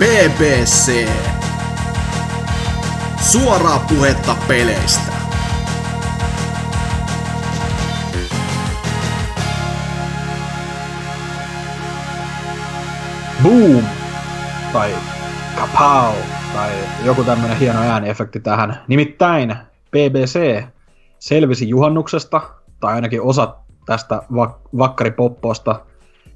[0.00, 1.08] BBC.
[3.20, 5.12] Suoraa puhetta peleistä.
[13.42, 13.84] Boom!
[14.72, 14.94] Tai
[15.56, 16.14] kapow!
[16.54, 16.70] Tai
[17.04, 18.82] joku tämmönen hieno ääniefekti tähän.
[18.88, 19.56] Nimittäin
[19.90, 20.64] BBC
[21.18, 22.40] selvisi juhannuksesta,
[22.80, 23.54] tai ainakin osa
[23.86, 25.80] tästä vak- vakkaripopposta.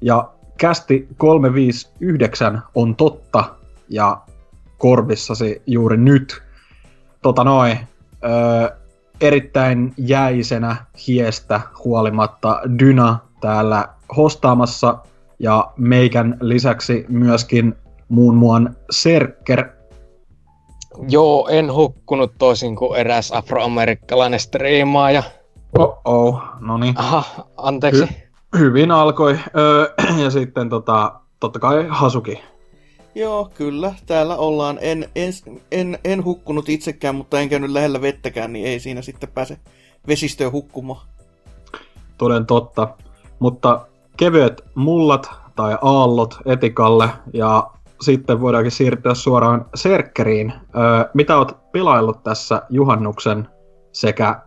[0.01, 3.43] Ja kästi 359 on totta,
[3.89, 4.21] ja
[4.77, 6.43] korvissasi juuri nyt.
[7.21, 7.79] Tota noin,
[8.25, 8.77] öö,
[9.21, 10.75] erittäin jäisenä
[11.07, 14.97] hiestä huolimatta Dyna täällä hostaamassa
[15.39, 17.75] ja meikän lisäksi myöskin
[18.09, 19.69] muun muan Serker.
[21.09, 25.23] Joo, en hukkunut toisin kuin eräs afroamerikkalainen striimaaja.
[25.77, 26.93] Oh-oh, no niin.
[26.97, 28.03] Aha, anteeksi.
[28.03, 28.24] Hy-
[28.59, 29.39] hyvin alkoi.
[29.57, 32.41] Öö, ja sitten tota, totta kai Hasuki.
[33.15, 33.93] Joo, kyllä.
[34.05, 34.77] Täällä ollaan.
[34.81, 35.33] En, en,
[35.71, 39.57] en, en hukkunut itsekään, mutta en käynyt lähellä vettäkään, niin ei siinä sitten pääse
[40.07, 41.07] vesistöön hukkumaan.
[42.17, 42.87] Toden totta.
[43.39, 47.69] Mutta kevyet mullat tai aallot etikalle ja
[48.01, 50.53] sitten voidaankin siirtyä suoraan Serkkeriin.
[50.75, 53.47] Öö, mitä oot pelaillut tässä juhannuksen
[53.91, 54.41] sekä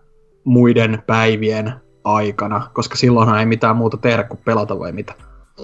[0.45, 5.15] muiden päivien aikana, koska silloinhan ei mitään muuta tehdä kuin pelata vai mitä?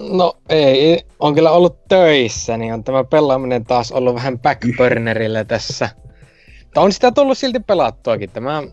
[0.09, 5.89] No ei, on kyllä ollut töissä, niin on tämä pelaaminen taas ollut vähän backburnerille tässä.
[6.63, 8.29] Mutta on sitä tullut silti pelattuakin.
[8.29, 8.63] Tämä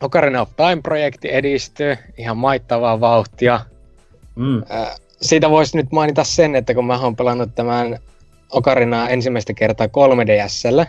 [0.00, 3.60] Ocarina of Time-projekti edistyy ihan maittavaa vauhtia.
[4.34, 4.62] Mm.
[5.22, 7.98] Siitä voisi nyt mainita sen, että kun mä oon pelannut tämän
[8.50, 10.86] Ocarinaa ensimmäistä kertaa 3DSllä,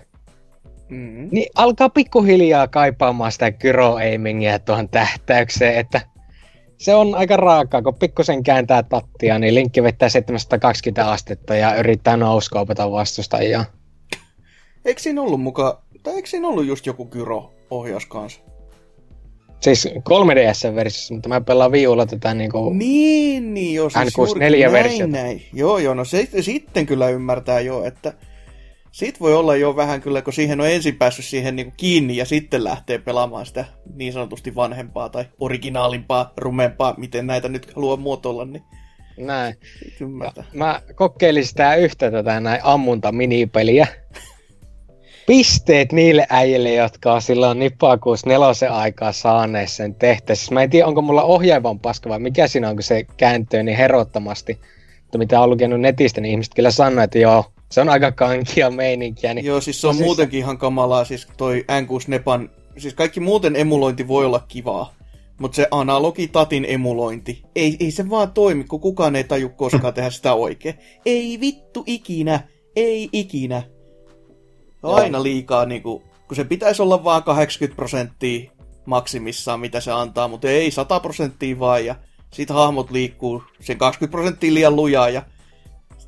[0.90, 1.30] Mm.
[1.32, 6.02] niin alkaa pikkuhiljaa kaipaamaan sitä gyro-aimingia tuohon tähtäykseen, että
[6.78, 12.18] se on aika raakaa, kun pikkusen kääntää tattia, niin linkki vettää 720 astetta ja yrittää
[12.18, 13.66] nouskoopata vastustajia.
[14.86, 18.42] Eikö siinä ollut muka, tai eikö siinä ollut just joku gyro-ohjaus kanssa?
[19.60, 22.70] Siis 3DS-versiossa, mutta mä pelaan viulla tätä niinku...
[22.70, 25.12] Niin, niin joo, siis N64 juurikin näin, versiota.
[25.12, 25.42] näin.
[25.54, 28.14] Joo, joo, no se, sitten kyllä ymmärtää jo, että
[28.94, 32.26] sit voi olla jo vähän kyllä, kun siihen on ensin päässyt siihen niin kiinni ja
[32.26, 33.66] sitten lähtee pelaamaan sitä
[33.96, 38.64] niin sanotusti vanhempaa tai originaalimpaa, rumempaa, miten näitä nyt haluaa muotoilla, niin
[39.18, 39.56] Näin.
[40.02, 40.44] ymmärtää.
[40.54, 43.88] Mä kokeilin sitä yhtä tätä näin ammunta-minipeliä.
[45.28, 50.54] Pisteet niille äijille, jotka on silloin Nippakuus nelosen aikaa saaneet sen tehtäessä.
[50.54, 53.78] Mä en tiedä, onko mulla ohjaavan paska vai mikä siinä on, kun se kääntyy niin
[53.78, 54.60] herottomasti.
[55.02, 58.70] Mutta mitä on lukenut netistä, niin ihmiset kyllä sanoo, että joo, se on aika kankia
[58.70, 59.34] meininkiä.
[59.34, 63.20] Niin Joo, siis se on tosissaan- muutenkin ihan kamalaa, siis toi N6 Nepan, siis kaikki
[63.20, 64.94] muuten emulointi voi olla kivaa,
[65.40, 70.10] mutta se analogitatin emulointi, ei, ei se vaan toimi, kun kukaan ei taju koskaan tehdä
[70.10, 70.76] sitä oikein.
[71.06, 72.40] Ei vittu ikinä,
[72.76, 73.64] ei ikinä.
[74.84, 78.52] Aina liikaa, niinku, kun se pitäisi olla vaan 80 prosenttia
[78.86, 81.96] maksimissaan, mitä se antaa, mutta ei 100 prosenttia vaan, ja
[82.34, 85.24] sit hahmot liikkuu sen 20 prosenttia liian lujaa, ja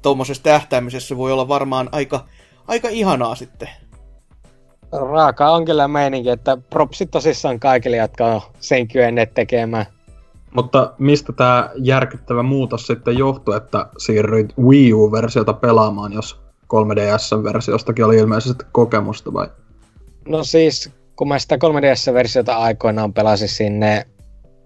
[0.06, 2.26] tuommoisessa tähtäämisessä voi olla varmaan aika,
[2.68, 3.70] aika ihanaa sitten.
[4.92, 9.86] Raaka on kyllä meininki, että propsit tosissaan kaikille, jotka on sen kyenneet tekemään.
[10.56, 16.40] Mutta mistä tämä järkyttävä muutos sitten johtuu, että siirryit Wii U-versiota pelaamaan, jos
[16.74, 19.48] 3DS-versiostakin oli ilmeisesti kokemusta vai?
[20.28, 24.06] No siis, kun mä sitä 3DS-versiota aikoinaan pelasin sinne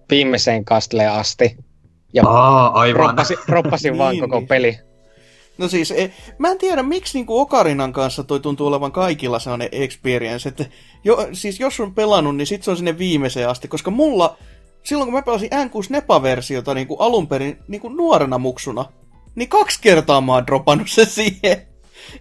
[0.10, 1.58] viimeiseen kasteleen asti.
[2.14, 3.00] Ja Aa, aivan.
[3.06, 4.48] roppasin, roppasin vaan Niin, koko niin.
[4.48, 4.89] peli.
[5.60, 9.70] No siis, e, mä en tiedä miksi niinku Okarinan kanssa toi tuntuu olevan kaikilla sellainen
[9.72, 10.66] experience, että
[11.04, 14.38] jo, siis jos on pelannut, niin sit se on sinne viimeiseen asti, koska mulla,
[14.84, 18.86] silloin kun mä pelasin N6 Nepa-versiota niinku alun perin niinku nuorena muksuna,
[19.36, 21.62] niin kaksi kertaa mä oon dropannut se siihen.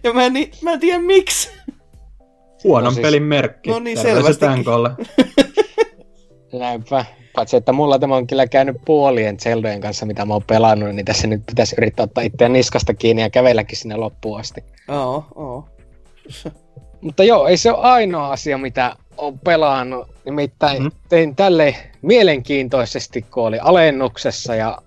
[0.03, 1.49] Ja mä en, ni- mä en tiedä miksi.
[2.63, 3.69] Huonon No siis- pelin merkki.
[3.69, 3.97] No niin.
[4.59, 4.89] NKlle.
[6.53, 7.05] Näinpä.
[7.35, 11.05] Paitsi, että mulla tämä on kyllä käynyt puolien Zeldojen kanssa, mitä mä oon pelannut, niin
[11.05, 14.63] tässä nyt pitäisi yrittää ottaa itseään niskasta kiinni ja kävelläkin sinne loppuun asti.
[14.87, 15.69] Oo, oo.
[17.01, 20.07] Mutta joo, ei se ole ainoa asia, mitä on pelannut.
[20.25, 20.85] Nimittäin Mhm.
[20.85, 20.91] mm.
[21.09, 24.77] tein tälle mielenkiintoisesti, kun oli alennuksessa ja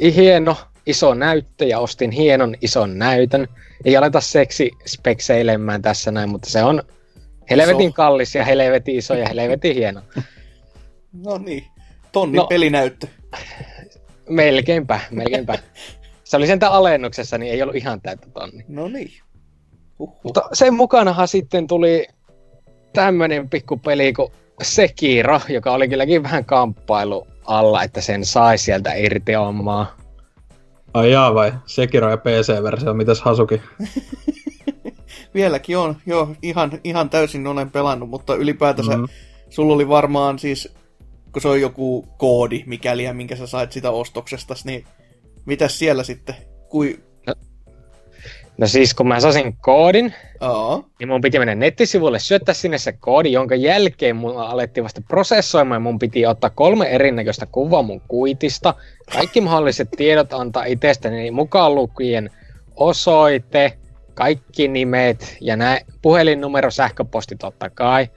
[0.00, 0.56] hieno
[0.86, 3.48] iso näyttö ja ostin hienon ison näytön.
[3.84, 6.82] Ei aleta seksi spekseilemään tässä näin, mutta se on
[7.50, 10.00] helvetin kallis ja helvetin iso ja helvetin hieno.
[11.24, 11.64] No niin,
[12.12, 12.46] tonnin No.
[12.46, 13.06] pelinäyttö.
[14.28, 15.58] Melkeinpä, melkeinpä.
[16.24, 18.64] Se oli sentään alennuksessa, niin ei ollut ihan täyttä tonni.
[18.68, 19.10] No niin.
[19.98, 20.20] Huhhuh.
[20.22, 22.06] Mutta sen mukanahan sitten tuli
[22.92, 24.32] tämmönen pikku peli kuin
[24.62, 29.96] Sekiro, joka oli kylläkin vähän kamppailu alla, että sen sai sieltä irti omaa.
[30.94, 31.52] Ai jaa vai?
[31.66, 33.62] Sekiro ja PC-versio, mitäs Hasuki?
[35.34, 39.06] Vieläkin on, joo, ihan, ihan täysin olen pelannut, mutta ylipäätänsä Mm.
[39.50, 40.74] sulla oli varmaan siis,
[41.34, 44.84] kun se on joku koodi, mikäli ja minkä sä sait sitä ostoksesta, niin
[45.46, 46.34] mitäs siellä sitten?
[46.68, 47.00] Kui...
[48.58, 52.92] No siis kun mä sasin koodin, Aa, niin mun piti mennä nettisivulle, syöttää sinne se
[52.92, 55.82] koodi, jonka jälkeen mun alettiin vasta prosessoimaan.
[55.82, 58.74] Mun piti ottaa kolme erinäköistä kuvaa mun kuitista.
[59.12, 62.30] Kaikki mahdolliset tiedot antaa itsestäni mukaan lukien
[62.76, 63.78] osoite,
[64.14, 68.08] kaikki nimet ja näin, puhelinnumero, sähköposti totta kai.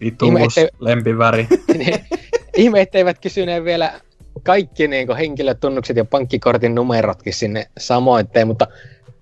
[0.00, 1.46] Ituus, Ihme, ettei- lempiväri.
[2.56, 4.00] Ihme, etteivät kysyneet vielä
[4.42, 8.66] kaikki niin henkilötunnukset ja pankkikortin numerotkin sinne samoitteen, mutta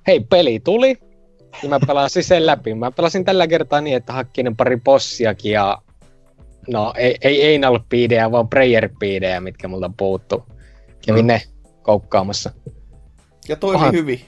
[0.06, 0.98] hei, peli tuli
[1.62, 2.74] ja mä pelasin sen läpi.
[2.74, 5.78] Mä pelasin tällä kertaa niin, että hakkin pari bossiakin ja
[6.68, 10.44] no ei, ei, ei ollut piidejä, vaan prayer piidejä, mitkä multa puuttu.
[11.06, 11.26] Kävin Mm.
[11.26, 11.42] ne
[11.82, 12.50] koukkaamassa.
[13.48, 13.90] ja toimi Aha.
[13.90, 14.20] hyvin.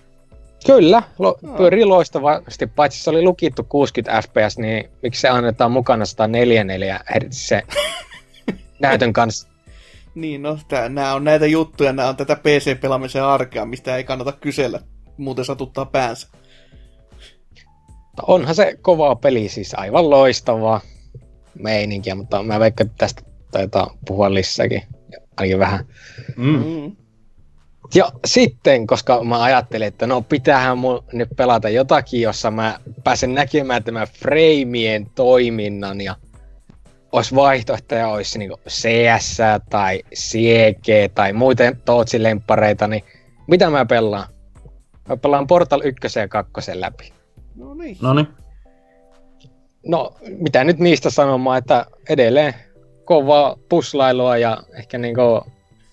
[0.66, 1.56] Kyllä, lo, Joo.
[1.56, 7.26] pyörii loistavasti, paitsi se oli lukittu 60 fps, niin miksi se annetaan mukana 144 Hz
[7.30, 7.62] se
[8.80, 9.48] näytön kanssa.
[10.14, 14.32] Niin, no, tää, nää on näitä juttuja, nää on tätä PC-pelaamisen arkea, mistä ei kannata
[14.32, 14.80] kysellä,
[15.16, 16.28] muuten satuttaa päänsä.
[18.16, 20.80] Mutta onhan se kova peli, siis aivan loistavaa
[21.54, 24.82] meininkiä, mutta mä veikkaan, että tästä taitaa puhua lisääkin,
[25.36, 25.86] ainakin vähän.
[26.36, 26.64] Mm.
[26.64, 26.96] Mm.
[27.94, 33.34] Ja sitten, koska mä ajattelin, että no pitäähän mun nyt pelata jotakin, jossa mä pääsen
[33.34, 36.16] näkemään tämän freimien toiminnan ja
[37.14, 39.38] olisi vaihtoehtoja, olisi niinku CS
[39.70, 43.04] tai CG tai muuten Tootsin lemppareita, niin
[43.46, 44.28] mitä mä pelaan?
[45.08, 47.12] Mä pelaan Portal 1 ja 2 läpi.
[47.56, 47.96] No niin.
[48.02, 48.28] No niin.
[49.86, 52.54] No, mitä nyt niistä sanomaan, että edelleen
[53.04, 55.42] kovaa puslailua ja ehkä niinku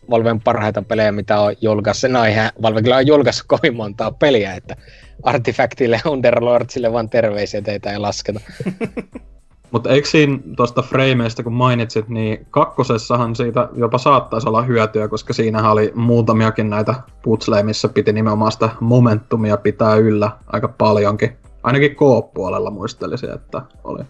[0.09, 2.11] Valven parhaita pelejä, mitä on julkaissut.
[2.11, 4.75] No eihän Valve kyllä on julkaissut kovin montaa peliä, että
[5.23, 8.39] Artifactille Underlordsille vaan terveisiä teitä ei lasketa.
[9.71, 15.33] Mutta eikö siinä tuosta frameista, kun mainitsit, niin kakkosessahan siitä jopa saattaisi olla hyötyä, koska
[15.33, 21.37] siinähän oli muutamiakin näitä putsleja, missä piti nimenomaan sitä momentumia pitää yllä aika paljonkin.
[21.63, 24.03] Ainakin K-puolella muistelisin, että oli.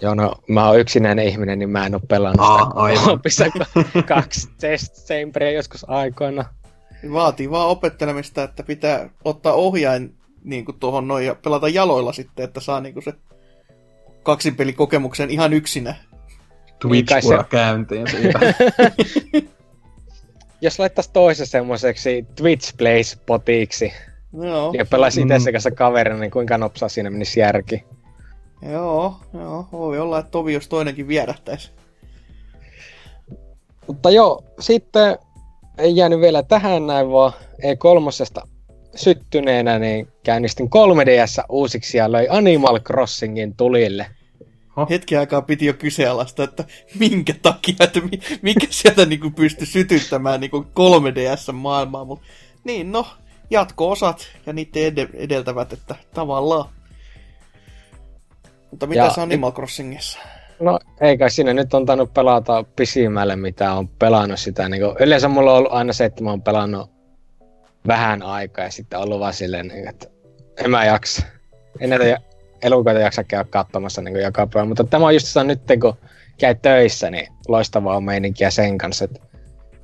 [0.00, 2.88] Joo, no mä oon yksinäinen ihminen, niin mä en oo pelannut Aa,
[3.28, 3.66] sitä
[4.14, 6.44] kaksi test chamberia joskus aikoina.
[7.12, 10.14] Vaatii vaan opettelemista, että pitää ottaa ohjain
[10.44, 13.14] niin kuin tuohon noin ja pelata jaloilla sitten, että saa niin kuin se
[14.26, 15.94] kaksinpelikokemuksen ihan yksinä.
[16.90, 18.40] Niin kai se- Twitch-ura käyntiin siitä.
[20.60, 23.92] Jos laittaisi toisen semmoiseksi Twitch Plays potiksi
[24.42, 25.52] Joo, ja pelaisi itse Mm.
[25.52, 27.84] kanssa kaverina, niin kuinka nopsaa siinä menisi järki.
[28.72, 31.70] joo, joo, voi olla, että tovi jos toinenkin vierähtäisi.
[33.86, 35.18] Mutta joo, sitten
[35.78, 37.32] ei jäänyt vielä tähän näin, vaan
[37.62, 38.42] E3
[38.94, 44.06] syttyneenä niin käynnistin 3DS uusiksi ja löi Animal Crossingin tulille.
[44.90, 46.64] Hetken aikaa piti jo kyseenalaista, että
[46.98, 52.04] minkä takia, että mi- mikä sieltä niinku pystyi sytyttämään niinku 3DS-maailmaa.
[52.04, 52.20] Mut,
[52.64, 53.06] niin no,
[53.50, 56.68] jatko-osat ja niiden ed- edeltävät, että tavallaan.
[58.70, 60.18] Mutta mitä se Animal Crossingissa?
[60.60, 64.68] No eikä siinä nyt on tainnut pelata pisimmälle, mitä on pelannut sitä.
[64.68, 66.90] Niin kuin, yleensä mulla on ollut aina se, että mä oon pelannut
[67.86, 70.06] vähän aikaa ja sitten ollut vaan silleen, niin, että
[70.64, 71.26] en mä jaksa.
[71.80, 72.18] En näitä
[72.62, 74.68] elukoita jaksa käydä katsomassa niin joka päivä.
[74.68, 75.94] Mutta tämä on just se nyt, kun
[76.38, 79.04] käy töissä, niin loistavaa meininkiä sen kanssa.
[79.04, 79.20] Että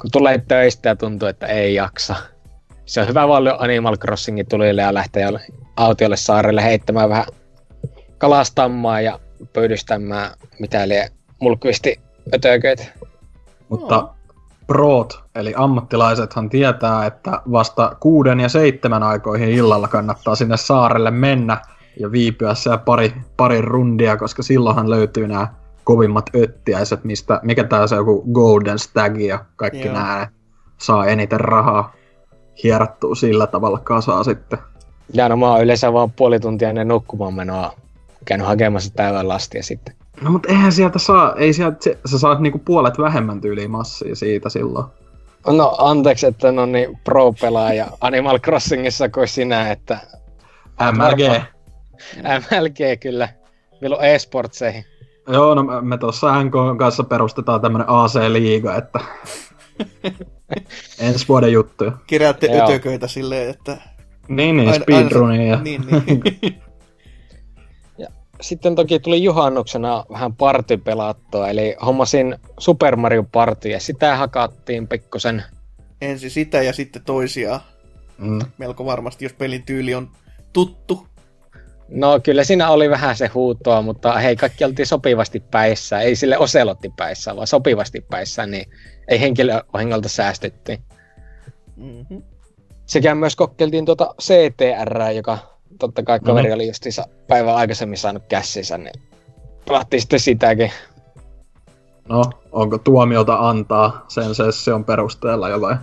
[0.01, 2.15] kun tulee töistä ja tuntuu, että ei jaksa.
[2.87, 5.29] Se on hyvä lyödä Animal Crossingin tulille ja lähteä
[5.77, 7.27] autiolle saarelle heittämään vähän
[8.19, 9.19] kalastamaan ja
[9.53, 11.09] pyydystämään mitä liian
[11.41, 12.01] mulkvisti
[12.35, 12.85] ötököitä.
[13.69, 14.09] Mutta
[14.67, 21.59] proot, eli ammattilaisethan tietää, että vasta kuuden ja seitsemän aikoihin illalla kannattaa sinne saarelle mennä
[22.01, 25.49] ja viipyä siellä pari, pari rundia, koska silloinhan löytyy nämä
[25.85, 29.95] kovimmat öttiäiset, mistä, mikä tää se joku Golden Stag ja kaikki Joo.
[29.95, 30.29] nämä
[30.79, 31.93] saa eniten rahaa
[32.63, 34.59] hierottua sillä tavalla kasaa sitten.
[35.13, 37.73] Ja no mä oon yleensä vaan puoli tuntia ennen nukkumaan menoa
[38.25, 39.95] käynyt hakemassa päivän lastia sitten.
[40.21, 44.17] No mutta eihän sieltä saa, ei sieltä, se- sä saat niinku puolet vähemmän tyyliä massia
[44.17, 44.87] siitä silloin.
[45.47, 49.99] No anteeksi, että no niin pro-pelaaja Animal Crossingissa kuin sinä, että
[50.93, 51.43] MLG.
[52.17, 53.29] MLG kyllä
[53.83, 54.85] vilu e-sportseihin.
[55.29, 59.01] Joo, no me- me tuossa NK kanssa perustetaan tämmönen AC-liiga, että
[61.01, 61.93] ensi vuoden juttuja.
[62.07, 62.65] Keräätte Joo.
[62.65, 63.77] ötököitä silleen, että...
[64.29, 65.47] Niin, niin, Aina- speedrunia.
[65.47, 65.61] Ja...
[65.63, 66.63] Niin, niin.
[68.41, 74.89] Sitten toki tuli juhannuksena vähän party pelattua, eli hommasin Super Mario Party ja sitä hakattiin
[74.89, 75.43] pikkusen.
[76.01, 77.61] Ensin sitä ja sitten toisiaan.
[78.19, 78.39] Mm.
[78.59, 80.09] Melko varmasti, jos pelin tyyli on
[80.53, 81.07] tuttu.
[81.93, 86.01] No kyllä siinä oli vähän se huutoa, mutta hei, kaikki oltiin sopivasti päissä.
[86.01, 88.71] Ei sille oselotti päissä, vaan sopivasti päissä, niin
[89.09, 90.79] ei henkilövahingolta säästetty.
[91.77, 92.23] Mm-hmm.
[92.87, 95.39] Sekä myös kokeiltiin tuota CTR, joka
[95.79, 96.55] totta kai kaveri mm-hmm.
[96.55, 99.03] oli justiinsa päivän aikaisemmin saanut kässinsä, niin
[99.69, 100.73] pelattiin sitten sitäkin.
[102.09, 105.77] No, onko tuomiota antaa sen session perusteella jo vai?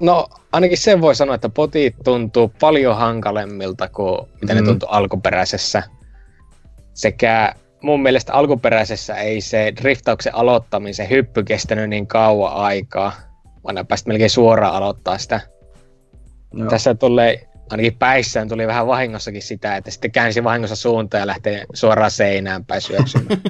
[0.00, 4.60] No, ainakin sen voi sanoa, että potit tuntuu paljon hankalemmilta kuin mitä mm.
[4.60, 5.82] ne tuntui alkuperäisessä.
[6.94, 13.12] Sekä mun mielestä alkuperäisessä ei se driftauksen aloittamisen hyppy kestänyt niin kauan aikaa,
[13.64, 15.40] vaan päästä melkein suoraan aloittaa sitä.
[16.54, 16.68] Joo.
[16.68, 21.64] Tässä tulee, ainakin päissään tuli vähän vahingossakin sitä, että sitten käänsi vahingossa suuntaan ja lähtee
[21.74, 23.40] suoraan seinään päin syöksymään.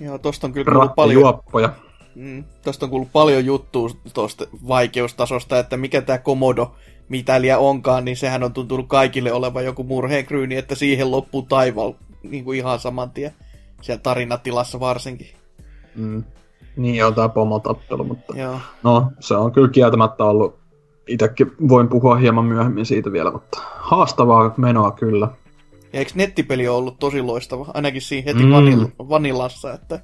[0.00, 1.20] Joo, tosta on kyllä paljon...
[1.20, 1.72] Juoppoja.
[2.14, 6.74] Mm, tosta on kuullut paljon juttua tuosta vaikeustasosta, että mikä tämä komodo
[7.08, 11.92] mitäliä onkaan, niin sehän on tuntunut kaikille olevan joku murheenkryyni, että siihen loppuu taival
[12.22, 13.32] niin kuin ihan saman tien.
[13.80, 15.28] Siellä tarinatilassa varsinkin.
[15.94, 16.24] Mm.
[16.76, 18.58] Niin, on tämä pomotappelu, mutta Joo.
[18.82, 20.58] no, se on kyllä kieltämättä ollut,
[21.08, 25.28] itsekin voin puhua hieman myöhemmin siitä vielä, mutta haastavaa menoa kyllä.
[25.92, 28.52] Ja eikö nettipeli ole ollut tosi loistava, ainakin siinä heti mm.
[28.52, 30.00] vanil- vanillassa, että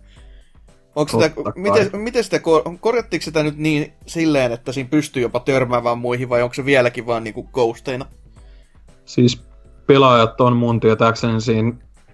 [0.98, 2.40] Onko sitä, miten, miten sitä,
[2.80, 7.06] korjattiinko sitä nyt niin silleen, että siinä pystyy jopa törmäämään muihin, vai onko se vieläkin
[7.06, 8.06] vaan niinku ghosteina?
[9.04, 9.42] Siis
[9.86, 11.72] pelaajat on mun tietääkseni siinä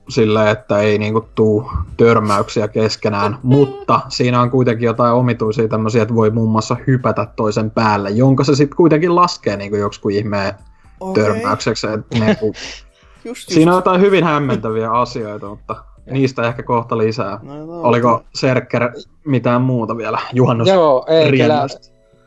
[0.08, 6.14] sillä, että ei niinku tuu törmäyksiä keskenään, mutta siinä on kuitenkin jotain omituisia tämmöisiä, että
[6.14, 10.54] voi muun muassa hypätä toisen päälle, jonka se sitten kuitenkin laskee niinku joksikin ihmeen
[11.00, 11.24] okay.
[11.24, 11.86] törmäykseksi.
[11.86, 12.84] Et niinku, just,
[13.24, 13.48] just.
[13.48, 17.40] Siinä on jotain hyvin hämmentäviä asioita, mutta Niistä ehkä kohta lisää.
[17.42, 18.92] No, no, Oliko Serker
[19.26, 21.66] mitään muuta vielä juhannus Joo, ei kyllä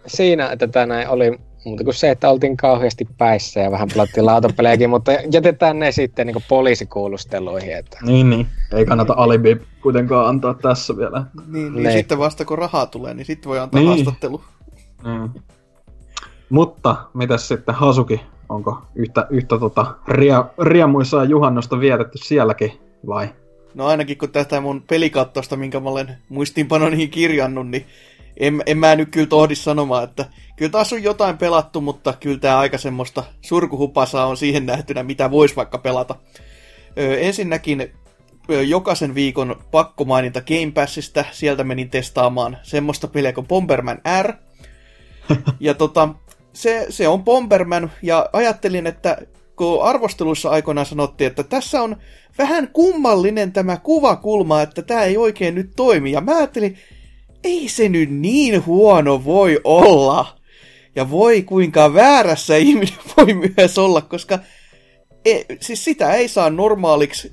[0.07, 4.89] siinä, että tänään oli muuta kuin se, että oltiin kauheasti päissä ja vähän pelattiin lautapelejäkin,
[4.89, 7.77] mutta jätetään ne sitten niin poliisikuulusteluihin.
[7.77, 7.97] Että...
[8.01, 8.47] Niin, niin.
[8.73, 11.23] Ei kannata alibi kuitenkaan antaa tässä vielä.
[11.47, 13.87] Niin, niin sitten vasta kun rahaa tulee, niin sitten voi antaa niin.
[13.87, 14.41] haastattelu.
[15.03, 15.43] Niin.
[16.49, 18.21] Mutta mitäs sitten Hasuki?
[18.49, 22.71] Onko yhtä, yhtä tota, ria, riemuisaa juhannosta vietetty sielläkin
[23.07, 23.29] vai
[23.77, 27.85] No ainakin kun tästä mun pelikattosta, minkä mä olen muistiinpanoniin kirjannut, niin
[28.37, 32.39] en, en mä nyt kyllä tohdi sanomaan, että kyllä taas on jotain pelattu, mutta kyllä
[32.39, 36.15] tämä aika semmoista surkuhupasaa on siihen nähtynä, mitä vois vaikka pelata.
[36.97, 37.91] Ö, ensinnäkin
[38.67, 44.33] jokaisen viikon pakko mainita Game Passista, sieltä menin testaamaan semmoista peliä kuin Bomberman R.
[45.59, 46.09] Ja tota,
[46.53, 49.17] se, se on Bomberman, ja ajattelin, että
[49.57, 51.97] kun arvosteluissa aikoinaan sanottiin, että tässä on
[52.37, 56.11] vähän kummallinen tämä kuvakulma, että tämä ei oikein nyt toimi.
[56.11, 56.77] Ja mä ajattelin,
[57.43, 60.37] ei se nyt niin huono voi olla.
[60.95, 64.39] Ja voi kuinka väärässä ihminen voi myös olla, koska
[65.25, 67.31] e, siis sitä ei saa normaaliksi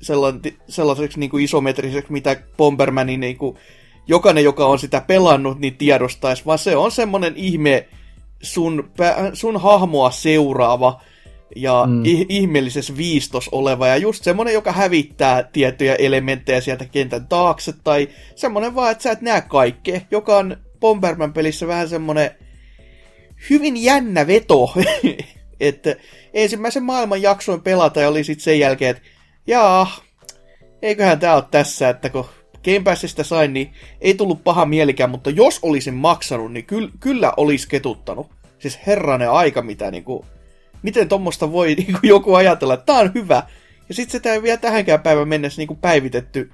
[0.67, 3.57] sellaiseksi niin kuin isometriseksi, mitä Bombermanin niin kuin,
[4.07, 7.87] jokainen, joka on sitä pelannut, niin tiedostaisi, vaan se on semmonen ihme
[8.41, 8.91] sun,
[9.33, 11.01] sun hahmoa seuraava
[11.55, 12.03] ja mm.
[12.29, 18.75] ihmeellisessä viistos oleva ja just semmonen, joka hävittää tiettyjä elementtejä sieltä kentän taakse tai semmonen
[18.75, 22.31] vaan, että sä et näe kaikkea, joka on Bomberman-pelissä vähän semmonen
[23.49, 24.73] hyvin jännä veto,
[25.59, 25.95] että
[26.33, 29.09] ensimmäisen maailman jaksoin pelata ja oli sitten sen jälkeen, että
[29.47, 29.87] jaa,
[30.81, 32.25] eiköhän tää ole tässä, että kun
[32.65, 37.33] Game Passista sain, niin ei tullut paha mielikään, mutta jos olisin maksanut, niin ky- kyllä
[37.37, 38.27] olisi ketuttanut.
[38.59, 40.25] Siis herranen aika, mitä niinku
[40.85, 43.43] miten tuommoista voi niin kuin joku ajatella, että tämä on hyvä.
[43.89, 46.49] Ja sitten sitä ei vielä tähänkään päivän mennessä niin kuin päivitetty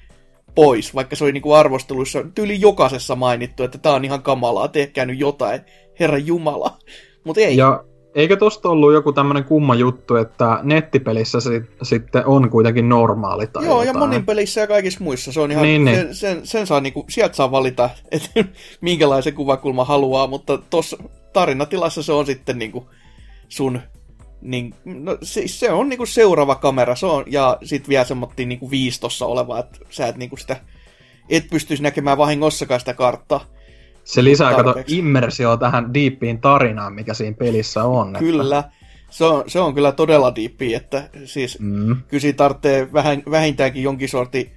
[0.55, 4.67] pois, vaikka se oli niin kuin arvosteluissa tyyli jokaisessa mainittu, että tämä on ihan kamalaa,
[4.67, 5.61] tehkää nyt jotain,
[5.99, 6.77] herra jumala.
[7.25, 7.57] Mutta ei.
[7.57, 7.83] Ja
[8.15, 13.65] eikö tosta ollut joku tämmöinen kumma juttu, että nettipelissä sit, sitten on kuitenkin normaali tai
[13.65, 13.87] Joo, jotain.
[13.87, 15.31] ja monin pelissä ja kaikissa muissa.
[15.31, 16.15] Se on ihan, niin, sen, niin.
[16.15, 18.45] sen, sen saa niinku, sieltä saa valita, että
[18.81, 20.97] minkälaisen kuvakulma haluaa, mutta tuossa
[21.33, 22.89] tarinatilassa se on sitten niinku
[23.49, 23.79] sun
[24.41, 28.71] niin, no, se, se on niinku seuraava kamera, se on, ja sit vielä semmoinen niinku
[28.71, 30.57] viistossa oleva, että sä et niinku sitä,
[31.29, 33.45] et pystyisi näkemään vahingossakaan sitä karttaa.
[34.03, 38.15] Se lisää, kato, immersio tähän diippiin tarinaan, mikä siinä pelissä on.
[38.19, 38.71] Kyllä, että...
[39.09, 41.95] se, on, se on kyllä todella diippi, että siis mm.
[42.07, 44.51] kyllä siinä tarvitsee vähän, vähintäänkin jonkin sorti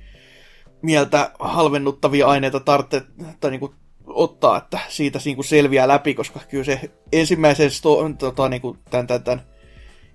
[0.82, 3.02] mieltä halvennuttavia aineita tarvitsee,
[3.40, 3.74] tai niinku
[4.06, 9.22] ottaa, että siitä niinku selviää läpi, koska kyllä se ensimmäisen sto, tota, niinku, tämän, tämän,
[9.22, 9.53] tämän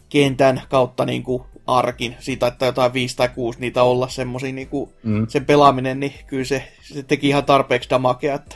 [0.10, 4.68] kentän kautta niin kuin arkin, siitä että jotain viisi tai kuusi niitä olla semmosia niin
[4.68, 5.28] kuin mm.
[5.28, 8.56] sen pelaaminen, niin kyllä se, se teki ihan tarpeeksi damakea, että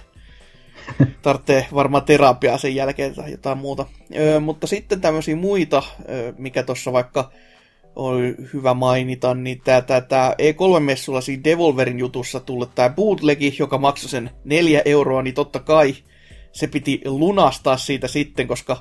[1.21, 3.85] tarvitsee varmaan terapiaa sen jälkeen tai jotain muuta.
[4.15, 7.31] Öö, mutta sitten tämmöisiä muita, öö, mikä tuossa vaikka
[7.95, 14.09] oli hyvä mainita, niin tämä, tämä E3-messulla siinä Devolverin jutussa tullut tämä bootlegi, joka maksoi
[14.09, 15.95] sen neljä euroa, niin totta kai
[16.51, 18.77] se piti lunastaa siitä sitten, koska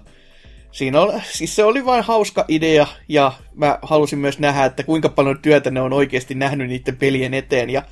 [0.72, 5.08] siinä oli, siis se oli vain hauska idea, ja mä halusin myös nähdä, että kuinka
[5.08, 7.82] paljon työtä ne on oikeasti nähnyt niiden pelien eteen, ja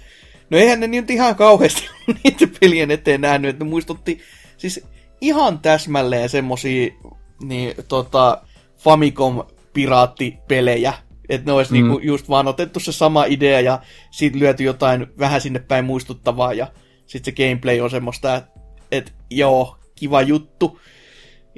[0.50, 1.88] no eihän ne nyt ihan kauheasti
[2.24, 4.20] niiden pelien eteen nähnyt, että ne muistutti
[4.56, 4.86] siis
[5.20, 6.92] ihan täsmälleen semmosia
[7.42, 8.42] niin, tota,
[8.78, 10.92] Famicom piraattipelejä,
[11.28, 11.74] että ne olisi mm.
[11.74, 13.78] niinku just vaan otettu se sama idea ja
[14.10, 16.66] siitä lyöty jotain vähän sinne päin muistuttavaa ja
[17.06, 18.50] sitten se gameplay on semmoista, että
[18.92, 20.80] et, joo, kiva juttu.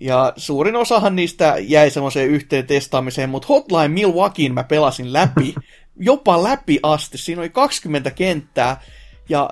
[0.01, 5.55] Ja suurin osahan niistä jäi semmoiseen yhteen testaamiseen, mutta Hotline Milwaukeein mä pelasin läpi,
[5.97, 7.19] jopa läpi asti.
[7.19, 8.81] Siinä oli 20 kenttää,
[9.29, 9.51] ja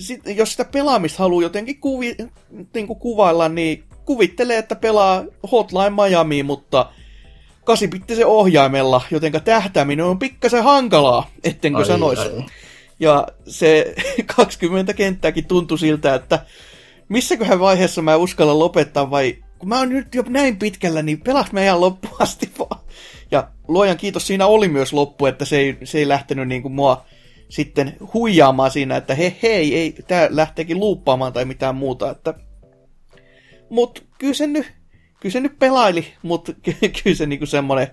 [0.00, 2.16] sit, jos sitä pelaamista haluaa jotenkin kuvi,
[2.74, 6.92] niin kuin kuvailla, niin kuvittelee, että pelaa Hotline Miami, mutta
[7.64, 12.22] kasipittisen ohjaimella, jotenka tähtääminen on pikkasen hankalaa, ettenkö ai, sanoisi.
[12.22, 12.44] Ai.
[13.00, 13.94] Ja se
[14.36, 16.46] 20 kenttääkin tuntui siltä, että
[17.08, 21.52] missäköhän vaiheessa mä uskallan lopettaa vai kun mä oon nyt jo näin pitkällä, niin pelas
[21.52, 22.80] meidän loppuun asti vaan.
[23.30, 26.72] Ja luojan kiitos, siinä oli myös loppu, että se ei, se ei lähtenyt niin kuin
[26.72, 27.04] mua
[27.48, 32.34] sitten huijaamaan siinä, että he hei, ei, tää lähteekin luuppaamaan tai mitään muuta, että...
[33.70, 34.72] Mut kyllä se nyt,
[35.20, 36.52] kyllä se nyt pelaili, mutta
[37.02, 37.88] kyllä se niinku semmonen,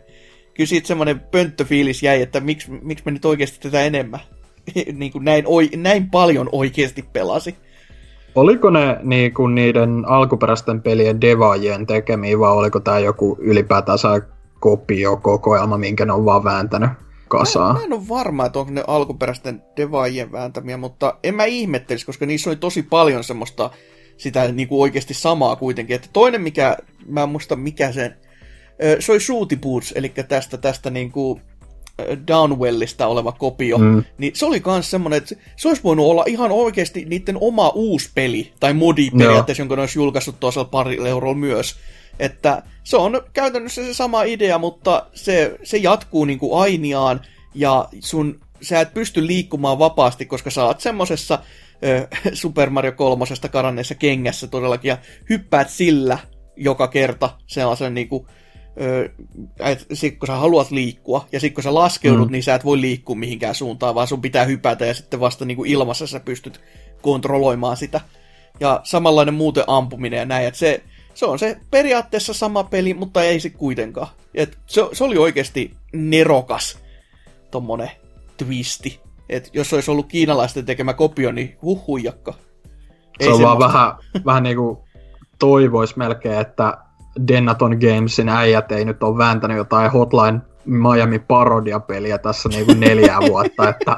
[0.54, 4.20] kyllä siitä semmonen pönttöfiilis jäi, että miksi, miksi me nyt oikeasti tätä enemmän,
[4.94, 7.56] niin kuin näin, oi, näin paljon oikeasti pelasi.
[8.40, 14.22] Oliko ne niinku niiden alkuperäisten pelien devaajien tekemiä, vai oliko tämä joku ylipäätänsä
[14.60, 16.90] kopio-kokoelma, minkä ne on vaan vääntänyt
[17.28, 17.74] kasaan?
[17.74, 22.06] Mä, mä en ole varma, että onko ne alkuperäisten devaajien vääntämiä, mutta en mä ihmettelisi,
[22.06, 23.70] koska niissä oli tosi paljon semmoista
[24.18, 25.96] sitä niinku oikeasti samaa kuitenkin.
[25.96, 26.78] Että toinen, mikä,
[27.08, 28.16] mä en muista mikä sen,
[29.00, 31.40] se oli Shooty Boots, eli tästä, tästä niinku
[32.28, 34.04] Downwellista oleva kopio, mm.
[34.18, 38.10] niin se oli myös semmoinen, että se olisi voinut olla ihan oikeasti niiden oma uusi
[38.16, 41.76] peli, tai modi periaatteessa, jonka ne olisi julkaissut toisella parilla eurolla myös.
[42.20, 47.22] Että se on käytännössä se sama idea, mutta se, se jatkuu niin kuin ainiaan,
[47.56, 51.40] ja sun, sä et pysty liikkumaan vapaasti, koska sä oot semmosessa
[52.34, 54.98] Super Mario 3 karanneessa kengässä todellakin, ja
[55.30, 56.18] hyppäät sillä
[56.56, 58.28] joka kerta sellaisen niin kuin,
[59.94, 62.32] sit kun sä haluat liikkua, ja sitten kun sä laskeudut, mm.
[62.32, 65.56] niin sä et voi liikkua mihinkään suuntaan, vaan sun pitää hypätä, ja sitten vasta niin
[65.56, 66.62] kuin ilmassa sä pystyt
[67.02, 68.02] kontrolloimaan sitä.
[68.60, 73.24] Ja samanlainen muuten ampuminen ja näin, että se, se on se periaatteessa sama peli, mutta
[73.24, 74.08] ei se kuitenkaan.
[74.36, 76.80] Et se, se oli oikeasti nerokas
[77.52, 77.92] tommonen
[78.38, 79.00] twisti.
[79.30, 82.34] Et jos olisi ollut kiinalaisten tekemä kopio, niin huhujakka.
[83.20, 83.94] Ei se on vaan vähän,
[84.26, 84.84] vähän niinku
[85.40, 86.78] toivois melkein, että
[87.28, 93.70] Denaton Gamesin äijät ei nyt ole vääntänyt jotain Hotline Miami parodiapeliä tässä niinku neljää vuotta,
[93.70, 93.98] että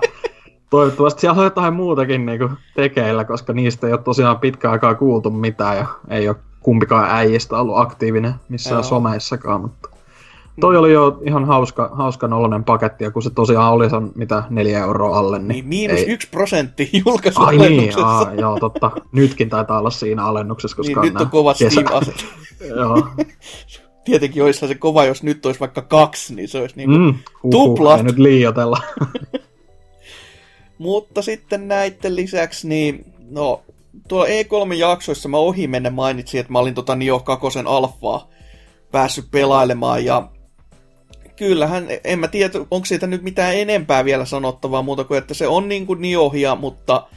[0.69, 5.31] toivottavasti siellä on jotain muutakin niinku tekeillä, koska niistä ei ole tosiaan pitkään aikaa kuultu
[5.31, 8.83] mitään ja ei ole kumpikaan äijistä ollut aktiivinen missään Joo.
[8.83, 9.89] someissakaan, mutta
[10.59, 14.43] toi oli jo ihan hauska, hauska nolonen paketti, ja kun se tosiaan oli sen, mitä
[14.49, 15.47] neljä euroa alle, niin...
[15.47, 16.05] Niin miinus ei...
[16.05, 16.91] yksi prosentti.
[17.35, 18.91] Ai niin, aa, joo totta.
[19.11, 21.81] Nytkin taitaa olla siinä alennuksessa, koska niin, nyt on kovat kesä...
[22.75, 23.07] Joo.
[24.05, 27.13] Tietenkin olisi se kova, jos nyt olisi vaikka kaksi, niin se olisi niin mm,
[27.51, 27.97] tuplat.
[27.97, 28.81] Ei nyt liioitella.
[30.77, 33.61] Mutta sitten näiden lisäksi, niin no,
[34.07, 38.27] tuolla E3-jaksoissa mä ohi menne mainitsin, että mä olin tota Nio 2 alfaa
[38.91, 40.29] päässyt pelailemaan ja
[41.41, 45.47] kyllähän, en mä tiedä, onko siitä nyt mitään enempää vielä sanottavaa muuta kuin, että se
[45.47, 47.07] on niin kuin Niohia, mutta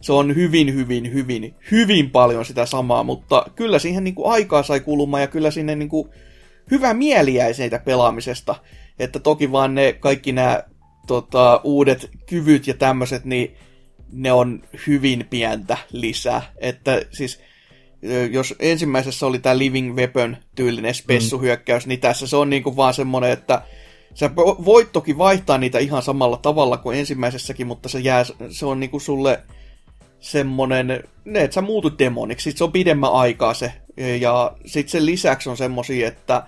[0.00, 4.62] se on hyvin, hyvin, hyvin, hyvin paljon sitä samaa, mutta kyllä siihen niin kuin aikaa
[4.62, 6.08] sai kulumaan ja kyllä sinne niin kuin
[6.70, 8.54] hyvä mieli jäi siitä pelaamisesta.
[8.98, 10.62] Että toki vaan ne kaikki nämä
[11.06, 13.56] tota, uudet kyvyt ja tämmöiset, niin
[14.12, 16.42] ne on hyvin pientä lisää.
[16.56, 17.40] Että siis
[18.30, 21.88] jos ensimmäisessä oli tämä Living Weapon tyylinen spessuhyökkäys, mm.
[21.88, 23.62] niin tässä se on niinku vaan semmoinen, että
[24.14, 24.30] sä
[24.64, 29.00] voit toki vaihtaa niitä ihan samalla tavalla kuin ensimmäisessäkin, mutta se, jää, se on niinku
[29.00, 29.42] sulle
[30.20, 30.90] semmonen,
[31.34, 33.72] että sä muutut demoniksi, sit se on pidemmän aikaa se,
[34.20, 36.42] ja sitten sen lisäksi on semmosia, että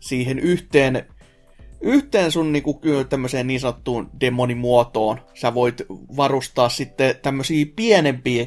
[0.00, 1.06] siihen yhteen,
[1.80, 5.82] yhteen sun niinku tämmöiseen niin sanottuun demonimuotoon sä voit
[6.16, 8.46] varustaa sitten tämmöisiä pienempiä,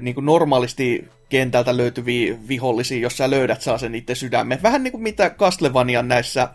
[0.00, 4.62] niin kuin normaalisti kentältä löytyviä vihollisia, jos sä löydät saa sen itse sydämen.
[4.62, 6.48] Vähän niin kuin mitä Castlevanian näissä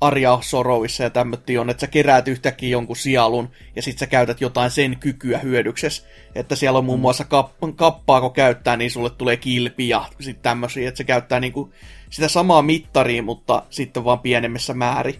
[0.00, 4.40] Arja Soroissa ja tämmötti on, että sä keräät yhtäkkiä jonkun sialun ja sit sä käytät
[4.40, 6.06] jotain sen kykyä hyödyksessä.
[6.34, 7.02] Että siellä on muun mm.
[7.02, 11.40] muassa kap- kappaa, kun käyttää, niin sulle tulee kilpi ja sit tämmösiä, että se käyttää
[11.40, 11.72] niinku
[12.10, 15.16] sitä samaa mittaria, mutta sitten vaan pienemmissä määrin.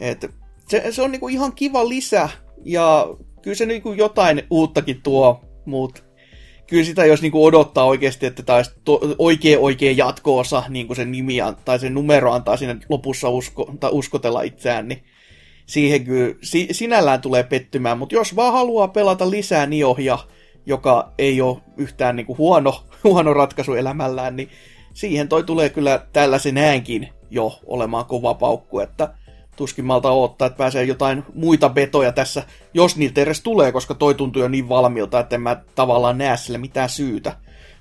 [0.00, 0.30] Et
[0.68, 2.28] se, se on niinku ihan kiva lisä,
[2.64, 3.06] ja
[3.42, 6.02] kyllä se niinku jotain uuttakin tuo, mutta
[6.68, 10.96] kyllä sitä jos niinku odottaa oikeasti, että tämä olisi to, oikea oikea jatko-osa, niin kuin
[10.96, 15.04] se nimi tai se numero antaa sinne lopussa usko, tai uskotella itseään, niin
[15.66, 20.18] siihen kyllä si, sinällään tulee pettymään, mutta jos vaan haluaa pelata lisää Niohia,
[20.66, 24.48] joka ei ole yhtään niinku huono, huono ratkaisu elämällään, niin
[24.94, 29.14] siihen toi tulee kyllä tällaisenäänkin jo olemaan kova paukku, että
[29.58, 32.42] tuskin malta odottaa, että pääsee jotain muita betoja tässä,
[32.74, 36.36] jos niiltä edes tulee, koska toi tuntuu jo niin valmiilta, että en mä tavallaan näe
[36.36, 37.36] sille mitään syytä,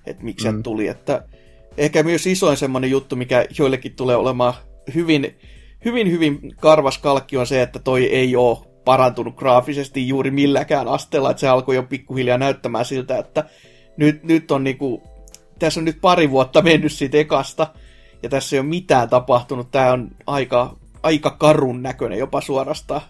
[0.06, 0.64] että miksi mm.
[0.64, 0.88] tuli.
[0.88, 1.24] Että
[1.78, 4.54] ehkä myös isoin semmoinen juttu, mikä joillekin tulee olemaan
[4.96, 5.38] hyvin,
[5.86, 11.32] hyvin, hyvin karvas kalkki on se, että toi ei ole parantunut graafisesti juuri milläkään asteella,
[11.32, 13.44] että se alkoi jo pikkuhiljaa näyttämään siltä, että
[13.98, 15.04] nyt, nyt on niinku,
[15.60, 17.68] tässä on nyt pari vuotta mennyt siitä ekasta,
[18.24, 19.72] ja tässä ei ole mitään tapahtunut.
[19.72, 20.76] Tämä on aika
[21.08, 23.02] aika karun näköinen jopa suorastaan.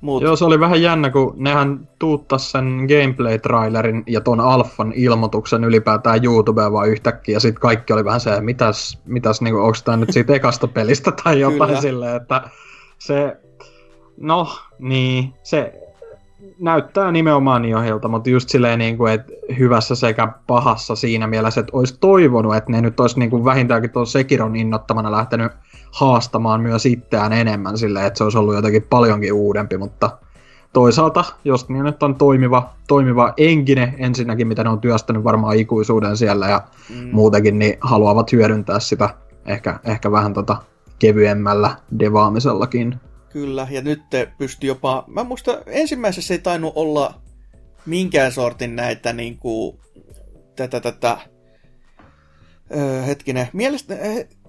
[0.00, 0.22] Mut...
[0.22, 6.24] Joo, se oli vähän jännä, kun nehän tuuttas sen gameplay-trailerin ja ton alfan ilmoituksen ylipäätään
[6.24, 10.12] YouTubeen vaan yhtäkkiä, ja sitten kaikki oli vähän se, mitäs, mitäs niinku, onko tämä nyt
[10.12, 12.42] siitä ekasta pelistä tai jotain silleen, että
[12.98, 13.36] se,
[14.20, 14.48] no,
[14.78, 15.80] niin, se
[16.60, 21.76] näyttää nimenomaan Niohilta, mutta just silleen, niin kuin, että hyvässä sekä pahassa siinä mielessä, että
[21.76, 25.52] olisi toivonut, että ne nyt olisi niin kuin vähintäänkin tuon Sekiron innottamana lähtenyt
[25.94, 30.18] haastamaan myös itseään enemmän silleen, että se olisi ollut jotenkin paljonkin uudempi, mutta
[30.72, 36.16] toisaalta, jos niin nyt on toimiva, toimiva enkine ensinnäkin, mitä ne on työstänyt varmaan ikuisuuden
[36.16, 37.08] siellä ja mm.
[37.12, 39.14] muutenkin, niin haluavat hyödyntää sitä
[39.46, 40.56] ehkä, ehkä vähän tota
[40.98, 43.00] kevyemmällä devaamisellakin.
[43.32, 47.14] Kyllä, ja nyt te pystyy jopa, mä muista ensimmäisessä ei tainnut olla
[47.86, 49.78] minkään sortin näitä niin kuin,
[50.56, 51.18] tätä, tätä,
[52.76, 53.94] öö, hetkinen, mielestä,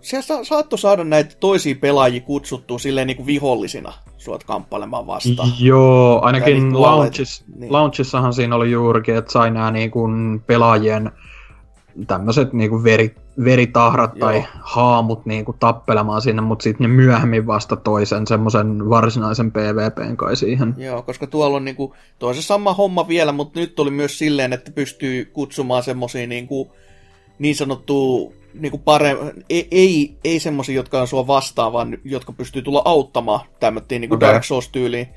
[0.06, 5.50] se sa- saattoi saada näitä toisia pelaajia kutsuttua silleen niin kuin vihollisina suot kamppailemaan vastaan.
[5.60, 7.74] Joo, ainakin launchis, niin.
[7.74, 11.12] launchissahan siinä oli juurikin, että sai nämä niin kuin pelaajien
[12.08, 14.28] tämmöiset niin kuin veri, veritahrat Joo.
[14.28, 20.18] tai haamut niin kuin tappelemaan sinne, mutta sitten ne myöhemmin vasta toisen semmoisen varsinaisen PvPn
[20.18, 20.74] kai siihen.
[20.78, 24.54] Joo, koska tuolla on niin kuin, toisen sama homma vielä, mutta nyt oli myös silleen,
[24.54, 26.70] että pystyy kutsumaan semmoisia niin, kuin,
[27.40, 29.18] niin sanottua niinku pare...
[29.50, 34.16] ei, ei, ei semmosia, jotka on sua vastaan, vaan jotka pystyy tulla auttamaan tämmöttiin niinku
[34.16, 34.30] okay.
[34.30, 35.08] Dark Souls-tyyliin.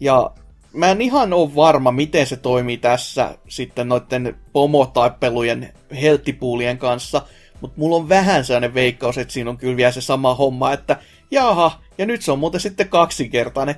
[0.00, 0.30] Ja
[0.72, 7.22] mä en ihan ole varma, miten se toimii tässä sitten noiden pomotaipelujen helttipuulien kanssa,
[7.60, 10.96] mutta mulla on vähän sellainen veikkaus, että siinä on kyllä vielä se sama homma, että
[11.30, 13.74] jaha, ja nyt se on muuten sitten kaksinkertainen,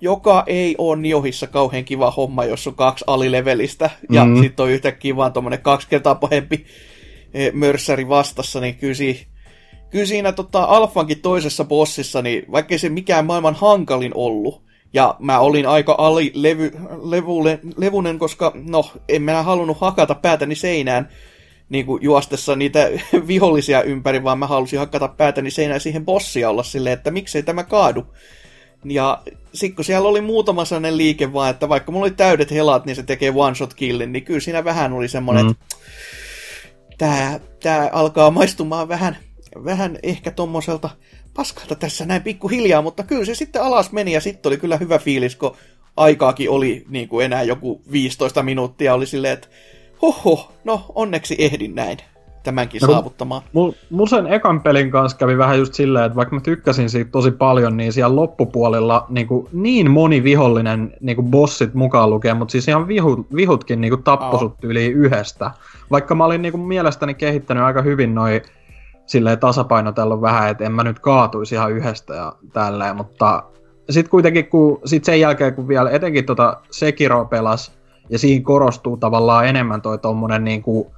[0.00, 4.42] joka ei ole Niohissa kauhean kiva homma, jos on kaksi alilevelistä, ja mm-hmm.
[4.42, 6.95] sitten on yhtäkkiä vaan tommonen kaksi kertaa pahempi E,
[7.52, 9.26] mörssäri vastassa, niin kyllä, si-
[9.90, 15.38] kyllä siinä tota, Alfankin toisessa bossissa, niin vaikka se mikään maailman hankalin ollut, ja mä
[15.38, 16.72] olin aika alilevy,
[17.02, 21.08] levule, levunen, koska no, en mä halunnut hakata päätäni seinään
[21.68, 22.90] niin kuin juostessa niitä
[23.26, 27.64] vihollisia ympäri, vaan mä halusin hakata päätäni seinään siihen bossia olla silleen, että miksei tämä
[27.64, 28.06] kaadu.
[28.84, 29.22] Ja
[29.54, 32.96] sitten kun siellä oli muutama sellainen liike vaan, että vaikka mulla oli täydet helat, niin
[32.96, 35.50] se tekee one shot killin, niin kyllä siinä vähän oli semmoinen, mm.
[35.50, 35.76] että
[36.98, 39.16] tää, tää alkaa maistumaan vähän,
[39.64, 40.90] vähän ehkä tommoselta
[41.34, 44.98] paskalta tässä näin pikkuhiljaa, mutta kyllä se sitten alas meni ja sitten oli kyllä hyvä
[44.98, 45.56] fiilis, kun
[45.96, 49.48] aikaakin oli niin kuin enää joku 15 minuuttia, oli silleen, että
[50.02, 51.98] hoho, no onneksi ehdin näin
[52.46, 53.42] tämänkin no, saavuttamaan.
[53.90, 57.30] Mulla sen ekan pelin kanssa kävi vähän just silleen, että vaikka mä tykkäsin siitä tosi
[57.30, 62.52] paljon, niin siellä loppupuolella niin, kuin, niin moni vihollinen niin kuin bossit mukaan lukee, mutta
[62.52, 64.58] siis ihan vihu, vihutkin niin tapposut oh.
[64.62, 65.50] yli yhdestä.
[65.90, 68.42] Vaikka mä olin niin kuin, mielestäni kehittänyt aika hyvin noin
[69.06, 73.42] silleen tasapainotellut vähän, että en mä nyt kaatuisi ihan yhdestä ja tälleen, mutta
[73.90, 77.72] sitten kuitenkin kun, sit sen jälkeen kun vielä etenkin tota Sekiro pelas,
[78.10, 80.92] ja siinä korostuu tavallaan enemmän toi tommonen niinku,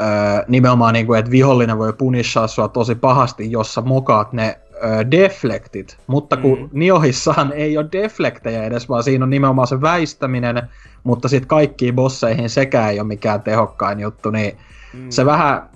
[0.00, 5.10] öö, nimenomaan niinku, että vihollinen voi punishaa sua tosi pahasti, jos sä mokaat ne öö,
[5.10, 6.68] deflektit, mutta kun mm.
[6.72, 10.62] Niohissahan ei ole deflektejä edes, vaan siinä on nimenomaan se väistäminen,
[11.04, 14.56] mutta sitten kaikkiin bosseihin sekään ei ole mikään tehokkain juttu, niin
[14.94, 15.10] mm.
[15.10, 15.70] se vähän,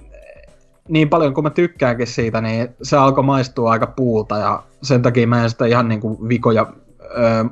[0.89, 5.27] niin paljon kuin mä tykkäänkin siitä, niin se alkoi maistua aika puulta ja sen takia
[5.27, 6.67] mä en sitä ihan niinku vikoja
[7.19, 7.45] öö,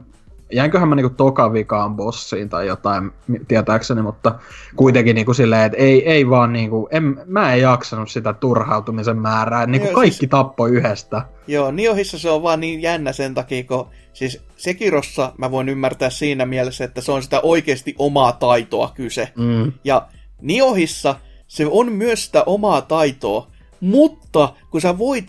[0.55, 3.11] jäinköhän mä niinku toka vikaan bossiin tai jotain
[3.49, 4.35] tietääkseni, mutta
[4.77, 9.67] kuitenkin niinku silleen, että ei, ei vaan niinku, en, mä en jaksanut sitä turhautumisen määrää,
[9.67, 11.23] niinku Joo, kaikki siis, tappoi yhdestä.
[11.47, 16.11] Joo, Niohissa se on vaan niin jännä sen takia, kun siis Sekirossa mä voin ymmärtää
[16.11, 19.29] siinä mielessä, että se on sitä oikeasti omaa taitoa kyse.
[19.39, 19.73] Mm.
[19.85, 20.09] Ja
[20.41, 21.15] Niohissa
[21.47, 23.47] se on myös sitä omaa taitoa,
[23.81, 25.29] mutta kun sä voit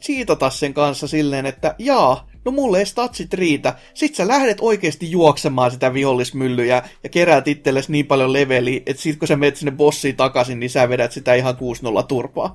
[0.00, 3.74] siitata sen kanssa silleen, että jaa, no mulle ei statsit riitä.
[3.94, 9.18] Sit sä lähdet oikeasti juoksemaan sitä vihollismyllyä ja keräät itsellesi niin paljon leveliä, että sit
[9.18, 12.54] kun sä menet sinne bossiin takaisin, niin sä vedät sitä ihan 6-0 turpaa.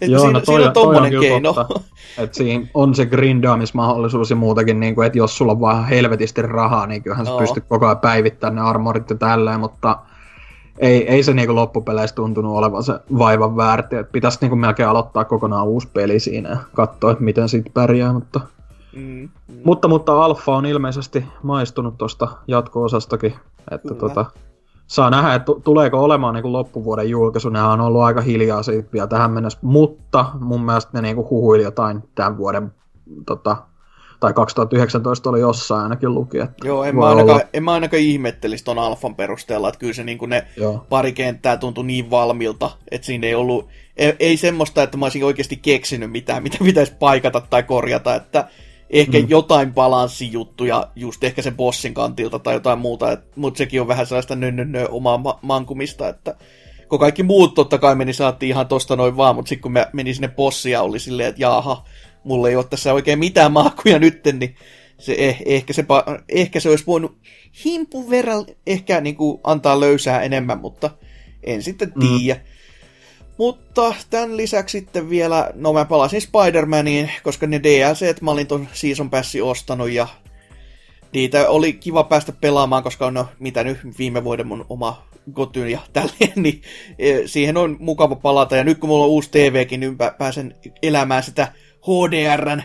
[0.00, 1.52] Et Joo, siinä, no toi, siinä on toi on tommonen keino.
[1.52, 1.80] totta.
[2.18, 6.42] Että siinä on se grindaamismahdollisuus ja muutakin, niin kuin, että jos sulla on vaan helvetisti
[6.42, 7.40] rahaa, niin kyllähän sä Joo.
[7.40, 9.98] pystyt koko ajan päivittämään ne armorit ja tälleen, mutta
[10.78, 13.96] ei, ei se niinku loppupeleissä tuntunut olevan se vaivan väärti.
[14.12, 18.12] Pitäisi niinku melkein aloittaa kokonaan uusi peli siinä ja katsoa, että miten siitä pärjää.
[18.12, 18.40] Mutta,
[18.96, 19.60] Mm, mm.
[19.64, 23.34] mutta, mutta Alfa on ilmeisesti maistunut tuosta jatko-osastakin.
[23.70, 24.00] Että Kyllä.
[24.00, 24.26] tota,
[24.86, 27.48] saa nähdä, että tu- tuleeko olemaan niinku loppuvuoden julkaisu.
[27.48, 28.60] Nehän on ollut aika hiljaa
[28.92, 32.74] vielä tähän mennessä, mutta mun mielestä ne niinku huhuili jotain tämän vuoden,
[33.26, 33.56] tota,
[34.20, 36.38] tai 2019 oli jossain ainakin luki.
[36.38, 37.48] Että Joo, en mä, ainakaan, olla.
[37.52, 40.86] en mä ainakaan ihmettelisi ton alfan perusteella, että kyllä se niin ne Joo.
[40.88, 45.24] pari kenttää tuntui niin valmilta, että siinä ei ollut, ei, ei semmoista, että mä olisin
[45.24, 48.48] oikeasti keksinyt mitään, mitä pitäisi paikata tai korjata, että
[48.92, 49.24] ehkä mm.
[49.24, 49.30] Mm.
[49.30, 54.36] jotain balanssijuttuja just ehkä sen bossin kantilta tai jotain muuta, mutta sekin on vähän sellaista
[54.36, 56.36] nö, nö, nö, omaa ma- mankumista, että
[56.88, 59.86] kun kaikki muut totta kai meni saatiin ihan tosta noin vaan, mutta sitten kun mä
[59.92, 61.84] menin sinne bossiin ja oli silleen, että jaaha,
[62.24, 64.56] mulla ei ole tässä oikein mitään mahkuja nytten, niin
[64.98, 65.84] se, eh, ehkä, se,
[66.28, 67.16] ehkä se olisi voinut
[67.64, 70.90] himpun verran ehkä niin kuin, antaa löysää enemmän, mutta
[71.42, 72.40] en sitten tiedä.
[72.40, 72.51] Mm.
[73.42, 78.68] Mutta tämän lisäksi sitten vielä, no mä palasin Spider-Maniin, koska ne DLC, mä olin ton
[78.72, 80.06] Season Passin ostanut ja
[81.12, 85.68] niitä oli kiva päästä pelaamaan, koska on no, mitä nyt viime vuoden mun oma gotyn
[85.68, 86.62] ja tälleen, niin
[86.98, 88.56] eh, siihen on mukava palata.
[88.56, 92.62] Ja nyt kun mulla on uusi TVkin, niin pä- pääsen elämään sitä HDRn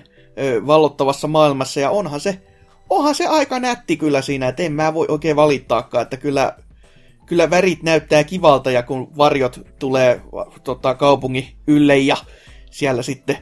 [0.67, 1.79] vallottavassa maailmassa.
[1.79, 2.41] Ja onhan se,
[2.89, 6.53] onhan se aika nätti kyllä siinä, että en mä voi oikein valittaakaan, että kyllä,
[7.27, 10.21] kyllä värit näyttää kivalta ja kun varjot tulee
[10.63, 12.17] tota, kaupungin ylle ja
[12.71, 13.37] siellä sitten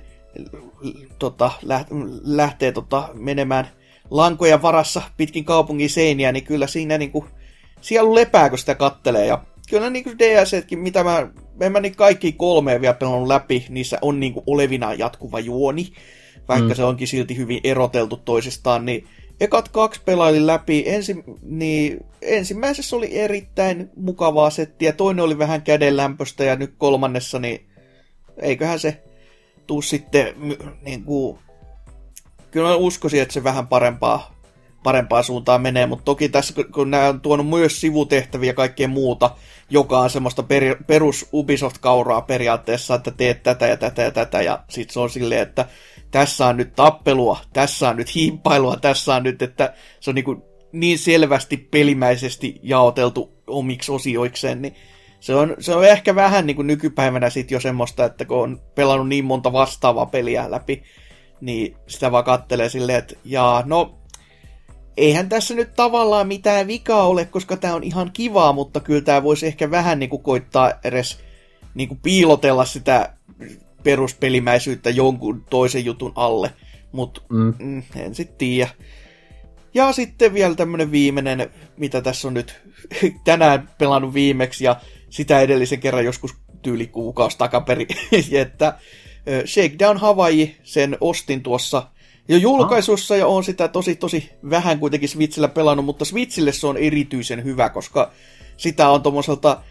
[1.19, 3.67] tota, läht- lähtee tota, menemään
[4.09, 7.25] lankojen varassa pitkin kaupungin seiniä, niin kyllä siinä niinku,
[7.81, 9.25] siellä lepää, kun sitä kattelee.
[9.25, 11.27] Ja kyllä niinku DLCtkin, mitä mä,
[11.61, 15.87] en mä niin kaikki kolme vielä pelannut läpi, niissä on niinku olevina jatkuva juoni,
[16.47, 16.75] vaikka mm.
[16.75, 19.07] se onkin silti hyvin eroteltu toisistaan, niin
[19.39, 20.83] ekat kaksi pelailin läpi.
[20.87, 27.65] Ensi, niin ensimmäisessä oli erittäin mukavaa settiä, toinen oli vähän kädenlämpöstä ja nyt kolmannessa, niin
[28.37, 29.03] eiköhän se
[29.67, 30.33] tuu sitten
[30.81, 31.39] niin kuin,
[32.51, 34.35] kyllä mä uskoisin, että se vähän parempaa,
[34.83, 39.31] parempaa suuntaan menee, mutta toki tässä, kun- nämä on tuonut myös sivutehtäviä ja kaikkea muuta,
[39.69, 44.63] joka on semmoista per, perus Ubisoft-kauraa periaatteessa, että teet tätä ja tätä ja tätä, ja
[44.69, 45.65] sit se on silleen, että
[46.15, 50.25] tässä on nyt tappelua, tässä on nyt hiippailua, tässä on nyt, että se on niin,
[50.25, 54.75] kuin niin selvästi pelimäisesti jaoteltu omiksi osioikseen, niin
[55.19, 58.61] se on, se on ehkä vähän niin kuin nykypäivänä sit jo semmoista, että kun on
[58.75, 60.83] pelannut niin monta vastaavaa peliä läpi,
[61.41, 63.97] niin sitä vaan kattelee silleen, että jaa, no
[64.97, 69.23] eihän tässä nyt tavallaan mitään vikaa ole, koska tämä on ihan kivaa, mutta kyllä tämä
[69.23, 71.19] voisi ehkä vähän niin kuin koittaa edes
[71.73, 73.14] niin kuin piilotella sitä
[73.85, 76.53] peruspelimäisyyttä jonkun toisen jutun alle,
[76.91, 77.53] mutta Mm.
[77.59, 78.69] mm, en sitten tiedä.
[79.73, 82.61] Ja sitten vielä tämmönen viimeinen, mitä tässä on nyt
[83.23, 84.75] tänään pelannut viimeksi ja
[85.09, 87.87] sitä edellisen kerran joskus tyyli kuukausi takaperin,
[88.41, 88.77] että
[89.45, 91.87] Shakedown Hawaii, sen ostin tuossa
[92.27, 96.77] jo julkaisussa ja on sitä tosi tosi vähän kuitenkin Switchillä pelannut, mutta Switchille se on
[96.77, 98.11] erityisen hyvä, koska
[98.57, 99.61] sitä on tommoselta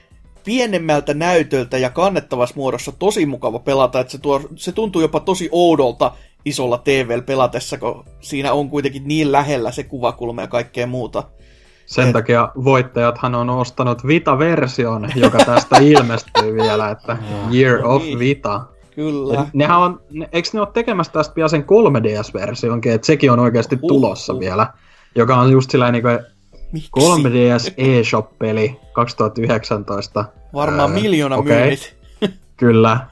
[0.45, 5.49] pienemmältä näytöltä ja kannettavassa muodossa tosi mukava pelata, että se, tuo, se tuntuu jopa tosi
[5.53, 6.13] oudolta
[6.45, 11.23] isolla TVllä pelatessa, kun siinä on kuitenkin niin lähellä se kuvakulma ja kaikkea muuta.
[11.87, 17.17] Sen Et- takia voittajathan on ostanut Vita-version, joka tästä ilmestyy vielä, että
[17.55, 18.19] Year of Niin.
[18.19, 18.61] Vita.
[18.95, 19.47] Kyllä.
[19.53, 23.77] Nehän on, ne, eikö ne ole tekemässä tästä pian sen 3DS-versionkin, että sekin on oikeasti
[23.77, 23.89] Huhhuh.
[23.89, 24.67] tulossa vielä.
[25.15, 26.05] Joka on just sillä niin
[26.75, 26.91] Miksi?
[26.99, 30.25] 3DS eShop-peli 2019.
[30.55, 31.57] Varmaan Ää, miljoona okei.
[31.59, 31.97] myynnit.
[32.57, 33.07] Kyllä.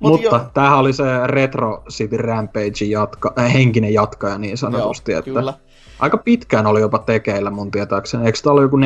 [0.00, 0.44] Mut Mutta joo.
[0.54, 5.54] tämähän oli se Retro City Rampage jatka, äh, henkinen jatkaja niin sanotusti, Joo, että kyllä.
[5.98, 8.26] aika pitkään oli jopa tekeillä mun tietääkseni.
[8.26, 8.76] Eikö tämä ollut joku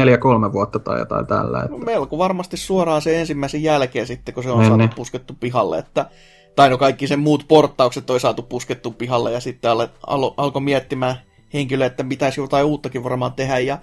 [0.49, 1.59] 4-3 vuotta tai jotain tällä?
[1.59, 1.71] Että...
[1.71, 4.91] No, melko varmasti suoraan sen ensimmäisen jälkeen sitten, kun se on Niin, saatu niin.
[4.97, 5.79] puskettu pihalle.
[5.79, 6.07] Että,
[6.57, 10.63] tai no kaikki sen muut porttaukset on saatu puskettu pihalle ja sitten al, al, alkoi
[10.63, 11.17] miettimään
[11.55, 13.59] henkilö, että pitäisi jotain uuttakin varmaan tehdä.
[13.59, 13.79] Ja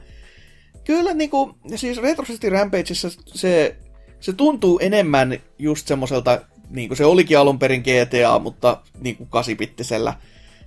[0.83, 3.75] kyllä niin kuin, siis Retro City Rampageissa se,
[4.19, 9.29] se tuntuu enemmän just semmoiselta, niin kuin se olikin alun perin GTA, mutta niin kuin
[9.29, 10.13] kasipittisellä.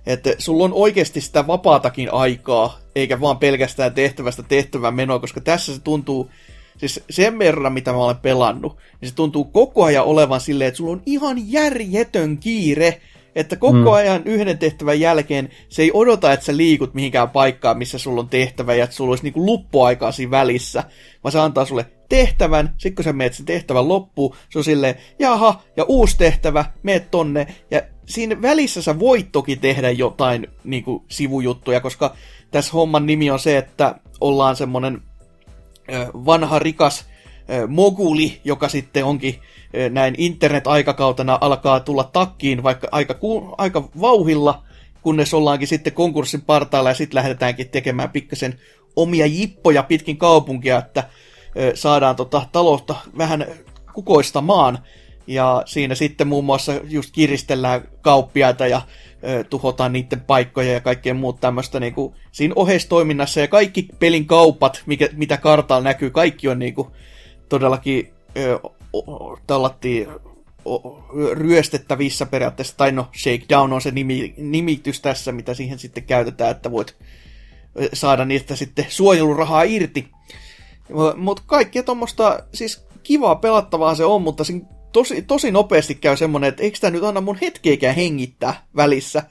[0.05, 5.75] Että sulla on oikeasti sitä vapaatakin aikaa, eikä vaan pelkästään tehtävästä tehtävän menoa, koska tässä
[5.75, 6.29] se tuntuu,
[6.77, 10.77] siis sen verran mitä mä olen pelannut, niin se tuntuu koko ajan olevan silleen, että
[10.77, 13.01] sulla on ihan järjetön kiire
[13.35, 13.91] Että koko Mm.
[13.93, 18.29] ajan yhden tehtävän jälkeen se ei odota, että sä liikut mihinkään paikkaan, missä sulla on
[18.29, 20.83] tehtävä ja että sulla olisi niinku luppuaikaa siinä välissä,
[21.23, 24.95] vaan se antaa sulle tehtävän, sit kun sä meet sen tehtävän loppuun, se on silleen,
[25.19, 31.05] jaha, ja uusi tehtävä, meet tonne, ja siinä välissä sä voit toki tehdä jotain niinku
[31.09, 32.15] sivujuttuja, koska
[32.51, 35.01] tässä homman nimi on se, että ollaan semmonen
[36.13, 37.05] vanha rikas
[37.67, 39.39] moguli, joka sitten onkin
[39.89, 44.63] näin internet-aikakautena alkaa tulla takkiin vaikka aika, ku, aika vauhilla,
[45.01, 48.59] kunnes ollaankin sitten konkurssin partaalla ja sitten lähdetäänkin tekemään pikkasen
[48.95, 51.03] omia jippoja pitkin kaupunkia, että
[51.73, 53.45] saadaan tota taloutta vähän
[53.93, 54.79] kukoistamaan.
[55.27, 58.81] Ja siinä sitten muun muassa just kiristellään kauppiaita ja
[59.27, 63.39] ö, tuhotaan niiden paikkoja ja kaikkea muut tämmöistä niinku, siinä oheistoiminnassa.
[63.39, 66.91] Ja kaikki pelin kaupat, mikä, mitä kartalla näkyy, kaikki on niinku,
[67.49, 68.59] todellakin ö,
[69.47, 70.07] tallattiin
[71.33, 76.71] ryöstettävissä periaatteessa, tai no Shakedown on se nimi, nimitys tässä, mitä siihen sitten käytetään, että
[76.71, 76.95] voit
[77.93, 80.07] saada niistä sitten suojelurahaa irti.
[81.15, 86.47] Mutta kaikkea tuommoista, siis kivaa pelattavaa se on, mutta siinä tosi, tosi nopeasti käy semmonen,
[86.47, 89.23] että eikö tämä nyt anna mun hetkeäkään hengittää välissä.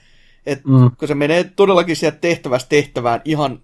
[0.46, 0.90] Et Mm.
[0.98, 3.60] kun se menee todellakin sieltä tehtävästä tehtävään ihan,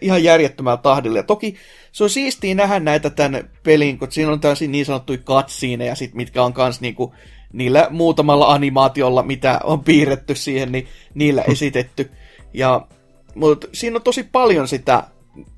[0.00, 1.18] ihan järjettömällä tahdilla.
[1.18, 1.54] Ja toki
[1.92, 6.14] se on siistiä nähdä näitä tämän pelin, kun siinä on tällaisia niin sanottuja katsiineja, sit,
[6.14, 7.14] mitkä on kans niinku,
[7.52, 12.10] niillä muutamalla animaatiolla, mitä on piirretty siihen, niin niillä esitetty.
[12.54, 12.86] Ja,
[13.34, 15.02] mutta siinä on tosi paljon sitä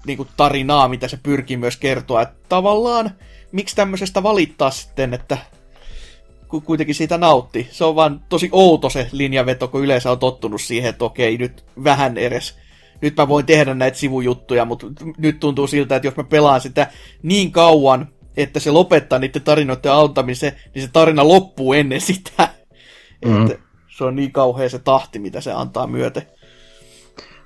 [0.06, 2.22] niinku, tarinaa, mitä se pyrkii myös kertoa.
[2.22, 3.10] Että tavallaan,
[3.52, 5.38] miksi tämmöisestä valittaa sitten, että
[6.48, 7.68] ku- kuitenkin siitä nautti.
[7.70, 11.64] Se on vaan tosi outo se linjaveto, kun yleensä on tottunut siihen, että okei, nyt
[11.84, 12.58] vähän edes.
[13.02, 14.86] Nyt mä voin tehdä näitä sivujuttuja, mutta
[15.18, 16.86] nyt tuntuu siltä, että jos mä pelaan sitä
[17.22, 22.48] niin kauan, että se lopettaa niiden tarinoiden auttamisen, niin se tarina loppuu ennen sitä.
[23.24, 23.46] Mm.
[23.46, 23.58] Että
[23.88, 26.22] se on niin kauhea se tahti, mitä se antaa myöten.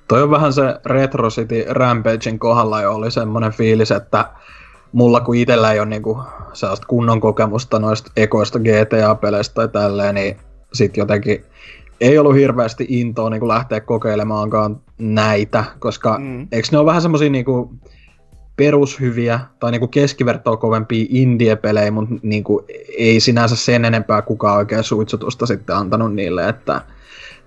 [0.07, 4.31] Toi on vähän se Retro City Rampagein kohdalla jo oli semmoinen fiilis, että
[4.91, 6.19] mulla kun itellä ei ole niinku
[6.53, 10.37] sellaista kunnon kokemusta noista ekoista GTA-peleistä tai tälleen, niin
[10.73, 11.45] sit jotenkin
[12.01, 16.47] ei ollut hirveästi intoa niinku lähteä kokeilemaankaan näitä, koska Mm.
[16.51, 17.73] eikö ne ole vähän semmosia niinku
[18.55, 22.65] perushyviä tai niinku keskivertoa kovempia indie-pelejä, mutta niinku
[22.97, 26.81] ei sinänsä sen enempää kukaan oikein suitsutusta sitten antanut niille, että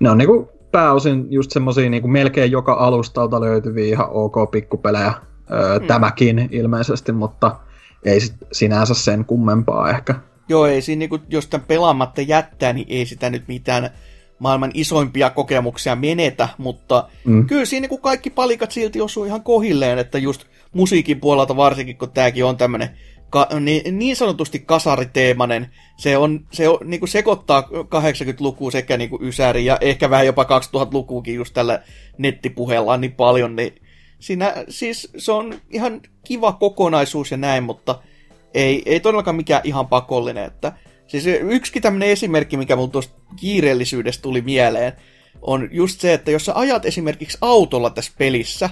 [0.00, 5.12] ne on niinku pääosin just semmosia niinku melkein joka alustalta löytyviä ihan ok pikkupelejä,
[5.52, 5.87] öö, Mm.
[5.87, 7.56] tämäkin ilmeisesti, mutta
[8.04, 10.14] ei sit sinänsä sen kummempaa ehkä.
[10.48, 13.90] Joo, ei siinä, niinku, jos tämän pelaamatta jättää, niin ei sitä nyt mitään
[14.38, 17.46] maailman isoimpia kokemuksia menetä, mutta Mm.
[17.46, 22.11] kyllä siinä niinku kaikki palikat silti osuu ihan kohilleen, että just musiikin puolelta varsinkin, kun
[22.12, 22.90] tämäkin on tämmönen
[23.31, 29.64] ka- niin, niin sanotusti kasariteemainen, se, on, se on, niinku sekoittaa 80-lukua sekä niinku Ysäri
[29.64, 31.83] ja ehkä vähän jopa 2000-lukuukin just tällä
[32.18, 33.74] nettipuheella niin paljon, niin
[34.18, 37.98] siinä siis se on ihan kiva kokonaisuus ja näin, mutta
[38.55, 40.44] ei, ei todellakaan mikään ihan pakollinen.
[40.44, 40.72] Että,
[41.08, 44.92] siis yksikin tämmöinen esimerkki, mikä mulla tuosta kiireellisyydestä tuli mieleen,
[45.42, 48.70] on just se, että jos sä ajat esimerkiksi autolla tässä pelissä,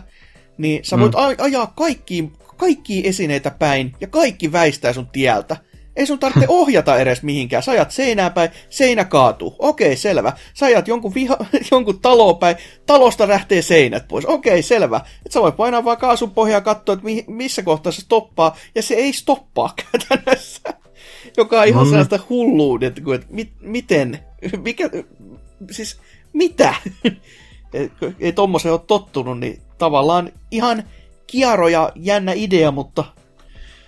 [0.59, 1.19] niin sä voit Mm.
[1.39, 5.57] ajaa kaikkiin, kaikkiin esineitä päin ja kaikki väistää sun tieltä.
[5.97, 7.63] Ei sun tarvitse ohjata edes mihinkään.
[7.63, 9.57] Sä ajat seinää päin, seinä kaatuu.
[9.59, 10.33] Okei, selvä.
[10.55, 11.37] Sä ajat jonkun, viha,
[11.73, 14.25] jonkun taloon päin, talosta lähtee seinät pois.
[14.27, 15.01] Okei, selvä.
[15.27, 18.57] Et sä voit painaa vaan kaasun pohjaa ja katsoa, että mi- missä kohtaa se stoppaa.
[18.75, 20.61] Ja se ei stoppaa käytännössä.
[21.37, 21.91] Joka on ihan niin.
[21.91, 24.19] sellaista hulluudet, että et, mit, miten,
[24.63, 24.91] mikä,
[25.71, 26.01] siis
[26.33, 26.75] mitä?
[28.21, 30.83] ei, tommoseen ole tottunut, niin tavallaan ihan
[31.27, 33.05] kiaro ja jännä idea, mutta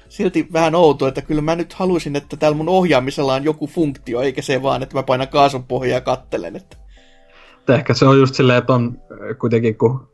[0.09, 4.21] silti vähän outo, että kyllä mä nyt haluaisin, että täällä mun ohjaamisella on joku funktio,
[4.21, 6.57] eikä se vaan, että mä painan kaasun pohjaa ja kattelen.
[6.57, 6.77] Että...
[7.59, 9.03] Et Ehkä se on just silleen, että on
[9.41, 10.09] kuitenkin kun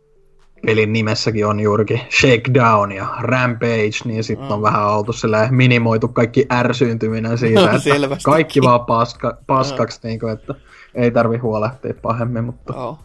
[0.67, 4.63] pelin nimessäkin on juurikin Shakedown ja Rampage, niin sitten on Mm.
[4.63, 5.13] vähän oltu
[5.51, 10.55] minimoitu kaikki ärsyyntyminen siitä, No, että kaikki vaan paska, paskaksi, niin kuin, että
[10.95, 12.99] ei tarvi huolehtia pahemmin, mutta, Joo.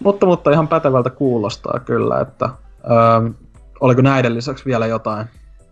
[0.00, 2.48] mutta, mutta ihan pätevältä kuulostaa kyllä, että
[2.90, 3.30] öö,
[3.80, 5.26] oliko näiden lisäksi vielä jotain?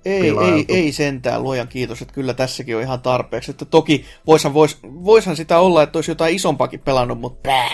[0.04, 0.74] Ei, ei, pilailtu.
[0.74, 3.50] ei sentään, luojan kiitos, että kyllä tässäkin on ihan tarpeeksi.
[3.50, 7.70] Että toki voishan, vois, voishan sitä olla, että olisi jotain isompakin pelannut, mutta pää.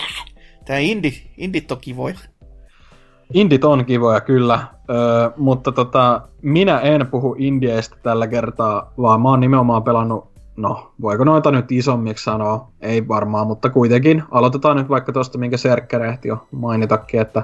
[0.65, 2.15] Tää indi, indit on kivoja.
[3.33, 9.29] Indit on kivoja kyllä, öö, mutta tota, minä en puhu indieistä tällä kertaa, vaan mä
[9.29, 10.27] oon nimenomaan pelannut,
[10.57, 14.23] no voiko noita nyt isommiksi sanoa, ei varmaan, mutta kuitenkin.
[14.31, 17.43] Aloitetaan nyt vaikka tuosta, minkä Serkkä ehti jo mainitakin, että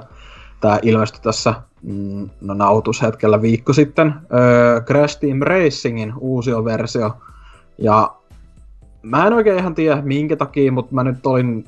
[0.60, 7.16] tämä ilmestyi tässä mm, no, nautushetkellä viikko sitten, öö, Crash Team Racingin uusio versio,
[7.78, 8.14] ja
[9.02, 11.64] mä en oikein ihan tiedä minkä takia, mutta mä nyt olin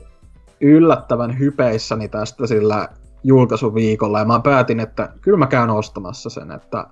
[0.61, 2.89] yllättävän hypeissäni tästä sillä
[3.25, 6.87] julkaisuviikolla ja mä päätin, että kyllä mä käyn ostamassa sen, että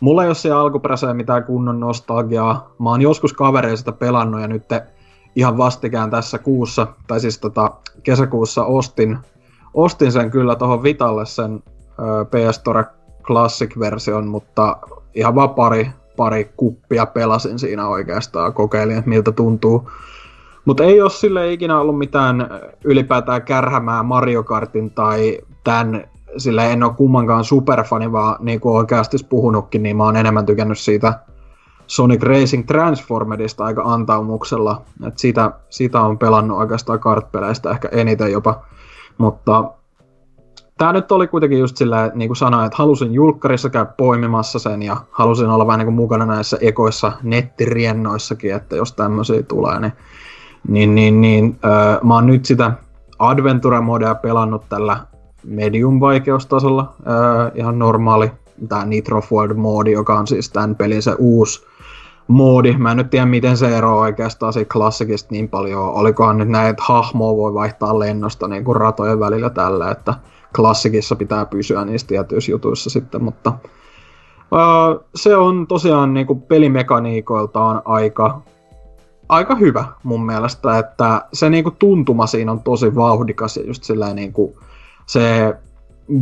[0.00, 2.74] mulla ei ole siellä alkuperäiseen mitään kunnon nostalgiaa.
[2.78, 4.64] Mä oon joskus kavereista pelannut ja nyt
[5.36, 7.72] ihan vastikään tässä kuussa, tai siis tota,
[8.02, 9.18] kesäkuussa ostin,
[9.74, 11.62] ostin sen kyllä tuohon Vitalle sen
[12.30, 12.84] PS Store
[13.22, 14.76] Classic-version, mutta
[15.14, 19.90] ihan vaan pari, pari kuppia pelasin siinä oikeastaan, kokeilin, että miltä tuntuu.
[20.64, 22.50] Mutta ei ole sille ikinä ollut mitään
[22.84, 26.04] ylipäätään kärhämää Mario Kartin tai tämän,
[26.36, 30.78] sillä en ole kummankaan superfani, vaan niin kuin oikeasti puhunutkin, niin mä oon enemmän tykännyt
[30.78, 31.18] siitä
[31.86, 34.82] Sonic Racing Transformedista aika antaumuksella.
[35.06, 38.62] Et siitä, siitä on pelannut oikeastaan kartpeleistä ehkä eniten jopa.
[39.18, 39.64] Mutta
[40.78, 44.82] tämä nyt oli kuitenkin just sillä, niin kuin sanoin, että halusin julkkarissa käydä poimimassa sen
[44.82, 49.92] ja halusin olla vähän niin kuin mukana näissä ekoissa nettiriennoissakin, että jos tämmöisiä tulee, niin,
[50.68, 52.72] niin, niin, niin öö, mä oon nyt sitä
[53.18, 54.96] Adventure-modea pelannut tällä
[55.44, 58.32] medium-vaikeustasolla, öö, ihan normaali,
[58.68, 61.66] tämä Nitro Forward moodi, joka on siis tämän pelin se uusi
[62.28, 62.76] moodi.
[62.78, 65.82] Mä en nyt tiedä, miten se eroaa oikeastaan siitä klassikista niin paljon.
[65.82, 70.14] Olikohan nyt näin, että hahmoa voi vaihtaa lennosta niin kuin ratojen välillä tällä, että
[70.56, 73.52] klassikissa pitää pysyä niissä tietyissä jutuissa sitten, mutta
[74.52, 78.42] öö, se on tosiaan niin kuin pelimekaniikoiltaan aika,
[79.32, 83.84] aika hyvä mun mielestä, että se niin kuin tuntuma siinä on tosi vauhdikas ja just
[84.14, 84.54] niin kuin
[85.06, 85.54] se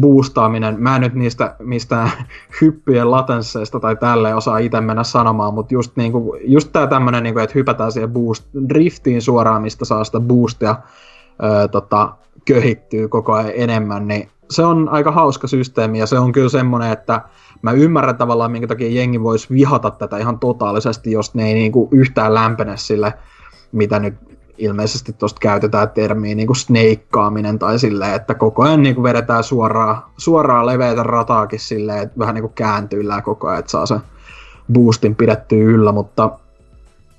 [0.01, 2.11] boostaaminen, mä en nyt niistä mistään
[2.61, 7.41] hyppyjen latensseista tai tälle osaa itse mennä sanomaan, mutta just, niinku, just tää tämmönen, niinku,
[7.41, 10.77] että hypätään siihen boost, driftiin suoraan, mistä saa sitä boostia
[11.43, 16.33] öö, tota, köhittyy koko ajan enemmän, niin se on aika hauska systeemi ja se on
[16.33, 17.21] kyllä semmoinen, että
[17.63, 21.89] mä ymmärrän tavallaan, minkä takia jengi voisi vihata tätä ihan totaalisesti, jos ne ei niinku
[21.93, 23.15] yhtään lämpene sille,
[23.73, 24.15] mitä nyt
[24.59, 29.45] ilmeisesti tuosta käytetään termiä niin kuin snakeaaminen tai silleen, että koko ajan niin kuin vedetään
[29.45, 34.01] suoraan, suoraan leveitä rataakin silleen, että vähän niin kuin kääntyillään koko ajan, että saa sen
[34.73, 36.31] boostin pidettyä yllä, mutta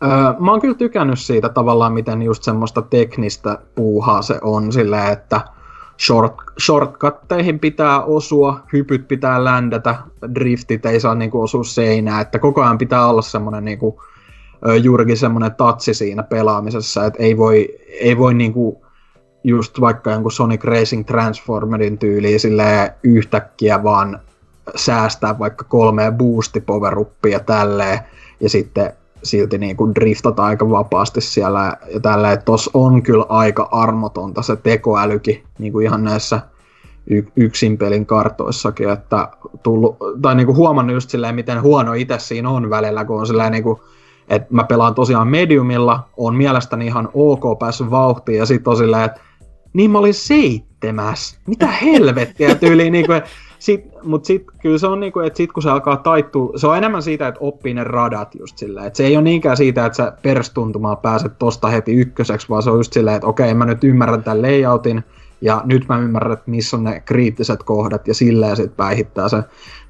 [0.03, 5.13] öö, mä oon kyllä tykännyt siitä tavallaan, miten just semmoista teknistä puuhaa se on silleen,
[5.13, 5.41] että
[6.05, 6.33] short,
[6.65, 9.95] shortcutteihin pitää osua, hypyt pitää ländätä,
[10.35, 14.03] driftit ei saa niinku osua seinään, että koko ajan pitää olla semmoinen niinku,
[14.83, 18.85] juurikin semmoinen tatsi siinä pelaamisessa, että ei voi, ei voi niinku
[19.43, 24.19] just vaikka jonkun Sonic Racing Transformerin tyyliin sille yhtäkkiä vaan
[24.75, 26.95] säästää vaikka kolme boosti power
[27.29, 27.99] ja tälleen,
[28.39, 28.93] ja sitten
[29.23, 34.41] silti niin kuin driftata aika vapaasti siellä ja tällä, että tossa on kyllä aika armotonta
[34.41, 36.41] se tekoälykin niin kuin ihan näissä
[37.35, 39.29] yksin pelin kartoissakin, että
[39.63, 43.27] tullut, tai niin kuin huomannut just silleen, miten huono itse siinä on välillä, kun on
[43.27, 43.79] silleen niin kuin
[44.31, 49.03] että mä pelaan tosiaan mediumilla, on mielestäni ihan ok päässyt vauhtiin ja sitten on silleen,
[49.03, 49.21] että
[49.73, 51.39] niin mä olin seitsemäs.
[51.47, 52.93] Mitä helvettiä tyyliin.
[52.93, 53.21] niin kuin,
[53.61, 56.77] sit, mut sit kyllä se on niinku, että sit kun se alkaa taittua, se on
[56.77, 58.87] enemmän siitä, että oppii ne radat just silleen.
[58.87, 62.69] Että se ei ole niinkään siitä, että sä perstuntumaan pääset tosta heti ykköseksi, vaan se
[62.69, 65.03] on just silleen, että okei, mä nyt ymmärrän tämän layoutin,
[65.41, 69.43] ja nyt mä ymmärrän, että missä on ne kriittiset kohdat, ja silleen sit päihittää se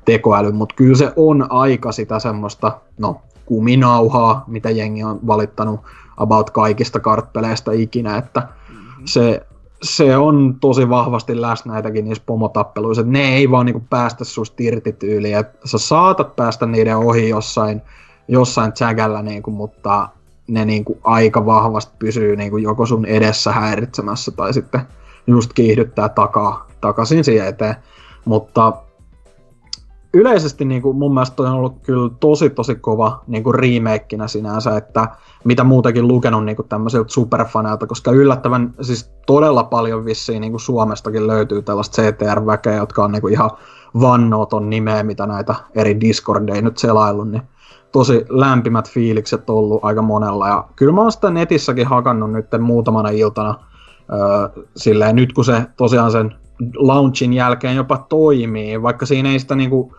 [0.06, 5.80] tekoäly, mutta kyllä se on aika sitä semmoista, no kuminauhaa, mitä jengi on valittanut
[6.18, 9.06] about kaikista kartpeleistä ikinä, että mm-hmm.
[9.06, 9.46] se,
[9.84, 14.92] se on tosi vahvasti läsnä näitäkin niissä pomotappeluissa, ne ei vaan niinku päästä susta irti
[14.92, 17.82] tyyliin, sä saatat päästä niiden ohi jossain,
[18.28, 20.10] jossain tsägällä, niinku, mutta
[20.48, 24.82] ne niinku aika vahvasti pysyy niinku joko sun edessä häiritsemässä tai sitten
[25.28, 27.76] just kiihdyttää takaa, takaisin siihen eteen.
[28.26, 28.74] Mutta
[30.14, 34.78] yleisesti niin kuin mun mielestä on ollut kyllä tosi tosi kova niin kuin remakeina sinänsä,
[34.78, 35.08] että
[35.44, 40.62] mitä muutenkin lukenut niin kuin tämmöisiltä superfaneilta, koska yllättävän siis todella paljon vissiin niin kuin
[40.62, 43.52] Suomestakin löytyy tällaista CTR-väkeä, jotka on niin kuin ihan
[44.02, 47.44] vannooton nimeä, mitä näitä eri Discordeja nyt selaillut, niin
[47.92, 50.48] tosi lämpimät fiilikset ollut aika monella.
[50.48, 53.56] Ja kyllä mä oon sitä netissäkin hakannut nyt muutamana iltana,
[54.14, 56.36] öö, silleen nyt kun se tosiaan sen
[56.76, 59.96] launchin jälkeen jopa toimii, vaikka siinä ei sitä niinku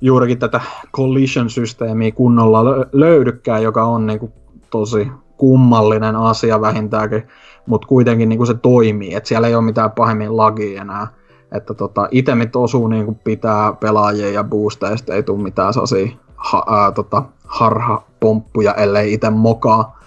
[0.00, 0.60] juurikin tätä
[0.96, 2.60] collision-systeemiä kunnolla
[2.92, 4.32] löydykään, joka on niinku
[4.70, 7.22] tosi kummallinen asia vähintäänkin,
[7.66, 11.06] mutta kuitenkin niinku se toimii, että siellä ei ole mitään pahemmin lagia enää.
[11.52, 16.92] Että tota, itemit osuu niinku pitää pelaajia ja boosteista, ei tule mitään sellaisia ha, ää,
[16.92, 20.00] tota, harhapomppuja, ellei itse mokaa.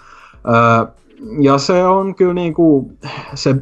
[0.44, 0.86] Ää,
[1.40, 2.92] ja se on kyllä niinku,
[3.34, 3.56] se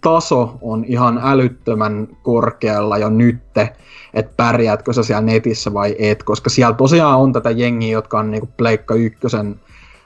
[0.00, 3.76] taso on ihan älyttömän korkealla jo nytte,
[4.14, 8.30] että pärjäätkö sä siellä netissä vai et, koska siellä tosiaan on tätä jengiä, jotka on
[8.30, 9.60] niinku Pleikka ykkösen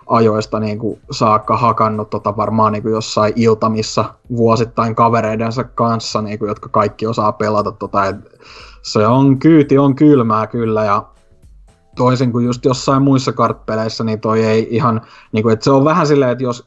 [0.07, 4.05] ajoista niin kuin saakka hakannut tota varmaan niin kuin jossain iltamissa
[4.37, 7.73] vuosittain kavereidensa kanssa, niin kuin, jotka kaikki osaa pelata.
[7.73, 8.17] Tota, et
[8.83, 11.07] se on kyyti, on kylmää kyllä ja
[11.97, 15.01] toisin kuin just jossain muissa kartpeleissä, niin toi ei ihan,
[15.33, 16.67] niin kuin, että se on vähän silleen, että jos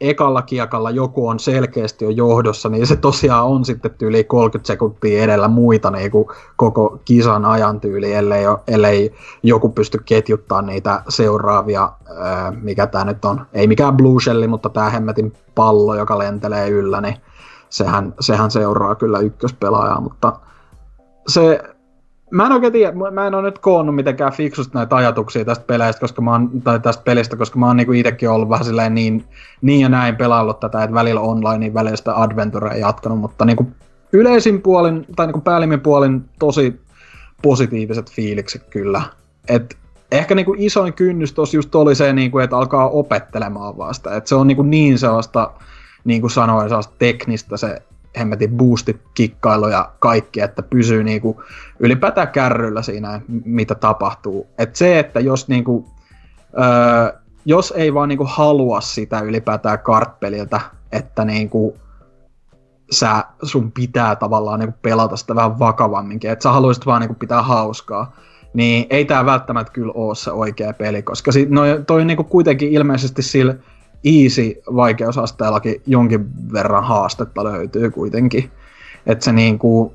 [0.00, 5.22] ekalla kiekalla joku on selkeästi jo johdossa, niin se tosiaan on sitten tyyli 30 sekuntia
[5.22, 11.92] edellä muita niin kuin koko kisan ajan tyyli, ellei, ellei joku pysty ketjuttaa niitä seuraavia,
[12.18, 16.68] ää, mikä tämä nyt on, ei mikään Blue Shelli, mutta tämä hemmetin pallo, joka lentelee
[16.68, 17.16] yllä, niin
[17.70, 20.32] sehän, sehän seuraa kyllä ykköspelaajaa, mutta
[21.28, 21.73] se,
[22.30, 26.00] mä en oikein tiedä, mä en ole nyt koonnut mitenkään fiksusti näitä ajatuksia tästä peleistä,
[26.00, 29.24] koska mä oon, tai tästä pelistä, koska mä oon niinku itsekin ollut vähän silleen niin,
[29.62, 33.72] niin ja näin pelaillut tätä, että välillä online, välillä sitä adventurea jatkanut, mutta niinku
[34.12, 36.80] yleisin puolin, tai niinku päällimmin puolin tosi
[37.42, 39.02] positiiviset fiilikset kyllä.
[39.48, 39.76] Et
[40.12, 44.14] ehkä niinku isoin kynnys tossa just oli se, niinku, että alkaa opettelemaan vasta.
[44.14, 45.50] Et se on niinku niin sellaista,
[46.04, 47.82] niin kuin sanoin, sellaista teknistä se
[48.18, 51.42] hemmetin boostit, kikkailu ja kaikki, että pysyy niinku
[51.80, 54.46] ylipäätään kärryllä siinä, mitä tapahtuu.
[54.58, 55.86] Et se, että jos, niinku,
[56.58, 60.60] öö, jos ei vaan niinku halua sitä ylipäätään kartpeliltä,
[60.92, 61.76] että niinku,
[62.90, 67.42] sä, sun pitää tavallaan niinku pelata sitä vähän vakavamminkin, että sä haluaisit vaan niinku pitää
[67.42, 68.16] hauskaa,
[68.54, 72.72] niin ei tämä välttämättä kyllä ole se oikea peli, koska si- no, toi niinku kuitenkin
[72.72, 73.54] ilmeisesti sillä
[74.04, 78.50] easy vaikeusasteellakin jonkin verran haastetta löytyy kuitenkin.
[79.06, 79.94] Että se niinku,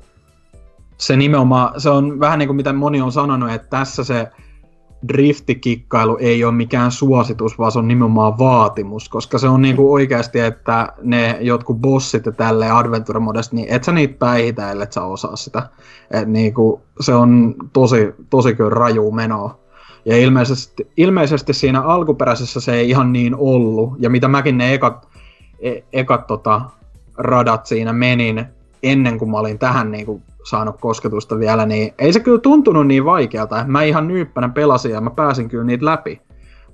[0.98, 4.28] se nimenomaan, se on vähän niin kuin mitä moni on sanonut, että tässä se
[5.08, 10.40] driftikikkailu ei ole mikään suositus, vaan se on nimenomaan vaatimus, koska se on niinku oikeasti,
[10.40, 15.02] että ne jotkut bossit ja tälle adventure modesta, niin et sä niitä päihitä, ellei sä
[15.04, 15.68] osaa sitä.
[16.10, 19.60] Et niinku, se on tosi, tosi kyllä raju menoa.
[20.04, 23.92] Ja ilmeisesti, ilmeisesti siinä alkuperäisessä se ei ihan niin ollut.
[23.98, 25.08] Ja mitä mäkin ne ekat,
[25.60, 26.60] e, ekat tota,
[27.18, 28.44] radat siinä menin
[28.82, 32.86] ennen kuin mä olin tähän niin kuin saanut kosketusta vielä, niin ei se kyllä tuntunut
[32.86, 33.64] niin vaikealta.
[33.66, 36.20] Mä ihan nyyppänä pelasin ja mä pääsin kyllä niitä läpi.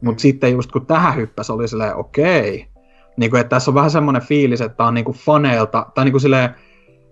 [0.01, 2.66] Mutta sitten just kun tähän hyppäs oli silleen, okei.
[3.16, 6.51] Niin kuin, että tässä on vähän semmoinen fiilis, että on niinku faneilta, tai niinku silleen,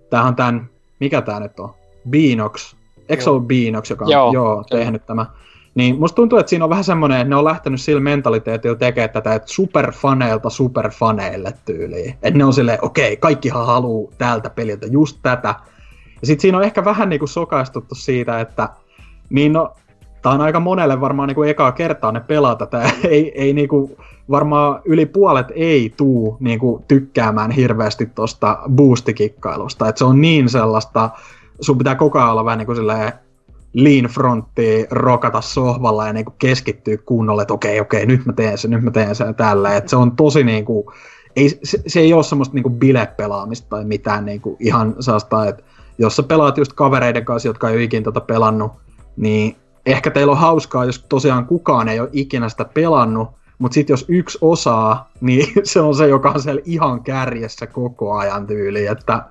[0.09, 1.73] tämähän on tämän, mikä tää nyt on?
[2.09, 2.75] Beanox.
[3.09, 5.25] Eikö se ollut Beanox, joka on joo, joo, tehnyt tämä?
[5.75, 9.09] Niin musta tuntuu, että siinä on vähän semmoinen, että ne on lähtenyt sillä mentaliteetillä tekemään
[9.09, 12.09] tätä, että superfaneilta superfaneille tyyliin.
[12.11, 15.55] Että ne on silleen, okei, okay, kaikkihan haluaa tältä peliltä just tätä.
[16.21, 18.69] Ja sitten siinä on ehkä vähän niinku sokaistuttu siitä, että
[19.29, 19.73] niin no,
[20.21, 22.81] tää on aika monelle varmaan niinku ekaa kertaa ne pelaa tätä.
[23.03, 23.97] ei, ei niinku,
[24.29, 29.89] varmaan yli puolet ei tuu niinku tykkäämään hirveästi tosta boostikikkailusta.
[29.89, 31.09] Että se on niin sellaista,
[31.61, 33.13] sun pitää koko ajan olla vähän niinku silleen
[33.75, 38.71] lean frontti rokata sohvalla ja niinku keskittyä kunnolla, että okei, okei, nyt mä teen sen,
[38.71, 39.75] nyt mä teen sen tällä.
[39.75, 40.93] Et se on tosi niinku,
[41.35, 45.63] ei, se, se, ei ole semmoista niinku bilepelaamista tai mitään niinku ihan sellaista, että
[45.97, 48.71] jos sä pelaat just kavereiden kanssa, jotka ei ole ikinä tätä pelannut,
[49.17, 49.55] niin
[49.85, 54.05] ehkä teillä on hauskaa, jos tosiaan kukaan ei ole ikinä sitä pelannut, mutta sitten jos
[54.07, 59.23] yksi osaa, niin se on se, joka on siellä ihan kärjessä koko ajan tyyli, että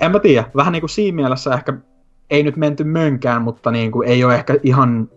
[0.00, 1.74] en mä tiedä, vähän niin kuin siinä mielessä ehkä
[2.30, 5.10] ei nyt menty mönkään, mutta niin kuin, ei ole ehkä ihan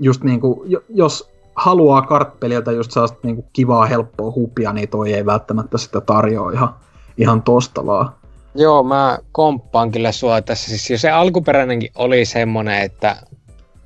[0.00, 5.12] just niin kuin, jos haluaa kartpeliltä just sellaista niin kuin kivaa, helppoa hupia, niin toi
[5.12, 6.74] ei välttämättä sitä tarjoa ihan,
[7.18, 8.12] ihan tosta vaan.
[8.54, 10.68] Joo, mä komppaan kyllä sua tässä.
[10.68, 13.16] Siis jo se alkuperäinenkin oli semmonen, että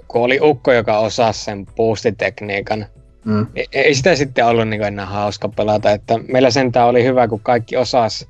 [0.09, 2.87] kun oli ukko, joka osasi sen boostitekniikan,
[3.25, 3.47] mm.
[3.55, 5.91] ei, ei sitä sitten ollut niin enää hauska pelata.
[5.91, 8.29] Että meillä sentään oli hyvä, kun kaikki osas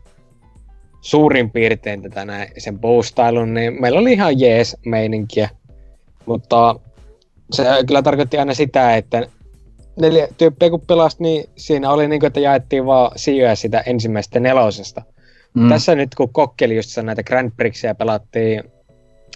[1.03, 5.49] suurin piirtein tätä näin, sen boostailun, niin meillä oli ihan jees meininkiä.
[6.27, 6.77] Mutta
[7.53, 9.27] se kyllä tarkoitti aina sitä, että
[10.01, 14.41] neljä tyyppiä kun pelasi, niin siinä oli niin kuin, että jaettiin vaan sijoja sitä ensimmäisestä
[14.41, 15.03] nelosesta.
[15.55, 15.69] Mm.
[15.69, 18.63] Tässä nyt kun kokkeli just näitä Grand Prixia pelattiin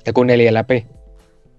[0.06, 0.86] joku neljä läpi,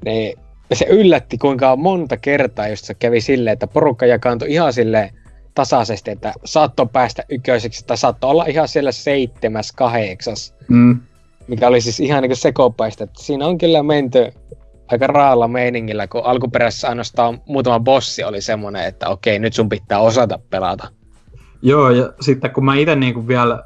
[0.06, 0.38] niin
[0.74, 5.10] se yllätti kuinka monta kertaa just se kävi silleen, että porukka jakaantui ihan silleen
[5.58, 10.56] tasaisesti, että saattoi päästä ykköiseksi, tai saattoi olla ihan siellä seitsemäs, kahdeksas.
[10.68, 11.00] Mm.
[11.48, 13.04] Mikä oli siis ihan niin kuin sekopaista.
[13.04, 14.32] Että siinä on kyllä menty
[14.88, 20.00] aika raalla meiningillä, kun alkuperäisessä ainoastaan muutama bossi oli semmoinen, että okei, nyt sun pitää
[20.00, 20.88] osata pelata.
[21.62, 23.64] Joo, ja sitten kun mä itse niinku vielä,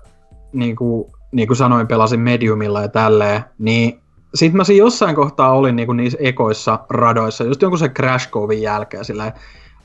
[0.54, 4.00] niin kuin, niin kuin sanoin, pelasin mediumilla ja tälleen, niin
[4.36, 8.62] sitten mä siinä jossain kohtaa olin niinku niissä ekoissa radoissa, just jonkun se Crash Covin
[8.62, 9.34] jälkeen, sillä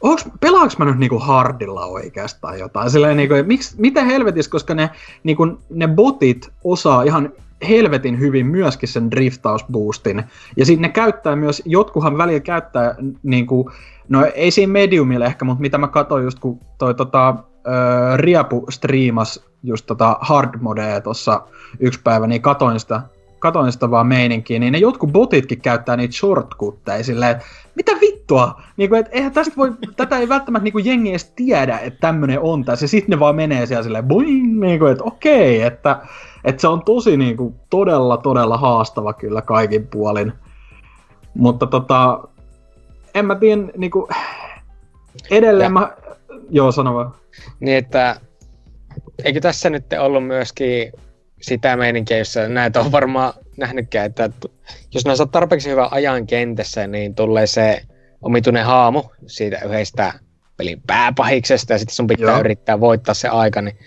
[0.00, 2.90] onks, pelaaks mä nyt niinku hardilla oikeastaan jotain?
[2.90, 4.90] Silleen, niinku, miksi, mitä helvetissä, koska ne,
[5.24, 7.32] niinku, ne botit osaa ihan
[7.68, 10.24] helvetin hyvin myöskin sen driftausboostin.
[10.56, 13.68] Ja sitten ne käyttää myös, jotkuhan välillä käyttää niin kuin,
[14.08, 18.66] no ei siinä mediumille ehkä, mutta mitä mä katsoin just kun toi tota, äh, Riapu
[18.70, 21.42] striimas just tota hard modea tuossa
[21.80, 23.02] yksi päivä, niin katoin sitä,
[23.46, 27.44] katoin sitä vaan meininkiä, niin ne jotkut botitkin käyttää niitä shortcutteja silleen, että
[27.74, 28.60] mitä vittua?
[28.76, 32.00] Niin kuin, et, eihän tästä voi, tätä ei välttämättä niin kuin jengi edes tiedä, että
[32.00, 35.62] tämmönen on tässä, ja sitten ne vaan menee siellä silleen, boing, niin kuin, että okei,
[35.62, 35.98] että,
[36.44, 40.32] että se on tosi niin kuin, todella, todella haastava kyllä kaikin puolin.
[41.34, 42.28] Mutta tota,
[43.14, 44.06] en mä tiedä, niin kuin,
[45.30, 45.70] edelleen ja.
[45.70, 45.92] mä,
[46.50, 47.14] joo sano vaan.
[47.60, 48.20] Niin, että
[49.24, 50.92] eikö tässä nyt ollut myöskin
[51.46, 54.30] sitä meininkiä, jossa näitä on varmaan nähnytkään, että
[54.94, 57.82] jos näissä on tarpeeksi hyvä ajan kentässä, niin tulee se
[58.22, 60.12] omituinen haamu siitä yhdestä
[60.56, 62.40] pelin pääpahiksesta ja sitten sun pitää Joo.
[62.40, 63.78] yrittää voittaa se aika, niin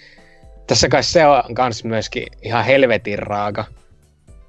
[0.67, 3.65] tässä kai se on kans myöskin ihan helvetin raaka.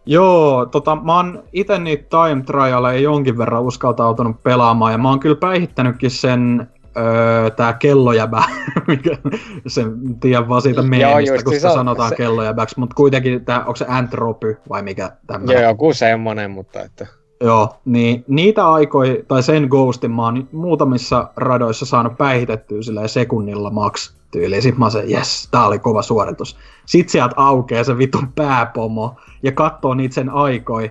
[0.06, 5.20] Joo, tota, mä oon ite niitä time trialeja jonkin verran uskaltautunut pelaamaan ja mä oon
[5.20, 6.68] kyllä päihittänytkin sen
[7.00, 8.44] öö, tää kellojäbä,
[8.88, 9.18] mikä
[9.66, 12.16] sen tiedän vaan siitä meemistä, kun sitä sanotaan se...
[12.16, 15.62] kellojäbäksi, mutta kuitenkin tää, onko se antropy vai mikä tämmöinen?
[15.62, 17.06] Joo, joku semmonen, mutta että...
[17.42, 23.70] Joo, niin niitä aikoja, tai sen ghostin mä oon muutamissa radoissa saanut päihitettyä silleen sekunnilla
[23.70, 24.62] max tyyliin.
[24.62, 26.56] Sit mä oon se, yes, tää oli kova suoritus.
[26.86, 30.90] Sit sieltä aukeaa se vitun pääpomo ja katsoo niitä sen aikoi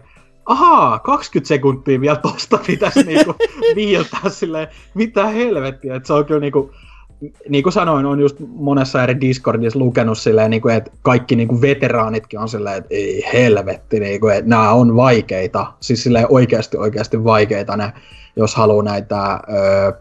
[0.49, 3.35] ahaa, 20 sekuntia vielä tosta pitäisi niinku
[3.75, 6.71] viiltää silleen, mitä helvettiä, että se on kyllä niinku,
[7.49, 11.47] niin kuin sanoin, on just monessa eri Discordissa lukenut silleen, niin kuin, että kaikki niin
[11.47, 16.27] kuin veteraanitkin on silleen, että ei helvetti, niin kuin, että nämä on vaikeita, siis silleen
[16.29, 17.93] oikeasti oikeasti vaikeita ne,
[18.35, 19.39] jos haluaa näitä ö,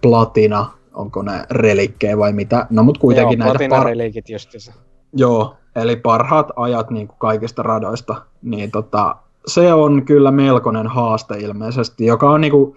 [0.02, 3.76] platina, onko ne relikkejä vai mitä, no mutta kuitenkin Joo, näitä...
[3.76, 4.72] Par- relikit justiinsa.
[5.12, 9.16] Joo, eli parhaat ajat niin kuin kaikista radoista, niin tota,
[9.48, 12.76] se on kyllä melkoinen haaste ilmeisesti, joka on niinku,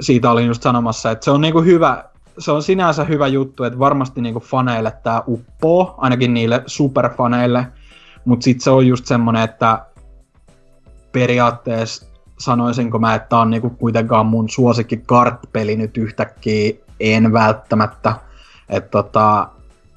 [0.00, 2.04] siitä olin just sanomassa, että se on niinku hyvä,
[2.38, 7.66] se on sinänsä hyvä juttu, että varmasti niinku faneille tämä uppoo, ainakin niille superfaneille,
[8.24, 9.86] mutta sitten se on just semmoinen, että
[11.12, 12.06] periaatteessa
[12.38, 18.14] sanoisinko mä, että tämä on niinku kuitenkaan mun suosikki kartpeli nyt yhtäkkiä, en välttämättä.
[18.68, 19.48] Että tota,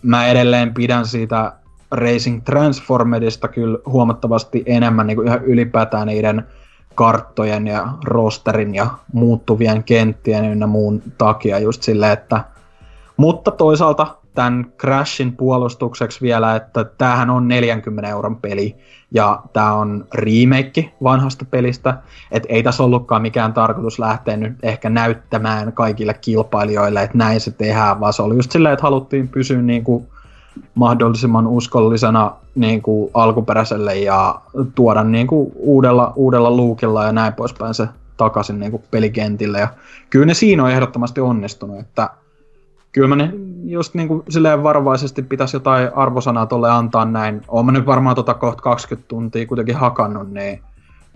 [0.04, 1.54] mä edelleen pidän siitä
[1.92, 6.48] Racing Transformedista kyllä huomattavasti enemmän niin kuin ihan ylipäätään niiden
[6.96, 12.44] karttojen ja rosterin ja muuttuvien kenttien ynnä muun takia just silleen, että
[13.18, 18.76] mutta toisaalta tämän Crashin puolustukseksi vielä, että tämähän on 40 euron peli
[19.12, 21.98] ja tämä on remake vanhasta pelistä,
[22.32, 27.52] että ei tässä ollutkaan mikään tarkoitus lähteä nyt ehkä näyttämään kaikille kilpailijoille, että näin se
[27.52, 30.08] tehdään, vaan se oli just silleen, että haluttiin pysyä niin kuin
[30.76, 34.41] mahdollisimman uskollisena niin kuin alkuperäiselle ja
[34.76, 37.88] tuoda niin kuin uudella, uudella luukilla ja näin poispäin se
[38.18, 39.60] takaisin niin kuin pelikentille.
[39.60, 39.68] Ja
[40.10, 42.10] kyllä ne siinä on ehdottomasti onnistunut, että
[42.91, 43.34] kyllä mä ne
[43.64, 47.41] just niin kuin silleen varovaisesti pitäisi jotain arvosanaa tolle antaa näin.
[47.47, 50.62] Oon mä nyt varmaan tota kohta 20 tuntia kuitenkin hakannut, niin,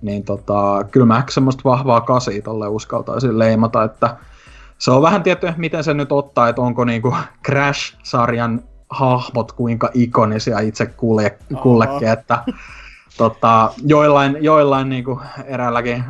[0.01, 4.17] niin tota, kyllä mä ehkä semmoista vahvaa kasia tolle uskaltaisin leimata, että
[4.77, 7.15] se on vähän tietty, miten se nyt ottaa, että onko niinku
[7.47, 12.43] Crash-sarjan hahmot kuinka ikonisia itse kulle, kullekin, että
[13.17, 16.03] tota, joillain, joillain niin kuin eräälläkin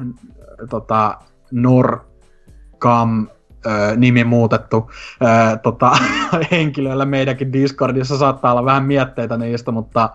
[0.70, 1.18] tota,
[1.52, 3.28] Norcam
[3.66, 5.92] ö, nimi muutettu ö, tota,
[6.52, 10.10] henkilöillä meidänkin Discordissa saattaa olla vähän mietteitä niistä, mutta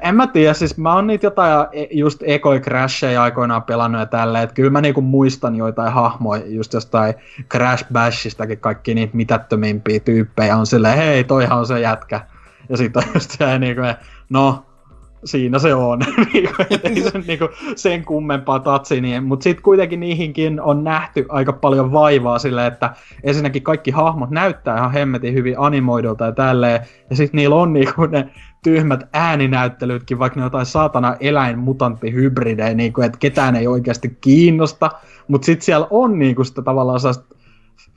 [0.00, 4.06] en mä tiedä, siis mä oon niitä jotain e, just ekoi crasheja aikoinaan pelannut ja
[4.06, 7.14] tälleen, että kyllä mä niinku muistan joitain hahmoja just jostain
[7.50, 12.20] Crash Bashistakin kaikki niitä mitättömimpiä tyyppejä on silleen, hei toihan on se jätkä.
[12.68, 13.82] Ja sitten on just se niinku,
[14.30, 14.64] no
[15.24, 15.98] siinä se on.
[16.32, 16.54] Niinku,
[16.84, 21.92] ei se niinku sen kummempaa tatsi, niin, mutta sitten kuitenkin niihinkin on nähty aika paljon
[21.92, 22.94] vaivaa sille, että
[23.24, 28.06] ensinnäkin kaikki hahmot näyttää ihan hemmetin hyvin animoidulta ja tälleen, ja sitten niillä on niinku
[28.06, 28.28] ne
[28.62, 34.90] tyhmät ääninäyttelytkin, vaikka ne jotain saatana eläinmutanttihybridejä, niin kuin, että ketään ei oikeasti kiinnosta,
[35.28, 37.34] mutta sitten siellä on niin kuin sitä tavallaan sellaista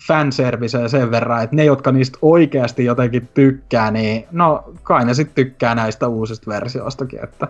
[0.07, 5.35] fanserviceä sen verran, että ne, jotka niistä oikeasti jotenkin tykkää, niin no kai ne sitten
[5.35, 7.47] tykkää näistä uusista versioistakin, että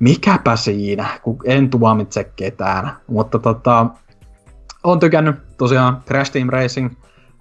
[0.00, 3.86] mikäpä siinä, kun en tuomitse ketään, mutta tota,
[4.84, 6.90] on tykännyt tosiaan Crash Team Racing,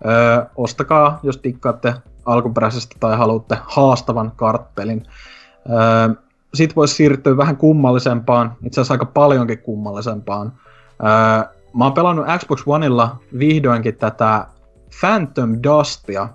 [0.05, 1.93] öö, ostakaa, jos tikkaatte
[2.26, 5.03] alkuperäisestä tai haluatte haastavan kartpelin.
[5.69, 6.15] Öö,
[6.53, 10.53] Sitten voisi siirtyä vähän kummallisempaan, itse asiassa aika paljonkin kummallisempaan.
[11.03, 14.47] Öö, mä oon pelannut Xbox Oneilla vihdoinkin tätä
[14.99, 16.30] Phantom Dustia.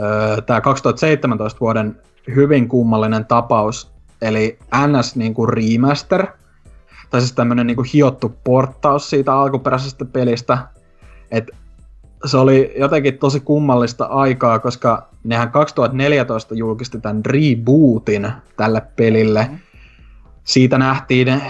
[0.00, 2.00] Öö, Tämä 2017 vuoden
[2.34, 3.92] hyvin kummallinen tapaus
[4.22, 6.26] eli NS niinku remaster,
[7.10, 10.58] tai siis tämmönen niinku hiottu porttaus siitä alkuperäisestä pelistä.
[11.30, 11.50] Et
[12.24, 19.46] se oli jotenkin tosi kummallista aikaa, koska nehän 2014 julkisti tämän rebootin tälle pelille.
[19.50, 19.58] Mm.
[20.44, 21.40] Siitä nähtiin äh,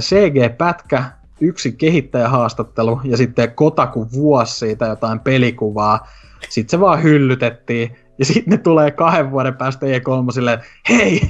[0.00, 1.04] CG-pätkä,
[1.40, 6.06] yksi kehittäjähaastattelu ja sitten Kotaku vuosi siitä jotain pelikuvaa.
[6.48, 11.20] Sitten se vaan hyllytettiin ja sitten ne tulee kahden vuoden päästä E3 silleen, hei,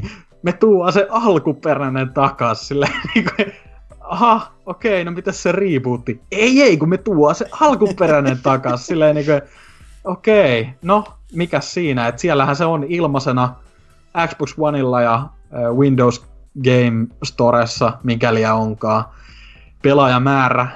[0.42, 2.68] me tuodaan se alkuperäinen takas.
[2.68, 3.52] Silleen, niin kuin,
[4.08, 6.20] aha, okei, no mitä se rebootti?
[6.30, 8.86] Ei, ei, kun me tuodaan se alkuperäinen takas.
[8.86, 9.42] Silleen niin kuin,
[10.04, 12.08] okei, no, mikä siinä?
[12.08, 13.54] että siellähän se on ilmaisena
[14.28, 15.28] Xbox Oneilla ja
[15.76, 16.26] Windows
[16.64, 19.04] Game Storessa, mikäli onkaan
[19.82, 20.68] pelaajamäärä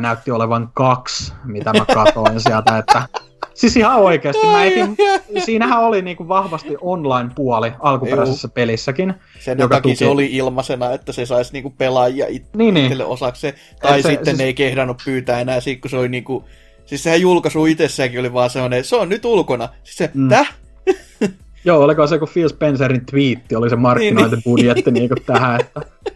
[0.00, 3.08] näytti olevan kaksi, mitä mä katoin sieltä, että
[3.54, 4.46] Siis ihan oikeasti.
[4.46, 4.96] Mä etin,
[5.44, 8.52] siinähän oli niinku vahvasti online-puoli alkuperäisessä Juu.
[8.54, 9.14] pelissäkin.
[9.38, 9.96] Sen joka takia tuki...
[9.96, 13.04] se oli ilmaisena, että se saisi niinku pelaajia it- niin, niin.
[13.04, 13.54] osaksi.
[13.82, 14.38] Tai se, sitten siis...
[14.38, 16.44] ne ei kehdannut pyytää enää siitä, kun se oli niinku...
[16.86, 19.68] Siis sehän julkaisu itsessäänkin oli vaan sellainen, se on nyt ulkona.
[19.82, 20.28] Siis se, mm.
[20.28, 20.54] täh?
[21.64, 25.00] Joo, oliko se kun Phil Spencerin twiitti, oli se markkinointibudjetti niin, niin.
[25.00, 25.80] niinku tähän, että...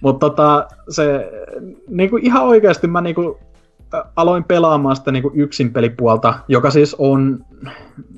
[0.00, 1.30] Mutta tota, se,
[1.88, 3.40] niinku ihan oikeasti mä niinku
[4.16, 7.44] aloin pelaamaan sitä niinku yksin pelipuolta, joka siis on,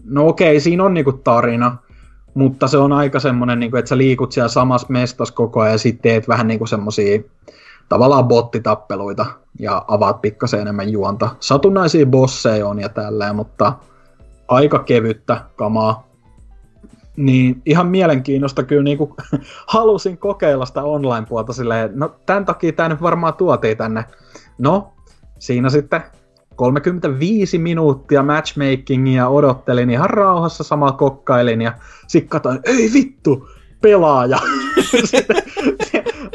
[0.04, 1.76] no okei, siinä on niinku tarina,
[2.34, 5.78] mutta se on aika semmonen, niinku, että sä liikut siellä samassa mestas koko ajan ja
[5.78, 7.22] sitten teet vähän niinku semmosia
[7.88, 9.26] tavallaan bottitappeluita
[9.58, 11.28] ja avaat pikkasen enemmän juonta.
[11.40, 13.72] Satunnaisia bosseja on ja tälleen, mutta
[14.48, 16.06] aika kevyttä kamaa.
[17.16, 19.10] Niin ihan mielenkiinnosta kyllä niin kuin,
[19.74, 24.04] halusin kokeilla sitä online-puolta silleen, no tämän takia tämä nyt varmaan tuotiin tänne.
[24.58, 24.91] No,
[25.42, 26.02] siinä sitten
[26.56, 31.72] 35 minuuttia matchmakingia odottelin ihan rauhassa, samalla kokkailin ja
[32.06, 33.48] sitten katsoin, ei vittu,
[33.80, 34.38] pelaaja.
[35.04, 35.36] sitten,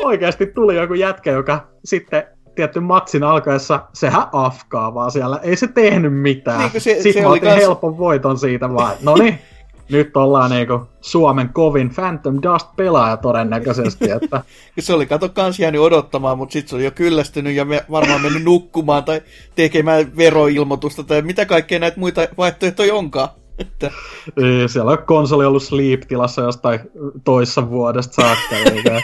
[0.04, 2.24] oikeasti tuli joku jätkä, joka sitten
[2.56, 6.60] tietty matsin alkaessa, sehän afkaa vaan siellä, ei se tehnyt mitään.
[6.60, 7.56] Niin, se, sitten se mä otin kans...
[7.56, 9.40] helpon voiton siitä vaan, no niin,
[9.90, 14.12] nyt ollaan niinku Suomen kovin Phantom Dust-pelaaja todennäköisesti.
[14.12, 14.44] Että...
[14.80, 18.22] se oli kato kans jäänyt odottamaan, mutta sitten se oli jo kyllästynyt ja me varmaan
[18.22, 19.22] mennyt nukkumaan tai
[19.56, 23.30] tekemään veroilmoitusta tai mitä kaikkea näitä muita vaihtoehtoja onkaan.
[23.60, 23.92] Että...
[24.68, 26.80] Siellä on konsoli ollut sleep-tilassa jostain
[27.24, 28.56] toissa vuodesta saakka.
[28.56, 29.02] Eikä...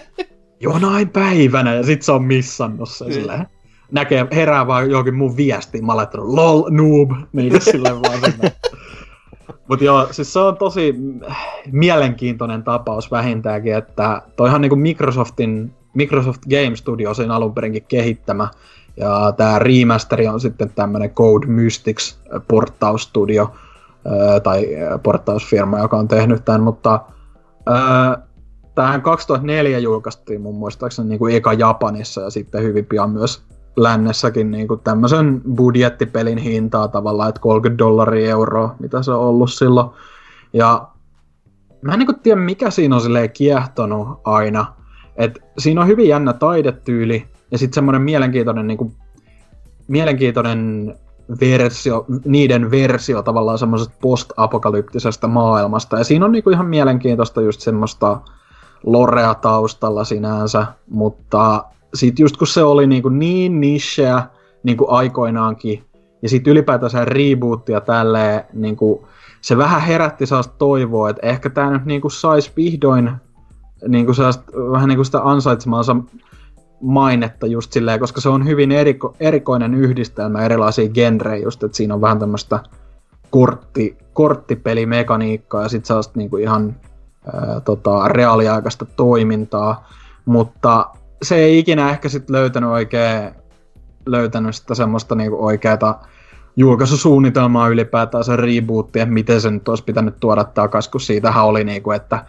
[0.60, 3.46] Jonain päivänä ja sit se on missannut se silleen
[3.92, 6.06] näkee, herää vaan johonkin mun viestiin, mä oon
[6.36, 8.52] lol, noob, niin silleen vaan sinne.
[9.68, 10.94] Mutta joo, siis se on tosi
[11.72, 18.48] mielenkiintoinen tapaus vähintäänkin, että toihan niinku Microsoftin, Microsoft Game Studio on alun perinkin kehittämä,
[18.96, 23.54] ja tämä remasteri on sitten tämmöinen Code Mystics porttausstudio,
[24.42, 24.66] tai
[25.02, 27.00] porttausfirma, joka on tehnyt tämän, mutta
[28.74, 33.42] tähän 2004 julkaistiin mun muistaakseni niin kuin eka Japanissa ja sitten hyvin pian myös
[33.76, 39.52] lännessäkin niin kuin tämmöisen budjettipelin hintaa tavallaan, että 30 dollaria euroa, mitä se on ollut
[39.52, 39.90] silloin.
[40.52, 40.88] Ja
[41.82, 44.72] mä en niin kuin tiedä, mikä siinä on silleen kiehtonut aina.
[45.16, 48.92] Et siinä on hyvin jännä taidetyyli ja sitten semmoinen mielenkiintoinen, niin kuin,
[49.88, 50.94] mielenkiintoinen
[51.40, 55.98] versio, niiden versio tavallaan semmoisesta post-apokalyptisesta maailmasta.
[55.98, 58.20] Ja siinä on niinku ihan mielenkiintoista just semmoista
[58.82, 61.64] lorea taustalla sinänsä, mutta
[61.96, 64.22] sitten just kun se oli niin, kuin niin nicheä
[64.62, 65.84] niin kuin aikoinaankin,
[66.22, 69.06] ja sitten ylipäätänsä rebootia tälleen, niin kuin,
[69.40, 73.10] se vähän herätti sellaista toivoa, että ehkä tämä nyt niin saisi vihdoin
[73.88, 74.16] niin kuin
[74.72, 75.96] vähän niin kuin sitä ansaitsemaansa
[76.80, 81.94] mainetta just silleen, koska se on hyvin eriko, erikoinen yhdistelmä erilaisia genrejä just, että siinä
[81.94, 82.60] on vähän tämmöistä
[83.30, 86.76] kortti, korttipelimekaniikkaa ja sitten sellaista kuin ihan
[87.32, 89.88] ää, tota, reaaliaikaista toimintaa,
[90.24, 90.86] mutta
[91.22, 93.30] se ei ikinä ehkä sitten löytänyt oikein
[94.06, 95.94] löytänyt sitä semmoista niinku oikeata
[96.56, 101.64] julkaisusuunnitelmaa ylipäätään se rebootti, että miten se nyt olisi pitänyt tuoda takaisin, kun siitähän oli
[101.64, 102.24] niinku, että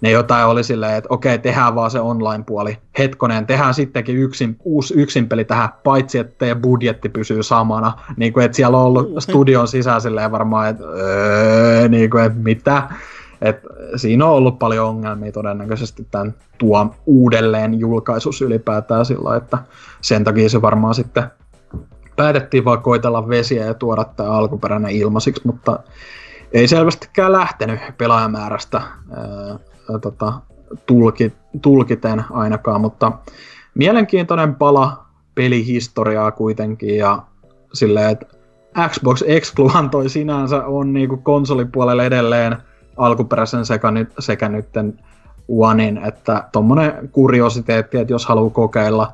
[0.00, 2.78] ne jotain oli silleen, että okei, tehdään vaan se online-puoli.
[2.98, 7.92] Hetkonen, tehdään sittenkin yksin, uusi yksinpeli tähän, paitsi että teidän budjetti pysyy samana.
[8.16, 12.38] Niin kuin, että siellä on ollut studion sisään silleen varmaan, että öö, niin kuin, että
[12.38, 12.82] mitä.
[13.42, 13.56] Et
[13.96, 19.58] siinä on ollut paljon ongelmia todennäköisesti tämän tuo uudelleen julkaisus ylipäätään sillä, että
[20.00, 21.24] sen takia se varmaan sitten
[22.16, 25.78] päätettiin vaan koitella vesiä ja tuoda tämä alkuperäinen ilmaisiksi, mutta
[26.52, 30.32] ei selvästikään lähtenyt pelaajamäärästä ää, tota,
[30.86, 31.32] tulki,
[31.62, 33.12] tulkiten ainakaan, mutta
[33.74, 37.22] mielenkiintoinen pala pelihistoriaa kuitenkin ja
[37.72, 38.26] silleen, että
[38.88, 42.56] Xbox Excluhan toi sinänsä on niinku konsolipuolelle edelleen
[42.96, 44.98] alkuperäisen sekä, nyt, sekä nytten
[45.48, 49.12] Onein, että tommonen kuriositeetti, että jos haluaa kokeilla,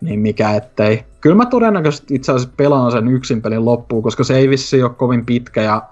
[0.00, 1.04] niin mikä ettei.
[1.20, 4.90] Kyllä mä todennäköisesti itse asiassa pelaan sen yksin pelin loppuun, koska se ei vissi ole
[4.90, 5.82] kovin pitkä ja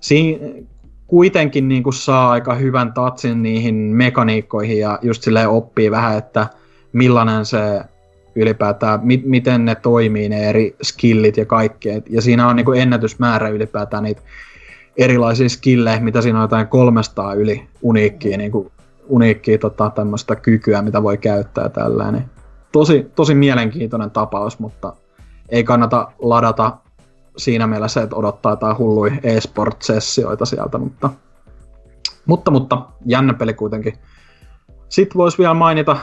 [0.00, 0.38] siinä
[1.06, 6.46] kuitenkin niin kuin saa aika hyvän tatsin niihin mekaniikkoihin ja just silleen oppii vähän, että
[6.92, 7.80] millainen se
[8.36, 11.88] ylipäätään, mi- miten ne toimii, ne eri skillit ja kaikki.
[12.10, 14.22] Ja siinä on niin kuin ennätysmäärä ylipäätään niitä
[14.96, 18.72] erilaisia skillejä, mitä siinä on jotain 300 yli uniikkiä, niin kuin,
[19.08, 22.30] uniikkiä tota, tämmöistä kykyä, mitä voi käyttää tällainen.
[22.72, 24.92] Tosi, tosi mielenkiintoinen tapaus, mutta
[25.48, 26.76] ei kannata ladata
[27.36, 31.10] siinä mielessä, että odottaa jotain hullui e-sport-sessioita sieltä, mutta,
[32.26, 33.94] mutta, mutta jännä peli kuitenkin.
[34.88, 35.96] Sitten voisi vielä mainita,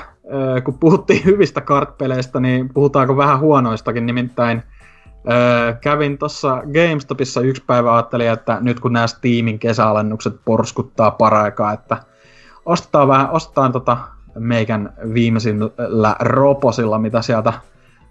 [0.64, 4.64] kun puhuttiin hyvistä kartpeleistä, niin puhutaanko vähän huonoistakin, nimittäin
[5.82, 11.98] kävin tuossa GameStopissa yksi päivä, ajattelin, että nyt kun nämä Steamin kesäalennukset porskuttaa paraikaa, että
[12.66, 13.98] ostetaan vähän, ostetaan tota
[14.40, 17.54] meikän viimeisillä roposilla, mitä sieltä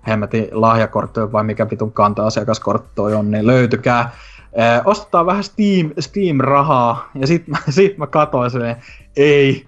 [0.09, 4.11] hemmetin lahjakorttoja vai mikä vitun kanta-asiakaskortto on, niin löytykää.
[4.53, 8.77] Ee, ostetaan vähän Steam, Steam-rahaa, ja sit mä, sit mä katoin sen,
[9.17, 9.67] ei,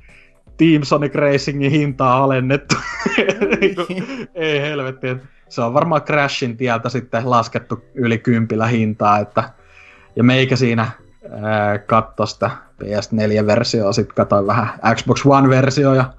[0.56, 2.74] Team Sonic Racingin hintaa alennettu.
[4.34, 5.06] Ei helvetti,
[5.52, 9.50] se on varmaan Crashin tieltä sitten laskettu yli kympillä hintaa, että
[10.16, 10.90] ja meikä siinä
[11.86, 12.50] katso sitä
[12.82, 16.12] PS4-versioa, sitten katsoin vähän Xbox One-versioa ja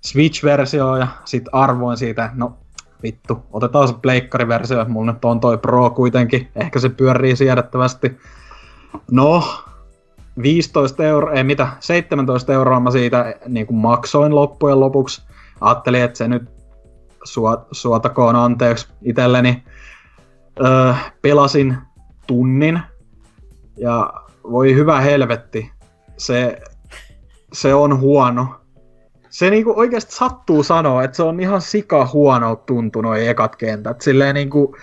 [0.00, 2.58] Switch-versioa ja sitten arvoin siitä, no
[3.02, 8.18] vittu, otetaan se pleikkariversio, mulla nyt on toi Pro kuitenkin, ehkä se pyörii siedettävästi.
[9.10, 9.44] No,
[10.42, 15.22] 15 euroa, ei mitä, 17 euroa mä siitä niin kuin maksoin loppujen lopuksi.
[15.60, 16.57] Ajattelin, että se nyt
[17.72, 19.64] suotakoon anteeksi itselleni.
[20.64, 20.92] Öö,
[21.22, 21.76] pelasin
[22.26, 22.80] tunnin
[23.76, 24.12] ja
[24.50, 25.72] voi hyvä helvetti,
[26.16, 26.58] se,
[27.52, 28.58] se on huono
[29.30, 34.00] se niinku oikeasti sattuu sanoa, että se on ihan sika huono tuntu noin ekat kentät.
[34.00, 34.76] Silleen niinku,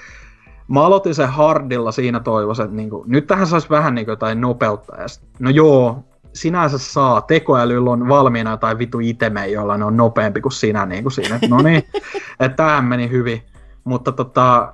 [0.67, 5.01] mä aloitin sen hardilla siinä toivossa, että niinku, nyt tähän saisi vähän niinku jotain nopeutta.
[5.01, 6.03] Ja sit, no joo,
[6.35, 7.21] sinänsä saa.
[7.21, 11.39] Tekoälyllä on valmiina jotain vitu iteme, jolla ne on nopeampi kuin sinä niinku siinä.
[11.49, 11.83] No niin,
[12.39, 13.41] että tähän meni hyvin.
[13.83, 14.73] Mutta tota,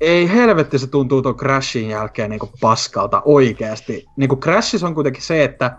[0.00, 4.06] ei helvetti se tuntuu tuon Crashin jälkeen niinku paskalta oikeasti.
[4.16, 5.76] Niinku Crashissa on kuitenkin se, että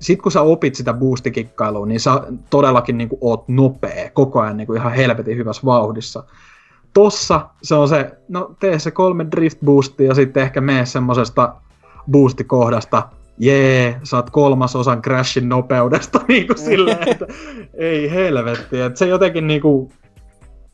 [0.00, 4.56] sit kun sä opit sitä boostikikkailua, niin sä todellakin niin kuin oot nopea, koko ajan
[4.56, 6.24] niin kuin ihan helvetin hyvässä vauhdissa.
[6.94, 11.54] Tossa se on se, no tee se kolme drift boostia ja sitten ehkä mene semmosesta
[12.10, 13.08] boostikohdasta,
[13.40, 17.26] jee, saat kolmasosan crashin nopeudesta, niin kuin silleen, että
[17.74, 18.80] ei helvetti.
[18.80, 19.92] Että se jotenkin niin kuin,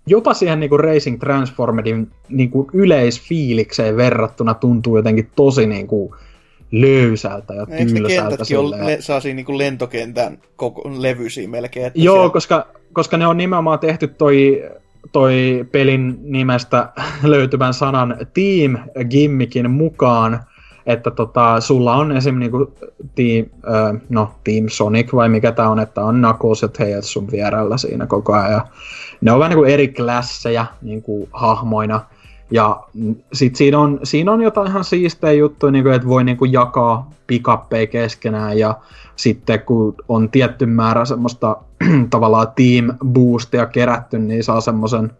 [0.06, 6.12] jopa siihen niin kuin Racing Transformedin niin kuin yleisfiilikseen verrattuna tuntuu jotenkin tosi niin kuin,
[6.70, 8.36] löysältä ja no, tylsältä.
[8.40, 11.86] Eikö ne le- saa siinä niin lentokentän koko levyisiä melkein?
[11.86, 12.32] Että Joo, siellä...
[12.32, 14.64] koska, koska ne on nimenomaan tehty toi,
[15.12, 16.88] toi pelin nimestä
[17.22, 18.78] löytyvän sanan Team
[19.10, 20.40] Gimmikin mukaan,
[20.86, 22.38] että tota, sulla on esim.
[22.38, 22.72] Niinku
[23.14, 27.30] team, äh, no, team Sonic vai mikä tää on, että on Knuckles ja Tails sun
[27.32, 28.52] vierellä siinä koko ajan.
[28.52, 28.66] Ja
[29.20, 32.00] ne on vähän niinku eri klassejä niinku hahmoina.
[32.50, 32.80] Ja
[33.32, 36.52] sit siinä on, siinä on jotain ihan siistejä juttuja, niin kuin, että voi niin kuin
[36.52, 38.74] jakaa pikappeja keskenään ja
[39.16, 41.56] sitten kun on tietty määrä semmoista
[42.10, 45.12] tavallaan team boostia kerätty, niin saa semmoisen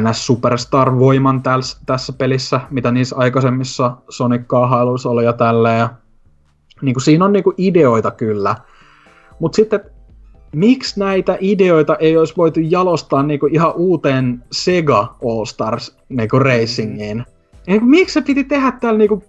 [0.00, 5.78] NS Superstar-voiman täls, tässä pelissä, mitä niissä aikaisemmissa Sonic-kaahailuissa oli ja tälleen.
[5.78, 5.88] Ja,
[6.82, 8.56] niin kuin siinä on niin kuin ideoita kyllä,
[9.38, 9.80] mutta sitten
[10.52, 17.24] miksi näitä ideoita ei olisi voitu jalostaa niinku ihan uuteen Sega All Stars niinku racingiin?
[17.66, 19.24] Niinku, miksi se piti tehdä täällä niinku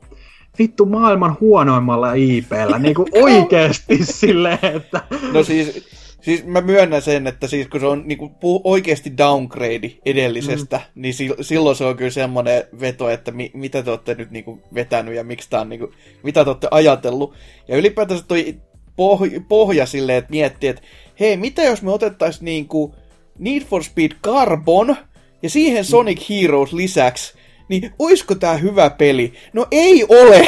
[0.60, 5.02] vittu maailman huonoimmalla IPllä, niinku oikeesti silleen, että...
[5.34, 5.88] No siis,
[6.28, 8.32] siis mä myönnän sen, että siis kun se on niinku
[8.64, 11.02] oikeasti downgrade edellisestä, mm.
[11.02, 15.16] niin silloin se on kyllä semmoinen veto, että mi, mitä te olette nyt niinku vetänyt
[15.16, 17.34] ja miksi tää on niinku, mitä te olette ajatellut.
[17.68, 18.56] Ja ylipäätänsä toi
[18.96, 20.82] pohja, pohja silleen, että miettii, että
[21.20, 22.96] hei, mitä jos me otettaisiin niinku
[23.40, 24.96] Need for Speed Carbon
[25.44, 27.34] ja siihen Sonic Heroes lisäksi,
[27.70, 29.34] niin oisko tää hyvä peli?
[29.54, 30.48] No ei ole!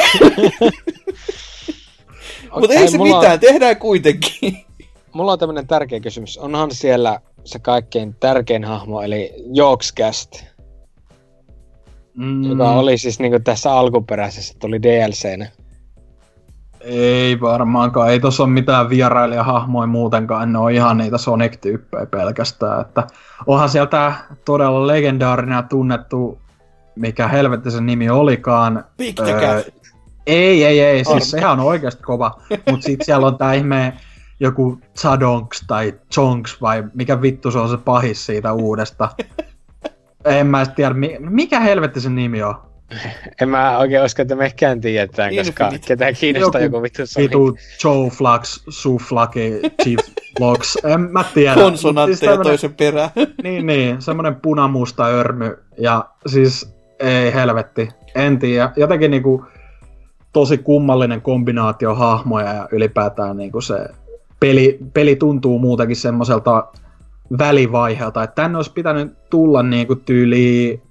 [2.60, 4.69] Mutta ei se mulla mitään, tehdään kuitenkin.
[5.12, 6.38] Mulla on tämmönen tärkeä kysymys.
[6.38, 10.44] Onhan siellä se kaikkein tärkein hahmo, eli Jokscast.
[12.14, 12.44] Mm.
[12.44, 15.46] Joka oli siis niinku tässä alkuperäisessä, tuli DLCnä.
[16.80, 23.06] Ei varmaankaan, ei tossa ole mitään vierailijahahmoja muutenkaan, ne on ihan niitä Sonic-tyyppejä pelkästään, että
[23.46, 24.12] onhan sieltä
[24.44, 26.38] todella legendaarinen ja tunnettu,
[26.96, 28.84] mikä helvetti sen nimi olikaan.
[29.20, 29.62] öö,
[30.26, 32.40] ei, ei, ei, siis sehän on oikeasti kova,
[32.70, 33.92] mutta sitten siellä on tää ihme
[34.40, 39.08] joku Zadonks tai Chonks vai mikä vittu se on se pahis siitä uudesta.
[40.24, 42.54] en mä tiedä, mikä helvetti sen nimi on.
[43.40, 47.30] En mä oikein usko, että mekään tiedetään, koska ketään kiinnostaa joku, joku vittu Sonic.
[47.30, 49.98] Vitu Joe Flux, Suflaki, Chief
[50.38, 51.54] Flux, en mä tiedä.
[51.54, 53.10] Konsonantteja siis toisen perään.
[53.42, 55.58] niin, niin, semmonen punamusta örmy.
[55.78, 58.72] Ja siis, ei helvetti, en tiedä.
[58.76, 59.44] Jotenkin niinku
[60.32, 63.88] tosi kummallinen kombinaatio hahmoja ja ylipäätään niinku se
[64.40, 66.68] peli, peli tuntuu muutenkin semmoiselta
[67.38, 70.82] välivaiheelta, että tänne olisi pitänyt tulla niinku tyyliin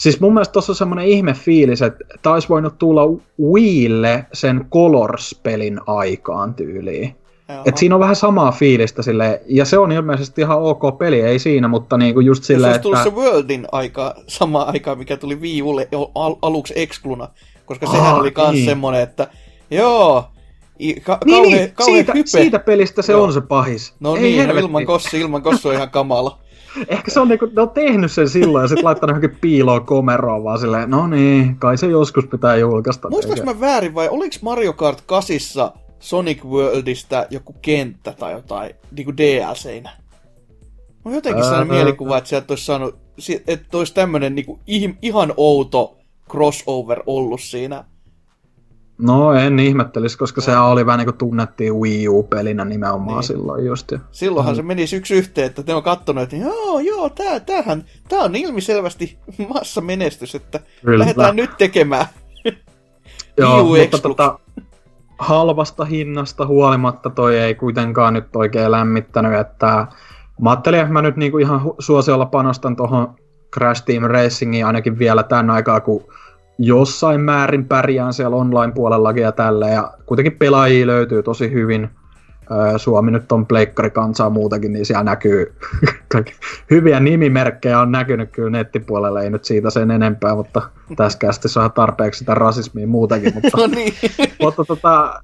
[0.00, 3.02] Siis mun mielestä tuossa on semmoinen ihme fiilis, että tämä olisi voinut tulla
[3.42, 7.16] Wiille sen Colors-pelin aikaan tyyliin.
[7.64, 11.38] Et siinä on vähän samaa fiilistä sille ja se on ilmeisesti ihan ok peli, ei
[11.38, 12.88] siinä, mutta niinku just silleen, että...
[12.96, 17.28] Se se Worldin aika, sama aika, mikä tuli Wii Ulle al- aluksi Excluna,
[17.64, 18.64] koska sehän Aha, oli kans niin.
[18.64, 19.28] semmonen, että
[19.70, 20.24] joo,
[21.02, 22.26] Ka- niin, kauhe, niin, kauhe siitä, hype.
[22.26, 23.22] siitä pelistä se Joo.
[23.22, 23.94] on se pahis.
[24.00, 24.60] No Ei niin, helvetti.
[24.60, 26.38] ilman kossi, ilman kossi on ihan kamala.
[26.88, 30.44] Ehkä se on niinku, ne on tehnyt sen silloin ja sitten laittanut johonkin piiloon komeroon
[30.44, 33.10] vaan silleen, no niin, kai se joskus pitää julkaista.
[33.10, 35.36] Muistaaks mä väärin vai oliko Mario Kart 8
[35.98, 39.90] Sonic Worldista joku kenttä tai jotain niinku DLC-nä?
[41.04, 42.98] No jotenkin sellainen mielikuva, että sieltä olisi saanut,
[43.46, 44.60] että olisi tämmönen niinku
[45.02, 45.96] ihan outo
[46.30, 47.84] crossover ollut siinä
[49.00, 53.26] No en ihmettelisi, koska sehän oli vähän niin kuin tunnettiin Wii U-pelinä nimenomaan niin.
[53.26, 53.92] silloin just.
[54.10, 54.56] Silloinhan mm.
[54.56, 58.36] se meni yksi yhteen, että ne on kattonut, että joo, joo, tää, tämähän, tää on
[58.36, 59.18] ilmiselvästi
[59.54, 60.98] massa menestys, että Kyllä.
[60.98, 62.06] lähdetään nyt tekemään.
[63.38, 64.38] joo, mutta tota,
[65.18, 69.86] halvasta hinnasta huolimatta toi ei kuitenkaan nyt oikein lämmittänyt, että
[70.40, 73.14] mä ajattelin, että mä nyt niinku ihan suosiolla panostan tuohon
[73.54, 76.04] Crash Team Racingiin ainakin vielä tämän aikaa, kun
[76.62, 81.90] jossain määrin pärjään siellä online-puolellakin ja tällä, ja kuitenkin pelaajia löytyy tosi hyvin.
[82.76, 85.54] Suomi nyt on pleikkarikansaa muutakin, niin siellä näkyy
[86.70, 90.62] hyviä nimimerkkejä on näkynyt kyllä nettipuolella, ei nyt siitä sen enempää, mutta
[90.96, 93.34] tässä kästissä on tarpeeksi sitä rasismia muutakin.
[93.34, 93.94] Mutta, no niin.
[94.42, 95.22] mutta tota,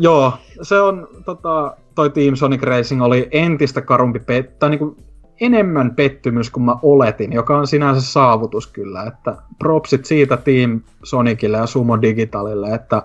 [0.00, 4.96] joo, se on, tota, toi Team Sonic Racing oli entistä karumpi, pet, tai niin kuin
[5.40, 11.56] enemmän pettymys kuin mä oletin, joka on sinänsä saavutus kyllä, että propsit siitä Team Sonicille
[11.56, 13.02] ja Sumo Digitalille, että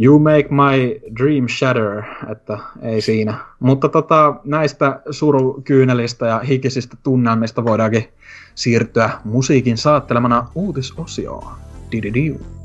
[0.00, 3.34] You make my dream shatter, että ei siinä.
[3.60, 8.08] Mutta tota, näistä surukyynelistä ja hikisistä tunnelmista voidaankin
[8.54, 11.52] siirtyä musiikin saattelemana uutisosioon.
[11.92, 12.61] Dididiu.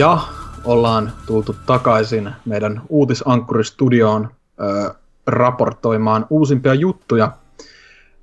[0.00, 0.18] Ja
[0.64, 4.28] ollaan tultu takaisin meidän uutisankkuristudioon
[4.60, 4.94] ö,
[5.26, 7.32] raportoimaan uusimpia juttuja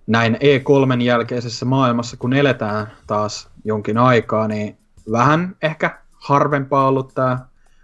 [0.08, 4.78] näin E3 jälkeisessä maailmassa, kun eletään taas jonkin aikaa, niin
[5.12, 7.40] vähän ehkä harvempaa ollut tämä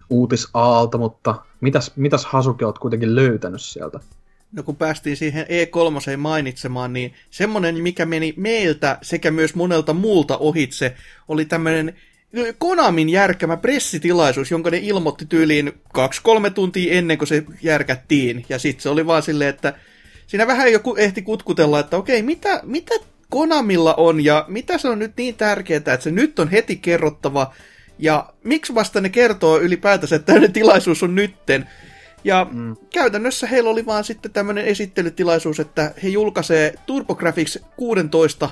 [0.09, 3.99] uutisaalto, mutta mitäs, mitäs Hasuki olet kuitenkin löytänyt sieltä?
[4.51, 10.37] No kun päästiin siihen E3 mainitsemaan, niin semmonen, mikä meni meiltä sekä myös monelta muulta
[10.37, 10.95] ohitse,
[11.27, 11.95] oli tämmöinen
[12.57, 18.45] Konamin järkämä pressitilaisuus, jonka ne ilmoitti tyyliin kaksi-kolme tuntia ennen kuin se järkättiin.
[18.49, 19.73] Ja sitten se oli vaan silleen, että
[20.27, 22.95] siinä vähän joku ehti kutkutella, että okei, mitä, mitä
[23.29, 27.53] Konamilla on ja mitä se on nyt niin tärkeää, että se nyt on heti kerrottava.
[27.99, 31.69] Ja miksi vasta ne kertoo ylipäätänsä, että tämmöinen tilaisuus on nytten.
[32.23, 32.75] Ja mm.
[32.93, 38.49] käytännössä heillä oli vaan sitten tämmöinen esittelytilaisuus, että he julkaisee TurboGrafx 16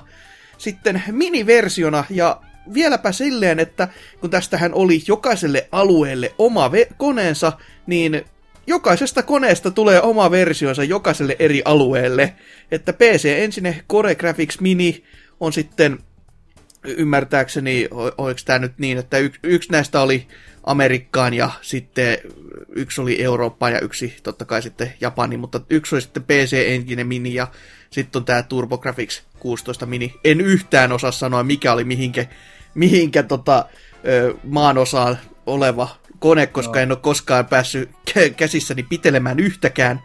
[0.58, 2.42] sitten miniversiona, ja
[2.74, 3.88] vieläpä silleen, että
[4.20, 7.54] kun tästähän oli jokaiselle alueelle oma ve- koneensa,
[7.88, 8.26] niin
[8.68, 12.34] jokaisesta koneesta tulee oma versionsa jokaiselle eri alueelle.
[12.72, 15.04] Että PC ensin Core Graphics Mini
[15.40, 16.00] on sitten
[16.84, 17.88] ymmärtääkseni,
[18.18, 20.28] oliko tämä nyt niin, että yksi, yksi näistä oli
[20.64, 22.18] Amerikkaan ja sitten
[22.70, 27.04] yksi oli Eurooppaan ja yksi totta kai sitten Japani, mutta yksi oli sitten PC Engine
[27.04, 27.48] Mini ja
[27.92, 30.14] sitten on tämä TurboGrafx 16 Mini.
[30.24, 32.26] En yhtään osaa sanoa, mikä oli mihinkä,
[32.74, 33.66] mihinkä tota,
[34.44, 36.84] maan osaan oleva kone, koska no.
[36.84, 37.90] en ole koskaan päässyt
[38.38, 40.00] käsissäni pitelemään yhtäkään.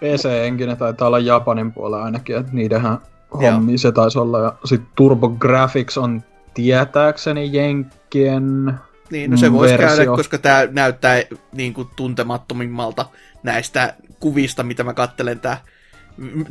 [0.00, 2.98] PC Engine taitaa olla Japanin puolella ainakin, että niidenhän
[3.32, 4.40] hommi se taisi olla.
[4.40, 6.22] Ja sitten TurboGrafx on
[6.54, 8.74] tietääkseni Jenkkien
[9.10, 11.22] Niin, no se voisi käydä, koska tämä näyttää
[11.52, 13.06] niin kuin tuntemattomimmalta
[13.42, 15.40] näistä kuvista, mitä mä kattelen.
[15.40, 15.56] Tämä,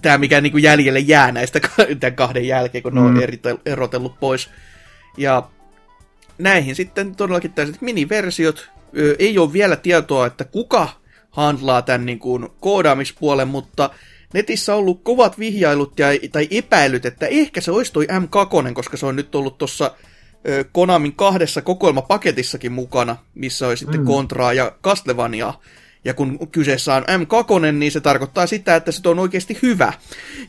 [0.01, 1.59] tämä mikä niin kuin jäljelle jää näistä
[2.15, 3.19] kahden jälkeen, kun ne on Mm.
[3.19, 4.49] eritel- erotellut pois.
[5.18, 5.49] Ja
[6.38, 8.70] näihin sitten todellakin tällaiset miniversiot.
[8.97, 10.89] Ö, ei ole vielä tietoa, että kuka
[11.30, 13.89] handlaa tämän niin kuin koodaamispuolen, mutta
[14.34, 18.97] netissä on ollut kovat vihjailut ja, tai epäilyt, että ehkä se olisi toi M2, koska
[18.97, 19.95] se on nyt ollut tuossa
[20.72, 24.03] Konamin kahdessa kokoelmapaketissakin mukana, missä oli sitten Mm.
[24.05, 24.07] mm.
[24.07, 25.61] Contraa ja Castlevaniaa.
[26.07, 29.93] Ja kun kyseessä on M2, niin se tarkoittaa sitä, että se on oikeasti hyvä.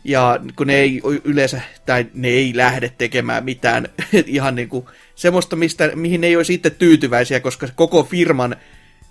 [0.04, 3.88] Ja kun ne ei yleensä, tai ne ei lähde tekemään mitään
[4.26, 8.56] ihan niin kuin semmoista, mistä, mihin ne ei olisi itse tyytyväisiä, koska koko firman,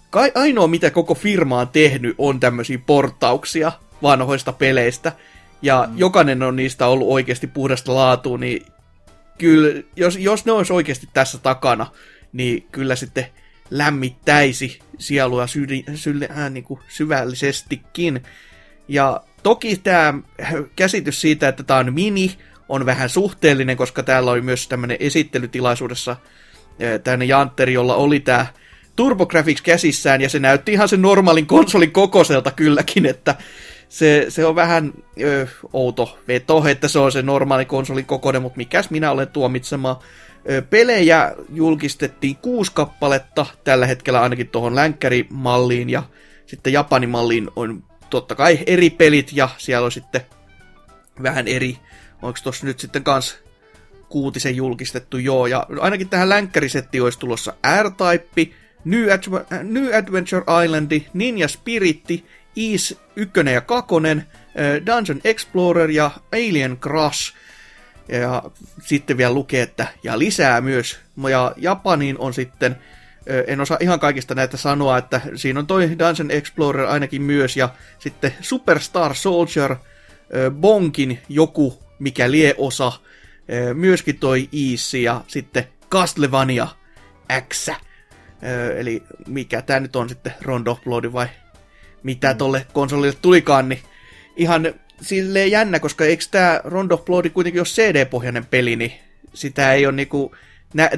[0.09, 3.71] kai ainoa mitä koko firma on tehnyt on tämmöisiä portauksia
[4.01, 5.11] vanhoista peleistä.
[5.61, 5.97] Ja mm.
[5.97, 8.65] jokainen on niistä ollut oikeasti puhdasta laatua, niin
[9.37, 11.87] kyllä, jos, jos ne olisi oikeasti tässä takana,
[12.33, 13.25] niin kyllä sitten
[13.69, 18.23] lämmittäisi sielua syli, syli, äh, niin kuin syvällisestikin.
[18.87, 20.13] Ja toki tämä
[20.75, 22.37] käsitys siitä, että tämä on mini,
[22.69, 26.15] on vähän suhteellinen, koska täällä oli myös tämmöinen esittelytilaisuudessa
[27.03, 28.45] tämmöinen Jantteri, jolla oli tämä
[28.95, 33.35] TurboGrafx käsissään, ja se näytti ihan sen normaalin konsolin kokoiselta kylläkin, että
[33.89, 38.57] se, se on vähän ö, outo veto, että se on se normaali konsolin kokoinen, mutta
[38.57, 39.95] mikäs minä olen tuomitsemaan.
[40.69, 46.03] Pelejä julkistettiin kuusi kappaletta tällä hetkellä ainakin tuohon länkkärimalliin, ja
[46.45, 50.21] sitten Japanin malliin on totta kai eri pelit, ja siellä on sitten
[51.23, 51.77] vähän eri,
[52.21, 53.37] onko tuossa nyt sitten kans
[54.09, 61.01] kuutisen julkistettu, joo, ja ainakin tähän länkkärisettiin olisi tulossa R-Type, New, Adv- New Adventure Island,
[61.13, 62.25] Ninja Spiritti,
[62.57, 63.95] Ease 1 ja 2,
[64.85, 67.33] Dungeon Explorer ja Alien Crush.
[68.09, 68.43] Ja
[68.81, 70.99] sitten vielä lukee, että ja lisää myös.
[71.29, 72.77] Ja Japaniin on sitten,
[73.47, 77.69] en osaa ihan kaikista näitä sanoa, että siinä on toi Dungeon Explorer ainakin myös, ja
[77.99, 79.75] sitten Superstar Soldier,
[80.51, 82.91] Bonkin joku, mikä lie osa,
[83.73, 86.67] myöskin toi Easy, ja sitten Castlevania
[87.49, 87.69] X.
[88.77, 91.27] Eli mikä tämä nyt on sitten, Rondo Blood vai
[92.03, 93.81] mitä tolle konsolille tulikaan, niin
[94.35, 98.91] ihan silleen jännä, koska eikö tämä Rondo of Blood kuitenkin ole CD-pohjainen peli, niin
[99.33, 100.35] sitä ei ole niinku,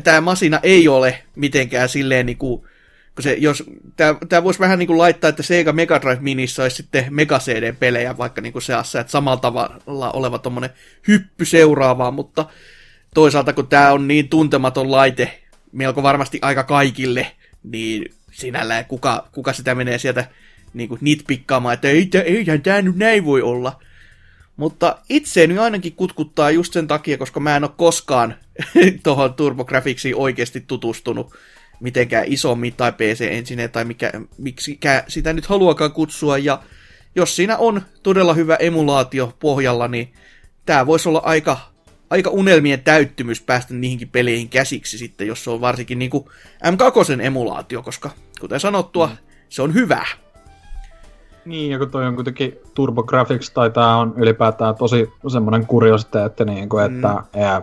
[0.04, 2.68] tämä masina ei ole mitenkään silleen niinku,
[3.20, 3.64] se, jos,
[4.30, 8.42] tämä voisi vähän niinku laittaa, että Sega Mega Drive Minissä olisi sitten Mega CD-pelejä vaikka
[8.42, 10.70] niinku seassa, että samalla tavalla oleva tommonen
[11.08, 12.46] hyppy seuraavaan, mutta
[13.14, 15.40] toisaalta kun tämä on niin tuntematon laite,
[15.72, 17.28] melko varmasti aika kaikille,
[17.64, 20.26] niin sinällään kuka, kuka sitä menee sieltä
[20.74, 23.80] niin kuin nitpikkaamaan, että ei, eihän tämä nyt näin voi olla.
[24.60, 28.36] Mutta itseeni ainakin kutkuttaa just sen takia, koska mä en ole koskaan
[29.04, 31.34] tuohon TurboGrafxiin oikeasti tutustunut
[31.80, 36.38] mitenkään isommin tai PC Engine tai mikä, miksi sitä nyt haluakaan kutsua.
[36.38, 36.64] Ja
[37.16, 40.14] jos siinä on todella hyvä emulaatio pohjalla, niin
[40.66, 41.58] tämä voisi olla aika,
[42.10, 46.26] aika unelmien täyttymys päästä niihinkin peleihin käsiksi sitten, jos se on varsinkin niin kuin
[46.66, 49.18] M2 emulaatio, koska kuten sanottua, mm.
[49.50, 50.06] se on hyvä.
[51.50, 56.70] Niin, ja kun toi on kuitenkin TurboGrafx, tai tää on ylipäätään tosi semmoinen kuriositeetti, niin
[56.70, 57.42] kuin, että mm.
[57.42, 57.62] ää,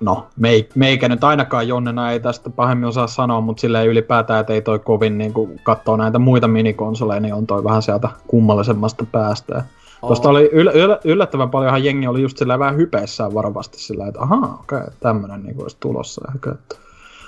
[0.00, 0.26] no,
[0.74, 4.78] meikä nyt ainakaan Jonnena ei tästä pahemmin osaa sanoa, mutta silleen ylipäätään, että ei toi
[4.78, 9.64] kovin niin kuin katsoo näitä muita minikonsoleja, niin on toi vähän sieltä kummallisemmasta päästä.
[10.02, 10.08] Oh.
[10.08, 14.20] Tuosta oli yl- yl- yllättävän paljonhan jengi oli just sillä vähän hypeissään varovasti sillä, että
[14.20, 16.22] ahaa, okei, okay, tämmönen niin olisi tulossa.
[16.34, 16.76] Ehkä, että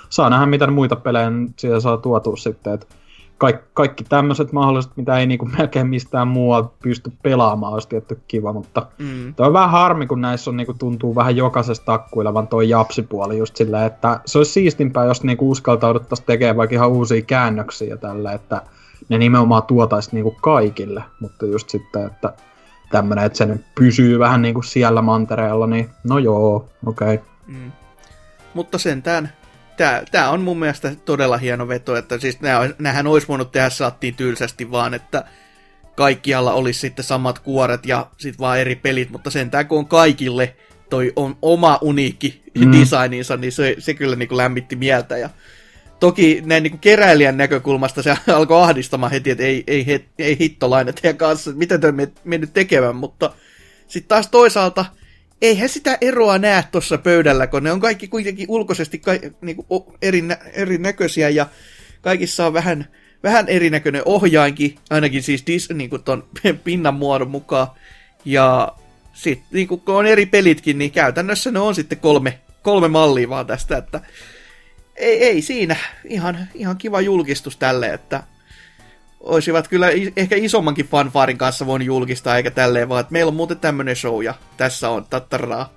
[0.09, 2.85] saa nähdä, mitä muita pelejä siitä saa tuotua sitten, että
[3.37, 8.53] kaikki, kaikki tämmöiset mahdolliset, mitä ei niinku melkein mistään muualta pysty pelaamaan, olisi tietty kiva,
[8.53, 9.33] mutta mm.
[9.35, 13.55] toi on vähän harmi, kun näissä on niinku, tuntuu vähän jokaisesta takkuilevan toi japsipuoli just
[13.55, 18.61] silleen, että se olisi siistimpää, jos niinku uskaltauduttaisiin tekemään vaikka ihan uusia käännöksiä tällä, että
[19.09, 22.33] ne nimenomaan tuotaisi niinku kaikille, mutta just sitten, että
[22.91, 27.13] tämmönen, että se nyt pysyy vähän niinku siellä mantereella, niin no joo, okei.
[27.13, 27.25] Okay.
[27.47, 27.71] Mm.
[28.53, 29.29] Mutta sentään
[29.77, 33.69] tää, tää on mun mielestä todella hieno veto, että siis nää, näähän olisi voinut tehdä
[33.69, 35.23] saattiin tylsästi vaan, että
[35.95, 40.55] kaikkialla olisi sitten samat kuoret ja sitten vaan eri pelit, mutta sentään kun on kaikille
[40.89, 42.71] toi on oma uniikki mm.
[42.71, 45.29] designinsa, niin se, se kyllä niin kuin lämmitti mieltä ja
[45.99, 50.39] toki näin niin kuin keräilijän näkökulmasta se alkoi ahdistamaan heti, että ei, ei, ei, ei
[50.39, 51.93] hittolainen teidän kanssa, mitä te
[52.23, 53.33] mennyt tekemään, mutta
[53.87, 54.85] sitten taas toisaalta
[55.41, 59.11] eihän sitä eroa näe tuossa pöydällä, kun ne on kaikki kuitenkin ulkoisesti ka-
[59.41, 60.23] niinku eri,
[60.53, 61.47] erinäköisiä ja
[62.01, 62.87] kaikissa on vähän,
[63.23, 66.27] vähän erinäköinen ohjainkin, ainakin siis dis, niinku ton
[66.63, 67.67] pinnan muodon mukaan.
[68.25, 68.73] Ja
[69.13, 73.47] sitten niinku, kun on eri pelitkin, niin käytännössä ne on sitten kolme, kolme mallia vaan
[73.47, 74.01] tästä, että
[74.95, 75.75] ei, ei siinä.
[76.05, 78.23] Ihan, ihan kiva julkistus tälle, että
[79.19, 83.59] olisivat kyllä ehkä isommankin fanfaarin kanssa voinut julkistaa, eikä tälleen vaan, että meillä on muuten
[83.59, 85.69] tämmönen show ja tässä on tattaraa.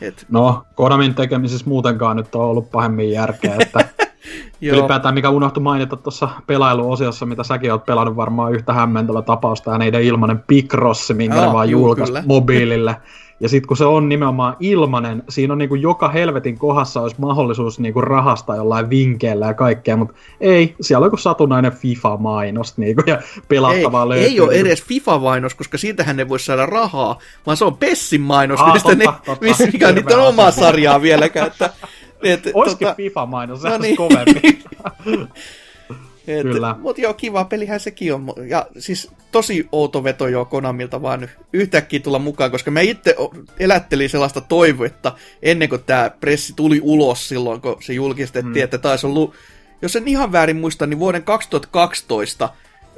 [0.00, 0.26] Et...
[0.30, 3.88] No, Konamin tekemisissä muutenkaan nyt on ollut pahemmin järkeä, että
[4.62, 9.78] ylipäätään mikä unohtui mainita tuossa pelailuosiossa, mitä säkin oot pelannut varmaan yhtä hämmentävä tapausta, ja
[9.78, 12.96] niiden ilmanen Picross, minkä oh, ne vaan julkaisi mobiilille.
[13.40, 17.78] Ja sitten kun se on nimenomaan ilmanen, siinä on niinku joka helvetin kohdassa olisi mahdollisuus
[17.78, 23.22] niinku rahasta jollain vinkkeellä ja kaikkea, mutta ei, siellä on joku satunnainen FIFA-mainos niinku, ja
[23.48, 24.26] pelattavaa ei, löytyy.
[24.26, 28.60] Ei ole edes FIFA-mainos, koska siitähän ne voisi saada rahaa, vaan se on Pessin mainos,
[28.60, 31.46] ah, totta, ne, totta, missä, mikä on niiden omaa sarjaa vieläkään.
[31.46, 31.70] Että,
[32.22, 33.96] et, Olisikin tota, FIFA-mainos, se no niin.
[33.96, 34.40] kovempi.
[36.38, 36.76] Et, Kyllä.
[36.78, 38.34] Mutta joo, kiva pelihän sekin on.
[38.48, 43.16] Ja siis tosi outo veto jo Konamilta vaan yhtäkkiä tulla mukaan, koska mä itse
[43.58, 48.64] elättelin sellaista toivoetta ennen kuin tämä pressi tuli ulos silloin, kun se julkistettiin, mm.
[48.64, 49.34] että taisi ollut,
[49.82, 52.48] jos en ihan väärin muista, niin vuoden 2012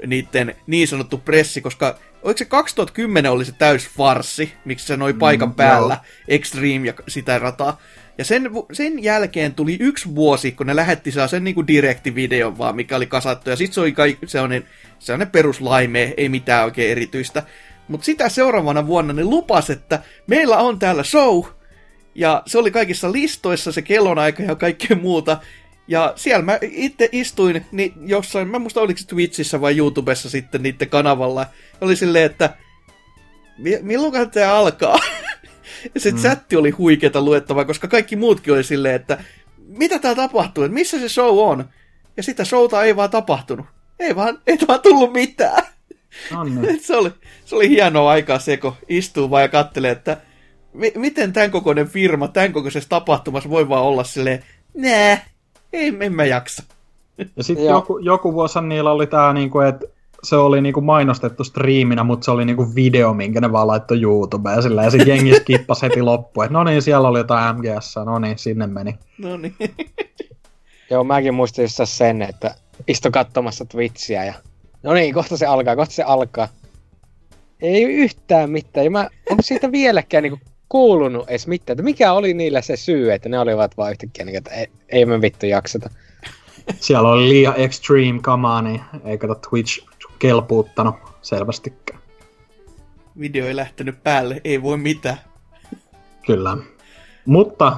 [0.07, 5.15] niiden niin sanottu pressi, koska oliko se 2010 oli se täys farsi, miksi se noi
[5.15, 6.05] paikan mm, päällä, joo.
[6.29, 7.81] Extreme ja sitä rataa.
[8.19, 12.97] Ja sen, sen jälkeen tuli yksi vuosi, kun ne lähetti sen niinku direktivideon vaan, mikä
[12.97, 13.51] oli kasattu.
[13.51, 14.65] Ja sitten se oli kaikki sellainen,
[14.99, 17.43] sellainen peruslaime, ei mitään oikein erityistä.
[17.89, 21.45] Mutta sitä seuraavana vuonna ne lupas, että meillä on täällä show.
[22.15, 25.39] Ja se oli kaikissa listoissa se kellonaika ja kaikkea muuta.
[25.89, 30.63] Ja siellä mä itse istuin niin jossain, mä muista oliko se Twitchissä vai YouTubessa sitten
[30.63, 31.47] niiden kanavalla.
[31.81, 32.57] Oli silleen, että
[33.83, 34.99] milloin tämä alkaa?
[35.95, 36.17] Ja se mm.
[36.17, 39.19] chatti oli huikeeta luettavaa, koska kaikki muutkin oli silleen, että
[39.67, 41.65] mitä tää tapahtuu, että missä se show on?
[42.17, 43.67] Ja sitä showta ei vaan tapahtunut.
[43.99, 45.65] Ei vaan, ei vaan tullut mitään.
[46.81, 47.11] se, oli,
[47.45, 50.17] se oli hienoa aikaa se, kun istuu vaan ja kattelee, että
[50.73, 54.45] mi- miten tämän kokoinen firma, tämän kokoisessa tapahtumassa voi vaan olla silleen,
[54.75, 55.25] nää,
[55.73, 56.63] ei, en mä jaksa.
[57.37, 59.87] Ja sitten joku, joku vuosi niillä oli tää, niinku, että
[60.25, 64.63] se oli niinku mainostettu striiminä, mutta se oli niinku video, minkä ne vaan laittoi YouTubeen.
[64.63, 66.47] Sillä, ja se jengi skippasi heti loppuun.
[66.51, 68.99] No niin, siellä oli jotain MGS, no niin, sinne meni.
[69.19, 69.55] No niin.
[70.91, 72.55] Joo, mäkin muistin sen, että
[72.89, 74.35] istu katsomassa Twitchiä ja
[74.83, 76.49] no niin, kohta se alkaa, kohta se alkaa.
[77.61, 78.85] Ei yhtään mitään.
[78.85, 80.39] Ja mä en siitä vieläkään niinku
[80.69, 84.37] kuulunut edes mitään, että mikä oli niillä se syy, että ne olivat vaan yhtäkkiä, niin,
[84.37, 85.91] että ei, ei me vittu jakseta.
[86.81, 89.87] Siellä oli liian extreme kamaa, niin ei kato Twitch
[90.23, 92.01] kelpuuttanut selvästikään.
[93.21, 95.17] Video ei lähtenyt päälle, ei voi mitään.
[96.27, 96.57] Kyllä.
[97.27, 97.77] Mutta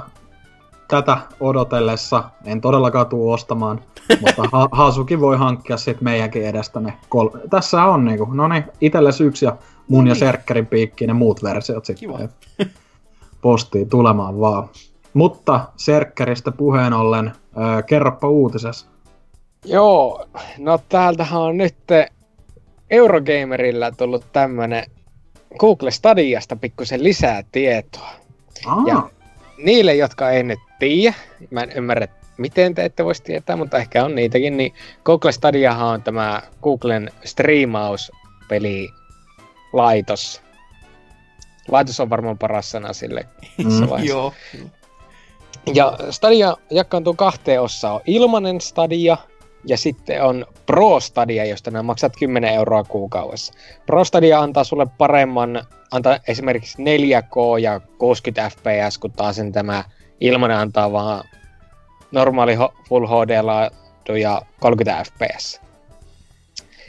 [0.88, 3.80] tätä odotellessa en todellakaan tule ostamaan,
[4.20, 8.64] mutta ha- Hasuki voi hankkia sitten meidänkin edestä ne kol- Tässä on niinku, no niin,
[8.80, 9.56] itelles yksi ja
[9.88, 10.18] mun ja niin.
[10.18, 12.28] Serkkerin piikkiin ne muut versiot sitten.
[13.42, 14.68] Postiin tulemaan vaan.
[15.14, 18.86] Mutta Serkkeristä puheen ollen, öö, kerropa uutisessa.
[19.64, 20.26] Joo,
[20.58, 21.76] no täältähän on nyt
[22.90, 24.84] Eurogamerilla tullut tämmönen
[25.58, 28.10] Google Stadiasta pikkusen lisää tietoa.
[28.66, 28.86] Ah.
[28.86, 29.10] Ja
[29.58, 31.14] niille, jotka ei nyt tiedä,
[31.50, 32.08] mä en ymmärrä,
[32.38, 34.74] miten te ette voisi tietää, mutta ehkä on niitäkin, niin
[35.04, 38.88] Google Stadiahan on tämä Googlen striimauspeli
[39.72, 40.42] laitos.
[41.68, 43.26] Laitos on varmaan paras sana sille.
[43.58, 44.32] Mm, joo.
[45.74, 47.94] Ja Stadia jakaantuu kahteen osaan.
[47.94, 49.16] On ilmanen Stadia
[49.66, 53.52] ja sitten on Pro Stadia, josta nämä maksat 10 euroa kuukaudessa.
[53.86, 59.84] Pro Stadia antaa sulle paremman, antaa esimerkiksi 4K ja 60 fps, kun taas sen tämä
[60.20, 61.24] ilmanen antaa vaan
[62.12, 62.56] normaali
[62.88, 63.30] Full HD
[64.20, 65.60] ja 30 fps.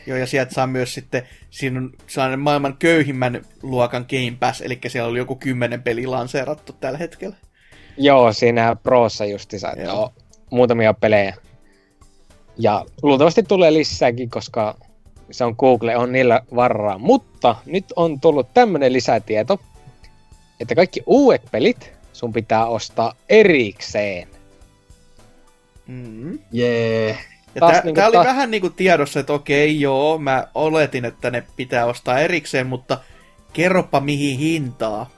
[0.07, 4.79] Joo, ja sieltä saa myös sitten, siinä on sellainen maailman köyhimmän luokan Game Pass, eli
[4.87, 7.35] siellä oli joku kymmenen peli lanseerattu tällä hetkellä.
[7.97, 10.09] Joo, siinä Prossa justiinsa, että on
[10.51, 11.35] muutamia pelejä.
[12.57, 14.75] Ja luultavasti tulee lisääkin, koska
[15.31, 16.97] se on Google, on niillä varaa.
[16.97, 19.59] Mutta nyt on tullut tämmönen lisätieto,
[20.59, 24.27] että kaikki uudet pelit sun pitää ostaa erikseen.
[25.87, 26.39] Mm.
[26.55, 27.17] Yeah.
[27.55, 31.31] Ja tää, niinku tää oli ta- vähän niinku tiedossa, että okei, joo, mä oletin, että
[31.31, 32.97] ne pitää ostaa erikseen, mutta
[33.53, 35.09] kerropa mihin hintaa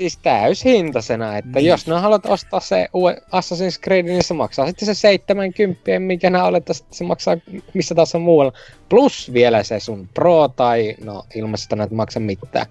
[0.00, 1.66] siis täyshintaisena, että niin.
[1.66, 2.88] jos ne haluat ostaa se
[3.32, 7.36] Assassin's Creed, niin se maksaa sitten se 70, mikä nää olet, että se maksaa
[7.74, 8.52] missä tahansa muualla.
[8.88, 12.66] Plus vielä se sun Pro tai, no ilmaisesta näitä maksa mitään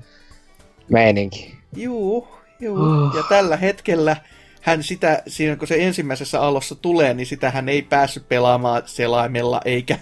[0.90, 1.58] meininki.
[1.76, 2.28] Juu,
[2.60, 2.78] juu.
[2.78, 3.16] Oh.
[3.16, 4.16] Ja tällä hetkellä
[4.62, 9.62] hän sitä, siinä kun se ensimmäisessä alussa tulee, niin sitä hän ei päässyt pelaamaan selaimella,
[9.66, 9.98] eikä...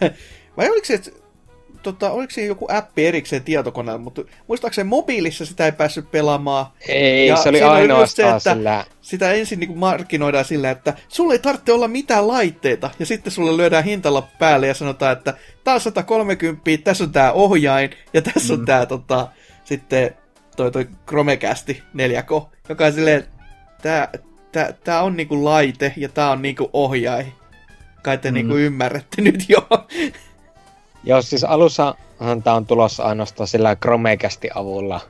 [0.58, 1.02] Vai oliko se,
[1.84, 6.66] tota, oliko siinä joku appi erikseen tietokoneella, mutta muistaakseni mobiilissa sitä ei päässyt pelaamaan.
[6.88, 8.86] Ei, Ja se oli siinä oli ainoastaan se, että- sillä...
[9.02, 13.58] Sitä ensin niin markkinoidaan sillä, että sulle ei tarvitse olla mitään laitteita, ja sitten sulle
[13.58, 15.34] lyödään hintalappu päälle ja sanotaan, että
[15.64, 18.66] tää on 130, tässä on tää ohjain, ja tässä on Mm.
[18.66, 19.28] tää tota,
[19.64, 20.16] sitten
[20.56, 23.24] toi, toi Chromecasti 4K, joka on silleen,
[23.82, 24.10] tää,
[24.52, 27.34] tää, tää on niinku laite, ja tää on niinku ohjain.
[28.04, 28.34] Kai te Mm.
[28.36, 29.68] niinku ymmärrätte nyt jo.
[31.04, 35.02] Joo, siis alussahan tää on tulossa ainoastaan sillä Chromecastin avulla.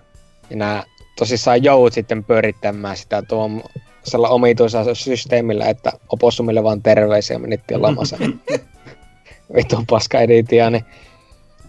[0.49, 0.83] Ja nää
[1.19, 8.17] tosissaan joudut sitten pyörittämään sitä tuolla omituisella systeemillä, että opossumille vaan terveisiä menittiin lamassa.
[9.55, 10.85] Vitun paska editia, niin.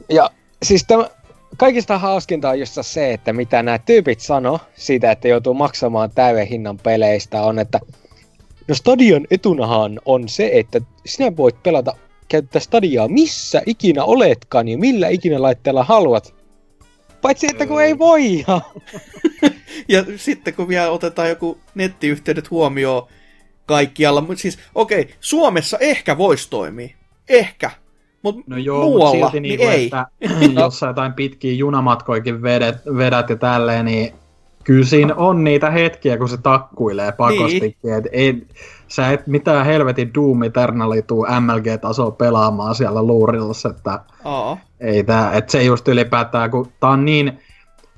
[0.08, 0.30] Ja
[0.62, 1.08] siis tämä,
[1.56, 6.46] kaikista hauskinta on just se, että mitä nämä tyypit sano siitä, että joutuu maksamaan täyden
[6.46, 7.80] hinnan peleistä, on, että
[8.68, 11.94] no stadion etunahan on se, että sinä voit pelata
[12.28, 16.34] käyttää stadiaa missä ikinä oletkaan ja millä ikinä laitteella haluat.
[17.22, 18.44] Paitsi että kun ei voi.
[19.88, 23.08] Ja sitten kun vielä otetaan joku nettiyhteydet huomioon
[23.66, 26.88] kaikkialla, mutta siis okei, okay, Suomessa ehkä voisi toimia.
[27.28, 27.70] Ehkä.
[28.22, 29.84] Mutta No joo, muualla, mutta silti niin niinku, ei.
[29.86, 30.06] että
[30.60, 34.14] jos sä jotain pitkiä junamatkoikin vedet, vedät ja tälleen, niin
[34.64, 37.76] kyllä siinä on niitä hetkiä, kun se takkuilee pakostikin.
[37.82, 37.94] Niin.
[37.94, 38.46] Et ei,
[38.88, 44.56] sä et mitään helvetin Doom Eternali tuu MLG-tasoa pelaamaan siellä luurilla, että Aa.
[44.80, 47.38] ei tää, et se just ylipäätään, kun tää on niin,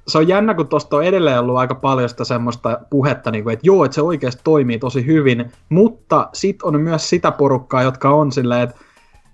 [0.09, 3.53] se on jännä, kun tosta on edelleen ollut aika paljon sitä semmoista puhetta, niin kuin,
[3.53, 8.11] että joo, että se oikeasti toimii tosi hyvin, mutta sit on myös sitä porukkaa, jotka
[8.11, 8.77] on silleen, että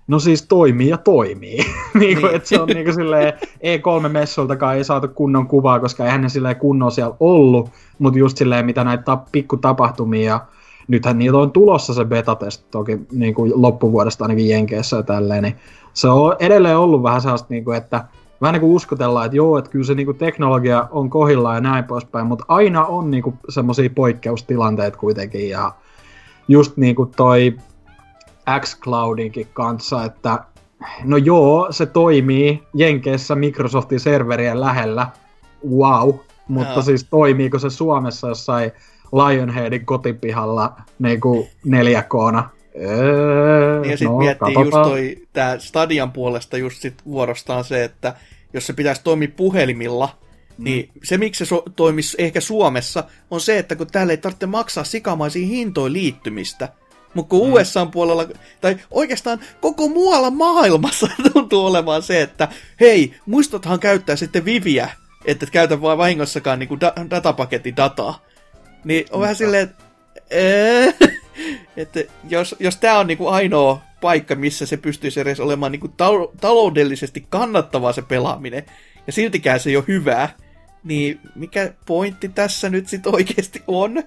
[0.07, 1.57] no siis toimii ja toimii.
[1.99, 6.21] niin kuin, että se on niin kuin silleen, E3-messuiltakaan ei saatu kunnon kuvaa, koska eihän
[6.21, 7.69] ne silleen kunnon siellä ollut,
[7.99, 10.45] mutta just silleen, mitä näitä ta- pikkutapahtumia ja
[10.87, 15.55] nythän niitä on tulossa se beta-testi toki niin kuin loppuvuodesta ainakin Jenkeissä ja tälleen, niin
[15.93, 18.05] se on edelleen ollut vähän sellaista, niin kuin, että
[18.41, 21.61] vähän niin kuin uskotellaan, että joo, että kyllä se niin kuin teknologia on kohillaan ja
[21.61, 25.71] näin poispäin, mutta aina on niin kuin semmoisia poikkeustilanteita kuitenkin ja
[26.47, 27.57] just niin kuin toi
[28.61, 30.39] xCloudinkin kanssa, että
[31.03, 35.07] no joo, se toimii Jenkeissä Microsoftin serverien lähellä,
[35.69, 36.15] wow,
[36.47, 36.81] mutta Joo.
[36.81, 38.71] siis toimiiko se Suomessa jossain
[39.13, 42.49] Lionheadin kotipihalla niin kuin 4K-na?
[42.81, 44.89] Öö, Niin ja sitten no, miettii just katsotaan.
[44.89, 48.15] toi, tää Stadian puolesta just sit vuorostaan se, että
[48.53, 50.09] jos se pitäisi toimia puhelimilla,
[50.57, 50.63] mm.
[50.63, 54.45] niin se miksi se so- toimisi ehkä Suomessa, on se, että kun täällä ei tarvitse
[54.45, 56.69] maksaa sikamaisia hintoja liittymistä.
[57.17, 57.53] Mutta kun mm.
[57.53, 58.25] USAn puolella,
[58.61, 62.47] tai oikeastaan koko muualla maailmassa tuntuu olemaan se, että
[62.79, 64.89] hei, muistathan käyttää sitten Viviä,
[65.25, 68.25] että et käytä vaan vahingossakaan niinku da- datapaketin dataa.
[68.83, 69.83] Niin on vähän silleen, että
[70.29, 70.93] ee,
[71.77, 71.99] että
[72.29, 77.25] jos, jos tämä on niinku ainoa paikka, missä se pystyisi edes olemaan niinku tal- taloudellisesti
[77.29, 78.65] kannattavaa se pelaaminen,
[79.07, 80.29] ja siltikään se ei ole hyvää,
[80.83, 84.03] niin mikä pointti tässä nyt sitten oikeasti on?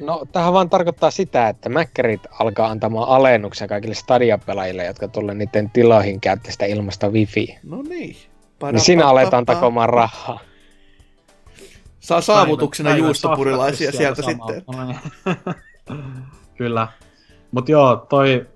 [0.00, 5.70] No, tähän vaan tarkoittaa sitä, että Mäkkärit alkaa antamaan alennuksia kaikille Stadia-pelaajille, jotka tulee niiden
[5.70, 7.58] tiloihin käyttää sitä ilmasta wifi.
[7.62, 8.16] No niin.
[8.72, 10.40] Niin siinä aletaan takomaan rahaa.
[12.00, 14.62] Saa saavutuksena juustopurilaisia sieltä sitten.
[14.66, 14.94] samalla.
[16.58, 16.88] Kyllä.
[17.52, 18.46] Mut joo, toi...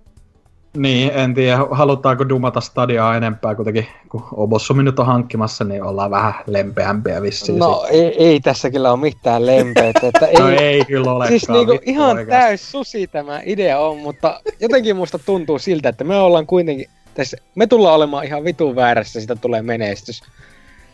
[0.77, 6.11] Niin, en tiedä, halutaanko dumata stadiaa enempää kuitenkin, kun Obossumi nyt on hankkimassa, niin ollaan
[6.11, 7.59] vähän lempeämpiä vissiin.
[7.59, 10.07] No, ei, ei tässä kyllä ole mitään lempeyttä.
[10.07, 11.29] Että ei, no ei, kyllä olekaan.
[11.29, 12.31] siis niinku ihan oikeasti.
[12.31, 17.37] täys susi tämä idea on, mutta jotenkin musta tuntuu siltä, että me ollaan kuitenkin, tässä,
[17.55, 20.23] me tullaan olemaan ihan vitun väärässä, sitä tulee menestys.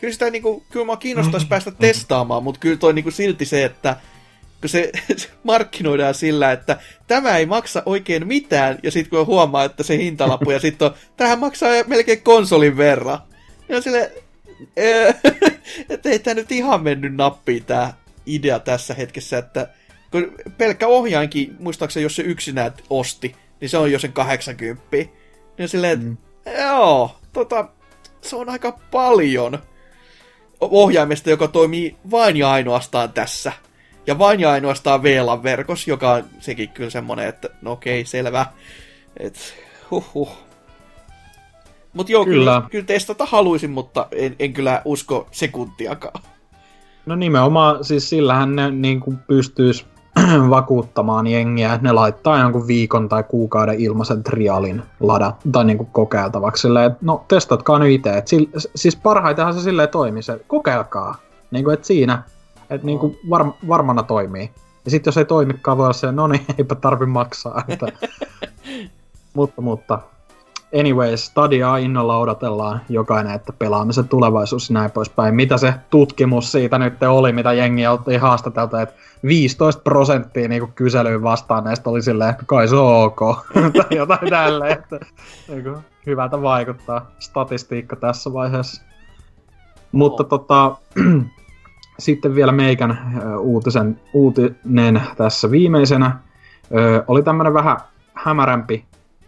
[0.01, 3.97] Kyllä sitä niinku, kyllä mä kiinnostaisi päästä testaamaan, mutta kyllä toi niinku silti se, että
[4.61, 9.65] kun se, se markkinoidaan sillä, että tämä ei maksa oikein mitään, ja sitten kun huomaa,
[9.65, 13.19] että se hintalappu, ja sitten on, tähän maksaa melkein konsolin verran.
[13.69, 14.13] Ja on sille,
[15.91, 17.93] että ei tämä nyt ihan mennyt nappiin tämä
[18.27, 19.69] idea tässä hetkessä, että
[20.11, 24.83] kun pelkkä ohjainkin, muistaakseni jos se yksinään osti, niin se on jo sen 80.
[24.91, 25.11] Niin
[25.61, 26.17] on silleen, että Mm.
[26.61, 27.69] joo, tota,
[28.21, 29.59] se on aika paljon
[30.61, 33.53] ohjaimesta, joka toimii vain ja ainoastaan tässä.
[34.07, 38.47] Ja vain ja ainoastaan VLAN verkos, joka on sekin kyllä semmonen, että no okei, selvä.
[39.17, 39.55] Et,
[39.91, 40.31] huhhuh.
[41.93, 42.51] Mut joo, kyllä.
[42.51, 42.63] Kyllä.
[42.71, 46.23] kyllä, testata haluaisin, mutta en, en kyllä usko sekuntiakaan.
[47.07, 49.87] No nimenomaan, siis sillähän ne niin kuin pystyis
[50.51, 55.89] vakuuttamaan jengiä, että ne laittaa jonkun viikon tai kuukauden ilmaisen trialin lada tai niin kuin
[55.93, 56.61] kokeiltavaksi.
[56.61, 58.23] Silleen, että no testatkaa nyt itse.
[58.75, 61.15] Siis parhaitenhan se silleen toimii, se kokeilkaa.
[61.51, 62.23] Niin kuin, että siinä,
[62.71, 64.51] että niin kuin var, varmana toimii.
[64.85, 67.63] Ja sitten jos ei toimikaan, voi olla se, no niin, eipä tarvi maksaa.
[67.69, 67.87] Että,
[69.35, 69.99] mutta, mutta
[70.81, 75.35] anyways, Stadiaa innolla odotellaan jokainen, että pelaamisen tulevaisuus ja näin poispäin.
[75.35, 78.95] Mitä se tutkimus siitä nyt oli, mitä jengi otti haastatelta, että
[79.25, 81.21] 15 prosenttia niin kyselyyn
[81.65, 83.21] näistä oli silleen, että kai se on ok,
[83.77, 85.01] tai jotain tälleen, että
[85.49, 85.77] niin kuin,
[86.07, 88.83] hyvältä vaikuttaa statistiikka tässä vaiheessa.
[89.93, 90.77] Mutta tota,
[92.01, 96.19] sitten vielä meikän uutisen, uutinen tässä viimeisenä.
[97.09, 97.77] Oli tämmönen vähän
[98.15, 98.85] hämärämpi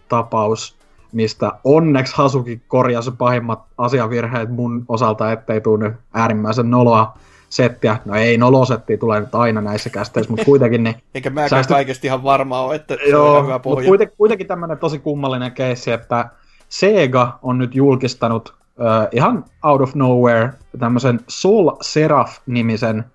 [0.09, 0.77] tapaus,
[1.11, 7.17] mistä onneksi Hasuki korjasi pahimmat asiavirheet mun osalta, ettei tule nyt äärimmäisen noloa
[7.49, 7.97] settiä.
[8.05, 10.95] No ei nolosettiä tulee nyt aina näissä kästeissä, mutta kuitenkin niin...
[11.15, 11.73] Eikä mäkään säästy...
[11.73, 13.75] kaikesti ihan varma ole, että Joo, on hyvä pohja.
[13.75, 16.29] Mutta kuitenkin, kuitenkin tämmöinen tosi kummallinen keissi, että
[16.69, 23.05] Sega on nyt julkistanut uh, ihan out of nowhere tämmöisen Soul Seraph-nimisen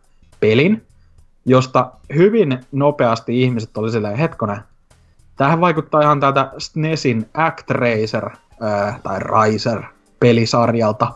[0.41, 0.87] pelin,
[1.47, 4.61] josta hyvin nopeasti ihmiset oli silleen, hetkonen,
[5.37, 9.83] tähän vaikuttaa ihan täältä SNESin Actracer uh, tai Riser
[10.21, 11.13] pelisarjalta.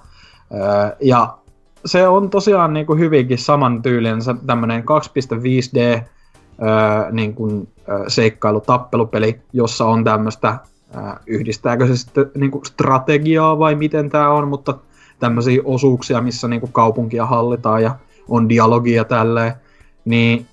[0.51, 1.37] Uh, ja
[1.85, 7.69] se on tosiaan niin kuin hyvinkin saman tyylinen tämmöinen 2.5D uh, niin kuin, uh,
[8.09, 10.59] seikkailu-tappelupeli, jossa on tämmöistä
[10.95, 14.79] ää, yhdistääkö se sitten niin kuin strategiaa vai miten tämä on, mutta
[15.19, 17.97] tämmöisiä osuuksia, missä niin kuin kaupunkia hallitaan ja
[18.29, 19.53] on dialogia tälleen,
[20.05, 20.47] niin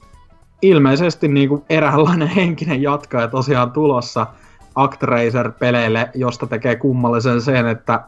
[0.62, 4.28] ilmeisesti niin kuin eräänlainen henkinen jatkaja tosiaan tulossa
[4.76, 8.02] Actracer-peleille, josta tekee kummallisen sen, että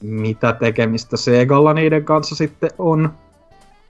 [0.00, 3.10] mitä tekemistä Segalla niiden kanssa sitten on.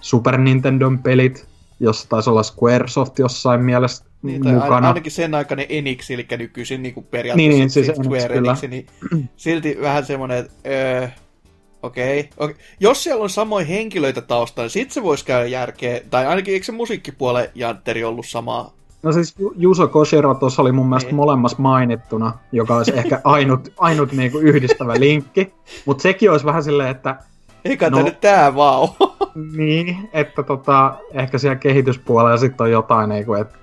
[0.00, 1.48] Super Nintendon pelit,
[1.80, 4.88] jossa taisi olla Squaresoft jossain mielessä niin, mukana.
[4.88, 8.86] Ainakin sen aikainen Enix, eli nykyisin niin kuin periaatteessa niin, niin, siis Square Enix, niin
[9.36, 11.08] silti vähän semmoinen, että öö,
[11.82, 12.56] okei, okay, okay.
[12.80, 16.66] Jos siellä on samoja henkilöitä taustalla, niin sit se voisi käydä järkeä, tai ainakin eikö
[16.66, 18.72] se musiikkipuolen jantteri ollut samaa?
[19.02, 21.16] No siis Juso Koshiro tuossa oli mun mielestä niin.
[21.16, 25.54] molemmassa mainittuna, joka olisi ehkä ainut, ainut niinku yhdistävä linkki,
[25.86, 27.16] mutta sekin olisi vähän silleen, että
[27.64, 28.88] eikä no, nyt tää vaan
[29.56, 33.58] Niin, että tota, ehkä siellä kehityspuolella sitten on jotain, niin kuin, että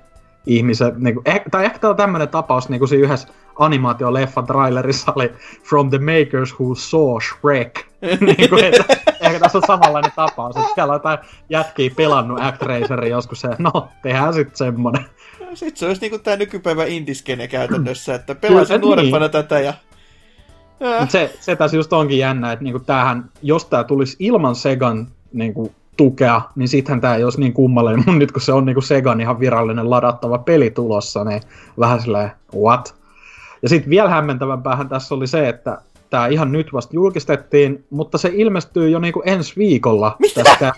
[0.46, 3.28] ihmiset, niin kuin, eh, tai ehkä tämä on tämmöinen tapaus, niin kuin siinä yhdessä
[3.60, 5.32] animaatioleffan trailerissa oli
[5.70, 7.86] From the Makers Who Saw Shrek.
[8.28, 8.84] niin kuin, että,
[9.22, 11.18] ehkä tässä on samanlainen tapaus, että siellä on jotain
[11.50, 15.06] jätkiä pelannut Actracerin joskus, se, no, tehdään sitten semmonen.
[15.54, 19.32] Sitten se olisi niinku tää nykypäivä indiskene käytännössä, että pelaisin nuorempana niin.
[19.32, 19.74] tätä ja
[21.00, 25.08] Mut se, se tässä just onkin jännä, että niinku tämähän, jos tämä tulisi ilman Segan
[25.34, 28.04] niinku, tukea, niin sittenhän tämä ei olisi niin kummallinen.
[28.06, 31.42] Mun nyt kun se on niinku Segan ihan virallinen ladattava peli tulossa, niin
[31.80, 32.96] vähän silleen, what?
[33.62, 35.78] Ja sitten vielä hämmentävämpäähän tässä oli se, että
[36.10, 40.16] tämä ihan nyt vasta julkistettiin, mutta se ilmestyy jo niinku ensi viikolla.
[40.20, 40.44] Mitä?
[40.44, 40.74] Tästä,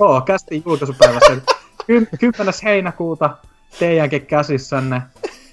[0.00, 1.36] joo, kästi julkaisupäivässä.
[1.86, 2.54] 10.
[2.64, 3.30] heinäkuuta
[3.78, 5.02] teidänkin käsissänne.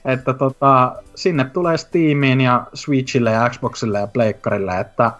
[0.06, 5.12] Että tota, sinne tulee Steamiin ja Switchille ja Xboxille ja Pleikkarille, että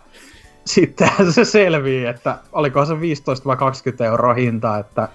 [0.66, 5.08] sitten se selvii, että oliko se 15 vai 20 euroa hinta, että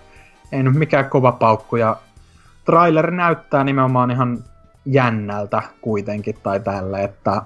[0.52, 1.96] ei nyt mikään kova paukku ja
[2.64, 4.44] trailer näyttää nimenomaan ihan
[4.86, 7.42] jännältä kuitenkin tai tälle, että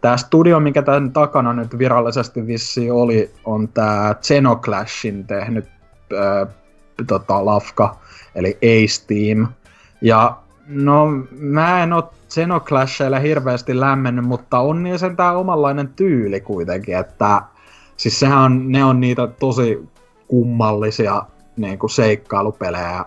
[0.00, 5.64] tämä studio, mikä tämän takana nyt virallisesti vissi oli, on tämä Xenoclashin tehnyt
[6.12, 6.54] äh,
[7.06, 7.96] tota, lafka,
[8.34, 9.48] eli Ace Team.
[10.00, 10.36] Ja
[10.68, 11.06] No,
[11.38, 17.42] mä en oo Xenoclasheilla hirveästi lämmennyt, mutta on niin sen tää omanlainen tyyli kuitenkin, että
[17.96, 19.88] siis sehän on, ne on niitä tosi
[20.28, 21.22] kummallisia
[21.56, 23.04] niin kuin seikkailupelejä.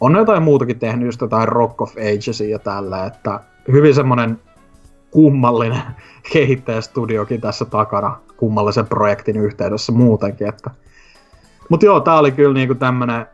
[0.00, 3.40] On jotain muutakin tehnyt, just jotain Rock of Ages ja tällä, että
[3.72, 4.40] hyvin semmonen
[5.10, 5.82] kummallinen
[6.32, 10.70] kehittäjästudiokin tässä takana kummallisen projektin yhteydessä muutenkin, että
[11.68, 13.26] Mut joo, tää oli kyllä niinku tämmönen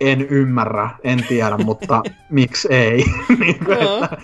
[0.00, 3.04] en ymmärrä, en tiedä, mutta miksi ei.
[3.40, 4.16] niin kuin, että,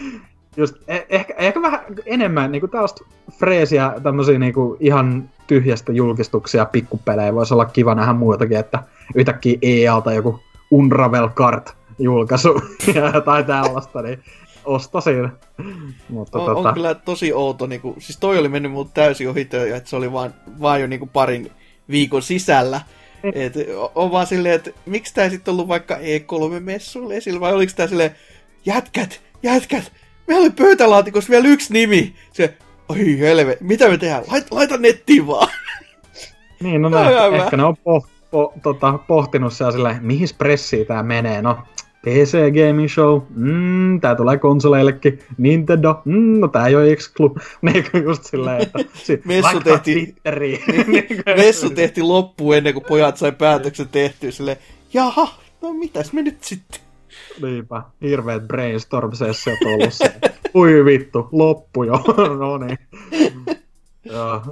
[0.57, 3.05] just, eh, ehkä, ehkä vähän enemmän niin tällaista
[3.39, 7.35] freesiä, tämmöisiä niin kuin ihan tyhjästä julkistuksia, pikkupelejä.
[7.35, 8.83] Voisi olla kiva nähdä muutakin, että
[9.15, 10.41] yhtäkkiä EA-alta joku
[10.71, 12.63] Unravel Kart julkaisu
[13.25, 14.23] tai tällaista, niin
[14.65, 15.29] ostasin.
[16.09, 16.69] Mutta on, tota...
[16.69, 19.97] on kyllä tosi outo, niin kuin, siis toi oli mennyt mut täysin ohi että se
[19.97, 21.51] oli vaan, vaan jo niin kuin parin
[21.91, 22.81] viikon sisällä.
[23.35, 23.55] Et
[23.95, 28.17] on vaan silleen, että miksi tää sitten ollut vaikka E3-messuille esillä, vai oliko tää silleen,
[28.67, 29.93] jätkät, jätkät,
[30.27, 32.15] meillä oli pöytälaatikossa vielä yksi nimi.
[32.33, 32.55] Se,
[32.89, 34.25] oi helve, mitä me tehdään?
[34.31, 35.49] Laita, laita nettiin vaan.
[36.63, 40.87] Niin, no, no ehkä, ehkä ne on po, po, tota, pohtinut siellä silleen, mihin pressiin
[40.87, 41.43] tää menee.
[41.43, 41.59] No,
[42.03, 47.85] PC Gaming Show, mm, tää tulee konsoleillekin, Nintendo, mm, no tää ei ole exclu, niin
[48.05, 50.17] just silleen, että sit, messu tehtiin,
[50.87, 54.57] niin, messu tehtiin loppuun ennen kuin pojat sai päätöksen tehtyä silleen,
[54.93, 55.29] jaha,
[55.63, 56.81] no mitäs me nyt sitten?
[57.43, 60.15] Niinpä, hirveät brainstorm-sessiot ollut se.
[60.55, 61.93] Ui vittu, loppu jo.
[62.39, 62.79] no niin.
[64.05, 64.43] Joo.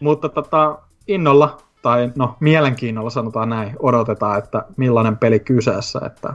[0.00, 0.78] Mutta tota,
[1.08, 6.34] innolla, tai no mielenkiinnolla sanotaan näin, odotetaan, että millainen peli kyseessä, että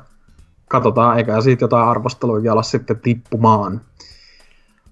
[0.74, 3.82] katsotaan, eikä siitä jotain arvosteluja ala sitten tippumaan.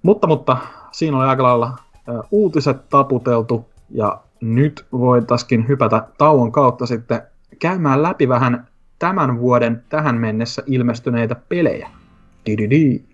[0.04, 0.58] Mutta, mutta
[0.92, 1.78] siinä oli aika lailla
[2.32, 7.22] uutiset taputeltu, ja nyt voitaisiin hypätä tauon kautta sitten
[7.60, 8.68] käymään läpi vähän
[9.00, 11.90] tämän vuoden tähän mennessä ilmestyneitä pelejä.
[12.46, 13.11] Dididi.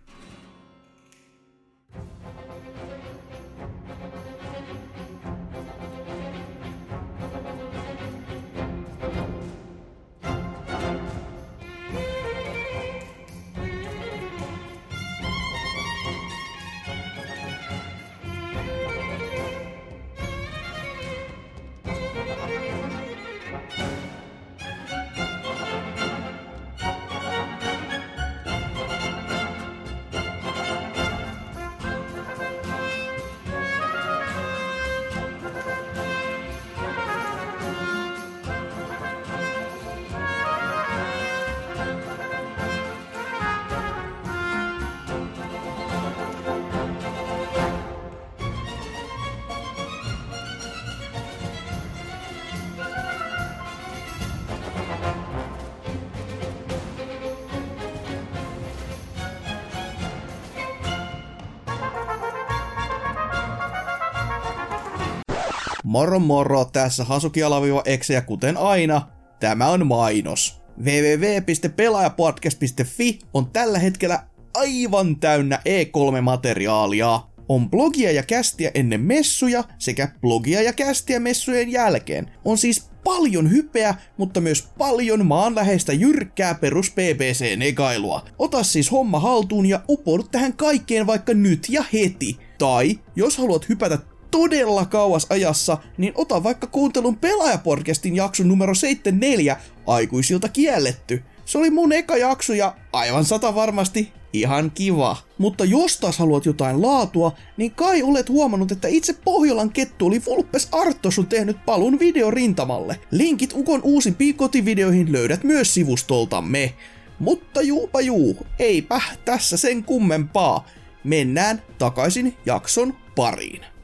[66.19, 67.83] Moro moro, tässä Hasuki alaviiva
[68.13, 69.07] ja kuten aina,
[69.39, 70.61] tämä on mainos.
[70.83, 74.23] www.pelaajapodcast.fi on tällä hetkellä
[74.53, 77.19] aivan täynnä E3-materiaalia.
[77.49, 82.31] On blogia ja kästiä ennen messuja sekä blogia ja kästiä messujen jälkeen.
[82.45, 88.25] On siis paljon hypeä, mutta myös paljon maanläheistä jyrkkää perus PPC-negailua.
[88.39, 92.37] Ota siis homma haltuun ja upoudu tähän kaikkeen vaikka nyt ja heti.
[92.57, 93.97] Tai jos haluat hypätä
[94.31, 101.23] todella kauas ajassa, niin ota vaikka kuuntelun Pelaajapodcastin jakson numero 74 aikuisilta kielletty.
[101.45, 105.17] Se oli mun eka jakso ja aivan sata varmasti ihan kiva.
[105.37, 110.21] Mutta jos taas haluat jotain laatua, niin kai olet huomannut, että itse Pohjolan kettu oli
[110.25, 112.99] Vulpes Arttos on tehnyt palun videorintamalle.
[113.11, 116.73] Linkit Ukon uusimpiin kotivideoihin löydät myös sivustoltamme.
[117.19, 120.65] Mutta juupa juu, eipä tässä sen kummempaa.
[121.03, 123.76] Mennään takaisin jakson pariin.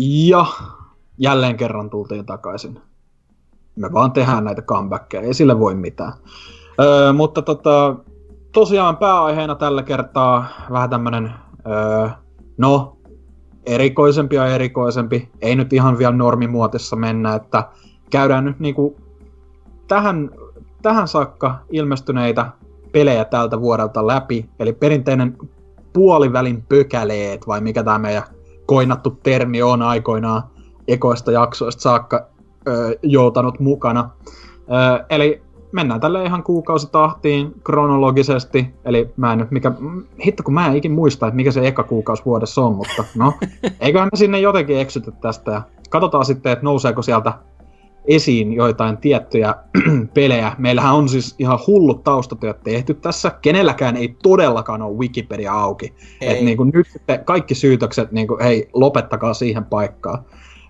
[0.00, 0.46] Ja
[1.18, 2.80] jälleen kerran tultiin takaisin.
[3.76, 6.12] Me vaan tehdään näitä comebackkejä, ei sille voi mitään.
[6.80, 7.96] Öö, mutta tota,
[8.52, 11.32] tosiaan pääaiheena tällä kertaa vähän tämmönen,
[11.66, 12.08] öö,
[12.58, 12.96] no,
[13.66, 15.28] erikoisempi ja erikoisempi.
[15.40, 17.68] Ei nyt ihan vielä normimuotissa mennä, että
[18.10, 18.96] käydään nyt niinku
[19.88, 20.30] tähän,
[20.82, 22.46] tähän saakka ilmestyneitä
[22.92, 24.50] pelejä tältä vuodelta läpi.
[24.58, 25.38] Eli perinteinen
[25.92, 28.22] puolivälin pökäleet, vai mikä tämä meidän
[28.70, 30.42] koinattu termi on aikoinaan
[30.88, 32.26] ekoista jaksoista saakka
[32.68, 34.10] ö, joutanut mukana.
[34.56, 35.42] Ö, eli
[35.72, 39.72] mennään tälle ihan kuukausitahtiin kronologisesti, eli mä en nyt mikä,
[40.26, 43.32] hitto kun mä en ikin muista, että mikä se eka kuukausi vuodessa on, mutta no,
[43.80, 47.32] eiköhän me sinne jotenkin eksytä tästä ja katsotaan sitten, että nouseeko sieltä
[48.04, 49.54] esiin joitain tiettyjä
[50.14, 50.52] pelejä.
[50.58, 53.30] Meillähän on siis ihan hullut taustatyöt tehty tässä.
[53.42, 55.94] Kenelläkään ei todellakaan ole Wikipedia auki.
[56.20, 60.24] Et niin kuin nyt sitten kaikki syytökset, niin kuin, hei, lopettakaa siihen paikkaan.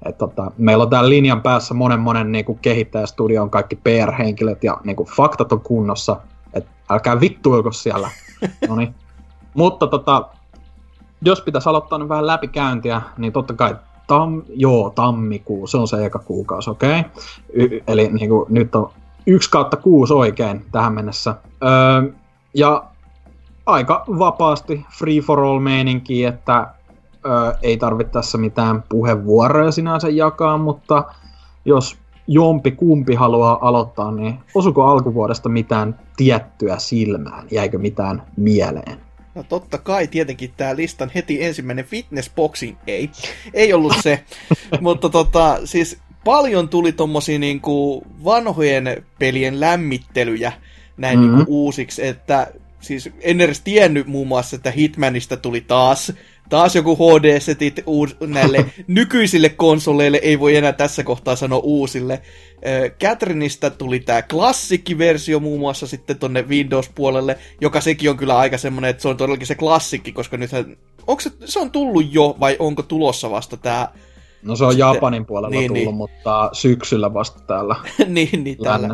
[0.04, 4.80] Et tota, meillä on täällä linjan päässä monen monen niin kuin kehittäjästudion kaikki PR-henkilöt ja
[4.84, 6.16] niin kuin, faktat on kunnossa.
[6.54, 8.10] Et älkää vittuilko siellä.
[8.68, 8.94] Noniin.
[9.54, 10.28] Mutta tota,
[11.22, 13.76] jos pitäisi aloittaa nyt vähän läpikäyntiä, niin totta kai
[14.10, 17.00] tam, joo, tammikuu, se on se eka kuukausi, okei.
[17.00, 17.80] Okay?
[17.86, 18.90] eli niin kuin, nyt on
[19.26, 21.34] yksi kautta kuusi oikein tähän mennessä.
[21.62, 22.12] Öö,
[22.54, 22.84] ja
[23.66, 26.66] aika vapaasti free for all meininki, että
[27.26, 31.04] öö, ei tarvitse tässä mitään puheenvuoroja sinänsä jakaa, mutta
[31.64, 37.46] jos jompi kumpi haluaa aloittaa, niin osuko alkuvuodesta mitään tiettyä silmään?
[37.50, 39.09] Jäikö mitään mieleen?
[39.34, 43.10] No totta kai tietenkin tämä listan heti ensimmäinen fitnessboxing, ei,
[43.54, 44.24] ei ollut se,
[44.80, 50.52] mutta tota, siis paljon tuli tommosia niinku vanhojen pelien lämmittelyjä
[50.96, 51.36] näin mm-hmm.
[51.36, 56.12] niinku uusiksi, että siis en edes tiennyt muun muassa, että Hitmanista tuli taas
[56.50, 62.22] taas joku HD-setit uus, näille nykyisille konsoleille, ei voi enää tässä kohtaa sanoa uusille.
[63.00, 68.90] Catherineista tuli tämä klassikkiversio muun muassa sitten tonne Windows-puolelle, joka sekin on kyllä aika semmonen,
[68.90, 72.56] että se on todellakin se klassikki, koska nythän, onko se, se on tullut jo vai
[72.58, 73.88] onko tulossa vasta tämä
[74.42, 75.94] No se on sitten, Japanin puolella niin, tullut, niin.
[75.94, 78.88] mutta syksyllä vasta täällä niin, niin, täällä.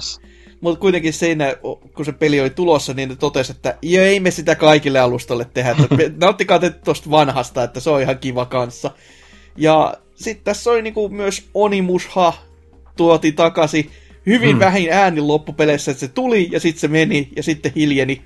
[0.60, 1.56] Mutta kuitenkin siinä,
[1.94, 5.46] kun se peli oli tulossa, niin ne totesi, että jo ei me sitä kaikille alustalle
[5.54, 5.86] tehdä, että
[6.24, 8.90] nauttikaa te tosta vanhasta, että se on ihan kiva kanssa.
[9.56, 12.32] Ja sitten tässä oli niinku myös Onimusha
[12.96, 13.90] tuoti takaisin,
[14.26, 14.60] hyvin mm.
[14.60, 18.22] vähin äänin loppupeleissä, että se tuli ja sitten se meni ja sitten hiljeni,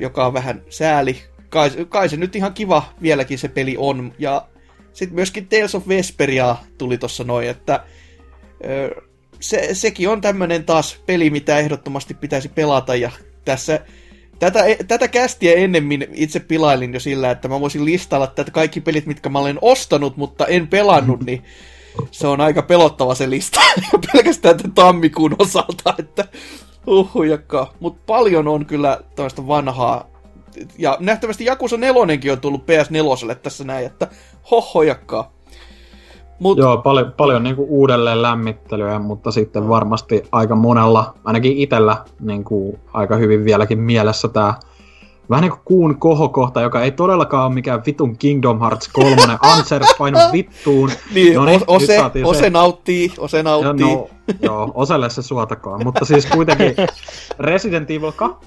[0.00, 1.16] joka on vähän sääli.
[1.48, 4.12] Kai, kai se nyt ihan kiva vieläkin se peli on.
[4.18, 4.46] Ja
[4.92, 7.84] sitten myöskin Tales of Vesperia tuli tuossa noin, että
[9.40, 13.10] se, sekin on tämmönen taas peli, mitä ehdottomasti pitäisi pelata ja
[13.44, 13.80] tässä
[14.38, 19.06] Tätä, tätä kästiä ennemmin itse pilailin jo sillä, että mä voisin listailla tätä kaikki pelit,
[19.06, 21.44] mitkä mä olen ostanut, mutta en pelannut, niin
[22.10, 23.60] se on aika pelottava se lista
[24.12, 26.24] pelkästään tämän tammikuun osalta, että
[26.86, 27.74] uhujakka.
[27.80, 30.10] Mutta paljon on kyllä toista vanhaa.
[30.78, 34.08] Ja nähtävästi Jakusa nelonenkin on tullut PS4 tässä näin, että
[34.50, 35.37] hohojakkaa.
[36.40, 36.58] Mut...
[36.58, 43.16] Joo, paljon, paljon niinku uudelleen lämmittelyä, mutta sitten varmasti aika monella, ainakin itsellä niinku aika
[43.16, 44.54] hyvin vieläkin mielessä tämä
[45.30, 49.82] vähän niin kuin kuun kohokohta, joka ei todellakaan ole mikään vitun Kingdom Hearts 3, Answer
[49.98, 50.90] painu vittuun.
[51.14, 52.50] Niin, no niin ose, ose se.
[52.50, 53.90] nauttii, ose nauttii.
[53.90, 54.08] Ja no,
[54.42, 56.74] joo, oselle se suotakaan, mutta siis kuitenkin
[57.38, 58.38] Resident Evil 2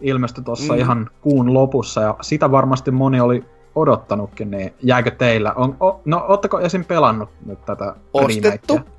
[0.00, 0.78] ilmestyi tuossa mm.
[0.78, 3.44] ihan kuun lopussa, ja sitä varmasti moni oli
[3.74, 5.52] odottanutkin, niin jääkö teillä?
[5.52, 6.84] On, o, no, ootteko esim.
[6.84, 8.74] pelannut nyt tätä Ostettu.
[8.74, 8.92] Remakea?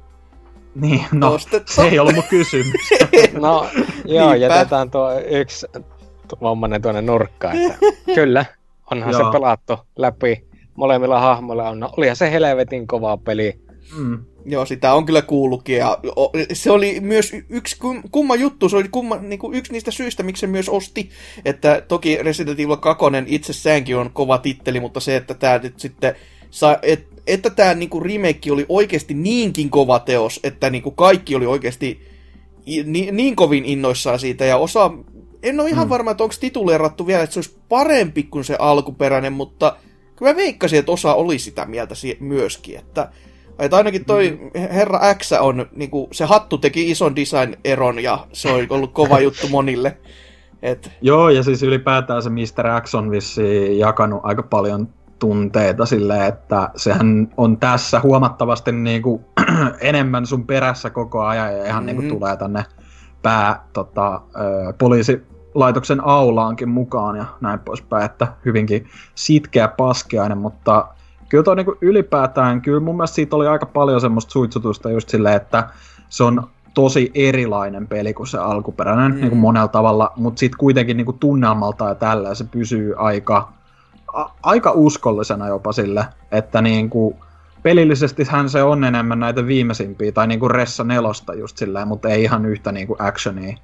[0.76, 1.74] Niin, no, Ostettu.
[1.74, 2.90] se ei ollut mun kysymys.
[3.42, 3.68] no,
[4.06, 4.36] joo, Niinpä.
[4.36, 5.68] jätetään tuo yksi
[6.42, 7.56] vammainen tuonne nurkkaan.
[7.58, 7.78] Että
[8.16, 8.46] kyllä,
[8.92, 10.46] onhan se pelattu läpi
[10.76, 11.70] molemmilla hahmoilla.
[11.70, 11.80] On.
[11.80, 13.62] No, olihan se helvetin kova peli.
[13.98, 14.26] Mm.
[14.46, 15.78] Joo, sitä on kyllä kuullutkin.
[15.78, 15.98] Ja
[16.54, 17.78] se oli myös yksi
[18.12, 21.10] kumma juttu, se oli kumma, niin kuin yksi niistä syistä, miksi se myös osti.
[21.46, 26.16] Että toki Resident Evil 2 itsessäänkin on kova titteli, mutta se, että tämä nyt sitten
[26.52, 31.46] sa, et, että tämä niinku remake oli oikeasti niinkin kova teos, että niinku kaikki oli
[31.46, 32.02] oikeasti
[32.86, 34.92] niin, niin kovin innoissaan siitä, ja osa
[35.44, 35.90] en ole ihan mm.
[35.90, 39.78] varma, että onko tituleerattu vielä, että se olisi parempi kuin se alkuperäinen, mutta
[40.16, 43.12] kyllä mä veikkasin, että osa oli sitä mieltä myöskin, että,
[43.62, 44.62] että ainakin toi mm.
[44.62, 49.20] Herra X on, niin kuin, se hattu teki ison design-eron ja se on ollut kova
[49.20, 49.98] juttu monille.
[50.62, 50.92] Et...
[51.02, 52.82] Joo, ja siis ylipäätään se Mr.
[52.82, 54.90] X on vissiin jakanut aika paljon
[55.20, 59.26] tunteita silleen, että sehän on tässä huomattavasti niin kuin,
[59.82, 61.86] enemmän sun perässä koko ajan ja ihan mm-hmm.
[61.86, 62.66] niin kuin, tulee tänne
[63.22, 64.22] pää tota,
[64.78, 65.22] poliisi
[65.56, 70.88] laitoksen aulaankin mukaan ja näin poispäin, että hyvinkin sitkeä paskeainen, mutta
[71.32, 75.36] kyllä toi niinku ylipäätään, kyllä mun mielestä siitä oli aika paljon semmoista suitsutusta just silleen,
[75.36, 75.70] että
[76.10, 79.18] se on tosi erilainen peli kuin se alkuperäinen mm.
[79.18, 83.54] niin kuin monella tavalla, mutta sitten kuitenkin niin kuin tunnelmalta ja tällä se pysyy aika,
[84.14, 87.16] a, aika uskollisena jopa sille, että niin kuin,
[87.64, 92.10] pelillisesti hän se on enemmän näitä viimeisimpiä, tai niin kuin Ressa nelosta just silleen, mutta
[92.10, 93.58] ei ihan yhtä niin kuin actionia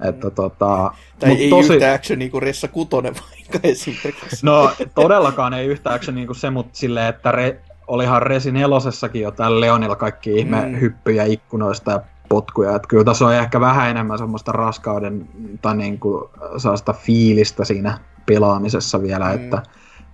[0.00, 1.74] että tota, tai ei tosi...
[1.74, 4.46] yhtä actionia kuin Ressa Kutonen vaikka esimerkiksi.
[4.46, 9.30] No todellakaan ei yhtä actionia kuin se, mutta silleen, että re, olihan Resi nelosessakin jo
[9.30, 10.80] tällä Leonilla kaikki ihme mm.
[10.80, 12.76] hyppyjä ikkunoista ja potkuja.
[12.76, 15.28] Että kyllä tässä on ehkä vähän enemmän semmoista raskauden
[15.62, 16.24] tai niin kuin
[16.56, 19.34] sellaista fiilistä siinä pelaamisessa vielä, mm.
[19.34, 19.62] että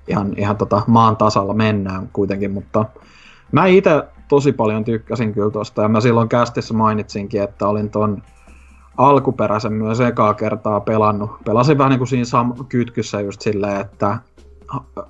[0.08, 2.84] ihan, ihan tota maan tasalla mennään kuitenkin, mutta
[3.52, 3.90] mä itse
[4.28, 8.22] tosi paljon tykkäsin kyllä tosta ja mä silloin kästissä mainitsinkin, että olin ton
[9.08, 11.30] alkuperäisen myös ekaa kertaa pelannut.
[11.44, 14.18] Pelasin vähän niin kuin siinä sam- kytkyssä just silleen, että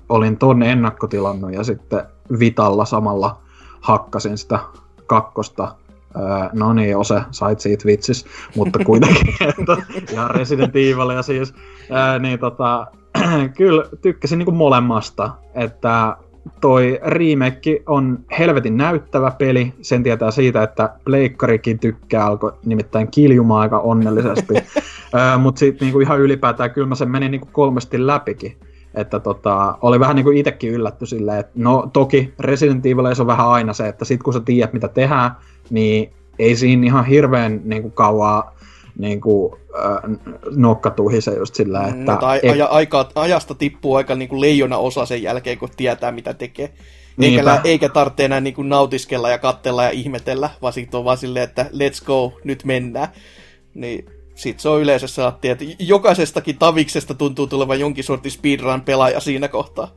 [0.09, 2.05] olin tonne ennakkotilannut ja sitten
[2.39, 3.37] Vitalla samalla
[3.81, 4.59] hakkasin sitä
[5.05, 5.75] kakkosta.
[6.15, 9.35] Öö, no niin, Ose, sait siitä vitsis, mutta kuitenkin
[10.11, 11.53] ihan Resident Evil ja siis,
[11.91, 12.87] öö, niin tota,
[13.57, 16.17] kyllä tykkäsin niin kuin molemmasta, että
[16.61, 19.73] toi remake on helvetin näyttävä peli.
[19.81, 24.53] Sen tietää siitä, että Pleikkarikin tykkää, alkoi nimittäin kiljumaan aika onnellisesti.
[25.41, 28.57] Mutta sitten niinku ihan ylipäätään kyllä mä sen menin niinku kolmesti läpikin.
[28.93, 33.47] Että tota, oli vähän niinku itsekin yllätty silleen, että no toki Resident Evil on vähän
[33.47, 35.31] aina se, että sit kun sä tiedät mitä tehdään,
[35.69, 38.55] niin ei siinä ihan hirveän niinku kauaa
[38.97, 40.17] niin kuin, äh,
[40.55, 42.11] nokkatuhise just sillä, mm, että...
[42.11, 42.57] No, tai et...
[42.69, 46.73] aika, ajasta tippuu aika niin kuin leijona osa sen jälkeen, kun tietää, mitä tekee.
[47.21, 51.17] Eikä, eikä tarvitse enää niin kuin nautiskella ja kattella ja ihmetellä, vaan sitten on vaan
[51.17, 53.07] silleen, että let's go, nyt mennään.
[53.73, 54.05] Niin
[54.35, 59.87] sit se on yleensä saatti, että jokaisestakin taviksesta tuntuu tulevan jonkin sortin speedrun-pelaaja siinä kohtaa.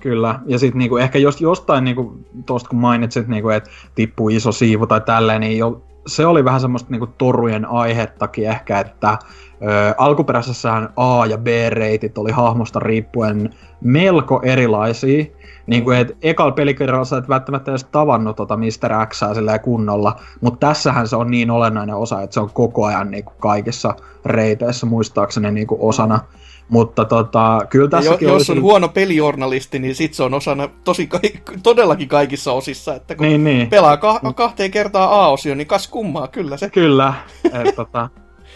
[0.00, 4.52] Kyllä, ja sitten niinku, ehkä jos jostain, niinku, tuosta kun mainitsit, niinku, että tippuu iso
[4.52, 9.18] siivu tai tälleen, niin jo, se oli vähän semmoista niinku torujen aihettakin ehkä, että
[9.62, 15.24] Ö, alkuperäisessähän A- ja B-reitit oli hahmosta riippuen melko erilaisia.
[15.66, 19.06] Niin kuin, et ekalla pelikirjalla sä et välttämättä edes tavannut tota Mr.
[19.06, 23.10] Xää silleen kunnolla, mutta tässähän se on niin olennainen osa, että se on koko ajan
[23.10, 26.20] niin kuin kaikissa reiteissä muistaakseni niin kuin osana.
[26.68, 28.62] Mutta tota, kyllä Ja jo, tässäkin jos on olisi...
[28.62, 31.20] huono pelijournalisti, niin sit se on osana tosi ka-
[31.62, 32.94] todellakin kaikissa osissa.
[32.94, 33.68] Että kun Niin, niin.
[33.70, 36.70] pelaa ka- kahteen kertaa A-osio, niin kas kummaa, kyllä se.
[36.70, 37.14] Kyllä,
[37.44, 38.08] että tota,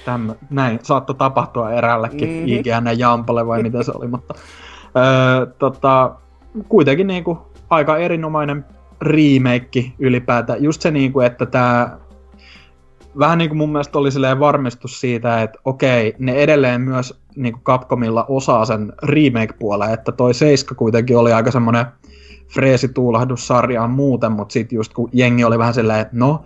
[0.04, 2.36] tämmö, näin saattoi tapahtua eräällekin Mhm.
[2.36, 2.48] mm-hmm.
[2.48, 4.34] IGN Jampalle vai mitä se oli, mutta
[4.96, 6.14] öö, tota,
[6.68, 7.38] kuitenkin niinku
[7.70, 8.64] aika erinomainen
[9.00, 10.62] remake ylipäätään.
[10.64, 11.98] Just se niinku, että tämä
[13.18, 17.52] vähän niin kuin mun mielestä oli silleen varmistus siitä, että okei, ne edelleen myös niin
[17.52, 21.86] kuin Capcomilla osaa sen remake-puolen, että toi Seiska kuitenkin oli aika semmoinen
[22.54, 26.44] freesituulahdus sarjaan muuten, mutta sitten just kun jengi oli vähän silleen, että no,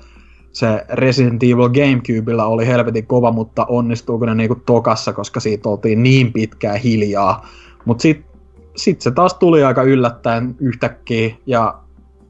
[0.52, 6.02] se Resident Evil Gamecubella oli helvetin kova, mutta onnistuuko ne niinku tokassa, koska siitä oltiin
[6.02, 7.47] niin pitkään hiljaa.
[7.85, 8.40] Mutta sitten
[8.77, 11.74] sit se taas tuli aika yllättäen yhtäkkiä ja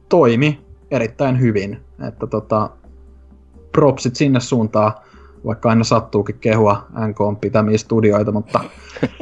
[0.09, 0.61] toimi
[0.91, 1.79] erittäin hyvin.
[2.09, 2.71] Että tota,
[3.73, 4.93] propsit sinne suuntaan,
[5.47, 8.61] vaikka aina sattuukin kehua NK on pitämiä studioita, mutta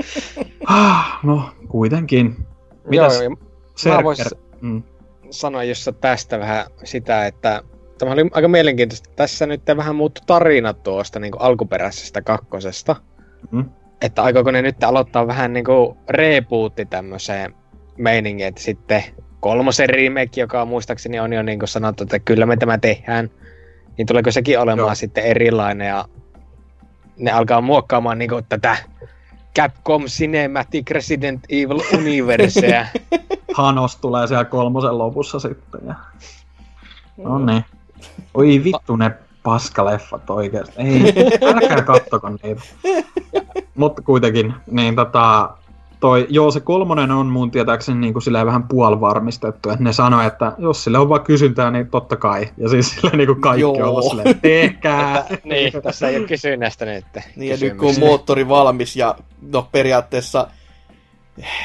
[0.66, 2.46] ah, no kuitenkin.
[2.88, 3.36] Mitäs Joo, ja mä
[3.76, 4.04] Serker?
[4.04, 4.82] vois Mm.
[5.30, 7.62] sanoa just tästä vähän sitä, että
[7.98, 9.10] tämä oli aika mielenkiintoista.
[9.16, 12.96] Tässä nyt vähän muuttui tarina tuosta niin kuin alkuperäisestä kakkosesta.
[13.50, 13.64] Mm.
[14.00, 17.54] Että aikooko ne nyt aloittaa vähän niin kuin rebootti tämmöiseen
[17.98, 19.04] meiningiin, että sitten
[19.40, 23.30] kolmosen remake, joka muistaakseni on jo niin kuin sanottu, että kyllä me tämä tehdään,
[23.98, 24.94] niin tuleeko sekin olemaan Joo.
[24.94, 26.05] Sitten erilainen ja
[27.16, 28.77] ne alkaa muokkaamaan niin kuin tätä
[29.56, 32.86] Capcom Cinematic Resident Evil Universea.
[33.55, 35.81] Hanos tulee siellä kolmosen lopussa sitten.
[35.86, 35.94] Ja...
[37.16, 37.64] No niin.
[38.35, 39.10] Oi vittu ne
[39.43, 40.74] paskaleffat oikeesti.
[40.77, 41.14] Ei,
[41.55, 42.62] älkää kattoko niitä.
[43.74, 45.51] Mutta kuitenkin, niin tota,
[46.02, 50.26] toi, joo se kolmonen on mun tietääkseni niin kuin silleen vähän puolivarmistettu, että ne sanoi,
[50.26, 52.48] että jos sille on vaan kysyntää, niin totta kai.
[52.56, 53.72] Ja siis silleen niin kuin kaikki Joo.
[53.72, 55.18] on ollut silleen, tehkää.
[55.18, 57.04] Että, niin, tässä ei ole kysynnästä nyt.
[57.36, 59.14] Niin ja nyt kun on moottori valmis ja
[59.52, 60.46] no periaatteessa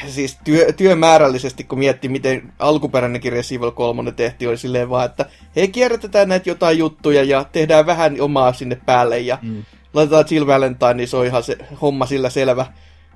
[0.06, 5.26] siis työ, työmäärällisesti, kun miettii, miten alkuperäinenkin Resident Evil 3 tehtiin, oli silleen vaan, että
[5.56, 9.64] hei, kierrätetään näitä jotain juttuja ja tehdään vähän omaa sinne päälle ja Mm.
[9.94, 12.66] laitetaan Jill Valentine, niin se on ihan se homma sillä selvä.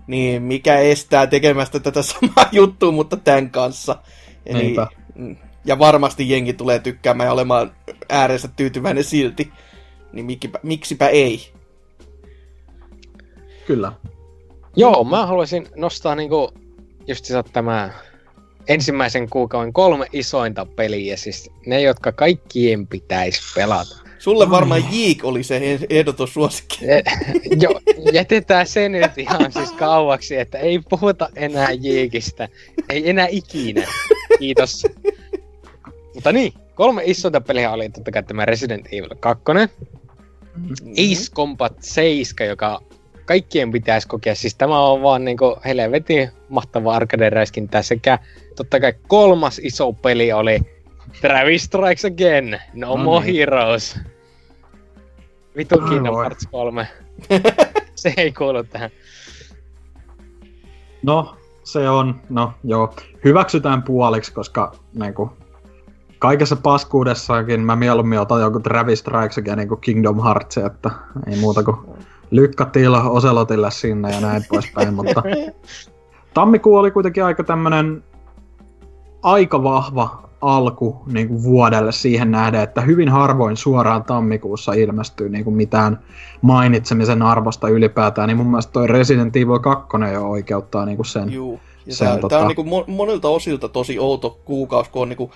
[0.06, 3.96] Niin mikä estää tekemästä tätä samaa juttua, mutta tämän kanssa.
[4.46, 4.86] Eli, Niinpä.
[5.14, 7.72] mm, ja varmasti jengi tulee tykkäämään ja olemaan
[8.08, 9.52] äärensä tyytyväinen silti.
[10.12, 11.52] Niin mikipä, miksipä ei.
[13.66, 13.92] Kyllä.
[14.76, 16.52] Joo, mä haluaisin nostaa niinku
[17.06, 17.90] just tämä
[18.68, 24.01] ensimmäisen kuukauden kolme isointa peliä, siis ne, jotka kaikkien pitäisi pelata.
[24.22, 26.78] Sulle varmaan Jeek oli se eh- ehdoton suosikki.
[26.90, 27.02] E-
[27.60, 27.80] jo,
[28.12, 32.48] jätetään se nyt ihan siis kauaksi, että ei puhuta enää Jeekistä.
[32.88, 33.86] Ei enää ikinä.
[34.38, 34.86] Kiitos.
[36.14, 39.44] Mutta niin, kolme isointa peliä oli totta kai tämä Resident Evil 2,
[40.92, 42.80] Ace Combat 7, joka
[43.24, 44.34] kaikkien pitäisi kokea.
[44.34, 48.18] Siis tämä on vaan niinku helvetin mahtava arcade-räiskintä sekä
[48.56, 50.60] totta kai kolmas iso peli oli
[51.20, 53.36] Travis Strikes Again, No, No More niin.
[53.36, 54.00] Heroes.
[55.56, 56.24] Vitu Ai Kingdom voi.
[56.24, 56.88] Hearts 3.
[57.94, 58.90] Se ei kuulu tähän.
[61.02, 65.30] No, se on, no joo, hyväksytään puoliksi, koska niinku,
[66.18, 70.90] kaikessa paskuudessakin mä mieluummin otan joku Travis Strikes Again niin kuin Kingdom Hearts, että
[71.26, 71.76] ei muuta kuin
[72.30, 75.22] lykkatila Oselotille sinne ja näin poispäin, mutta
[76.34, 78.04] tammikuu oli kuitenkin aika tämmönen
[79.22, 85.44] aika vahva alku niin kuin vuodelle siihen nähden, että hyvin harvoin suoraan tammikuussa ilmestyy niin
[85.44, 85.98] kuin mitään
[86.42, 91.32] mainitsemisen arvosta ylipäätään, niin mun mielestä toi Resident Evil 2 jo oikeuttaa niin kuin sen.
[91.32, 91.60] Juu.
[91.86, 95.02] Ja Se tää, on tää tota- on niinku mo- monilta osilta tosi outo kuukausi, kun
[95.02, 95.30] on niinku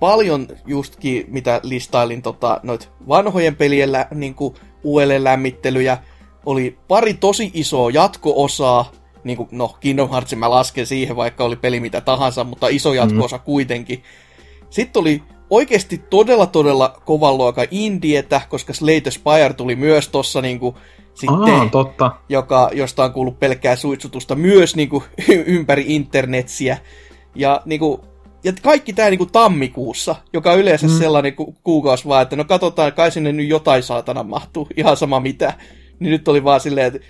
[0.00, 5.98] paljon justkin, mitä listailin tota, noit vanhojen pelien lä- niinku uudelleen lämmittelyjä.
[6.46, 8.90] Oli pari tosi isoa jatko-osaa,
[9.24, 13.36] niinku, no Kingdom Heartsin mä lasken siihen, vaikka oli peli mitä tahansa, mutta iso jatko-osa
[13.36, 13.42] mm.
[13.42, 14.02] kuitenkin.
[14.72, 20.76] Sitten oli oikeasti todella todella kovan luokan indietä, koska Slate Spire tuli myös tossa niinku
[21.14, 22.10] sitten Aa, totta.
[22.28, 25.04] joka, josta on kuullut pelkkää suitsutusta myös niin kuin,
[25.46, 26.78] ympäri internetsiä.
[27.34, 28.00] Ja, niin kuin,
[28.44, 30.98] ja kaikki tämä niin kuin tammikuussa, joka on yleensä mm.
[30.98, 35.20] sellainen ku- kuukausi vaan, että no katsotaan, kai sinne nyt jotain saatana mahtuu, ihan sama
[35.20, 35.54] mitä.
[35.98, 37.08] Niin nyt oli vaan silleen, että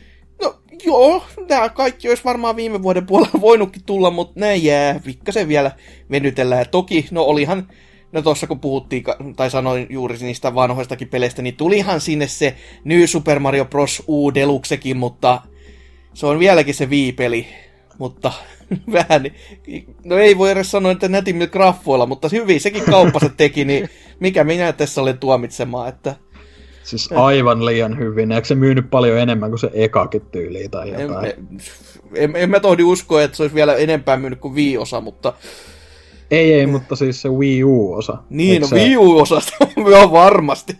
[0.84, 5.70] joo, nämä kaikki olisi varmaan viime vuoden puolella voinutkin tulla, mutta näin jää, pikkasen vielä
[6.10, 6.60] venytellään.
[6.60, 7.68] Ja toki, no olihan
[8.12, 9.04] no tuossa kun puhuttiin,
[9.36, 14.02] tai sanoin juuri niistä vanhoistakin peleistä, niin tulihan sinne se New Super Mario Bros.
[14.08, 15.42] U Deluxekin, mutta
[16.14, 17.46] se on vieläkin se viipeli.
[17.98, 18.32] Mutta
[18.92, 19.30] vähän,
[20.04, 23.88] no ei voi edes sanoa, että nätimmillä graffoilla, mutta hyvin sekin kauppansa teki, niin
[24.20, 26.14] mikä minä tässä olen tuomitsemaan, että...
[26.82, 28.32] Siis aivan liian hyvin.
[28.32, 31.26] Eikö se myynyt paljon enemmän kuin se ekakin tyyli tai jotain?
[31.26, 31.36] En,
[32.14, 35.32] en, en mä tohdi uskoa, että se olisi vielä enempää myynyt kuin Wii-osa, mutta...
[36.30, 38.18] Ei, ei, mutta siis se Wii U-osa.
[38.30, 38.76] Niin, no se...
[38.76, 39.52] Wii U-osasta
[40.02, 40.76] on varmasti.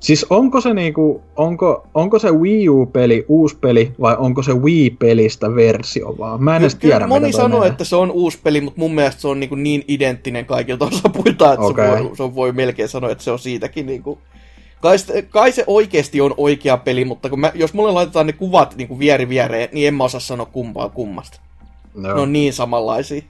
[0.00, 5.54] Siis onko se niinku, onko, onko se Wii U-peli uusi peli vai onko se Wii-pelistä
[5.54, 6.42] versio vaan?
[6.42, 9.28] Mä en edes tiedä, Moni sanoo, että se on uusi peli, mutta mun mielestä se
[9.28, 11.96] on niinku niin identtinen kaikilta osapuilta, että okay.
[11.96, 14.18] se, voi, se voi melkein sanoa, että se on siitäkin niinku...
[14.84, 14.96] Kai,
[15.30, 18.98] kai se oikeasti on oikea peli, mutta kun mä, jos mulle laitetaan ne kuvat niinku
[18.98, 21.40] vieri viereen, niin en mä osaa sanoa kumpaa kummasta.
[21.94, 22.14] No.
[22.14, 23.22] Ne on niin samanlaisia.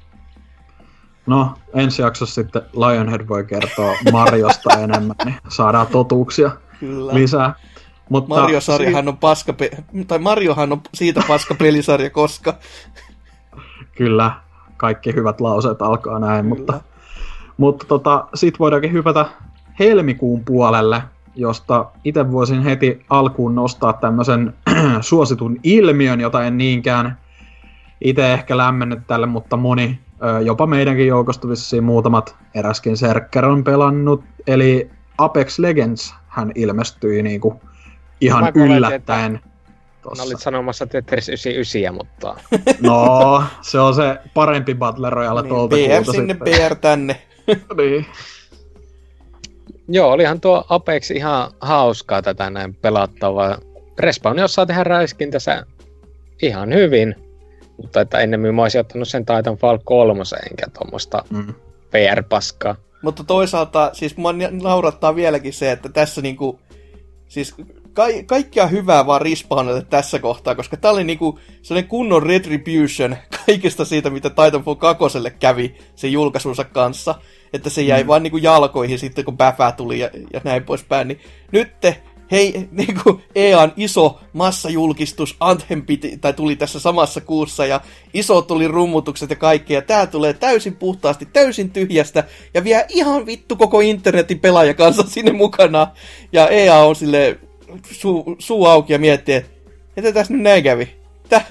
[1.27, 6.51] No, ensi jaksossa sitten Lionhead voi kertoa Marjosta enemmän, niin saadaan totuuksia
[6.81, 7.15] Kyllä.
[7.15, 7.55] lisää.
[8.09, 9.55] Mutta Mario-sarjahan on paska,
[10.07, 12.55] tai Mariohan on siitä paska pelisarja, koska...
[13.97, 14.31] Kyllä,
[14.77, 16.57] kaikki hyvät lauseet alkaa näin, Kyllä.
[16.57, 16.81] mutta,
[17.57, 19.27] mutta tota, sitten voidaankin hypätä
[19.79, 21.03] helmikuun puolelle,
[21.35, 24.55] josta itse voisin heti alkuun nostaa tämmöisen
[25.01, 27.19] suositun ilmiön, jota en niinkään
[28.01, 29.99] itse ehkä lämmennyt tälle, mutta moni
[30.45, 37.61] jopa meidänkin joukosta vissiin muutamat eräskin Serkker on pelannut, eli Apex Legends hän ilmestyi niinku
[38.21, 39.41] ihan yllättäen.
[40.03, 40.23] Tossa.
[40.23, 42.37] olit sanomassa Tetris 99, mutta...
[42.89, 47.23] No, se on se parempi Battle Royale niin, tuolta BR sinne, BR tänne.
[47.77, 48.07] niin.
[49.89, 53.59] Joo, olihan tuo Apex ihan hauskaa tätä näin pelattavaa.
[53.99, 55.67] Respawn osaa tehdä räiskintänsä
[56.43, 57.15] ihan hyvin.
[57.77, 61.55] Mutta että ennemmin mä olisin ottanut sen Titanfall 3 enkä tuommoista mm.
[61.91, 62.77] PR-paskaa.
[63.03, 66.61] Mutta toisaalta, siis mua naurattaa vieläkin se, että tässä niinku,
[67.29, 67.55] siis
[67.95, 73.17] ka- kaikkia hyvää vaan Respawnille tässä kohtaa, koska tää oli niinku sellainen kunnon retribution
[73.47, 75.05] kaikesta siitä, mitä Titanfall 2
[75.41, 77.15] kävi sen julkaisunsa kanssa.
[77.53, 78.07] Että se jäi mm.
[78.07, 81.09] vaan niinku jalkoihin sitten, kun Bäfä tuli ja, ja näin poispäin.
[81.09, 81.21] Niin
[81.53, 81.71] nyt
[82.31, 87.81] hei, niin kuin EAN iso massajulkistus Anthem piti, tai tuli tässä samassa kuussa, ja
[88.15, 93.27] iso tuli rummutukset ja kaikki, ja tää tulee täysin puhtaasti, täysin tyhjästä, ja vie ihan
[93.27, 95.87] vittu koko internetin pelaajakansa sinne mukana,
[96.33, 97.39] ja EA on sille
[97.91, 99.35] suu, suu auki ja miettii,
[99.97, 100.89] että tässä nyt näin kävi.
[101.29, 101.45] Tää,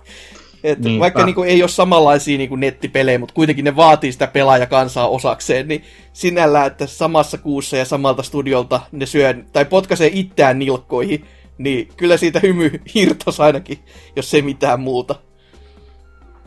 [0.64, 5.68] et vaikka niinku ei ole samanlaisia niinku nettipelejä, mutta kuitenkin ne vaatii sitä pelaajakansaa osakseen,
[5.68, 5.82] niin
[6.12, 11.24] sinällä, että samassa kuussa ja samalta studiolta ne syö tai potkaisee itseään nilkkoihin,
[11.58, 13.78] niin kyllä siitä hymy hirtos ainakin,
[14.16, 15.14] jos ei mitään muuta.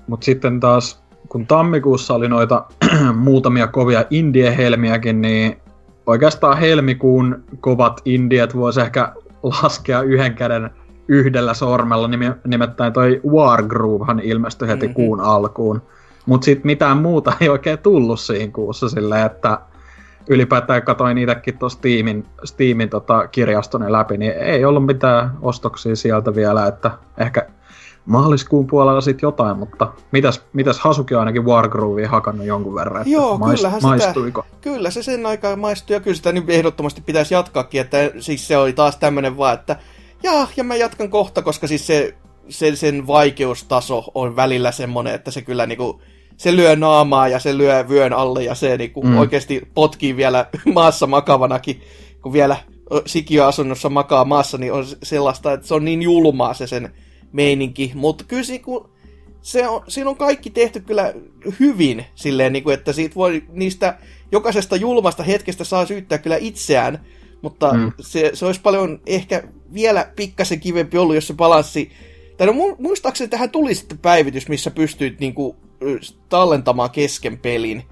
[0.08, 2.66] Mutta sitten taas, kun tammikuussa oli noita
[3.16, 5.58] muutamia kovia indie-helmiäkin, niin
[6.10, 9.14] oikeastaan helmikuun kovat indiet voisi ehkä
[9.44, 10.70] laskea yhden käden
[11.08, 12.10] yhdellä sormella,
[12.48, 14.94] nimittäin toi Wargroovehan ilmestyi heti mm-hmm.
[14.94, 15.82] kuun alkuun.
[16.26, 19.60] Mutta sitten mitään muuta ei oikein tullut siinä kuussa silleen, että
[20.30, 26.36] ylipäätään katsoin niitäkin tuossa Steamin, Steamin tota kirjastoni läpi, niin ei ollut mitään ostoksia sieltä
[26.36, 27.46] vielä, että ehkä
[28.10, 33.14] maaliskuun puolella sitten jotain, mutta mitäs, mitäs Hasuki on ainakin Wargroovia hakannut jonkun verran, että
[33.14, 34.42] Joo, mais, kyllähän maistuiko?
[34.42, 38.48] Sitä, kyllä se sen aikaa maistui ja kyllä sitä nyt ehdottomasti pitäisi jatkaakin, että siis
[38.48, 39.76] se oli taas tämmöinen vaan, että
[40.24, 42.16] ja, ja mä jatkan kohta, koska siis se,
[42.50, 46.02] se, sen vaikeustaso on välillä semmonen, että se kyllä niinku,
[46.38, 49.18] se lyö naamaa ja se lyö vyön alle ja se niinku mm.
[49.18, 51.82] oikeasti potkii vielä maassa makavanakin,
[52.22, 52.58] kun vielä
[53.06, 56.94] sikiöasunnossa makaa maassa, niin on sellaista, että se on niin julmaa se sen
[57.32, 57.92] meininki.
[57.96, 58.90] Mutta kyllä se, niinku,
[59.42, 61.14] se on, siinä on kaikki tehty kyllä
[61.60, 63.98] hyvin, silleen, niinku, että siitä voi niistä
[64.32, 67.06] jokaisesta julmasta hetkestä saa syyttää kyllä itseään,
[67.42, 67.92] mutta mm.
[68.00, 69.44] se, se olisi paljon ehkä
[69.74, 71.92] vielä pikkasen kivempi ollut, jos se balanssi...
[72.38, 75.56] Tai no muistaakseni tähän tuli sitten päivitys, missä pystyit niinku
[76.30, 77.84] tallentamaan kesken pelin,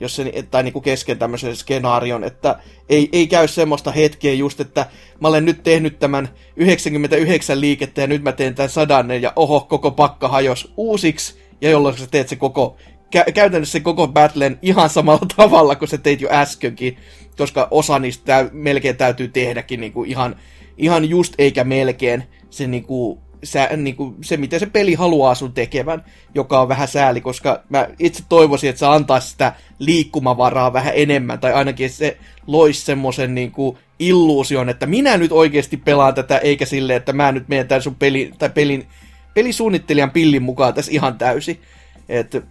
[0.00, 2.58] jos se, tai niinku kesken tämmöisen skenaarion, että
[2.88, 4.86] ei, ei käy semmoista hetkeä just, että
[5.20, 9.60] mä olen nyt tehnyt tämän 99 liikettä ja nyt mä teen tämän sadannen ja oho,
[9.60, 12.76] koko pakka hajos uusiksi, ja jolloin sä teet se koko,
[13.16, 16.96] kä- käytännössä se koko battlen ihan samalla tavalla kuin sä teit jo äskenkin,
[17.36, 20.36] koska osa niistä tä- melkein täytyy tehdäkin niinku ihan
[20.76, 26.04] ihan just eikä melkein se niinku, sä, niinku, se, mitä se peli haluaa sun tekevän,
[26.34, 31.38] joka on vähän sääli, koska mä itse toivoisin, että se antaisi sitä liikkumavaraa vähän enemmän,
[31.38, 32.16] tai ainakin se
[32.46, 37.48] loisi semmoisen niinku, illuusion, että minä nyt oikeasti pelaan tätä, eikä sille, että mä nyt
[37.48, 38.86] menen tämän sun peli, tai pelin,
[39.34, 41.60] pelisuunnittelijan pillin mukaan tässä ihan täysi.
[42.08, 42.44] Et,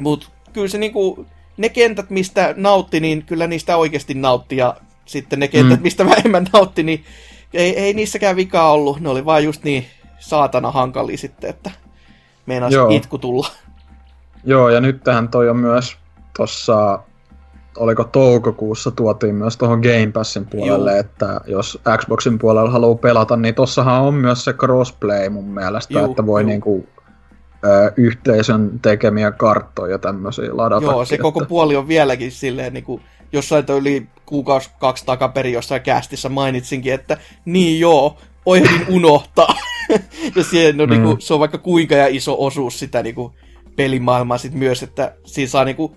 [0.00, 1.26] mut kyllä se niinku,
[1.56, 5.82] ne kentät, mistä nautti, niin kyllä niistä oikeasti nautti, ja sitten ne kentät, mm.
[5.82, 7.04] mistä vähemmän nautti, niin
[7.54, 9.00] ei, ei niissäkään vikaa ollut.
[9.00, 9.86] Ne oli vaan just niin
[10.18, 11.70] saatana hankali sitten, että
[12.46, 12.88] meinas Joo.
[12.90, 13.48] itku tulla.
[14.44, 15.96] Joo, ja nyt tähän toi on myös
[16.36, 16.98] tuossa,
[17.76, 21.00] oliko toukokuussa tuotiin myös tuohon Game Passin puolelle, Joo.
[21.00, 26.10] että jos Xboxin puolella haluaa pelata, niin tossahan on myös se crossplay mun mielestä, Joo,
[26.10, 26.88] että voi niinku
[27.64, 30.86] ö, yhteisön tekemiä karttoja ja tämmöisiä ladata.
[30.86, 31.22] Joo, se että...
[31.22, 33.00] koko puoli on vieläkin silleen niinku,
[33.32, 39.54] jossain yli kuukausi kaksi takaperin jossain kästissä mainitsinkin, että niin joo, oihin unohtaa.
[40.36, 40.92] ja siihen on, mm.
[40.92, 43.34] niinku, se on vaikka kuinka ja iso osuus sitä niinku,
[43.76, 45.96] pelimaailmaa sit myös, että siinä saa niinku,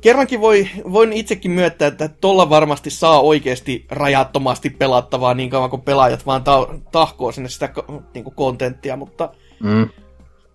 [0.00, 5.82] kerrankin voi, voin itsekin myöntää, että tuolla varmasti saa oikeasti rajattomasti pelattavaa niin kauan kuin
[5.82, 7.68] pelaajat vaan ta- tahkoo sinne sitä
[8.14, 9.30] niinku, kontenttia, mutta
[9.62, 9.88] mm.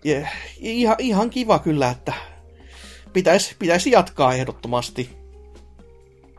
[0.05, 2.13] yeah, ihan, ihan kiva kyllä, että
[3.13, 5.09] pitäisi pitäis jatkaa ehdottomasti.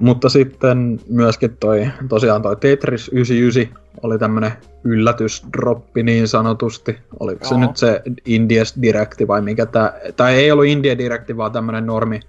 [0.01, 4.53] Mutta sitten myöskin toi, tosiaan toi Tetris 99 oli tämmönen
[4.85, 6.99] yllätysdroppi niin sanotusti.
[7.20, 7.49] Oliko Joo.
[7.49, 11.87] se nyt se Indies Directi vai mikä tää, tai ei ollut India Directi, vaan tämmönen
[11.87, 12.20] normi,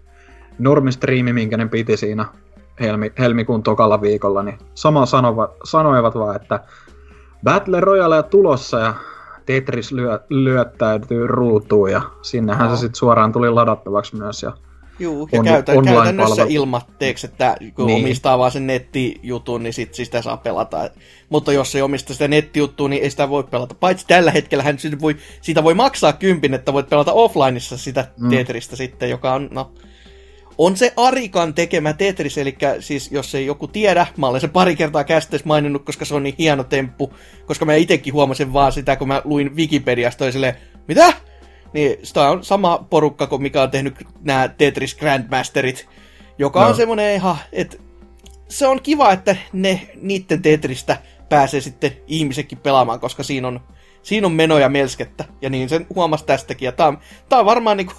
[0.60, 2.26] normistriimi, minkä ne piti siinä
[2.80, 6.60] helmi, helmikuun tokalla viikolla, niin sama sanova, sanoivat vaan, että
[7.44, 8.94] Battle Royale tulossa ja
[9.46, 12.76] Tetris lyö, lyöttäytyy ruutuun ja sinnehän no.
[12.76, 14.54] se sitten suoraan tuli ladattavaksi myös ja
[15.00, 18.04] Juu, ja on, käytä, käytännössä ilmatteeksi, että kun niin.
[18.04, 20.90] omistaa vaan sen nettijutun, niin sit sitä saa pelata.
[21.30, 23.76] Mutta jos ei omista sitä nettijuttua, niin ei sitä voi pelata.
[23.76, 28.08] Paitsi tällä hetkellä hän siitä voi, siitä voi maksaa kympin, että voit pelata offlineissa sitä
[28.18, 28.30] mm.
[28.30, 29.72] Tetristä sitten, joka on, no,
[30.60, 34.76] on se Arikan tekemä Tetris, eli siis jos ei joku tiedä, mä olen se pari
[34.76, 37.14] kertaa käsittelyssä maininnut, koska se on niin hieno temppu,
[37.46, 40.56] koska mä itsekin huomasin vaan sitä, kun mä luin Wikipediasta, ja silleen,
[40.88, 41.14] mitä?
[41.74, 45.90] Niin sitä on sama porukka kuin mikä on tehnyt nämä Tetris Grandmasterit,
[46.38, 46.68] joka no.
[46.68, 47.78] on semmoinen ihan, että
[48.50, 50.98] se on kiva, että ne niiden Tetristä
[51.30, 53.60] pääsee sitten ihmisetkin pelaamaan, koska siinä on,
[54.02, 55.26] siinä on menoja melskettä.
[55.42, 56.66] Ja niin sen huomasi tästäkin.
[56.66, 56.98] Ja tää on,
[57.30, 57.94] tää on varmaan niinku,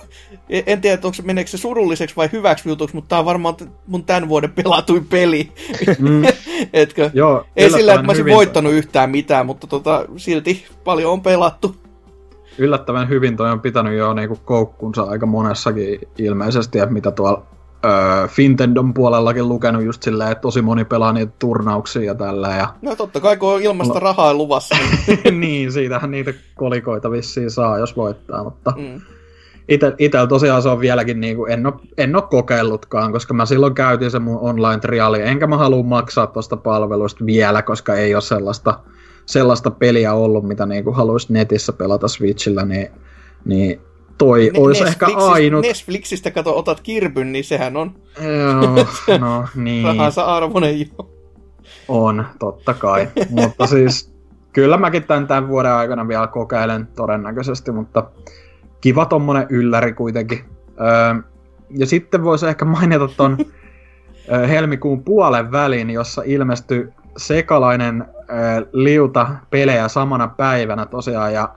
[0.48, 3.56] en tiedä, onko se, meneekö se surulliseksi vai hyväksi jutuksi, mutta tää on varmaan
[3.86, 5.52] mun tämän vuoden pelatuin peli.
[5.98, 6.22] Mm.
[6.72, 7.10] Etkö?
[7.14, 11.79] Joo, Ei sillä, että mä olisin voittanut yhtään mitään, mutta tota, silti paljon on pelattu
[12.60, 17.42] yllättävän hyvin toi on pitänyt jo niinku koukkunsa aika monessakin ilmeisesti, että mitä tuolla
[17.84, 22.48] öö, Fintendon puolellakin lukenut just silleen, että tosi moni pelaa niitä turnauksia ja tällä.
[22.48, 22.68] Ja...
[22.82, 24.00] No totta kai, kun on ilmasta no.
[24.00, 24.76] rahaa luvassa.
[25.06, 25.40] Niin...
[25.40, 28.72] niin, siitähän niitä kolikoita vissiin saa, jos voittaa, mutta...
[28.76, 29.00] Mm.
[29.98, 33.74] Itellä tosiaan se on vieläkin, niin kuin, en, ole, en ole kokeillutkaan, koska mä silloin
[33.74, 38.80] käytin se mun online-triali, enkä mä halua maksaa tuosta palvelusta vielä, koska ei ole sellaista
[39.26, 42.88] sellaista peliä ollut, mitä niinku haluaisi netissä pelata Switchillä, niin,
[43.44, 43.80] niin
[44.18, 45.62] toi ne, olisi ehkä ainut.
[45.62, 48.86] Netflixistä kato, otat kirpyn, niin sehän on Joo,
[49.20, 49.84] no niin.
[49.84, 51.10] rahansa arvoinen jo.
[51.88, 53.08] On, totta kai.
[53.30, 54.12] mutta siis
[54.52, 58.10] kyllä mäkin tämän, tämän vuoden aikana vielä kokeilen todennäköisesti, mutta
[58.80, 60.38] kiva tommonen ylläri kuitenkin.
[60.80, 61.22] Öö,
[61.70, 63.38] ja sitten voisi ehkä mainita ton
[64.48, 71.34] helmikuun puolen välin, jossa ilmestyi sekalainen äh, liuta pelejä samana päivänä tosiaan.
[71.34, 71.48] Ja,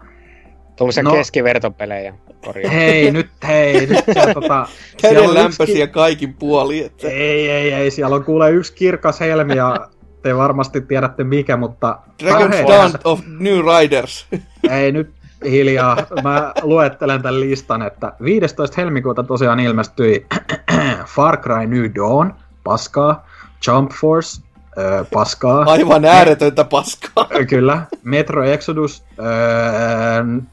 [0.76, 2.14] Tuollaisia no, keskivertopelejä.
[2.46, 2.72] Korjaa.
[2.72, 3.86] Hei, nyt hei.
[3.86, 4.68] Nyt siellä, tota,
[5.02, 5.94] Käden lämpöisiä yksi...
[5.94, 6.84] kaikin puoli.
[6.86, 7.08] Että...
[7.08, 7.92] Ei, ei, ei.
[7.92, 9.88] Siellä on kuule yksi kirkas helmi ja
[10.22, 12.00] te varmasti tiedätte mikä, mutta...
[12.24, 14.28] Dragon's Dawn of New Riders.
[14.72, 15.10] Ei, nyt
[15.46, 15.98] hiljaa.
[16.24, 18.82] Mä luettelen tämän listan, että 15.
[18.82, 20.26] helmikuuta tosiaan ilmestyi
[21.16, 23.28] Far Cry New Dawn, paskaa,
[23.68, 24.42] Jump Force,
[24.78, 25.64] öö, paskaa.
[25.68, 27.28] Aivan ääretöntä paskaa.
[27.50, 27.86] Kyllä.
[28.04, 29.26] Metro Exodus öö,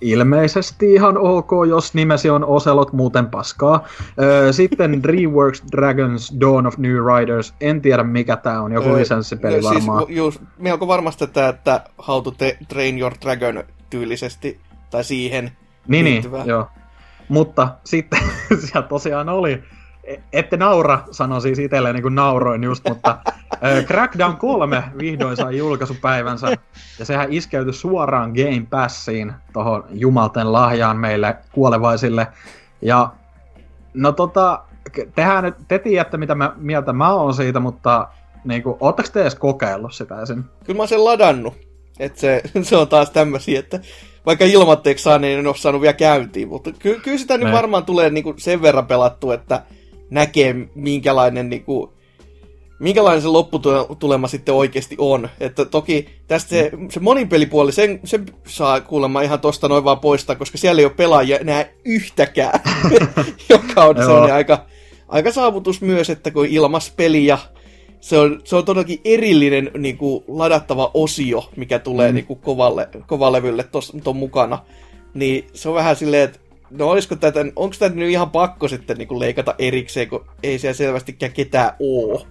[0.01, 3.85] ilmeisesti ihan ok, jos nimesi on Oselot, muuten paskaa.
[4.21, 7.55] Öö, sitten DreamWorks Dragons Dawn of New Riders.
[7.61, 10.07] En tiedä mikä tää on, joku öö, lisenssipeli no, varmaan.
[10.07, 12.33] Siis, just, melko varmasti että, että How to
[12.69, 14.61] Train Your Dragon tyylisesti,
[14.91, 15.53] tai siihen
[15.89, 16.69] Niin, niin joo.
[17.29, 18.21] Mutta sitten
[18.65, 19.63] siellä tosiaan oli
[20.33, 23.19] ette naura, sanon siis itselleen niin kuin nauroin just, mutta
[23.87, 26.57] Crackdown 3 vihdoin sai julkaisupäivänsä,
[26.99, 32.27] ja sehän iskeytyi suoraan Game Passiin, tohon jumalten lahjaan meille kuolevaisille,
[32.83, 33.13] ja
[33.95, 34.63] no tota,
[35.15, 38.09] tehän nyt, te tiedätte mitä mä, mieltä mä oon siitä, mutta
[38.45, 40.45] niin kuin, ootteko te edes kokeillut sitä esim?
[40.65, 41.55] Kyllä mä oon sen ladannut,
[41.99, 43.81] että se, se on taas tämmösiä, että
[44.27, 47.85] vaikka ilmatteeksi saa, niin en ole saanut vielä käyntiin, mutta ky- kyllä sitä nyt varmaan
[47.85, 49.63] tulee niin kuin sen verran pelattu, että
[50.11, 51.91] näkee, minkälainen, niin kuin,
[52.81, 55.29] minkälainen se lopputulema sitten oikeasti on.
[55.41, 60.37] Että toki tästä se, se moninpelipuoli, sen, sen saa kuulemma ihan tosta noin vaan poistaa,
[60.37, 62.61] koska siellä ei ole pelaajia enää yhtäkään,
[63.49, 64.67] joka on sellainen aika,
[65.09, 67.39] aika saavutus myös, että kun ilmas peli ja
[68.01, 72.15] se on, se on todellakin erillinen niin kuin, ladattava osio, mikä tulee mm.
[72.15, 73.65] niin kuin, kovalle, kovalevylle
[74.05, 74.59] tuon mukana.
[75.15, 76.39] Niin se on vähän silleen, että
[76.71, 80.59] no olisiko tätä, onko tätä nyt ihan pakko sitten niin kuin, leikata erikseen, kun ei
[80.59, 82.27] siellä selvästikään ketään oo.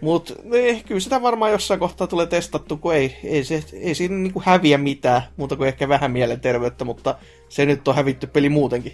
[0.00, 4.14] Mutta eh, kyllä sitä varmaan jossain kohtaa tulee testattu, kun ei, ei, se, ei siinä
[4.14, 7.14] niin kuin häviä mitään, muuta kuin ehkä vähän mielenterveyttä, mutta
[7.48, 8.92] se nyt on hävitty peli muutenkin.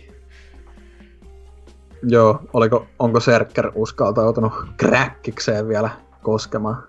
[2.02, 5.90] Joo, oliko, onko Serker uskaltautunut kräkkikseen vielä
[6.22, 6.82] koskemaan?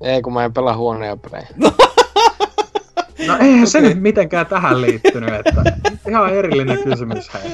[0.00, 1.48] Ei, kun mä en pelaa huonoja pelejä.
[3.26, 3.66] No eihän okay.
[3.66, 5.62] se nyt mitenkään tähän liittynyt, että
[6.08, 7.52] ihan erillinen kysymys hei.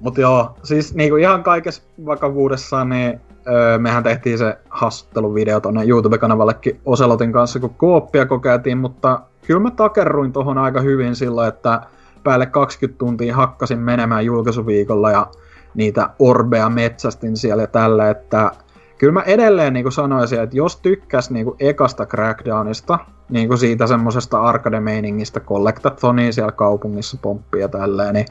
[0.00, 6.80] Mutta joo, siis niinku ihan kaikessa vakavuudessaan, niin öö, mehän tehtiin se haastatteluvideo tonne YouTube-kanavallekin
[6.84, 11.80] Oselotin kanssa, kun kooppia kokeiltiin, mutta kyllä mä takerruin tohon aika hyvin sillä, että
[12.24, 15.26] päälle 20 tuntia hakkasin menemään julkaisuviikolla ja
[15.74, 18.52] niitä orbeja metsästin siellä ja tällä, että
[18.98, 22.98] kyllä mä edelleen niin sanoisin, että jos tykkäs niin ekasta Crackdownista,
[23.28, 28.26] niin siitä semmosesta arcade-meiningistä Collectathonia siellä kaupungissa pomppia ja tälleen, niin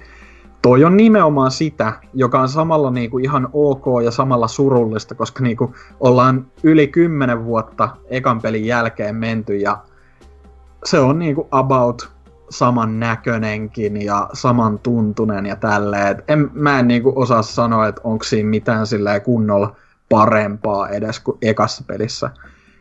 [0.61, 5.43] toi on nimenomaan sitä, joka on samalla niin kuin ihan ok ja samalla surullista, koska
[5.43, 9.77] niin kuin ollaan yli kymmenen vuotta ekan pelin jälkeen menty ja
[10.85, 12.09] se on niin kuin about
[12.49, 16.23] saman näköinenkin ja saman tuntunen ja tälleen.
[16.27, 18.85] En, mä en niinku osaa sanoa, että onko siinä mitään
[19.23, 19.75] kunnolla
[20.09, 22.29] parempaa edes kuin ekassa pelissä.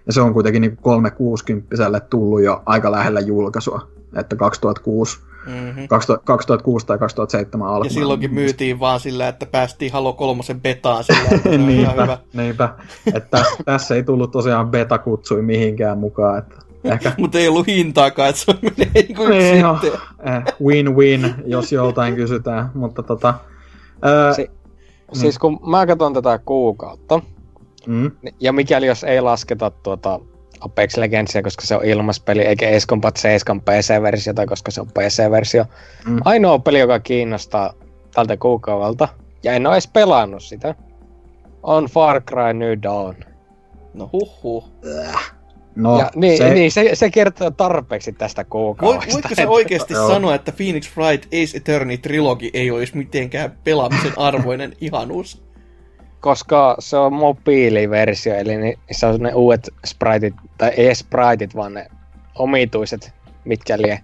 [0.06, 5.88] Ja se on kuitenkin niinku 360 tullut jo aika lähellä julkaisua, että 2006 Mm-hmm.
[6.24, 7.86] 2006 tai 2007 alkuun.
[7.86, 12.18] Ja silloinkin myytiin vaan sillä, että päästiin Halo 3 betaan sillä, että se niinpä, hyvä.
[12.32, 12.68] niinpä.
[13.14, 16.38] Että tässä ei tullut tosiaan beta-kutsui mihinkään mukaan.
[16.38, 17.12] Että Ehkä...
[17.18, 22.14] Mutta ei ollut hintaakaan, että se menee niin kuin niin jo, eh, win-win, jos joltain
[22.20, 22.70] kysytään.
[22.74, 23.34] Mutta tota,
[24.02, 25.20] ää, si- niin.
[25.20, 27.20] Siis kun mä katson tätä kuukautta,
[27.86, 28.10] mm.
[28.40, 30.20] ja mikäli jos ei lasketa tuota
[30.60, 35.64] Apex Legendsia, koska se on ilmaspeli, eikä Ace Combat 7 PC-versiota, koska se on PC-versio.
[36.06, 36.20] Mm.
[36.24, 37.72] Ainoa peli, joka kiinnostaa
[38.14, 39.08] tältä kuukaudelta,
[39.42, 40.74] ja en ole edes pelannut sitä,
[41.62, 43.14] on Far Cry New Dawn.
[43.94, 44.64] No huhhuh.
[44.98, 45.36] Äh.
[45.76, 46.54] No, ja, niin, se...
[46.54, 49.12] Niin, se, se kertoo tarpeeksi tästä kuukaudesta.
[49.12, 54.72] Voitko se oikeasti sanoa, että Phoenix Wright Ace Attorney trilogi ei olisi mitenkään pelaamisen arvoinen
[54.80, 55.45] ihanuus?
[56.20, 61.86] Koska se on mobiiliversio, eli se on ne uudet spriteit, tai ei spriteit, vaan ne
[62.34, 63.12] omituiset,
[63.44, 64.00] mitkä lie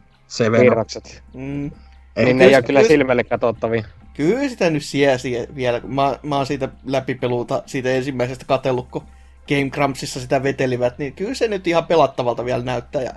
[0.58, 1.22] piirrokset.
[1.34, 1.70] Mm.
[2.16, 3.84] Niin ne ei ole kyllä silmälle katsottavia.
[4.14, 9.04] Kyllä sitä nyt siesi vielä, kun mä, mä oon siitä läpipeluuta, siitä ensimmäisestä katellukko
[9.48, 13.02] Game Crumpsissa sitä vetelivät, niin kyllä se nyt ihan pelattavalta vielä näyttää.
[13.02, 13.12] Ja,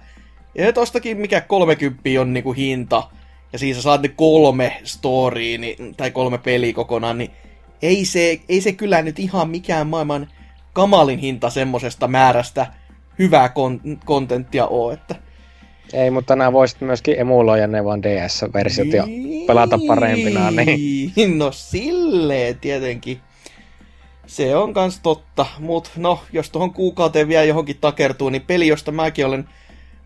[0.55, 3.09] ja tostakin mikä 30 on niinku hinta,
[3.53, 7.31] ja siinä saat ne kolme storya, niin, tai kolme peliä kokonaan, niin
[7.81, 10.27] ei se, ei se kyllä nyt ihan mikään maailman
[10.73, 12.67] kamalin hinta semmosesta määrästä
[13.19, 15.15] hyvää kon- kontenttia ole, että
[15.93, 19.07] ei, mutta nämä voisit myöskin emuloida ne vaan DS-versiot ja
[19.47, 20.51] pelata parempina.
[20.51, 21.37] Niin.
[21.37, 23.19] No silleen tietenkin.
[24.27, 28.91] Se on kans totta, mutta no, jos tuohon kuukauteen vielä johonkin takertuu, niin peli, josta
[28.91, 29.49] mäkin olen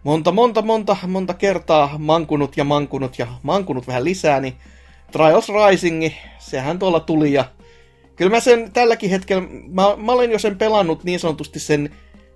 [0.03, 4.53] monta, monta, monta, monta kertaa mankunut ja mankunut ja mankunut vähän lisää, niin
[5.11, 6.09] Trials Rising,
[6.39, 7.45] sehän tuolla tuli ja
[8.19, 11.89] kyllä mä sen tälläkin hetkellä, mä, mä olen jo sen pelannut niin sanotusti sen,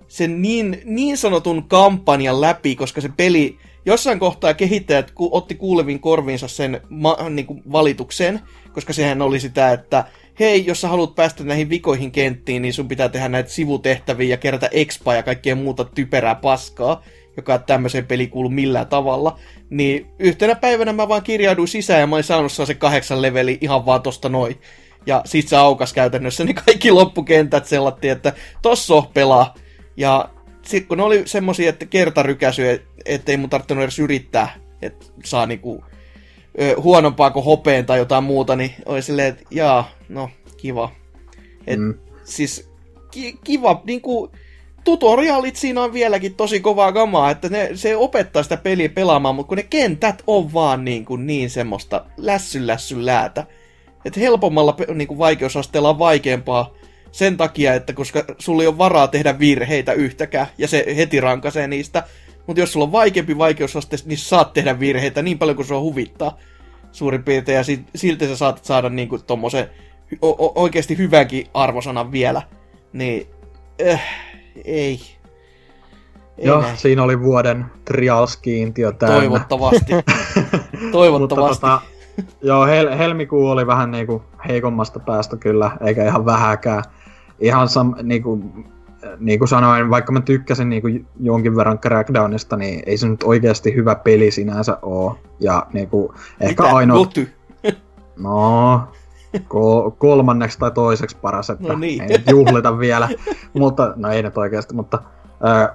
[0.08, 6.00] sen niin, niin sanotun kampanjan läpi, koska se peli, jossain kohtaa kehittäjät ku, otti kuulevin
[6.00, 8.40] korviinsa sen ma, niin kuin valituksen,
[8.72, 10.04] koska sehän oli sitä, että
[10.40, 14.36] hei, jos sä haluat päästä näihin vikoihin kenttiin, niin sun pitää tehdä näitä sivutehtäviä ja
[14.36, 17.04] kerätä expa ja kaikkea muuta typerää paskaa,
[17.36, 19.38] joka tämmöiseen peli kuulu millään tavalla.
[19.70, 23.86] Niin yhtenä päivänä mä vaan kirjauduin sisään ja mä olin saanut se kahdeksan leveli ihan
[23.86, 24.56] vaan tosta noin.
[25.06, 28.32] Ja sit se aukas käytännössä niin kaikki loppukentät sellattiin, että
[28.62, 29.54] tossa pelaa.
[29.96, 30.28] Ja
[30.62, 35.84] sit kun ne oli semmosia, että kertarykäsyä, ettei mun tarvinnut edes yrittää, että saa niinku
[36.60, 40.90] ö, huonompaa kuin hopeen tai jotain muuta, niin oli silleen, että jaa, no, kiva.
[41.66, 41.94] Et, mm.
[42.24, 42.70] Siis
[43.10, 44.30] ki- kiva, niinku,
[44.84, 49.48] tutorialit siinä on vieläkin tosi kovaa gamaa, että ne, se opettaa sitä peliä pelaamaan, mutta
[49.48, 53.46] kun ne kentät on vaan niin, kuin niin semmoista lässy lässy läätä.
[54.04, 56.70] Että helpommalla niin kuin vaikeusasteella on vaikeampaa
[57.12, 61.68] sen takia, että koska sulla ei ole varaa tehdä virheitä yhtäkään, ja se heti rankaisee
[61.68, 62.02] niistä.
[62.46, 65.82] Mutta jos sulla on vaikeampi vaikeusaste, niin saat tehdä virheitä niin paljon kuin se on
[65.82, 66.38] huvittaa
[66.92, 67.62] suurin piirtein, ja
[67.94, 69.70] silti sä saat saada niinku tommosen
[70.22, 72.42] o- oikeasti hyvänkin arvosanan vielä.
[72.92, 73.26] Niin,
[73.88, 74.02] äh,
[74.64, 75.00] ei.
[76.38, 76.76] ei Joo, näin.
[76.76, 79.18] siinä oli vuoden trials-kiintiö täynnä.
[79.18, 79.92] Toivottavasti.
[80.92, 81.66] Toivottavasti.
[81.66, 81.93] Mutta, tota,
[82.42, 86.82] joo, hel- helmikuu oli vähän niinku heikommasta päästä kyllä, eikä ihan vähäkään.
[87.40, 88.40] Ihan sam, niinku,
[89.18, 93.22] niin kuin sanoin, vaikka mä tykkäsin niin kuin jonkin verran Crackdownista, niin ei se nyt
[93.22, 95.18] oikeasti hyvä peli sinänsä oo.
[95.40, 96.08] Ja niin kuin,
[96.40, 96.76] ehkä Mitä?
[96.76, 96.98] ainoa...
[96.98, 97.32] Goty.
[98.16, 98.80] No,
[99.38, 102.02] ko- kolmanneksi tai toiseksi paras, että No niin.
[102.02, 103.08] ei nyt juhlita vielä.
[103.52, 104.98] mutta, no ei nyt oikeasti, mutta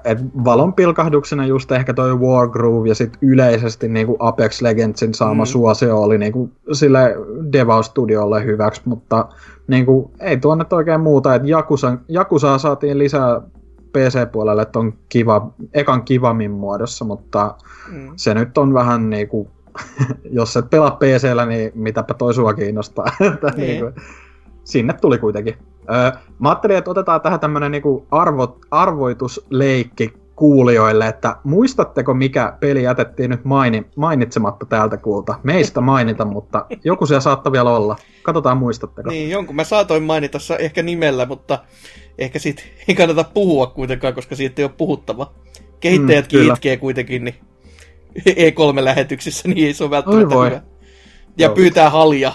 [0.03, 5.47] et valon pilkahduksena just ehkä toi Wargroove ja sit yleisesti niinku Apex Legendsin saama Mm.
[5.47, 7.15] suosio oli niinku sille
[7.53, 9.25] Devaus Studiolle hyväksi, mutta
[9.67, 13.41] niinku ei tuo nyt oikein muuta, että Jakusa, Jakusaa saatiin lisää
[13.93, 17.55] PC-puolelle ton kiva, ekan kivammin muodossa, mutta
[17.91, 18.11] Mm.
[18.15, 19.47] se nyt on vähän niinku,
[20.31, 23.05] jos et pelaa PCllä, niin mitäpä toi sua kiinnostaa.
[23.33, 23.67] Että Niin.
[23.67, 24.01] niinku,
[24.63, 25.55] sinne tuli kuitenkin.
[25.95, 32.83] Öö, mä ajattelin, että otetaan tähän tämmönen niinku arvo, arvoitusleikki kuulijoille, että muistatteko mikä peli
[32.83, 35.35] jätettiin nyt maini, mainitsematta täältä kuulta?
[35.43, 37.95] Meistä mainita, mutta joku siellä saattaa vielä olla.
[38.23, 39.09] Katsotaan muistatteko.
[39.09, 41.59] Niin, jonkun mä saatoin mainita ehkä nimellä, mutta
[42.17, 45.31] ehkä siitä ei kannata puhua kuitenkaan, koska siitä ei ole puhuttava.
[45.79, 46.53] Kehittäjätkin Mm, kyllä.
[46.53, 47.35] itkee kuitenkin, niin
[48.29, 50.49] E3-lähetyksissä, niin ei se ole välttämättä voi.
[50.49, 50.61] hyvä.
[51.37, 51.55] Ja Joo.
[51.55, 52.31] pyytää halja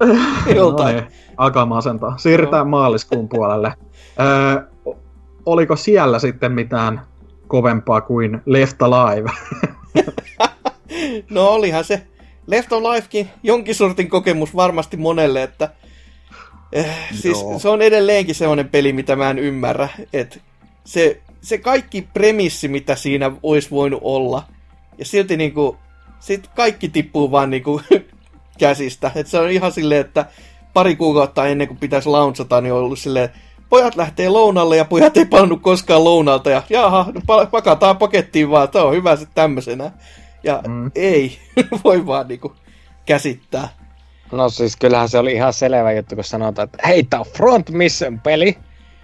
[0.56, 0.96] joltain.
[0.96, 2.18] No niin, alkaa masentaa.
[2.18, 3.74] Siirrytään maaliskuun puolelle.
[4.20, 4.62] Öö,
[5.46, 7.00] oliko siellä sitten mitään
[7.46, 9.30] kovempaa kuin Left Alive?
[11.30, 12.06] No olihan se
[12.46, 15.70] Left of Lifekin jonkin sortin kokemus varmasti monelle, että
[16.72, 17.58] eh, siis Joo.
[17.58, 20.38] se on edelleenkin sellainen peli, mitä mä en ymmärrä, että
[20.84, 24.42] se, se kaikki premissi, mitä siinä olisi voinut olla,
[24.98, 25.76] ja silti niinku,
[26.20, 27.80] sit kaikki tippuu vaan niinku
[28.58, 29.10] käsistä.
[29.14, 30.26] Et se on ihan silleen, että
[30.72, 33.28] pari kuukautta ennen kuin pitäisi launchata, niin on ollut silleen,
[33.68, 38.50] pojat lähtee lounalle ja pojat ei palannut koskaan lounalta ja jaha, no pa- pakataan pakettiin
[38.50, 39.90] vaan, tämä on hyvä sitten tämmöisenä.
[40.42, 40.90] Ja mm.
[40.94, 41.38] Ei,
[41.84, 42.52] voi vaan niinku
[43.06, 43.68] käsittää.
[44.32, 47.70] No siis kyllähän se oli ihan selvä juttu, kun sanotaan, että hei, tää on Front
[47.70, 48.58] Mission peli,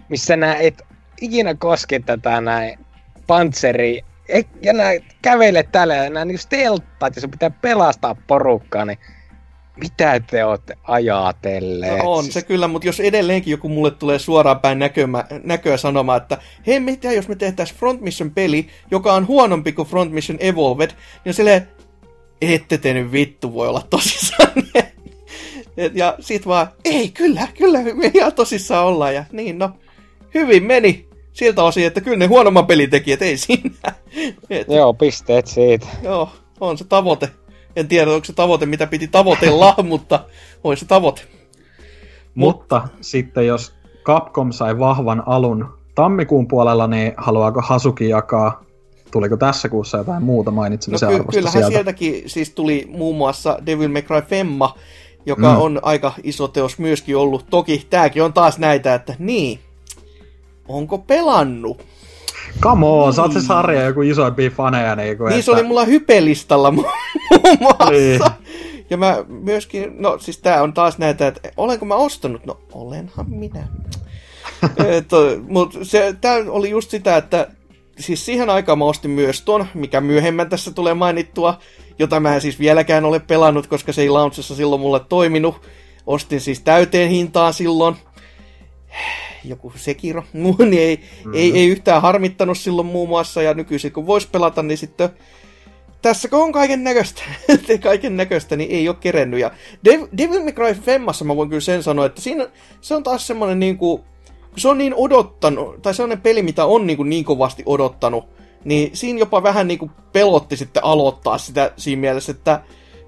[0.08, 0.82] missä nää et
[1.20, 2.78] ikinä koske tätä näin
[3.26, 4.04] pantseri
[4.62, 4.92] ja nää
[5.22, 8.98] kävelee täällä ja nää niinku stelttaat ja sun pitää pelastaa porukkaa, niin
[9.76, 11.98] mitä te ootte ajatelleet?
[11.98, 16.22] No on se kyllä, mutta jos edelleenkin joku mulle tulee suoraan päin näkömä, näköä sanomaan,
[16.22, 20.38] että hei, mitä jos me tehtäisiin Front Mission peli, joka on huonompi kuin Front Mission
[20.40, 21.68] Evolved, niin on silleen,
[22.40, 24.52] ette te nyt vittu voi olla tosissaan.
[25.76, 29.14] Et- ja sit vaan, ei kyllä, kyllä me ihan tosissaan ollaan.
[29.14, 29.70] Ja niin no,
[30.34, 33.70] hyvin meni siltä osin, että kyllä ne huonomman pelitekijät, ei siinä.
[34.50, 35.86] Et, Joo, pisteet siitä.
[36.02, 36.30] joo,
[36.60, 37.28] on se tavoite.
[37.76, 40.24] En tiedä, onko se tavoite, mitä piti tavoitella, mutta
[40.64, 41.22] on se tavoite.
[42.34, 43.74] Mutta sitten jos
[44.04, 48.64] Capcom sai vahvan alun tammikuun puolella, niin haluaako Hasuki jakaa,
[49.10, 51.68] tuliko tässä kuussa jotain muuta No mainitsemisen ky- arvosta kyllähän sieltä?
[51.70, 54.74] sieltäkin siis tuli muun muassa Devil May Cry Femma,
[55.26, 55.60] joka Mm.
[55.60, 57.46] on aika iso teos myöskin ollut.
[57.50, 59.58] Toki tääkin on taas näitä, että niin,
[60.68, 61.82] onko pelannut?
[62.60, 64.96] Come on, sä oot se sarja joku isoimpia faneja.
[64.96, 66.90] Niin, kuin, Niin se oli mulla hypelistalla mu-
[67.44, 67.90] muun muassa.
[67.90, 68.20] Niin.
[68.90, 72.46] Ja mä myöskin, no siis tää on taas näitä, että olenko mä ostanut?
[72.46, 73.68] No olenhan minä.
[75.48, 77.48] Mutta se, tää oli just sitä, että
[77.98, 81.58] siis siihen aikaan mä ostin myös ton, mikä myöhemmän tässä tulee mainittua,
[81.98, 85.60] jota mä en siis vieläkään ole pelannut, koska se ei launchissa silloin mulle toiminut.
[86.06, 87.96] Ostin siis täyteen hintaan silloin.
[89.44, 90.24] Joku Sekiro.
[90.32, 91.34] niin ei, mm-hmm.
[91.34, 95.10] ei, ei yhtään harmittanut silloin muun muassa, ja nykyisin kun vois pelata, niin sitten
[96.02, 97.22] tässä kun on kaiken näköistä,
[97.82, 99.40] kaiken näköistä, niin ei ole kerennyt.
[99.40, 99.50] Ja
[99.88, 102.48] Dev- Devil May Cry Femmassa mä voin kyllä sen sanoa, että siinä
[102.80, 103.98] se on taas semmonen niinku,
[104.50, 108.24] kun se on niin odottanut, tai sellainen peli, mitä on niinku niin kovasti odottanut,
[108.64, 112.60] niin siinä jopa vähän niinku pelotti sitten aloittaa sitä siinä mielessä, että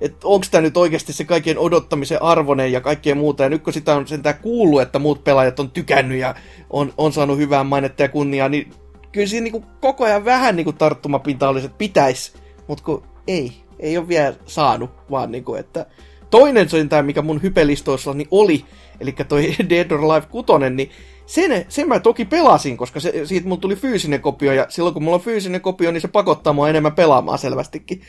[0.05, 3.43] että onko tämä nyt oikeasti se kaikkien odottamisen arvoinen ja kaikkea muuta.
[3.43, 6.35] Ja nyt kun sitä on sentään kuullut, että muut pelaajat on tykännyt ja
[6.70, 8.70] on, on saanut hyvää mainetta ja kunniaa, niin
[9.12, 12.32] kyllä siinä niinku koko ajan vähän niinku tarttumapinta olisi, että pitäisi,
[12.66, 15.86] mutta kun ei, ei ole vielä saanut, vaan niinku, että
[16.31, 18.64] toinen sentään, mikä mun hypelistoissa niin oli,
[19.01, 20.90] eli toi Dead or Alive 6, niin
[21.26, 25.02] sen, sen mä toki pelasin, koska se, siitä mulla tuli fyysinen kopio, ja silloin kun
[25.02, 28.02] mulla on fyysinen kopio, niin se pakottaa mua enemmän pelaamaan selvästikin.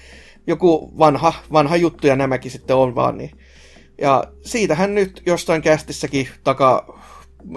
[0.47, 3.31] Joku vanha, vanha juttu, ja nämäkin sitten on vaan, niin.
[4.01, 6.99] Ja siitähän nyt jostain kästissäkin taka,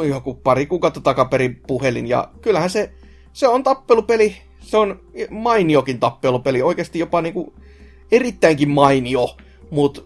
[0.09, 2.93] joku pari kuukautta takaperin puhelin, ja kyllähän se,
[3.33, 5.01] se on tappelupeli, se on
[5.31, 7.55] mainiokin tappelupeli, oikeasti jopa niinku
[8.13, 9.37] erittäinkin mainio,
[9.71, 10.01] mutta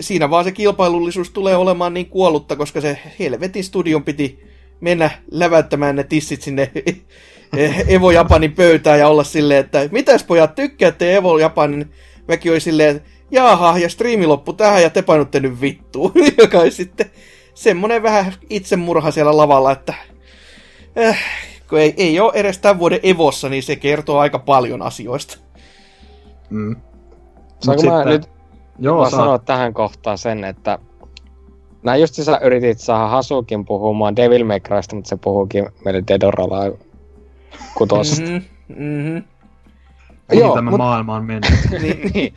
[0.00, 4.44] siinä vaan se kilpailullisuus tulee olemaan niin kuollutta, koska se helvetin studion piti
[4.80, 6.70] mennä läväyttämään ne tissit sinne
[7.88, 11.90] Evo Japanin pöytään ja olla silleen, että mitäs pojat tykkäätte Evo Japanin?
[12.28, 16.58] Mäkin oli silleen, että jaha, ja striimi loppu tähän ja te painutte nyt vittuun, joka
[16.58, 17.10] on sitten
[17.54, 19.94] semmonen vähän itsemurha siellä lavalla, että
[20.98, 21.18] äh,
[21.68, 25.38] kun ei, ei ole edes tämän vuoden Evossa, niin se kertoo aika paljon asioista.
[26.50, 26.76] Mm.
[27.60, 28.28] Saanko mä sitten- nyt
[28.78, 29.18] Joo, saa.
[29.20, 30.78] sanoa tähän kohtaan sen, että
[31.84, 36.58] Nää just sä yritit saada Hasukin puhumaan Devil May Crysta, mutta se puhuukin meille Dedoralla
[37.74, 38.22] kutosta.
[38.22, 39.18] Mhm, mhm.
[40.30, 41.50] Mihin Joo, tämä mut- maailma on mennyt.
[41.82, 42.34] niin.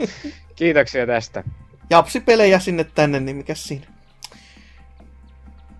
[0.55, 1.43] Kiitoksia tästä.
[1.89, 3.85] Japsipelejä sinne tänne, niin mikä siinä?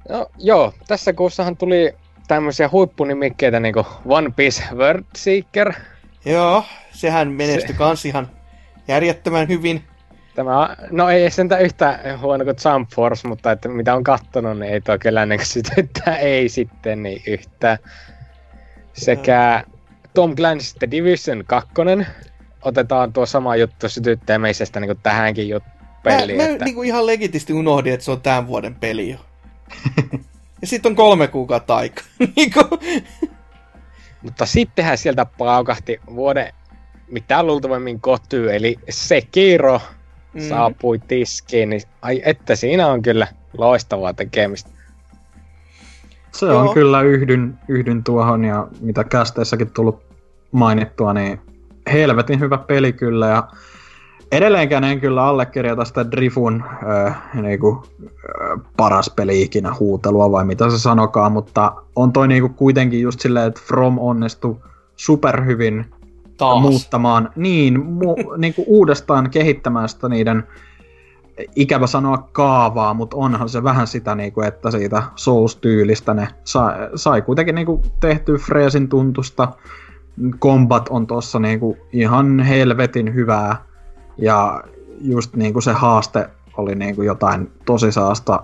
[0.09, 1.95] No, joo, tässä kuussahan tuli
[2.27, 5.73] tämmöisiä huippunimikkeitä niinku One Piece World Seeker.
[6.25, 8.29] Joo, sehän menestyi Se- kans ihan
[8.87, 9.83] järjettömän hyvin.
[10.35, 14.73] Tämä, no ei sentään yhtä huono kuin Jump Force, mutta että mitä on kattonut, niin
[14.73, 17.77] ei toi kyllä näköisesti, että ei sitten niin yhtä.
[18.93, 19.63] Sekä
[20.17, 21.71] Tom Clancy's The Division 2.
[22.61, 26.37] Otetaan tuo sama juttu sytyttämisestä niin kuin tähänkin jut- peliin.
[26.37, 26.65] mä, mä että...
[26.65, 29.17] niinku ihan legitisti unohdin, että se on tämän vuoden peli jo.
[30.61, 32.03] ja sitten on kolme kuukautta aikaa.
[32.35, 32.59] niinku,
[34.21, 36.53] Mutta sittenhän sieltä paukahti vuoden
[37.11, 39.81] mitä luultavimmin kotyy, eli Sekiro
[40.33, 40.41] Mm.
[40.41, 40.49] mm.
[40.49, 43.27] saapui tiskiin, niin ai että siinä on kyllä
[43.57, 44.69] loistavaa tekemistä.
[46.31, 46.59] Se Joo.
[46.59, 50.06] on kyllä yhdyn, yhdyn tuohon ja mitä kästeissäkin tullut
[50.51, 51.41] mainittua, niin
[51.91, 53.47] helvetin hyvä peli kyllä ja
[54.31, 56.63] edelleenkään en kyllä allekirjoita sitä Drifun
[57.05, 62.49] äh, niinku, äh, paras peli ikinä huutelua vai mitä se sanokaan, mutta on toi niinku
[62.49, 64.57] kuitenkin just silleen, että From onnistui
[64.95, 65.85] superhyvin
[66.37, 66.61] taas.
[66.61, 70.43] muuttamaan, niin, mu, niin kuin uudestaan kehittämään sitä niiden,
[71.55, 76.73] ikävä sanoa kaavaa, mutta onhan se vähän sitä, niin kuin, että siitä Souls-tyylistä ne sai,
[76.95, 79.47] sai kuitenkin niin kuin, tehtyä freesin tuntusta.
[80.39, 83.65] Combat on tossa niin kuin, ihan helvetin hyvää
[84.17, 84.63] ja
[85.01, 88.43] just niin kuin se haaste oli niin kuin jotain tosi saasta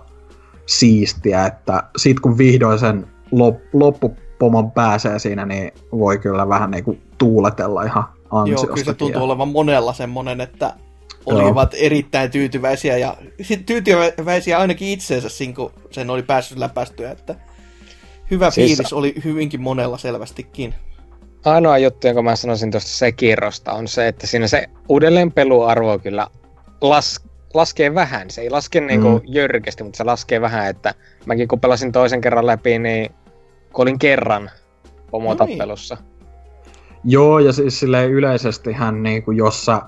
[0.66, 6.84] siistiä, että sit kun vihdoin sen lop, loppupomon pääsee siinä, niin voi kyllä vähän niin
[6.84, 8.68] kuin tuuletella ihan Joo, ansiosta.
[8.68, 10.74] kyllä se tuntuu olevan monella semmonen, että
[11.26, 17.36] olivat erittäin tyytyväisiä ja sit tyytyväisiä ainakin itseensä siinä, kun sen oli päässyt läpäistyä, että
[18.32, 20.76] hyvä Siis- fiilis oli hyvinkin monella selvästikin.
[21.46, 26.28] Ainoa juttu, jonka mä sanoisin tuosta Sekirosta, on se, että siinä se uudelleenpeluarvo kyllä
[26.82, 27.20] las,
[27.54, 28.30] laskee vähän.
[28.30, 29.22] Se ei laske niinku Mm.
[29.28, 30.94] jyrkästi, mutta se laskee vähän, että
[31.26, 33.12] mäkin kun pelasin toisen kerran läpi, niin
[33.74, 34.50] kun olin kerran
[35.12, 35.98] pomotappelussa.
[37.04, 39.82] Joo, ja siis silleen yleisesti hän, niin kuin, jos sä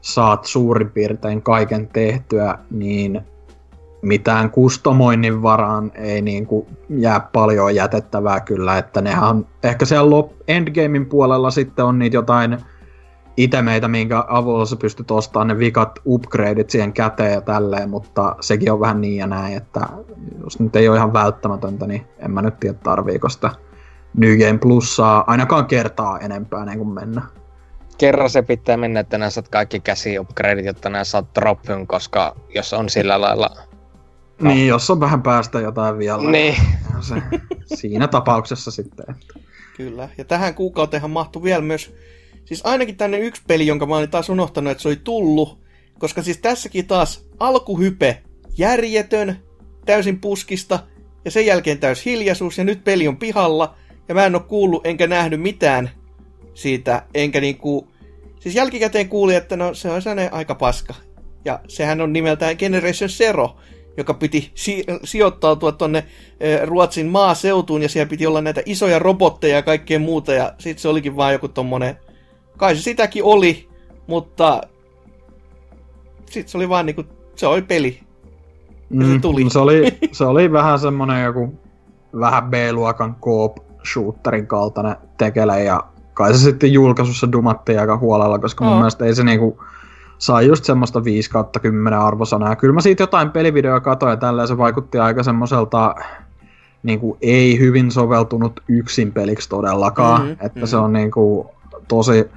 [0.00, 3.20] saat suurin piirtein kaiken tehtyä, niin
[4.02, 10.32] mitään kustomoinnin varaan ei niin kuin, jää paljon jätettävää kyllä, että nehän ehkä siellä lop,
[10.48, 12.58] endgamein puolella sitten on niitä jotain
[13.36, 18.72] itemeitä, minkä avulla sä pystyt ostamaan ne vikat upgradeit siihen käteen ja tälleen, mutta sekin
[18.72, 19.80] on vähän niin ja näin, että
[20.44, 23.50] jos nyt ei ole ihan välttämätöntä, niin en mä nyt tiedä tarviiko sitä
[24.16, 27.22] New Game Plussaa ainakaan kertaa enempää niin kuin mennä.
[27.98, 32.36] Kerran se pitää mennä, että nää saat kaikki käsi upgradeit, jotta nää saat droppyn, koska
[32.54, 33.67] jos on sillä lailla...
[34.40, 36.30] Niin, jos on vähän päästä jotain vielä.
[36.30, 36.54] Niin.
[37.00, 37.14] Se,
[37.64, 39.06] siinä tapauksessa sitten.
[39.08, 39.40] Että.
[39.76, 40.08] Kyllä.
[40.18, 41.94] Ja tähän kuukauteenhan mahtui vielä myös,
[42.44, 45.58] siis ainakin tänne yksi peli, jonka mä olin taas unohtanut, että se oli tullut,
[45.98, 48.22] koska siis tässäkin taas alkuhype,
[48.58, 49.36] järjetön,
[49.86, 50.78] täysin puskista,
[51.24, 53.74] ja sen jälkeen täys hiljaisuus, ja nyt peli on pihalla,
[54.08, 55.90] ja mä en oo kuullut enkä nähnyt mitään
[56.54, 57.88] siitä, enkä niinku,
[58.40, 60.94] siis jälkikäteen kuulin, että no se on sellainen aika paska.
[61.44, 63.56] Ja sehän on nimeltään Generation Zero,
[63.98, 66.06] joka piti si- sijoittautua tonne
[66.40, 70.82] eh, Ruotsin maaseutuun, ja siellä piti olla näitä isoja robotteja ja kaikkea muuta, ja sitten
[70.82, 71.96] se olikin vaan joku tommonen,
[72.56, 73.68] kai se sitäkin oli,
[74.06, 74.60] mutta
[76.26, 77.04] sitten se oli vaan niinku,
[77.36, 78.00] se oli peli.
[78.90, 79.44] Ja se tuli.
[79.44, 81.54] no se, oli, se oli vähän semmonen joku
[82.20, 83.56] vähän B-luokan coop
[83.92, 85.84] shooterin kaltainen tekele ja
[86.14, 88.78] kai se sitten julkaisussa dumattiin aika huolella, koska mun Joo.
[88.78, 89.64] mielestä ei se niinku
[90.18, 92.56] sai just semmoista 5 kautta 10 arvosanaa.
[92.56, 95.94] Kyllä mä siitä jotain pelivideoa katoin ja tällä se vaikutti aika semmoiselta
[96.82, 100.20] niinku ei hyvin soveltunut yksin peliksi todellakaan.
[100.20, 100.66] Mhm, Mm-hmm, että mhm.
[100.66, 101.50] se on niinku
[101.88, 102.30] tosi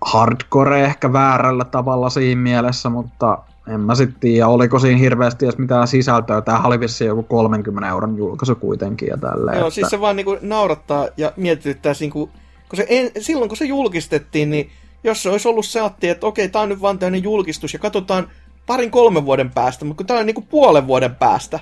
[0.00, 3.38] hardcore ehkä väärällä tavalla siinä mielessä, mutta
[3.68, 6.40] en mä sitten tiedä, oliko siinä hirveästi edes mitään sisältöä.
[6.40, 9.58] Tämähän oli vissiin joku 30 euron julkaisu kuitenkin ja tälleen.
[9.58, 9.74] Joo, että...
[9.74, 12.30] siis se vaan niinku naurattaa ja mietityttää, niinku,
[12.68, 14.70] kun se en, silloin kun se julkistettiin, niin
[15.04, 18.28] jos se olisi ollut seatti, että okei, tää on nyt vaan tämmöinen julkistus ja katsotaan
[18.66, 21.60] parin kolmen vuoden päästä, mutta kun tää on niinku puolen vuoden päästä,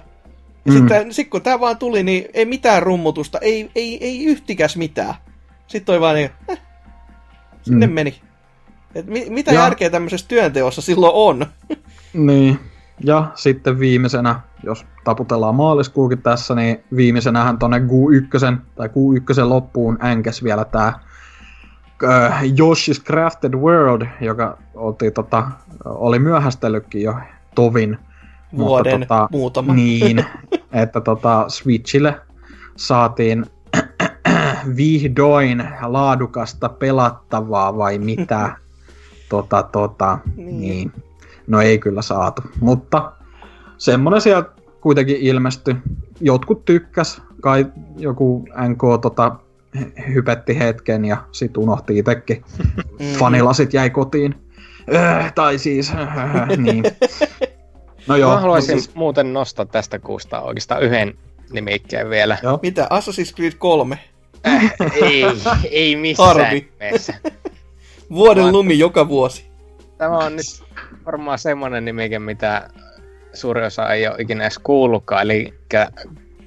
[0.64, 0.78] ja Mm.
[0.78, 0.78] mm.
[0.78, 5.14] sitten sit kun tää vaan tuli, niin ei mitään rummutusta, ei, ei, ei yhtikäs mitään.
[5.66, 6.60] Sitten toi vaan niin, eh,
[7.62, 7.90] sinne Mm.
[7.90, 7.94] mm.
[7.94, 8.14] meni.
[8.94, 11.46] Et mi- mitä Ja- järkeä tämmöisessä työnteossa silloin on?
[12.12, 12.58] Niin.
[13.04, 20.44] Ja sitten viimeisenä, jos taputellaan maaliskuukin tässä, niin viimeisenähän tonne Q1 tai Q1 loppuun änkäs
[20.44, 20.98] vielä tää
[22.04, 25.48] äh, Yoshi's Crafted World, joka oltiin, tota,
[25.84, 27.14] oli myöhästellytkin jo
[27.54, 27.98] tovin.
[28.56, 29.74] Vuoden mutta, tota, muutama.
[29.74, 30.24] Niin,
[30.72, 32.20] että tota, Switchille
[32.76, 33.46] saatiin
[34.76, 38.56] vihdoin laadukasta pelattavaa vai mitä.
[39.28, 40.60] tota, tota, Niin.
[40.60, 40.92] niin.
[41.46, 43.12] No ei kyllä saatu, mutta
[43.78, 44.50] semmonen sieltä
[44.80, 45.76] kuitenkin ilmestyi.
[46.20, 47.66] Jotkut tykkäs, kai
[47.96, 49.36] joku NK tota,
[49.78, 52.44] hy- hypetti hetken ja sit unohti itekin.
[52.98, 53.06] Mm.
[53.18, 54.34] Fanilasit jäi kotiin.
[54.94, 56.84] Äh, tai siis, äh, niin.
[58.06, 61.14] No joo, Mä haluaisin no siis, muuten nostaa tästä kuusta oikeastaan yhden
[61.52, 62.38] nimikkeen vielä.
[62.42, 62.58] joo.
[62.62, 62.88] Mitä?
[62.90, 63.98] Assassin's Creed 3.
[65.02, 65.24] ei,
[65.70, 67.14] ei missään nimessä.
[68.10, 69.46] Vuoden Vaan- lumi joka vuosi.
[69.98, 70.62] Tämä on nyt
[71.06, 72.68] varmaan semmonen nimike, mitä
[73.32, 75.54] suuri osa ei ole ikinä edes kuullutkaan, eli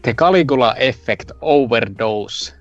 [0.02, 2.55] The Caligula Effect Overdose.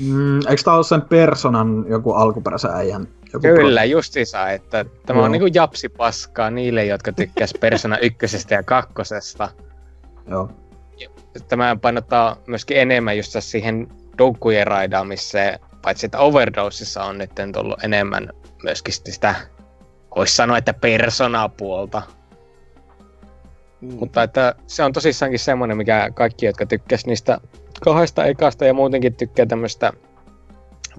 [0.00, 3.08] Mm, eikö tää ole sen personan joku alkuperäisen äijän?
[3.32, 5.24] Joku Kyllä, justiinsa, että tämä Joo.
[5.24, 9.48] on niinku japsipaskaa niille, jotka tykkäs Persona ykkösestä ja kakkosesta.
[10.24, 10.34] Pro?
[10.36, 10.50] Joo.
[11.48, 13.88] Tämä painottaa myöskin enemmän just siihen
[14.18, 18.28] doukkujen raidaamiseen, paitsi että Overdosessa on nyt tullut enemmän
[18.62, 19.34] myöskin sitä,
[20.16, 22.02] voisi sanoa, että persona-puolta.
[23.80, 23.94] Mm.
[24.00, 27.40] Mutta että se on tosissaankin semmoinen, mikä kaikki, jotka tykkäs niistä
[27.84, 29.92] kahdesta ekasta ja muutenkin tykkää tämmöistä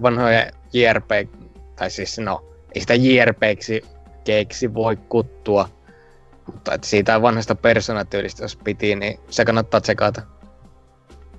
[0.02, 1.10] vanhoja JRP,
[1.76, 2.44] tai siis no,
[2.74, 3.82] ei sitä JRPksi
[4.24, 5.68] keiksi voi kuttua,
[6.46, 10.22] mutta että siitä vanhasta persoonatyylistä, jos piti, niin se kannattaa tsekata.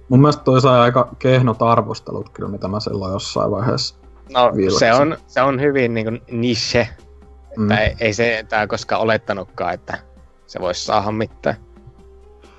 [0.10, 3.96] Mun mielestä toi sai aika kehnot arvostelut kyllä, mitä mä silloin jossain vaiheessa.
[4.34, 6.90] No se on, se on hyvin niin kuin niche,
[7.58, 7.72] Mm.
[7.72, 9.98] että ei, ei se tää koskaan olettanutkaan, että
[10.52, 11.56] se voisi saada mitään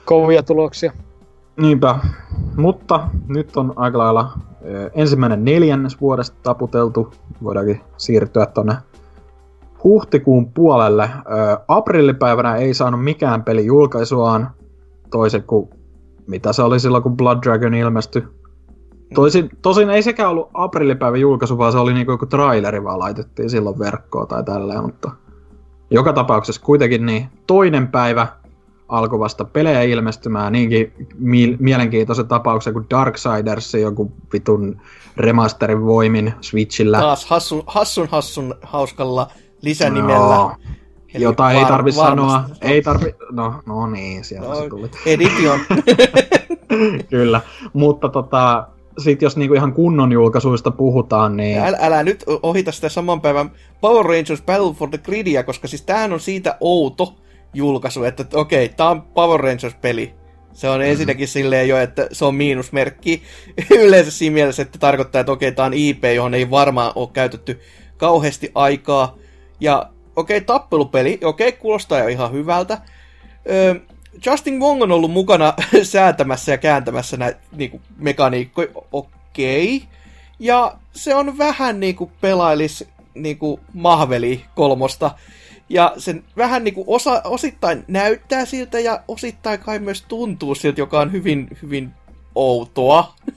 [0.04, 0.92] kovia tuloksia.
[1.56, 1.98] Niinpä.
[2.56, 4.32] Mutta nyt on aika lailla
[4.94, 7.14] ensimmäinen neljännes vuodesta taputeltu.
[7.42, 8.74] Voidaankin siirtyä tonne
[9.84, 11.10] huhtikuun puolelle.
[11.68, 14.50] Aprillipäivänä ei saanut mikään peli julkaisuaan
[15.10, 15.70] toisin kuin
[16.26, 18.22] mitä se oli silloin, kun Blood Dragon ilmestyi.
[19.14, 23.50] Toisin, tosin ei sekään ollut aprillipäivän julkaisu, vaan se oli niinku joku traileri vaan laitettiin
[23.50, 25.10] silloin verkkoon tai tälleen, mutta
[25.94, 28.26] joka tapauksessa kuitenkin niin toinen päivä
[28.88, 34.80] alkoi vasta pelejä ilmestymään niinkin mi- mielenkiintoisen tapauksen kuin Darksiders, joku vitun
[35.16, 36.98] remasterin voimin Switchillä.
[37.00, 39.28] Taas hassun, hassun hassun hauskalla
[39.62, 40.36] lisänimellä.
[40.36, 40.52] No,
[41.14, 42.32] Eli jota ei var- tarvi sanoa.
[42.32, 42.58] varmasti.
[42.62, 43.14] Ei tarvi...
[43.30, 44.90] No, no niin, sieltä No, se tuli.
[45.06, 45.60] Edition.
[47.10, 47.40] Kyllä.
[47.72, 48.66] Mutta tota,
[48.98, 51.58] sit jos niinku ihan kunnon julkaisuista puhutaan, niin...
[51.58, 53.50] Älä, älä nyt ohita sitä saman päivän
[53.80, 57.14] Power Rangers Battle for the Gridia, koska siis tämähän on siitä outo
[57.54, 60.14] julkaisu, että okei, tää on Power Rangers-peli.
[60.52, 63.22] Se on ensinnäkin silleen jo, että se on miinusmerkki
[63.84, 67.60] yleensä siinä mielessä, että tarkoittaa, että okei, tää on IP, johon ei varmaan ole käytetty
[67.96, 69.16] kauheasti aikaa.
[69.60, 72.78] Ja okei, tappelupeli, okei, kuulostaa jo ihan hyvältä.
[73.50, 73.74] Öö,
[74.26, 79.82] Justin Wong on ollut mukana säätämässä ja kääntämässä näitä niinku, mekaniikkoja, okei.
[80.38, 82.84] Ja se on vähän niinku pelailis
[83.14, 85.10] niinku Mahveli kolmosta.
[85.68, 91.00] Ja sen vähän niinku osa, osittain näyttää siltä ja osittain kai myös tuntuu siltä, joka
[91.00, 91.90] on hyvin, hyvin
[92.34, 93.14] outoa.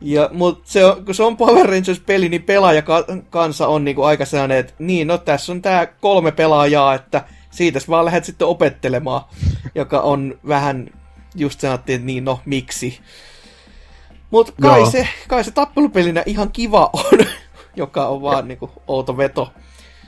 [0.00, 2.82] Ja, mut se on, kun se on Power Rangers-peli, niin pelaaja
[3.30, 7.24] kanssa on niinku aika sellainen, että niin, no tässä on tää kolme pelaajaa, että
[7.58, 9.20] siitä vaan lähdet sitten opettelemaan,
[9.74, 10.90] joka on vähän,
[11.34, 13.00] just sanottiin, että niin, no miksi.
[14.30, 14.90] Mutta kai Joo.
[14.90, 17.18] se, kai se tappelupelinä ihan kiva on,
[17.76, 19.52] joka on vaan niinku outo veto.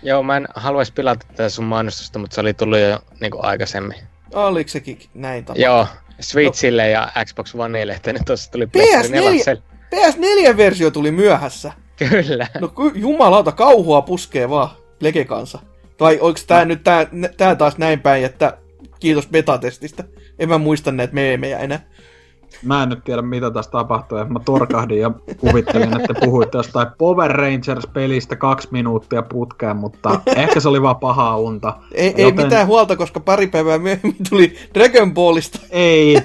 [0.03, 3.45] Joo, mä en haluaisi pilata tätä sun mainostusta, mutta se oli tullut jo niin kuin
[3.45, 3.99] aikaisemmin.
[4.35, 5.67] Oliko sekin näin tapahtunut?
[5.67, 5.87] Joo,
[6.21, 8.71] Switchille ja Xbox Oneille, että nyt tuossa tuli PS4.
[8.73, 9.63] PlayStation
[9.93, 10.11] 4.
[10.11, 11.73] PS4-versio tuli myöhässä.
[11.97, 12.47] Kyllä.
[12.61, 14.71] No jumalauta, kauhua puskee vaan
[15.01, 15.59] Lege kanssa.
[16.01, 17.07] Tai onko tää nyt tää,
[17.37, 18.59] tää taas näin päin, että
[19.01, 20.05] kiitos betatestistä.
[20.39, 21.81] En mä muista näitä meemejä enää.
[22.63, 27.31] Mä en nyt tiedä mitä tässä tapahtui, mä torkahdin ja kuvittelin, että puhuitte jostain Power
[27.31, 31.77] Rangers-pelistä kaksi minuuttia putkeen, mutta ehkä se oli vaan pahaa unta.
[31.93, 35.59] Ei, ei mitään huolta, koska pari päivää myöhemmin tuli Dragon Ballista.
[35.71, 36.17] Ei,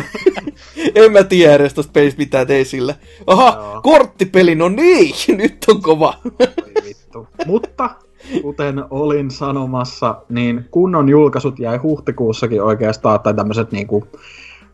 [0.94, 2.94] en mä tiedä edes tosta pelistä mitään tei sillä.
[3.26, 3.80] Aha, Joo.
[3.82, 6.14] korttipeli, no niin, nyt on kova.
[6.40, 7.28] Oi vittu.
[7.46, 7.90] Mutta
[8.42, 14.04] kuten olin sanomassa, niin kunnon julkaisut jäi huhtikuussakin oikeastaan, tai tämmöiset niinku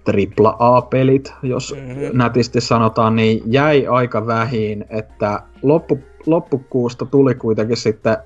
[0.07, 1.89] AAA-pelit, jos Mhm.
[1.89, 2.19] mm-hmm.
[2.19, 8.17] nätisti sanotaan, niin jäi aika vähin, että loppu, loppukuusta tuli kuitenkin sitten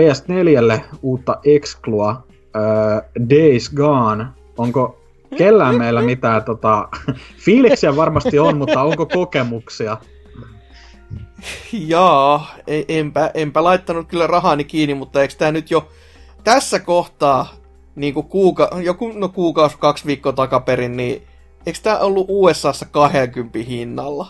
[0.00, 2.26] PS4 uutta Exclua,
[2.56, 4.26] äh, Days Gone.
[4.58, 4.98] Onko
[5.36, 6.88] kellään meillä mitään tota,
[7.44, 9.96] fiiliksiä varmasti on, mutta onko kokemuksia?
[11.72, 15.88] Jaa, e- enpä, enpä laittanut kyllä rahani kiinni, mutta eikö tämä nyt jo
[16.44, 17.54] tässä kohtaa,
[17.94, 21.22] niin kuin kuuka, joku no kuukausi, kaksi viikkoa takaperin, niin
[21.66, 24.26] eikö tämä ollut USAssa 20 hinnalla?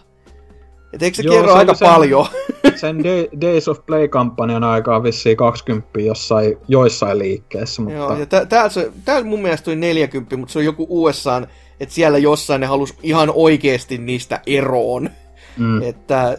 [0.92, 2.26] Et eikö se Joo, kerro se aika sen- paljon?
[2.80, 8.46] Sen Day- Days of Play-kampanjan aikaa vissiin 20 jossain, joissain liikkeessä, mutta Joo, ja tää,
[8.46, 11.42] tää, se, tää mun mielestä oli 40, mutta se on joku USA,
[11.80, 15.10] että siellä jossain ne halus ihan oikeasti niistä eroon.
[15.58, 16.36] Mm, Että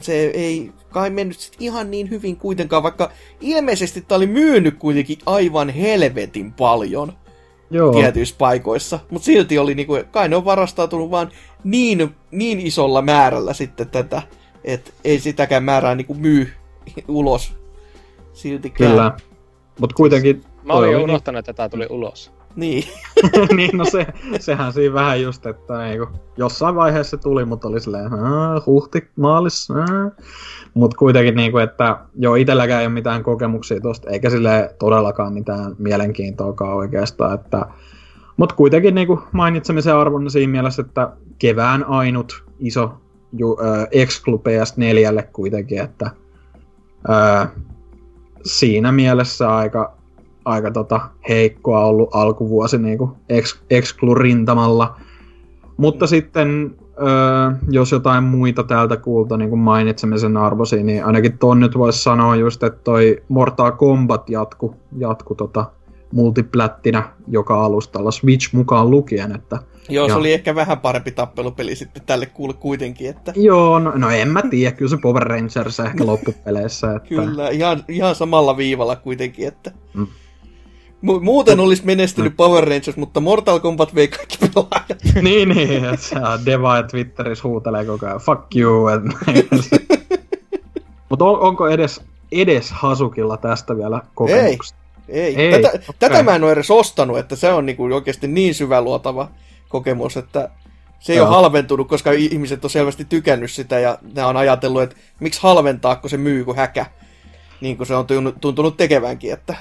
[0.00, 5.18] se ei kai mennyt sit ihan niin hyvin kuitenkaan, vaikka ilmeisesti tää oli myynyt kuitenkin
[5.26, 7.12] aivan helvetin paljon
[7.70, 9.00] joo, tietyissä paikoissa.
[9.10, 11.30] Mutta silti oli niinku, kai ne on varastautunut vaan
[11.64, 14.22] niin, niin isolla määrällä sitten tätä,
[14.64, 16.52] että ei sitäkään määrää niinku myy
[17.08, 17.54] ulos
[18.32, 18.90] siltikään.
[18.90, 19.16] kyllä.
[19.80, 20.44] Mutta kuitenkin...
[20.64, 22.32] Mä olin jo oli unohtanut, että tää tuli ulos.
[22.56, 22.84] Niin.
[23.56, 24.06] niin, no se,
[24.40, 26.06] sehän siinä vähän just, että niinku,
[26.36, 29.68] jossain vaiheessa se tuli, mutta oli silleen, "Aa, huhti, maalis,
[30.74, 35.76] mutta kuitenkin niinku, että joo, itselläkään ei ole mitään kokemuksia tosta, eikä sille todellakaan mitään
[35.78, 37.66] mielenkiintoakaan oikeastaan, että
[38.36, 42.92] mutta kuitenkin niinku mainitsemisen arvon siinä mielessä, että kevään ainut iso
[43.32, 46.10] ju, äh, exclu PS4 kuitenkin, että
[47.10, 47.48] äh,
[48.44, 49.96] siinä mielessä aika,
[50.44, 55.00] aika tota heikkoa ollut alkuvuosi niinku ex, exclu-rintamalla.
[55.76, 61.60] Mutta sitten, öö, jos jotain muita täältä kuulta niin kuin mainitsemisen arvosi, niin ainakin ton
[61.60, 65.64] nyt voisi sanoa just, että toi Mortal Kombat jatku, jatku tota,
[66.12, 69.58] multiplättinä joka alustalla Switch mukaan lukien, että
[69.88, 70.18] Joo, se Joo.
[70.18, 74.42] oli ehkä vähän parempi tappelupeli sitten tälle kuule kuitenkin, että joo, no, no en mä
[74.42, 79.72] tiedä, kyllä se Power Rangers ehkä loppupeleissä, että kyllä, ihan, ihan samalla viivalla kuitenkin, että
[79.94, 80.06] Mm.
[81.02, 84.98] Mu- muuten olisi menestynyt Power Rangers, mutta Mortal Kombat vei kaikki pelaajat.
[85.22, 86.16] niin, niin, se
[86.46, 88.86] Deva ja Twitterissä huutelee koko ajan, fuck you.
[91.08, 92.00] Mutta on, onko edes,
[92.32, 94.76] edes Hasukilla tästä vielä kokemuksia?
[95.08, 95.94] Ei, Ei, tätä, okei.
[95.98, 99.30] tätä mä en ole edes ostanut, että se on niinku oikeasti niin syväluotava
[99.68, 100.48] kokemus, että
[101.00, 101.28] se ei Joo.
[101.28, 105.96] ole halventunut, koska ihmiset on selvästi tykännyt sitä ja ne on ajatellut, että miksi halventaa,
[105.96, 106.86] kun se myy kuin häkä.
[107.60, 109.56] Niin kuin se on tuntunut, tuntunut tekevänkin, että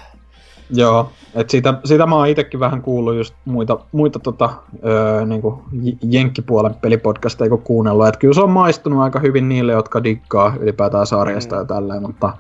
[0.73, 4.49] Joo, et siitä, siitä mä oon itekin vähän kuullut just muita, muita tota,
[4.85, 5.64] öö, niinku
[6.02, 11.07] jenkkipuolen pelipodcasteja kun kuunnellut, että kyllä se on maistunut aika hyvin niille, jotka diggaa ylipäätään
[11.07, 11.60] sarjasta Mm.
[11.60, 12.34] ja tälleen, mutta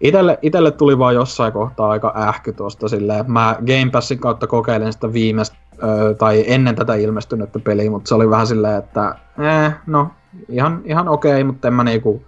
[0.00, 4.92] itelle, itelle tuli vaan jossain kohtaa aika ähky tuosta silleen, mä Game Passin kautta kokeilin
[4.92, 9.72] sitä viimeistä, öö, tai ennen tätä ilmestynyttä peliä, mutta se oli vähän silleen, että eh,
[9.86, 10.08] no,
[10.48, 12.22] ihan, ihan okei, mutta en mä niinku,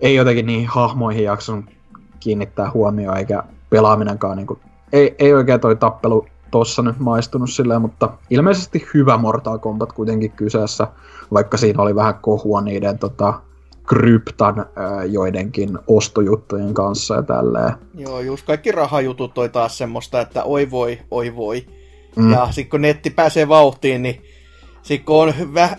[0.00, 1.64] ei jotenkin niihin hahmoihin jaksanut
[2.20, 3.42] kiinnittää huomioon, eikä
[3.74, 4.58] pelaaminenkaan niinku,
[4.92, 10.30] ei, ei oikein toi tappelu tossa nyt maistunut silleen, mutta ilmeisesti hyvä Mortal Kombat kuitenkin
[10.30, 10.88] kyseessä,
[11.32, 13.40] vaikka siinä oli vähän kohua niiden tota,
[13.86, 17.72] kryptan ää, joidenkin ostojuttujen kanssa ja tälleen.
[17.94, 21.66] joo, just kaikki rahajutut toi taas semmoista, että oi voi, oi voi.
[22.16, 22.32] Mm.
[22.32, 24.22] Ja sitten kun netti pääsee vauhtiin, niin
[24.82, 25.76] sitten kun on väh,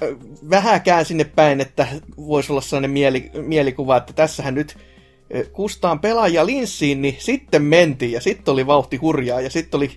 [0.50, 4.78] vähäkään sinne päin, että voisi olla sellainen mieli, mielikuva, että tässähän nyt
[5.52, 9.92] kustaan pelaajia linssiin, niin sitten mentiin ja sitten oli vauhti hurjaa ja sitten oli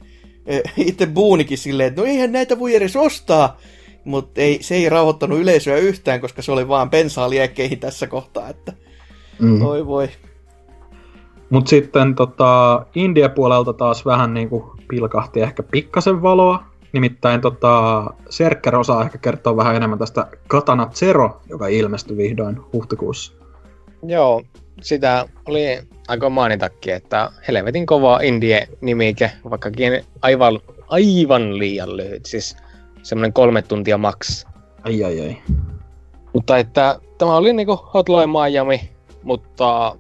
[0.52, 3.56] ö, itse Boonikin silleen, että no eihän näitä voi edes ostaa.
[4.04, 8.48] Mutta ei, se ei rauhoittanut yleisöä yhtään, koska se oli vaan pensaa liekkeihin tässä kohtaa,
[8.48, 8.72] että
[9.38, 9.62] Mm.
[9.62, 10.08] oi voi.
[11.50, 16.62] Mut sitten tota, India-puolelta taas vähän niinku pilkahti ehkä pikkasen valoa.
[16.92, 23.32] Nimittäin tota, Serkker osaa ehkä kertoa vähän enemmän tästä Katana Zero, joka ilmestyi vihdoin huhtikuussa.
[24.02, 24.42] Joo,
[24.82, 32.56] sitä oli aika mainitakin, että helvetin kova indie-nimike, vaikkakin aivan, aivan liian lyhyt, siis
[33.02, 34.46] semmoinen kolme tuntia maks.
[34.84, 35.36] Ai ai ai.
[36.32, 38.90] Mutta että tämä oli niinku Hotline Miami,
[39.22, 39.96] mutta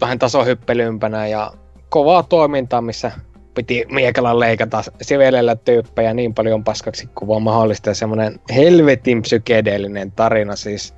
[0.00, 1.52] vähän tasohyppelympänä ja
[1.88, 3.12] kovaa toimintaa, missä
[3.54, 7.90] piti miekalla leikata sivelellä tyyppejä niin paljon paskaksi kuin vaan mahdollista.
[7.90, 10.94] Ja semmoinen helvetin psykedeellinen tarina siis.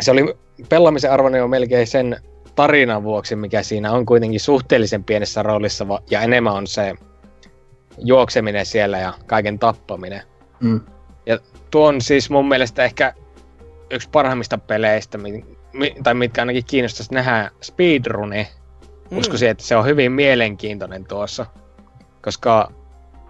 [0.00, 0.34] Se oli
[0.68, 2.16] pelaamisen arvoinen jo melkein sen
[2.54, 6.94] tarinan vuoksi, mikä siinä on kuitenkin suhteellisen pienessä roolissa ja enemmän on se
[7.98, 10.22] juokseminen siellä ja kaiken tappaminen.
[10.60, 10.80] Mm.
[11.70, 13.12] Tuo on siis mun mielestä ehkä
[13.90, 18.48] yksi parhaimmista peleistä, mi- mi- tai mitkä ainakin kiinnostaisi nähdä speedruni.
[19.10, 19.18] Mm.
[19.18, 21.46] Uskoisin, että se on hyvin mielenkiintoinen tuossa.
[22.22, 22.72] Koska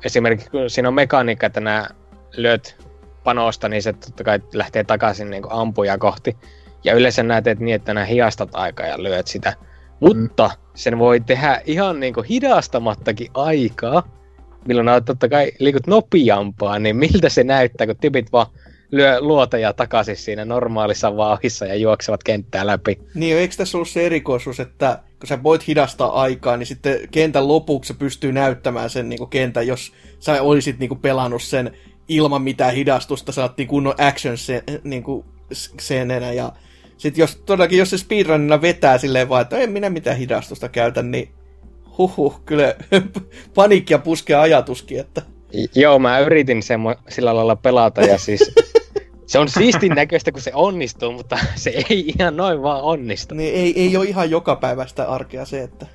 [0.05, 1.89] esimerkiksi kun siinä on mekaniikka, että nämä
[2.33, 2.77] lyöt
[3.25, 6.37] panosta, niin se totta kai lähtee takaisin niin ampuja kohti.
[6.85, 9.55] Ja yleensä näet että niin, että nää hiastat aikaa ja lyöt sitä.
[10.01, 10.63] Mutta mm.
[10.75, 14.03] sen voi tehdä ihan niinku hidastamattakin aikaa,
[14.67, 18.47] milloin olet totta kai liikut nopeampaa, niin miltä se näyttää, kun tipit vaan
[18.91, 22.99] lyö luoteja takaisin siinä normaalissa vauhissa ja juoksevat kenttää läpi.
[23.15, 27.49] Niin, eikö tässä ollut se erikoisuus, että kun sä voit hidastaa aikaa, niin sitten kentän
[27.49, 31.73] lopuksi pystyy näyttämään sen niin kuin kentän, jos sä olisit niin kuin pelannut sen
[32.09, 35.25] ilman mitään hidastusta, saattiin kunnon action se, niin kuin
[35.81, 36.53] scenenä ja
[36.99, 41.03] sitten jos todellakin, jos se speedrunina vetää silleen vaan, että en minä mitään hidastusta käytä,
[41.03, 41.29] niin
[41.99, 42.75] huhuh, kyllä
[43.55, 45.23] paniikkia puskee ajatuskin, että...
[45.75, 48.55] Joo, mä yritin semmo, sillä lailla pelata ja siis
[49.27, 53.35] se on siistin näköistä, kun se onnistuu, mutta se ei ihan noin vaan onnistu.
[53.35, 55.87] Niin ei, ei ole ihan joka päivästä arkea se, että...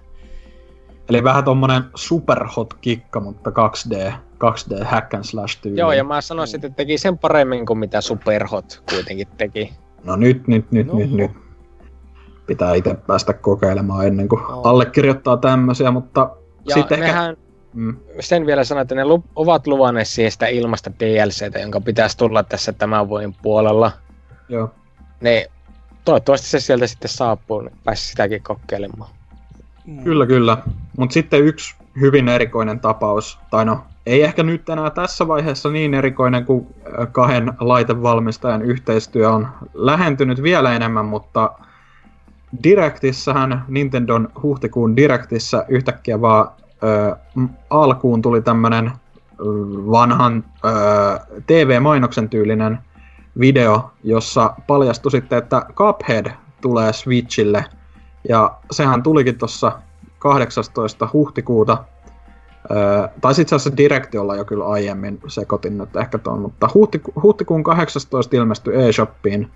[1.09, 4.11] Eli vähän tommonen superhot kikka, mutta 2D,
[4.43, 5.79] 2D hack and slash tyyli.
[5.79, 9.73] Joo, ja mä sanoisin, että teki sen paremmin kuin mitä superhot kuitenkin teki.
[10.03, 10.93] No nyt, nyt, nyt, no.
[10.93, 11.31] nyt, nyt.
[12.45, 14.61] Pitää itse päästä kokeilemaan ennen kuin no.
[14.61, 16.29] allekirjoittaa tämmöisiä, mutta
[16.69, 17.43] ja sitten nehän, ehkä...
[17.73, 17.97] Mm.
[18.19, 22.43] Sen vielä sanoin, että ne lu- ovat luvanneet siihen sitä ilmasta DLCtä, jonka pitäisi tulla
[22.43, 23.91] tässä tämän vuoden puolella.
[24.49, 24.71] Joo.
[25.21, 25.47] Ne,
[26.05, 29.09] toivottavasti se sieltä sitten saapuu, niin pääsi sitäkin kokeilemaan.
[29.85, 30.03] Mm.
[30.03, 30.57] Kyllä, kyllä.
[30.97, 35.93] Mutta sitten yksi hyvin erikoinen tapaus, tai no, ei ehkä nyt enää tässä vaiheessa niin
[35.93, 36.67] erikoinen, kuin
[37.11, 41.51] kahden laitevalmistajan yhteistyö on lähentynyt vielä enemmän, mutta
[42.63, 46.47] Directissähän, Nintendon huhtikuun Directissä yhtäkkiä vaan
[46.83, 47.15] ö,
[47.69, 48.91] alkuun tuli tämmönen
[49.91, 52.79] vanhan ö, TV-mainoksen tyylinen
[53.39, 56.31] video, jossa paljastui sitten, että Cuphead
[56.61, 57.65] tulee Switchille.
[58.29, 59.71] Ja sehän tulikin tuossa
[60.19, 61.09] 18.
[61.13, 61.83] huhtikuuta.
[62.71, 67.63] Ö, tai sitten se Directiolla jo kyllä aiemmin sekoitin nyt ehkä tuon, mutta huhtiku, huhtikuun
[67.63, 69.51] 18 ilmestyi eShopiin.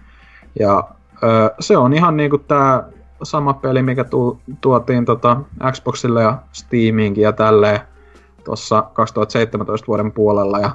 [0.60, 0.84] Ja
[1.24, 2.84] ö, se on ihan niinku tää
[3.24, 5.38] sama peli, mikä tu, tuotiin tota
[5.72, 7.80] Xboxille ja Steamiinkin ja tälleen
[8.44, 10.60] tuossa 2017 vuoden puolella.
[10.60, 10.72] Ja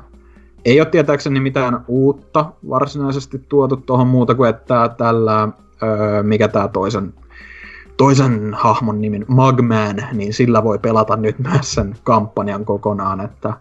[0.65, 5.49] ei ole tietääkseni mitään uutta varsinaisesti tuotu tuohon muuta kuin, että tällä,
[5.83, 7.15] öö, mikä tämä toisen,
[7.97, 13.53] toisen hahmon nimin, Mugman, niin sillä voi pelata nyt myös sen kampanjan kokonaan, että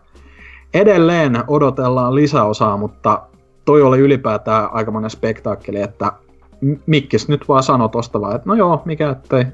[0.73, 3.21] edelleen odotellaan lisäosaa, mutta
[3.65, 6.11] toi oli ylipäätään aika monen spektaakkeli, että
[6.85, 9.45] Mikkis nyt vaan sanoi tosta vaan, että no joo, mikä ettei,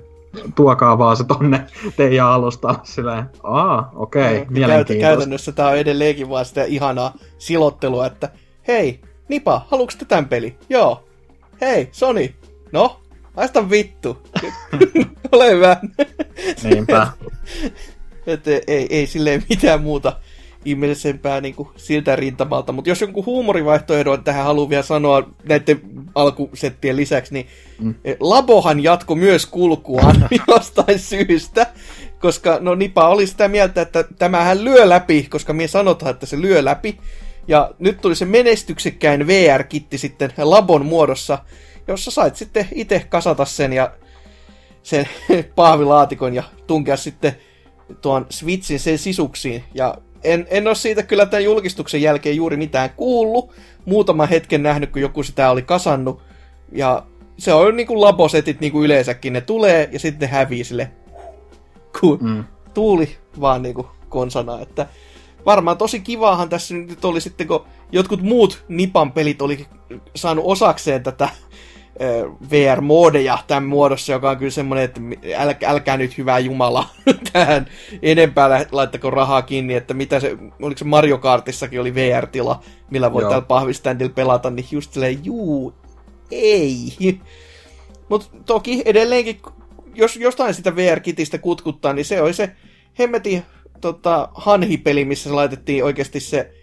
[0.56, 5.02] tuokaa vaan se tonne teidän alusta silleen, aa, okei, okay, mielenkiintoista.
[5.02, 8.30] Käytännössä tää on edelleenkin vaan sitä ihanaa silottelua, että
[8.68, 9.00] hei,
[9.30, 10.58] Nipa, haluuks te tän peli?
[10.70, 11.04] Joo.
[11.62, 12.34] Hei, Sony.
[12.72, 13.00] No,
[13.38, 14.28] haista vittu.
[15.32, 15.78] Ole hyvä.
[16.64, 17.08] Niinpä.
[18.28, 20.20] Et, et, ei, ei silleen mitään muuta
[20.66, 22.72] ihmeellisempää niin kuin siltä rintamalta.
[22.72, 25.82] Mutta jos jonkun huumorivaihtoehdon tähän haluaa vielä sanoa näiden
[26.16, 27.48] alkusettien lisäksi, niin
[27.80, 27.96] mm.
[28.06, 31.68] Eh, Labohan jatko myös kulkuaan jostain syystä.
[32.20, 36.42] Koska no Nipa oli sitä mieltä, että tämähän lyö läpi, koska me sanotaan, että se
[36.42, 36.98] lyö läpi.
[37.48, 41.38] Ja nyt tuli se menestyksekkäin VR-kitti sitten Labon muodossa,
[41.88, 43.92] jossa sait sitten itse kasata sen ja
[44.84, 45.10] sen
[45.56, 47.38] paavilaatikon ja tunkea sitten
[48.02, 49.64] tuon Switchin sen sisuksiin.
[49.74, 53.52] Ja en, en ole siitä kyllä tämän julkistuksen jälkeen juuri mitään kuullut.
[53.86, 56.22] Muutama hetken nähnyt, kun joku sitä oli kasannut.
[56.72, 57.06] Ja
[57.38, 59.34] se on niin kuin labosetit niin kuin yleensäkin.
[59.34, 60.92] Ne tulee ja sitten ne hävii sille.
[62.00, 62.44] Kun mm.
[62.74, 64.62] tuuli vaan niin kuin konsana.
[64.62, 64.88] Että
[65.46, 69.66] varmaan tosi kivaahan tässä nyt oli sitten, kun jotkut muut Nipan pelit oli
[70.16, 71.30] saanut osakseen tätä
[72.52, 75.02] VR-moodeja tämän muodossa, joka on kyllä semmoinen, että
[75.38, 76.90] äl, älkää nyt hyvää jumala
[77.34, 77.68] tähän
[78.02, 83.22] enempää laittako rahaa kiinni, että mitä se, oliko se Mario Kartissakin oli VR-tila, millä voi
[83.22, 85.74] täällä pahvistandilla pelata, niin just silleen, juu,
[86.32, 86.94] ei.
[88.10, 89.42] Mutta toki edelleenkin,
[89.96, 92.52] jos jostain sitä VR-kitistä kutkuttaa, niin se oli se
[93.00, 93.44] hemmetin
[93.82, 96.54] tota, hanhipeli, missä se laitettiin oikeasti se,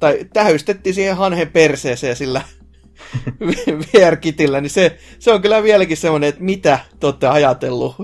[0.00, 2.42] tai tähystettiin siihen hanhen perseeseen sillä
[3.94, 7.94] VR-kitillä, niin se, se on kyllä vieläkin semmoinen, että mitä te olette ajatellut.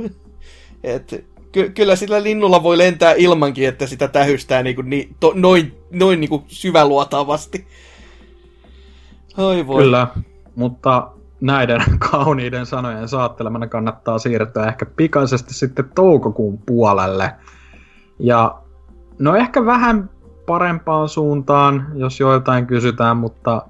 [0.85, 5.33] Et, ky- kyllä sillä linnulla voi lentää ilmankin, että sitä tähystää niin kuin, niin, to,
[5.35, 7.67] noin, noin niin kuin syväluotaavasti.
[9.39, 9.83] Oi voi.
[9.83, 10.07] Kyllä,
[10.55, 11.11] mutta
[11.41, 17.33] näiden kauniiden sanojen saattelemana kannattaa siirtyä ehkä pikaisesti sitten toukokuun puolelle.
[18.19, 18.59] Ja
[19.19, 20.11] no ehkä vähän
[20.47, 23.63] parempaan suuntaan, jos joiltain kysytään, mutta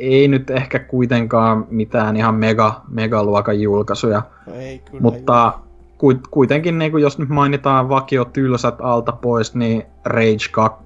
[0.00, 4.22] ei nyt ehkä kuitenkaan mitään ihan mega, megaluokan julkaisuja.
[4.46, 5.58] No ei, kyllä mutta
[5.98, 10.84] ku, kuitenkin niin kuin jos nyt mainitaan vakio tylsät alta pois, niin Rage 2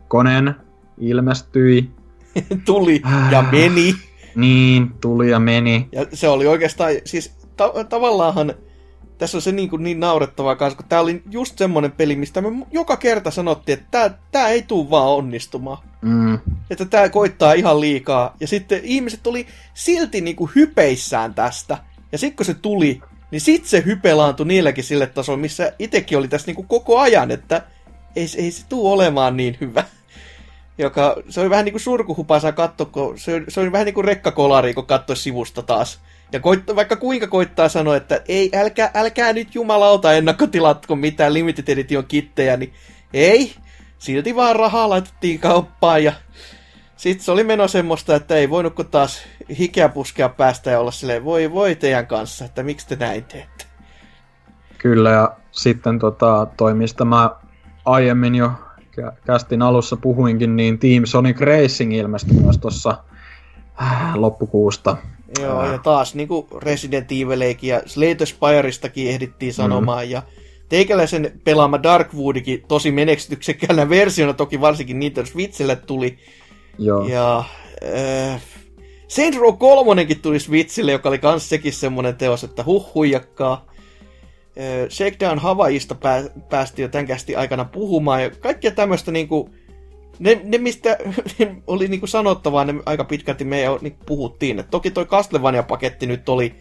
[0.99, 1.91] ilmestyi.
[2.67, 3.95] Tuli ja meni.
[4.37, 5.89] Niin, tuli ja meni.
[5.93, 8.55] Ja se oli oikeastaan, siis ta- tavallaanhan
[9.19, 12.41] tässä on se niin, kuin niin naurettavaa kanssa, kun tää oli just semmonen peli, mistä
[12.41, 15.79] me joka kerta sanottiin, että tää, tää ei tuu vaan onnistumaan.
[16.03, 16.39] Mm.
[16.71, 18.37] Että tää koittaa ihan liikaa.
[18.41, 21.79] Ja sitten ihmiset oli silti niin kuin hypeissään tästä.
[22.13, 26.19] Ja sitten kun se tuli, niin sit se hype laantui niilläkin sille tasolle, missä itekin
[26.19, 27.63] oli tässä niin kuin koko ajan, että
[28.17, 29.85] ei, ei se tuu olemaan niin hyvä.
[30.79, 34.05] Joka, se oli vähän niin kuin surkuhupaisaa katsoa, kun se, se oli vähän niin kuin
[34.05, 36.01] rekkakolari, kun katsoi sivusta taas.
[36.33, 41.69] Ja koitta, vaikka kuinka koittaa sanoa, että ei, älkää, älkää nyt jumalauta ennakkotilatko mitään Limited
[41.69, 42.73] Edition kittejä, niin
[43.13, 43.55] ei.
[43.99, 46.13] Silti vaan rahaa laitettiin kauppaan ja
[47.05, 49.23] sitten se oli meno semmoista, että ei voinut kun taas
[49.59, 53.65] hikeä puskea päästä ja olla silleen, voi voi teidän kanssa, että miksi te näin teette.
[54.79, 57.31] Kyllä, ja sitten tota, toi, mistä mä
[57.85, 58.51] aiemmin jo
[59.27, 62.99] kästin alussa puhuinkin, niin Team Sonic Racing ilmestyi myös tuossa
[63.83, 64.97] äh, loppukuusta.
[65.41, 69.57] Joo, ja taas niin kuin Resident Evileikin ja Slate Spirestakin ehdittiin Mm.
[69.57, 70.11] sanomaan, mm.
[70.11, 70.23] ja
[70.69, 76.19] teikäläisen pelaama Darkwoodikin tosi menestyksekkäänä versiona, toki varsinkin Nintendo Switchille tuli.
[76.79, 77.09] Joo.
[77.09, 77.45] Ja
[77.85, 78.43] äh,
[79.09, 83.67] Saints Row 3 tuli Switchille, joka oli kans sekin semmonen teos, että huh huijakkaa.
[84.59, 89.51] Äh, Shakedown Havaijista pää, päästiin jo tämän kästi aikana puhumaan, ja kaikkea tämmöistä niinku,
[90.19, 90.99] ne, ne mistä
[91.67, 94.59] oli niinku sanottavaa, ne aika pitkälti me jo niinku puhuttiin.
[94.59, 96.55] Et toki toi Castlevania-paketti nyt oli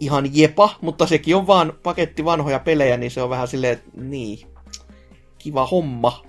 [0.00, 3.90] ihan jepa, mutta sekin on vaan paketti vanhoja pelejä, niin se on vähän silleen, että
[3.94, 4.38] niin,
[5.38, 6.22] kiva homma.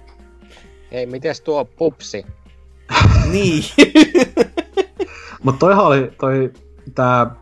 [0.91, 2.25] Hei, mites tuo pupsi?
[3.31, 3.63] niin.
[5.43, 6.51] Mutta toihan oli toi,
[6.95, 7.35] tää,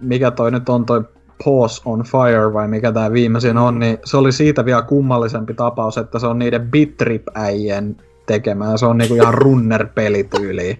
[0.00, 1.04] mikä toi nyt on toi
[1.44, 5.98] Pause on Fire vai mikä tää viimeisin on, niin se oli siitä vielä kummallisempi tapaus,
[5.98, 10.78] että se on niiden Bitrip-äijien tekemä ja se on niinku ihan runner-pelityyli.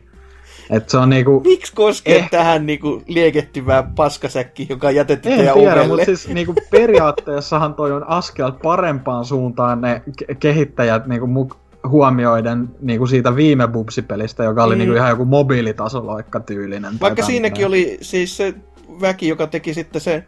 [0.70, 1.40] Et se on niinku...
[1.44, 2.30] Miksi koskee Eh.
[2.30, 5.88] tähän niinku liekehtivään paskasäkkiin, joka on jätetty En teidän tiedä, ovelle?
[5.88, 11.56] mutta siis niinku periaatteessahan toi on askel parempaan suuntaan ne ke- kehittäjät niinku mu-
[11.89, 14.78] huomioiden niinku siitä viime Bubsipelistä, joka oli Mm.
[14.78, 17.00] niinku ihan joku mobiilitasoloikka tyylinen.
[17.00, 18.55] Vaikka siinäkin oli siis se
[19.00, 20.24] väki, joka teki sitten se,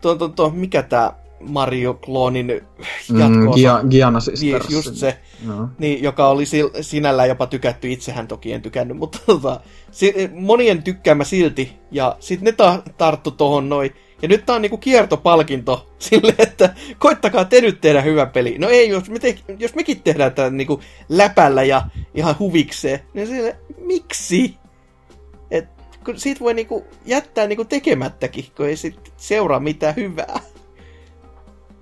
[0.00, 2.46] tuo, tuo, tuo, mikä tää Mario-kloonin
[3.10, 4.70] Mm, jatko Gia- Giana Sisters.
[4.70, 5.68] just se, Joo.
[5.78, 10.82] niin, joka oli sil- sinällään jopa tykätty, itsehän toki en tykännyt, mutta tota, si- monien
[10.82, 13.90] tykkäämä silti, ja sitten ne ta- tarttu tohon noin,
[14.22, 18.58] ja nyt tää on niinku kiertopalkinto sille, että koittakaa te nyt tehdä hyvä peli.
[18.58, 21.82] No ei, jos, me te- jos mekin tehdään tää niinku läpällä ja
[22.14, 24.56] ihan huvikseen, niin sille, miksi?
[25.50, 25.68] Et,
[26.04, 30.40] kun siitä voi niinku jättää niinku tekemättäkin, kun ei sit seuraa mitään hyvää.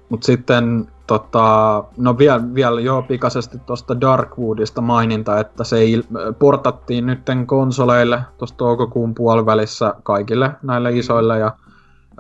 [0.08, 7.06] Mut sitten tota, no vielä, vielä joo pikaisesti tuosta Darkwoodista maininta, että se il- portattiin
[7.06, 11.52] nytten konsoleille tuossa toukokuun puolivälissä kaikille näille isoille ja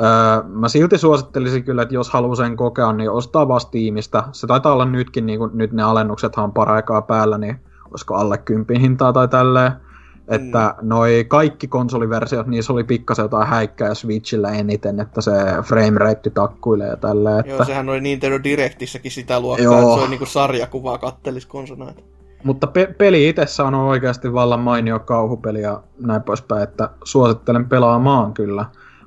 [0.00, 4.22] öö, mä silti suosittelisin kyllä, että jos haluaa sen kokea, niin ostaa vasta tiimistä.
[4.32, 8.38] Se taitaa olla nytkin, niin kun, nyt ne alennuksethan on paraikaa päällä, niin olisiko alle
[8.38, 9.72] kympin hintaa tai tälleen.
[10.28, 16.30] Että noi kaikki konsoliversiot, niissä oli pikkasen jotain häikkää Switchillä eniten, että se frame rate
[16.30, 17.40] takkuilee ja tälleen.
[17.40, 17.52] Että...
[17.52, 19.80] Joo, sehän oli Nintendo Directissäkin sitä luokkaa, Joo.
[19.80, 22.02] että se oli niinku sarjakuvaa kattelis konsonaita.
[22.44, 28.34] Mutta pe- peli itsessään on oikeasti vallan mainio kauhupeli ja näin poispäin, että suosittelen pelaamaan
[28.34, 28.64] kyllä.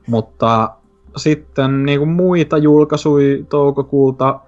[0.08, 0.70] Mutta
[1.18, 4.40] sitten niin kuin muita julkaisuja toukokuulta,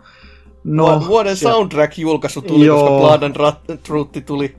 [0.63, 0.87] no...
[0.87, 2.79] No, Vuoden siellä- soundtrack-julkaisu tuli, Joo.
[2.79, 4.55] koska Blood and Rat- Truth tuli.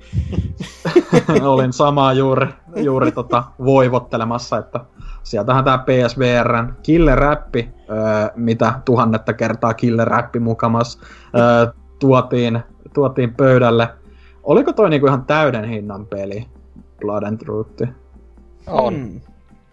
[1.43, 4.81] olin samaa juuri, juuri tota voivottelemassa, että
[5.23, 7.97] sieltähän tämä PSVRn killer-räppi, öö,
[8.37, 11.01] mitä tuhannetta kertaa killer-räppi mukamas,
[11.37, 12.61] öö, tuotiin,
[12.95, 13.89] tuotiin pöydälle.
[14.43, 16.47] Oliko toi niinku ihan täyden hinnan peli,
[17.01, 17.83] Blood and Truth?
[18.67, 18.95] On.
[18.95, 19.21] Mm.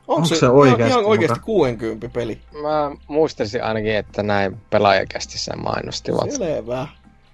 [0.07, 1.45] Onko Onko se se, oikeesti ihan, ihan oikeasti muka?
[1.45, 2.41] 60 peli?
[2.61, 6.31] Mä muistelisin ainakin, että näin pelaajakästissä mainostivat.
[6.31, 6.87] Selvä.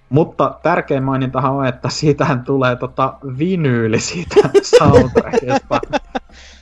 [0.08, 4.34] Mutta tärkein mainintahan on, että siitähän tulee tota vinyyli siitä
[4.78, 5.80] soundtrackista.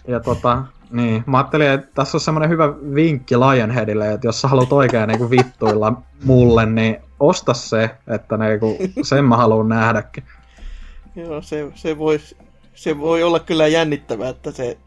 [0.08, 4.48] ja tota, niin, mä ajattelin, että tässä on semmoinen hyvä vinkki Lionheadille, että jos sä
[4.48, 10.24] haluat oikein niinku vittuilla mulle, niin osta se, että niinku, sen mä haluan nähdäkin.
[11.16, 12.20] Joo, se, se, voi,
[12.74, 14.78] se voi olla kyllä jännittävää, että se...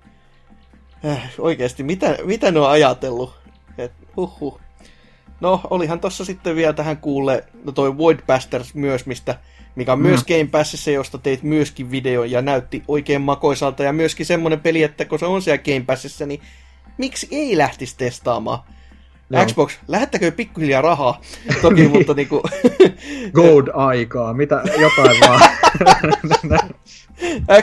[1.05, 3.33] Äh, oikeasti, mitä, mitä ne on ajatellut?
[3.77, 4.59] Et, huhhuh.
[5.39, 9.39] No, olihan tossa sitten vielä tähän kuulle, no toi Void Busters myös, mistä,
[9.75, 10.05] mikä on Mm.
[10.05, 13.83] myös Game Passissa, josta teit myöskin video ja näytti oikein makoisalta.
[13.83, 16.41] Ja myöskin semmonen peli, että kun se on siellä Game Passissa, niin
[16.97, 18.59] miksi ei lähtisi testaamaan?
[19.32, 19.45] Joo.
[19.45, 21.22] Xbox, lähettäkö pikkuhiljaa rahaa?
[21.61, 22.42] Toki, mutta niinku...
[23.35, 25.42] Gold-aikaa, mitä, jotain vaan.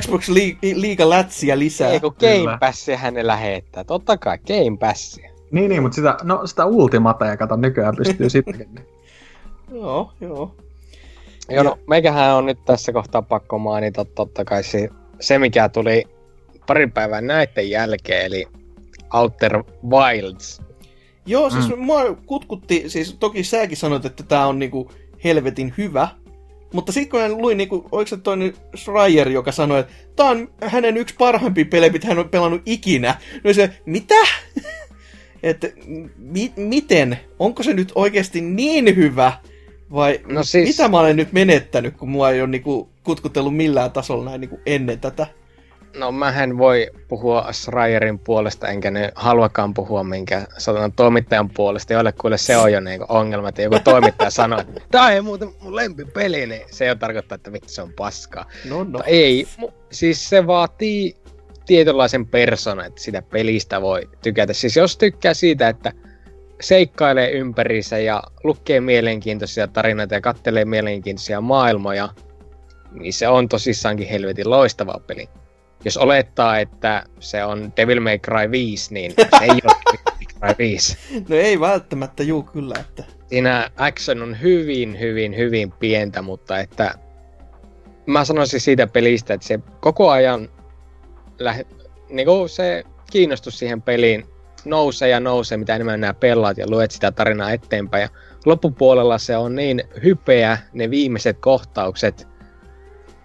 [0.01, 1.91] Xbox li- liiga lätsiä lisää.
[1.91, 2.45] Ei kun Kyllä.
[2.45, 3.85] Game Passia ne lähettää.
[3.85, 5.31] Totta kai Game Passia.
[5.51, 8.81] niin, niin, mutta sitä, no, sitä ultimatea, kato, nykyään pystyy sittenkin.
[9.73, 10.55] Joo, joo.
[11.51, 14.89] Joo, no, meikähän on nyt tässä kohtaa pakko mainita totta kai se,
[15.21, 16.05] se mikä tuli
[16.67, 18.47] pari päivää näiden jälkeen, eli
[19.15, 20.63] Outer Wilds.
[21.29, 21.79] Joo, siis mm.
[21.79, 24.91] mua kutkutti, siis toki säkin sanoit, että tää on niinku
[25.25, 26.09] helvetin hyvä,
[26.73, 30.27] mutta sitten kun mä luin, niinku, oliko se toi nyt Schreier, joka sanoi, että tää
[30.27, 33.15] on hänen yksi parhaimpia pelejä, mitä hän on pelannut ikinä.
[33.45, 34.15] No se, mitä?
[35.43, 35.69] että
[36.17, 37.19] mi- miten?
[37.39, 39.33] Onko se nyt oikeasti niin hyvä?
[39.93, 43.93] Vai No siis- mitä mä olen nyt menettänyt, kun mua ei ole niinku kutkutellut millään
[43.93, 45.27] tasolla näin niinku ennen tätä?
[45.99, 52.13] No mähän voi puhua Schreierin puolesta, enkä nyt haluakaan puhua minkä sanotaan toimittajan puolesta, jolle
[52.13, 55.77] kuule se on jo niinku ongelma, että joku toimittaja sanoo, että tää ei muuten mun
[55.77, 58.47] lempipeli, niin se jo tarkoittaa, että vittu se on paskaa.
[58.69, 59.03] No, no.
[59.07, 61.17] Ei, mu- siis se vaatii
[61.67, 64.53] tietynlaisen persoonan, että sitä pelistä voi tykätä.
[64.53, 65.93] Siis jos tykkää siitä, että
[66.61, 72.09] seikkailee ympärissä ja lukee mielenkiintoisia tarinoita ja kattelee mielenkiintoisia maailmoja,
[72.93, 75.29] niin se on tosissaankin helvetin loistava peli.
[75.85, 80.27] Jos olettaa, että se on Devil May Cry 5, niin se ei ole Devil May
[80.39, 80.97] Cry 5.
[81.29, 83.05] no ei välttämättä, juu kyllä, että...
[83.27, 86.95] Siinä action on hyvin, hyvin, hyvin pientä, mutta että
[88.07, 90.49] mä sanoisin siitä pelistä, että se koko ajan
[91.39, 91.67] lähe,
[92.09, 94.25] niin se kiinnostus siihen peliin
[94.65, 98.03] nousee ja nousee, mitä enemmän nämä pelaat ja luet sitä tarinaa eteenpäin.
[98.03, 98.09] Ja
[98.47, 102.29] loppupuolella se on niin hypeä, ne viimeiset kohtaukset,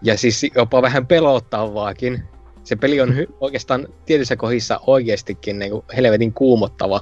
[0.02, 2.24] ja siis jopa vähän pelottavaakin.
[2.64, 7.02] Se peli on hy- oikeastaan tietyissä kohdissa oikeastikin niin kuin helvetin kuumottava.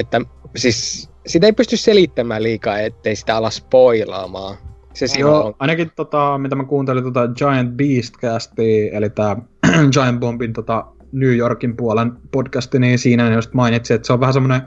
[0.00, 0.20] Että
[0.56, 4.56] siis sitä ei pysty selittämään liikaa, ettei sitä ala spoilaamaan.
[4.94, 5.54] Se Joo, on.
[5.58, 9.36] ainakin tota, mitä mä kuuntelin tota Giant Beast-castia, eli tää
[9.92, 14.20] Giant Bombin tota New Yorkin puolen podcasti, niin siinä ne just mainitsi, että se on
[14.20, 14.62] vähän semmoinen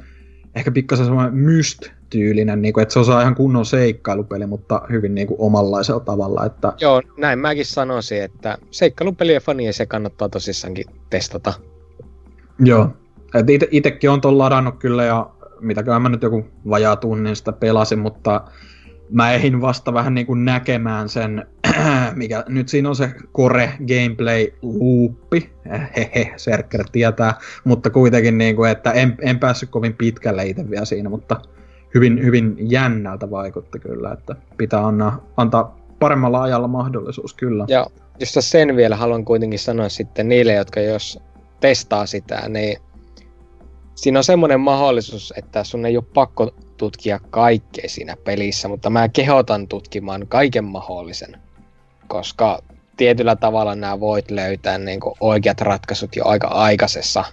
[0.56, 5.28] ehkä pikkasen semmoinen myst-tyylinen, niin kuin, että se osaa ihan kunnon seikkailupeli, mutta hyvin niin
[5.28, 11.54] kuin omanlaisella tavalla, että Joo, näin mäkin sanoisin, että seikkailupelien fania se kannattaa tosissaankin testata.
[12.60, 12.90] Joo.
[13.34, 17.52] Et ite, itekin on ton ladannut kyllä ja mitäköhän mä nyt joku vajaa tunnin sitä
[17.52, 18.42] pelasin, mutta
[19.10, 21.46] mä ehdin vasta vähän niin kuin näkemään sen,
[22.16, 25.50] mikä nyt siinä on se core gameplay loopi,
[25.96, 27.34] hehe, Serker tietää,
[27.64, 31.42] mutta kuitenkin niin kuin, että en, en päässyt kovin pitkälle itse vielä siinä, mutta
[31.94, 37.66] hyvin, hyvin jännältä vaikutti kyllä, että pitää anna, antaa paremmalla ajalla mahdollisuus kyllä.
[37.68, 37.86] Ja
[38.20, 41.20] jos sen vielä haluan kuitenkin sanoa sitten niille, jotka jos
[41.60, 42.78] testaa sitä, niin
[43.96, 49.10] siinä on semmoinen mahdollisuus, että sun ei ole pakko tutkia kaikkea siinä pelissä, mutta mä
[49.10, 51.38] kehotan tutkimaan kaiken mahdollisen,
[52.08, 52.60] koska
[52.98, 57.24] tietyllä tavalla nämä voit löytää niin kuin oikeat ratkaisut jo aika aikaisessa,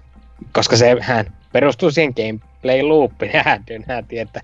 [0.52, 3.32] koska sehän perustuu siihen gameplay loopiin,
[3.86, 4.42] nää tietää.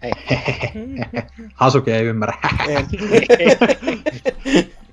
[1.54, 2.38] Hasuki ei ymmärrä.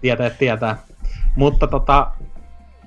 [0.01, 0.77] Tietää, tietää.
[1.35, 2.11] Mutta tota,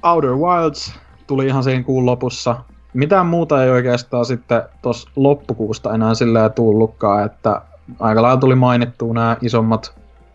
[0.03, 0.95] Outer Wilds
[1.27, 2.57] tuli ihan siinä kuun lopussa.
[2.95, 7.63] Mitään muuta ei oikeastaan sitten tuossa loppukuusta enää silleen tullutkaan, että
[8.01, 9.95] aika lailla tuli mainittua nämä isommat,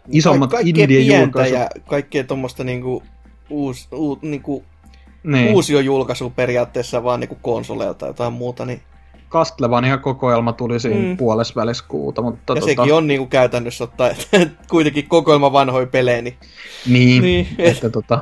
[0.10, 1.54] isommat pientä indie-julkaisut.
[1.60, 3.04] ja kaikkea tuommoista niinku,
[3.50, 4.64] uus, uu, niinku,
[5.24, 8.82] Niin, uusiojulkaisu periaatteessa vaan niinku konsoleilta tai jotain muuta, niin
[9.30, 11.18] Castlevania-kokoelma tuli siinä Mm.
[11.18, 16.22] puolesvälis kuuta, mutta ja tota, sekin on niinku käytännössä ottaa, että kuitenkin kokoelma vanhoja pelejä,
[16.22, 16.36] niin,
[16.88, 17.70] Niin, niin niin.
[17.70, 18.20] että tota,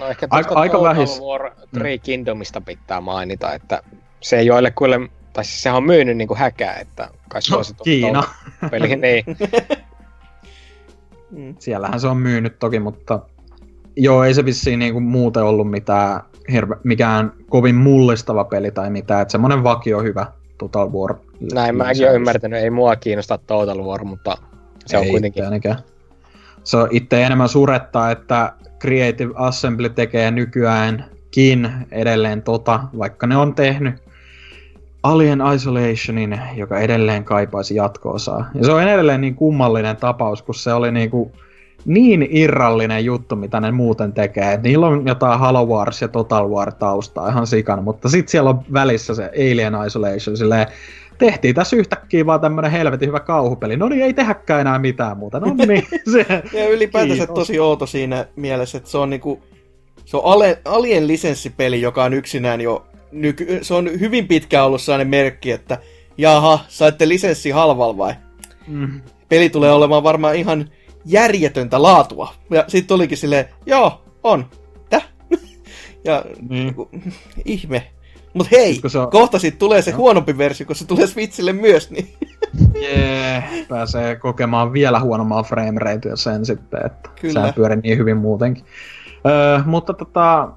[0.00, 3.82] No ehkä Aika- tuosta aika Total vähis- War Three Kingdomista pitää mainita, että
[4.20, 5.00] se joille kuule,
[5.32, 8.22] tai siis sehän on myynyt niinku häkää, että kai no, suosittu Kiina.
[8.70, 9.24] peli, niin.
[11.30, 11.54] mm.
[11.58, 13.20] Siellähän se on myynyt toki, mutta
[13.96, 16.20] joo, ei se vissiin niinku muuten ollut mitään
[16.52, 20.26] hirve, mikään kovin mullistava peli tai mitään, että semmonen vakio hyvä
[20.58, 21.14] Total War.
[21.54, 24.38] Näin mäkin olen ymmärtänyt, ei mua kiinnosta Total War, mutta
[24.86, 25.40] se on Ei kuitenkin...
[25.42, 25.78] itseäänikään.
[26.64, 33.54] Se on itse enemmän surettaa, että Creative Assembly tekee nykyäänkin edelleen tota, vaikka ne on
[33.54, 33.94] tehnyt
[35.02, 38.50] Alien Isolationin, joka edelleen kaipaisi jatkoosaa.
[38.54, 41.32] Ja se on edelleen niin kummallinen tapaus, kun se oli niinku
[41.84, 44.52] niin irrallinen juttu, mitä ne muuten tekee.
[44.52, 48.50] Et niillä on jotain Halo Wars ja Total War taustaa ihan sikana, mutta sitten siellä
[48.50, 50.66] on välissä se Alien Isolation, silleen,
[51.20, 53.76] tehtiin tässä yhtäkkiä vaan tämmönen helvetin hyvä kauhupeli.
[53.76, 55.40] No niin, ei tehäkään enää mitään muuta.
[55.40, 57.34] No niin, se, Ja ylipäätänsä Kiitos.
[57.34, 59.42] tosi outo siinä mielessä, että se on niinku,
[60.04, 64.80] se on Ale, Alien lisenssipeli, joka on yksinään jo, nyky, se on hyvin pitkään ollut
[64.82, 65.78] sellainen merkki, että
[66.18, 68.14] jaha, saitte lisenssi halvalla vai?
[68.68, 69.00] Mm.
[69.28, 70.70] Peli tulee olemaan varmaan ihan
[71.04, 72.34] järjetöntä laatua.
[72.50, 74.46] Ja sitten olikin silleen, joo, on.
[74.90, 75.08] Täh?
[76.04, 76.64] ja Niin.
[76.64, 76.90] niinku,
[77.44, 77.90] ihme.
[78.34, 81.90] Mut hei, se on- kohta sit tulee se huonompi versio, kun se tulee Switchille myös,
[81.90, 82.08] niin
[82.82, 87.32] Jee, pääsee kokemaan vielä huonommalla frameratea sen sitten, että Kyllä.
[87.32, 88.64] sehän pyörii niin hyvin muutenkin.
[89.26, 90.48] Öö, mutta tota,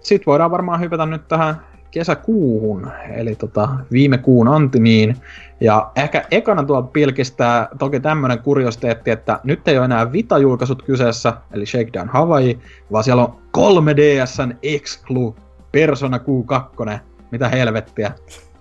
[0.00, 5.16] sit voidaan varmaan hypätä nyt tähän kesäkuuhun, eli tota, viime kuun antimiin.
[5.60, 11.32] Ja ehkä ekana tuolla pilkistää toki tämmönen kuriositeetti, että nyt ei ole enää Vita-julkaisut kyseessä,
[11.52, 12.58] eli Shakedown Hawaii,
[12.92, 15.36] vaan siellä on 3DSn Exclu
[15.72, 16.98] Persona Q2.
[17.30, 18.12] Mitä helvettiä?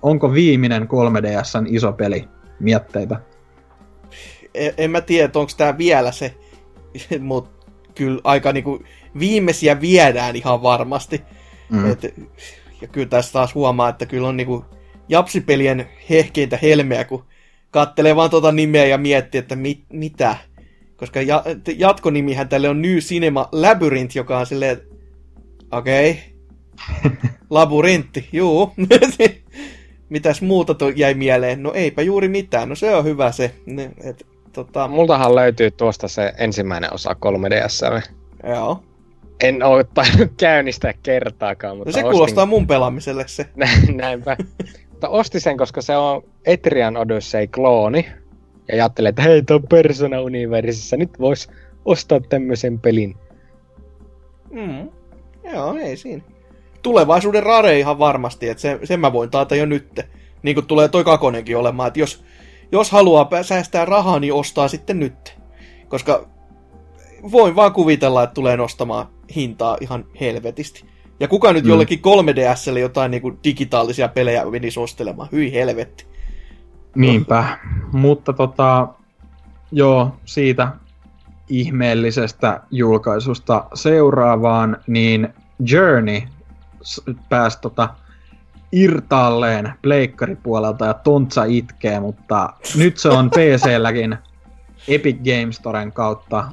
[0.01, 2.27] Onko viimeinen 3DSn iso peli?
[2.59, 3.19] Mietteitä.
[4.53, 6.35] en, en mä tiedä, onko tää vielä se,
[7.19, 7.49] mut
[7.95, 8.83] kyllä aika niinku
[9.19, 11.21] viimeisiä viedään ihan varmasti.
[11.69, 11.91] Mm.
[11.91, 12.15] Et,
[12.81, 14.65] ja kyllä tässä taas huomaa, että kyllä on niinku
[15.09, 17.25] japsipelien hehkeintä helmeä, kun
[17.71, 20.35] kattelee vaan tota nimeä ja miettii, että mit, mitä.
[20.95, 21.43] Koska ja,
[21.77, 24.81] jatkonimihän tälle on New Cinema Labyrinth, joka on silleen,
[25.71, 26.38] okei, okay.
[27.49, 28.71] labyrintti, juu.
[30.09, 31.63] Mitäs muuta jäi mieleen?
[31.63, 33.55] No eipä juuri mitään, no se on hyvä se.
[33.65, 38.01] Ne, Et, tota, Multahan löytyy tuosta se ensimmäinen osa 3DS.
[38.49, 38.83] joo.
[39.43, 43.45] En oo tainnut käynnistää kertaakaan, mutta No se ostin- kuulostaa mun pelaamiselle se.
[43.55, 44.37] Näin- Näinpä.
[44.89, 48.05] Mutta ostin sen, koska se on Etrian Odyssey-klooni.
[48.67, 51.49] Ja ajattelin, että hei, tuon Persona Universissa nyt vois
[51.85, 53.15] ostaa tämmöisen pelin.
[54.51, 54.89] Mm.
[55.53, 56.23] Joo, ei siinä.
[56.89, 59.99] Tulevaisuuden rare ihan varmasti, että se, sen mä voin taata jo nyt.
[60.43, 62.23] Niin kuin tulee toi kakonenkin olemaan, että jos,
[62.71, 65.37] jos haluaa säästää rahaa, niin ostaa sitten nyt.
[65.87, 66.27] Koska
[67.31, 70.83] voin vaan kuvitella, että tulee nostamaan hintaa ihan helvetisti.
[71.19, 71.69] Ja kuka nyt Mm.
[71.69, 75.29] jollekin 3DSlle jotain niin kuin digitaalisia pelejä menisi ostelemaan?
[75.31, 76.05] Hyi helvetti.
[76.95, 77.57] Niinpä.
[77.91, 78.87] Mutta tota,
[79.71, 80.67] joo, siitä
[81.49, 85.27] ihmeellisestä julkaisusta seuraavaan, niin
[85.71, 86.21] Journey
[87.29, 87.89] pääsi tota
[88.71, 94.17] irtaalleen pleikkaripuolelta ja Tontsa itkee, mutta nyt se on PC-lläkin
[94.87, 96.51] Epic Games Storen kautta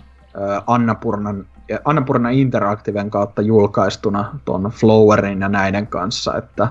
[0.66, 1.46] Annapurnan,
[1.84, 6.68] Annapurna Interactiven kautta julkaistuna ton Flowerin ja näiden kanssa, että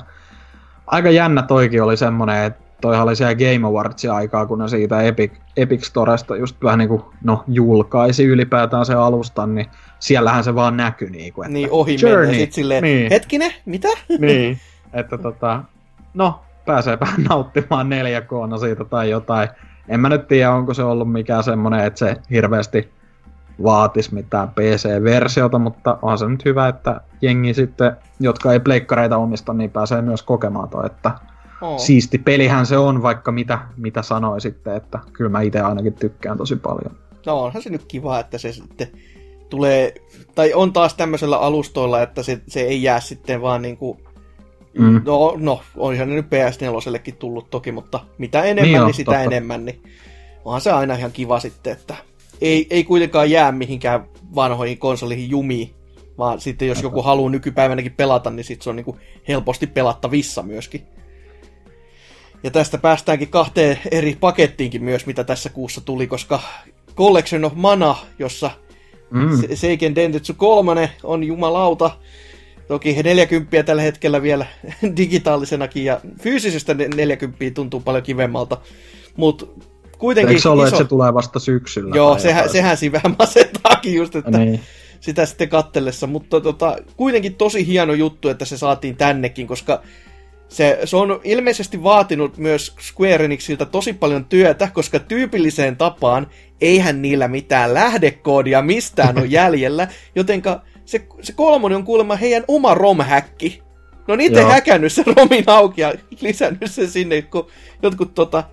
[0.87, 5.01] aika jännä toikin oli semmonen, että toihan oli siellä Game Awardsin aikaa, kun ne siitä
[5.01, 9.67] Epic, Epic Storesta just vähän niinku, no, julkaisi ylipäätään se alustan, niin
[9.99, 12.25] siellähän se vaan näkyi niinku, että Niin ohi Journey.
[12.25, 13.09] menee sit silleen, Niin.
[13.11, 13.87] hetkinen, mitä?
[14.19, 14.57] niin,
[14.93, 15.63] että tota,
[16.13, 19.49] no, pääseepä nauttimaan 4K siitä tai jotain.
[19.89, 22.89] En mä nyt tiedä, onko se ollut mikään semmonen, että se hirveästi
[23.63, 29.53] vaatis mitään PC-versiota, mutta on se nyt hyvä, että jengi sitten, jotka ei pleikkareita omista,
[29.53, 31.11] niin pääsee myös kokemaan toi, että
[31.61, 31.79] Oo.
[31.79, 36.37] siisti pelihän se on, vaikka mitä, mitä sanoi sitten, että kyllä mä itse ainakin tykkään
[36.37, 36.97] tosi paljon.
[37.25, 38.87] No onhan se nyt kiva, että se sitten
[39.49, 39.93] tulee,
[40.35, 43.99] tai on taas tämmöisellä alustoilla, että se, se ei jää sitten vaan niinku,
[44.79, 45.01] Mm.
[45.05, 48.93] no, no, onhan ne nyt PS4 tullut toki, mutta mitä enemmän, Niin niin, on, niin
[48.95, 49.23] sitä totta.
[49.23, 49.81] enemmän, niin
[50.45, 51.95] onhan se aina ihan kiva sitten, että
[52.41, 55.69] ei, ei kuitenkaan jää mihinkään vanhoihin konsolihin jumiin,
[56.17, 60.81] vaan sitten jos joku haluaa nykypäivänäkin pelata, niin sitten se on niinku helposti pelattavissa myöskin.
[62.43, 66.39] Ja tästä päästäänkin kahteen eri pakettiinkin myös, mitä tässä kuussa tuli, koska
[66.95, 68.51] Collection of Mana, jossa
[69.11, 69.41] Mm.
[69.41, 71.91] Se- Seiken Dentetsu 3 on jumalauta.
[72.67, 74.45] Toki 40 tällä hetkellä vielä
[74.97, 78.57] digitaalisenakin ja fyysisestä ne- 40 tuntuu paljon kivemmalta.
[79.17, 79.45] Mutta
[79.97, 80.75] kuitenkin Eikö se ollut, iso...
[80.75, 81.95] että se tulee vasta syksyllä?
[81.95, 82.51] Joo, sehän, jotain?
[82.51, 84.59] sehän siinä vähän masentaakin just, että Niin.
[84.99, 89.81] sitä sitten kattellessa, mutta tota, kuitenkin tosi hieno juttu, että se saatiin tännekin, koska
[90.49, 96.27] se, se on ilmeisesti vaatinut myös Square Enixiltä tosi paljon työtä, koska tyypilliseen tapaan
[96.61, 102.73] eihän niillä mitään lähdekoodia mistään ole jäljellä, jotenka se, se kolmonen on kuulemma heidän oma
[102.73, 103.61] romhäkki.
[104.07, 104.49] No niitä Joo.
[104.49, 107.47] häkännyt se romin auki ja lisännyt sen sinne, kun
[107.83, 108.43] jotkut tota,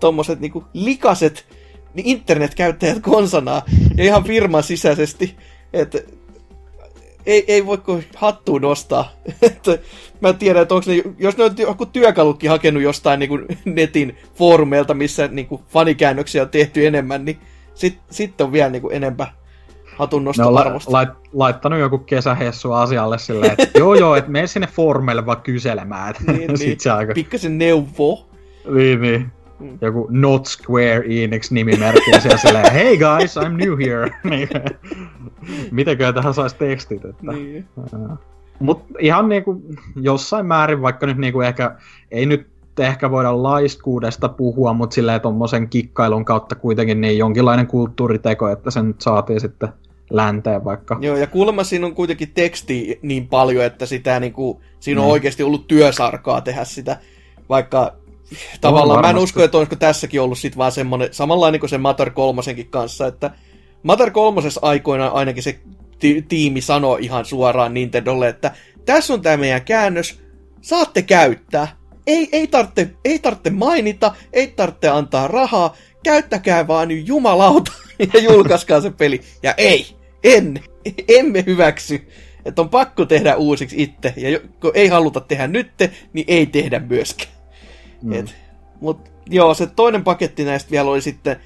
[0.00, 1.46] tommoset niinku likaset
[1.94, 3.62] niin internetkäyttäjät konsanaa
[3.96, 5.36] ja ihan firman sisäisesti,
[5.72, 5.98] että
[7.26, 9.12] ei, ei voi kuin hattuun nostaa.
[9.42, 9.78] että
[10.20, 14.16] mä tiedän, että onko ne, jos ne on joku työkalutkin hakenut jostain niin kuin netin
[14.34, 17.38] foorumeilta, missä niin kuin fanikäännöksiä on tehty enemmän, niin
[17.74, 19.32] sitten sit on vielä niin kuin enempää
[19.96, 20.92] hatun Ne on la- nostoarvosta.
[20.92, 26.14] lait, laittanut joku kesähessu asialle silleen, että joo joo, että mene sinne foorumeille vaan kyselemään.
[26.26, 26.80] Niin, niin.
[26.80, 27.12] Se aika...
[27.14, 28.28] Pikkasen neuvo.
[28.74, 29.32] Niin, niin.
[29.60, 29.78] Mm.
[29.80, 34.10] Joku Not Square Enix nimimerkki ja siellä silleen, hey guys, I'm new here.
[35.48, 35.68] Niin.
[35.70, 37.04] Mitenkö tähän saisi tekstit?
[37.04, 37.32] Että...
[37.32, 37.68] Niin.
[38.58, 39.62] Mut ihan niinku
[39.96, 41.76] jossain määrin, vaikka nyt niinku ehkä
[42.10, 42.46] ei nyt
[42.78, 48.86] ehkä voida laiskuudesta puhua, mutta silleen tuommoisen kikkailun kautta kuitenkin niin jonkinlainen kulttuuriteko, että sen
[48.86, 49.68] nyt saatiin sitten
[50.10, 50.98] länteen vaikka.
[51.00, 55.06] Joo, ja kuulemma siinä on kuitenkin teksti niin paljon, että sitä niin kuin, siinä on
[55.06, 55.12] mm.
[55.12, 56.98] oikeasti ollut työsarkaa tehdä sitä,
[57.48, 57.92] vaikka
[58.60, 62.10] tavallaan mä en usko, että olisiko tässäkin ollut sit vaan semmoinen, samanlainen kuin se Matar
[62.10, 63.30] kolmosenkin kanssa, että
[63.84, 65.58] Matar kolmosessa aikoina ainakin se
[65.98, 68.52] ti- tiimi sanoi ihan suoraan Nintendolle, että
[68.86, 70.20] tässä on tämä meidän käännös,
[70.60, 71.76] saatte käyttää.
[72.06, 77.72] Ei, ei, tarvitse, ei tarvitse mainita, ei tarvitse antaa rahaa, käyttäkää vaan nyt jumalauta
[78.14, 79.20] ja julkaiskaa se peli.
[79.42, 79.86] Ja ei,
[80.24, 80.60] en,
[81.08, 82.08] emme hyväksy,
[82.44, 84.14] että on pakko tehdä uusiksi itse.
[84.16, 87.32] Ja kun ei haluta tehdä nytte, niin ei tehdä myöskään.
[88.02, 88.12] Mm.
[88.12, 88.34] Et,
[88.80, 91.36] mut joo, se toinen paketti näistä vielä oli sitten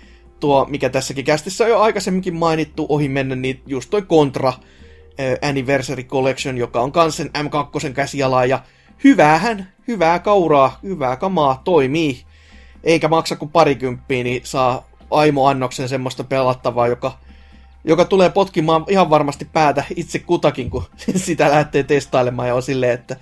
[0.40, 5.48] tuo, mikä tässäkin kästissä on jo aikaisemminkin mainittu ohi mennä, niin just toi Contra äh,
[5.48, 8.62] Anniversary Collection, joka on kanssa sen M2 käsiala ja
[9.04, 12.24] hyvähän, hyvää kauraa, hyvää kamaa, toimii.
[12.84, 17.18] Eikä maksa kuin parikymppiä, niin saa aimo-annoksen semmoista pelattavaa, joka,
[17.84, 20.84] joka tulee potkimaan ihan varmasti päätä itse kutakin, kun
[21.16, 23.16] sitä lähtee testailemaan ja on silleen, että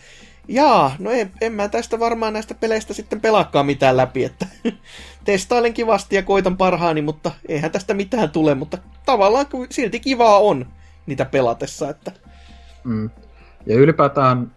[0.49, 4.47] jaa, no en, en mä tästä varmaan näistä peleistä sitten pelaakaan mitään läpi, että
[5.25, 10.67] testailen kivasti ja koitan parhaani, mutta eihän tästä mitään tule, mutta tavallaan silti kivaa on
[11.07, 12.13] niitä pelatessa, että...
[12.85, 13.11] Mm.
[13.67, 14.53] Ja ylipäätään,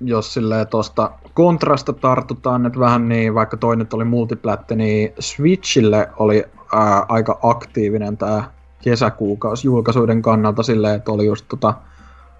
[0.00, 6.44] jos silleen tuosta kontrasta tartutaan nyt vähän niin, vaikka toinen oli multiplatte, niin Switchille oli
[6.72, 8.50] ää, aika aktiivinen tämä
[8.82, 11.74] kesäkuukausi julkaisuiden kannalta silleen, että oli just tota,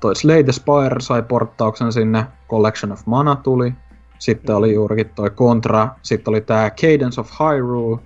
[0.03, 3.73] toi Slay the Spire sai porttauksen sinne, Collection of Mana tuli,
[4.19, 7.99] sitten oli juurikin toi Contra, sitten oli tää Cadence of Hyrule,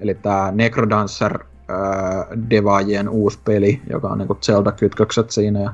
[0.00, 5.72] eli tää Necrodancer äh, Devaajien uusi peli, joka on niinku Zelda-kytkökset siinä ja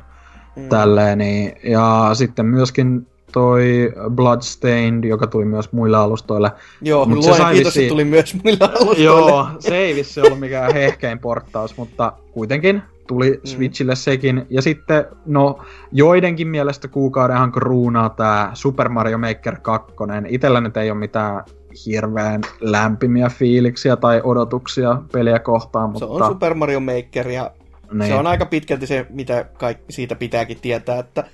[0.57, 0.68] mm.
[0.68, 1.18] tälleen.
[1.18, 6.52] Niin, ja sitten myöskin toi Bloodstained, joka tuli myös muille alustoille.
[6.81, 7.89] Joo, Mut se kiitos, vissi...
[7.89, 9.05] tuli myös muille alustoille.
[9.05, 13.40] Joo, se ei vissi ollut mikään hehkein porttaus, mutta kuitenkin tuli mm.
[13.44, 14.46] Switchille sekin.
[14.50, 15.58] Ja sitten, no,
[15.92, 19.94] joidenkin mielestä kuukaudenhan kruunaa tämä Super Mario Maker 2.
[20.28, 21.44] Itellä nyt ei ole mitään
[21.86, 26.06] hirveän lämpimiä fiiliksiä tai odotuksia peliä kohtaan, mutta...
[26.06, 27.50] Se on Super Mario Maker ja
[27.92, 28.08] niin.
[28.08, 31.24] se on aika pitkälti se, mitä kaikki siitä pitääkin tietää, että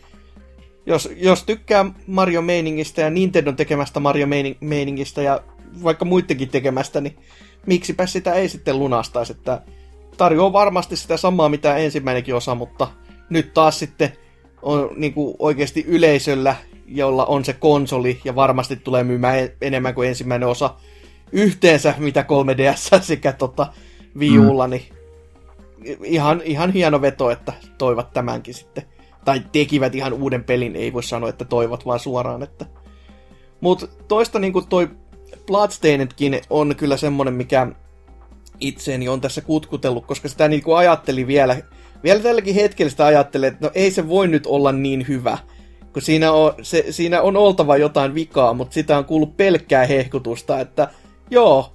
[0.86, 4.26] jos, jos tykkää Mario Meiningistä ja Nintendon tekemästä Mario
[4.60, 5.40] Meiningistä ja
[5.82, 7.16] vaikka muidenkin tekemästä, niin
[7.66, 9.62] miksipä sitä ei sitten lunastaisi, että
[10.17, 12.89] tarjoaa varmasti sitä samaa, mitä ensimmäinenkin osa, mutta
[13.31, 14.12] nyt taas sitten
[14.62, 20.09] on niin kuin oikeasti yleisöllä, jolla on se konsoli ja varmasti tulee myymään enemmän kuin
[20.09, 20.75] ensimmäinen osa
[21.33, 23.67] yhteensä, mitä 3DS sekä tota
[24.18, 24.70] Viulla, mm.
[24.70, 24.83] niin
[26.05, 28.84] ihan, ihan hieno veto, että toivat tämänkin sitten.
[29.25, 32.67] Tai tekivät ihan uuden pelin, ei voi sanoa, että toivot vaan suoraan, että...
[33.60, 34.91] Mut toista niin kuin toi
[35.47, 37.67] Bloodstainedkin on kyllä semmonen, mikä
[38.60, 41.57] itseeni on tässä kutkutellut, koska sitä niin kuin ajatteli vielä,
[42.05, 45.39] vielä tälläkin hetkellä sitä ajattelee, että no ei se voi nyt olla niin hyvä,
[45.92, 50.60] kun siinä on, se, siinä on oltava jotain vikaa, mutta sitä on kuullut pelkkää hehkutusta,
[50.60, 50.89] että
[51.31, 51.73] joo,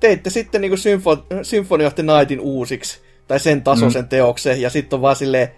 [0.00, 4.08] teitte sitten niin Symfo- Symphony of the Nightin uusiksi, tai sen tasoisen mm.
[4.08, 5.48] teoksen, ja sitten on vaan silleen,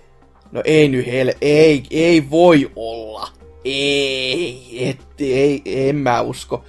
[0.53, 3.29] no ei nyt hel, ei, ei voi olla.
[3.65, 6.65] Ei, et, ei, en mä usko.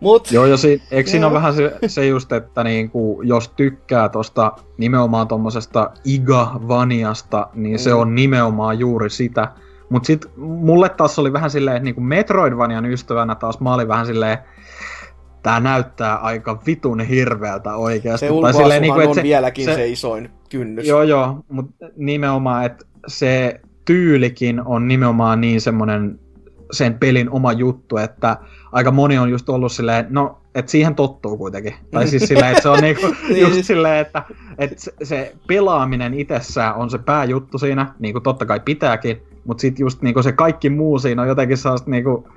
[0.00, 4.08] Mut, Joo, ja si- eikö siinä ole vähän se, se just, että niinku, jos tykkää
[4.08, 7.78] tosta nimenomaan tuommoisesta Iga-vaniasta, niin mm.
[7.78, 9.52] se on nimenomaan juuri sitä.
[9.90, 14.06] Mut sit mulle taas oli vähän silleen, että niinku Metroidvanian ystävänä taas mä olin vähän
[14.06, 14.38] silleen,
[15.42, 18.26] tää näyttää aika vitun hirveältä oikeasti.
[18.26, 20.86] Se tai silleen, niinku, on se, vieläkin se, se isoin kynnys.
[20.86, 26.20] Joo, joo, mutta nimenomaan, että se tyylikin on nimenomaan niin semmonen
[26.72, 28.36] sen pelin oma juttu, että
[28.72, 31.74] aika moni on just ollut silleen, no, että siihen tottuu kuitenkin.
[31.90, 33.40] Tai siis silleen, että se on niinku niin.
[33.40, 34.22] just silleen, että,
[34.58, 39.84] että se pelaaminen itsessään on se pääjuttu siinä, niin kuin totta kai pitääkin, mutta sitten
[39.84, 42.28] just niinku se kaikki muu siinä on jotenkin sellaista niinku,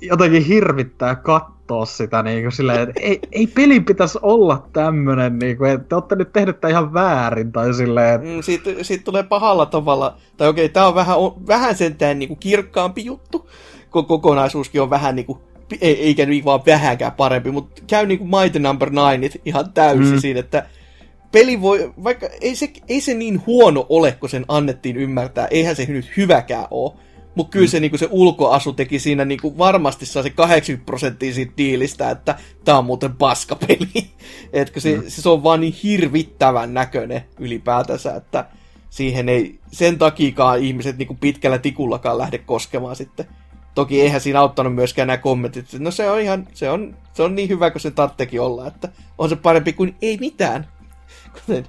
[0.00, 5.88] jotenkin hirvittää katsoa sitä niinku silleen, että ei, ei peli pitäisi olla tämmönen, niinku, että
[5.88, 8.20] te olette nyt tehnyt tämän ihan väärin tai silleen.
[8.20, 11.16] Mm, siitä, siitä, tulee pahalla tavalla, tai okei, okay, tämä on vähän,
[11.46, 13.48] vähän sentään niinku kirkkaampi juttu,
[13.90, 15.40] kun kokonaisuuskin on vähän niinku
[15.80, 20.20] eikä niin vaan vähänkään parempi, mutta käy niin kuin Mighty Number Nine ihan täysin mm.
[20.20, 20.66] siinä, että
[21.32, 25.76] peli voi, vaikka ei se, ei se niin huono ole, kun sen annettiin ymmärtää, eihän
[25.76, 26.92] se nyt hyväkään ole,
[27.34, 27.70] mutta kyllä mm.
[27.70, 32.38] se, niinku, se ulkoasu teki siinä niinku, varmasti saa se 80 prosenttia siitä diilistä, että
[32.64, 33.88] tämä on muuten paskapeli.
[34.52, 35.02] Etkö se, mm.
[35.08, 38.44] se, on vaan niin hirvittävän näköinen ylipäätänsä, että
[38.90, 43.26] siihen ei sen takikaan ihmiset niinku pitkällä tikullakaan lähde koskemaan sitten
[43.74, 45.66] toki eihän siinä auttanut myöskään nämä kommentit.
[45.78, 48.88] No se on ihan, se on, se on niin hyvä kuin se tarttekin olla, että
[49.18, 50.66] on se parempi kuin ei mitään.
[51.46, 51.66] Kuten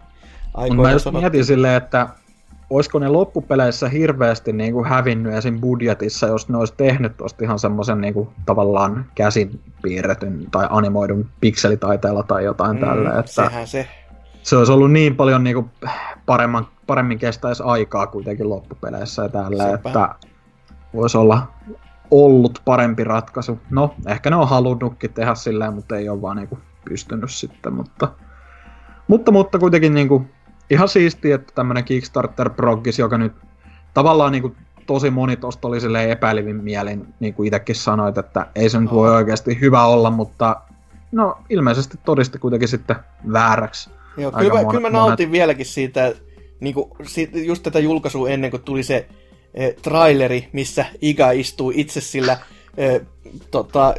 [0.75, 2.07] mä just mietin silleen, että
[2.69, 5.61] olisiko ne loppupeleissä hirveästi niin kuin hävinnyt esim.
[5.61, 11.30] budjetissa, jos ne olisi tehnyt tosta ihan semmoisen niin kuin, tavallaan käsin piirretyn tai animoidun
[11.41, 13.19] pikselitaiteella tai jotain mm, tällä.
[13.19, 13.88] Että sehän se.
[14.43, 15.72] Se olisi ollut niin paljon niin kuin,
[16.25, 19.90] paremman, paremmin kestäisi aikaa kuitenkin loppupeleissä ja tällä, Sepä.
[19.90, 20.09] että
[20.93, 21.48] voisi olla
[22.14, 23.59] ollut parempi ratkaisu.
[23.69, 27.74] No, ehkä ne on halunnutkin tehdä silleen, mutta ei ole vaan niin kuin, pystynyt sitten,
[27.74, 28.08] mutta,
[29.08, 30.30] mutta, mutta kuitenkin niin kuin,
[30.69, 33.33] ihan siisti, että tämmönen kickstarter proggis joka nyt
[33.93, 38.48] tavallaan niin kuin, tosi moni tosta oli silleen epäilivin mielin, niin kuin itsekin sanoit, että
[38.56, 40.61] ei se nyt voi oikeasti hyvä olla, mutta
[41.11, 42.95] no ilmeisesti todisti kuitenkin sitten
[43.33, 43.90] vääräksi.
[44.17, 45.32] Joo, kyllä, monet, kyllä mä nautin monet...
[45.32, 46.14] vieläkin siitä,
[46.59, 46.92] niin kuin,
[47.45, 49.08] just tätä julkaisua ennen kuin tuli se
[49.53, 52.38] eh, traileri, missä Iga istuu itse sillä
[52.77, 53.01] eh,
[53.51, 53.95] tota,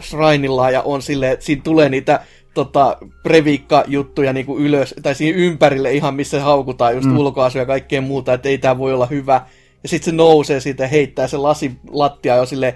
[0.00, 2.20] shrinilla ja on silleen, että siinä tulee niitä
[2.54, 7.18] tota, previkka-juttuja niin kuin ylös, tai siinä ympärille ihan missä haukutaan just mm.
[7.18, 9.46] ulkoasuja ja kaikkea muuta, että ei tämä voi olla hyvä.
[9.82, 12.74] Ja sitten se nousee siitä ja heittää se lasi lattia jo silleen,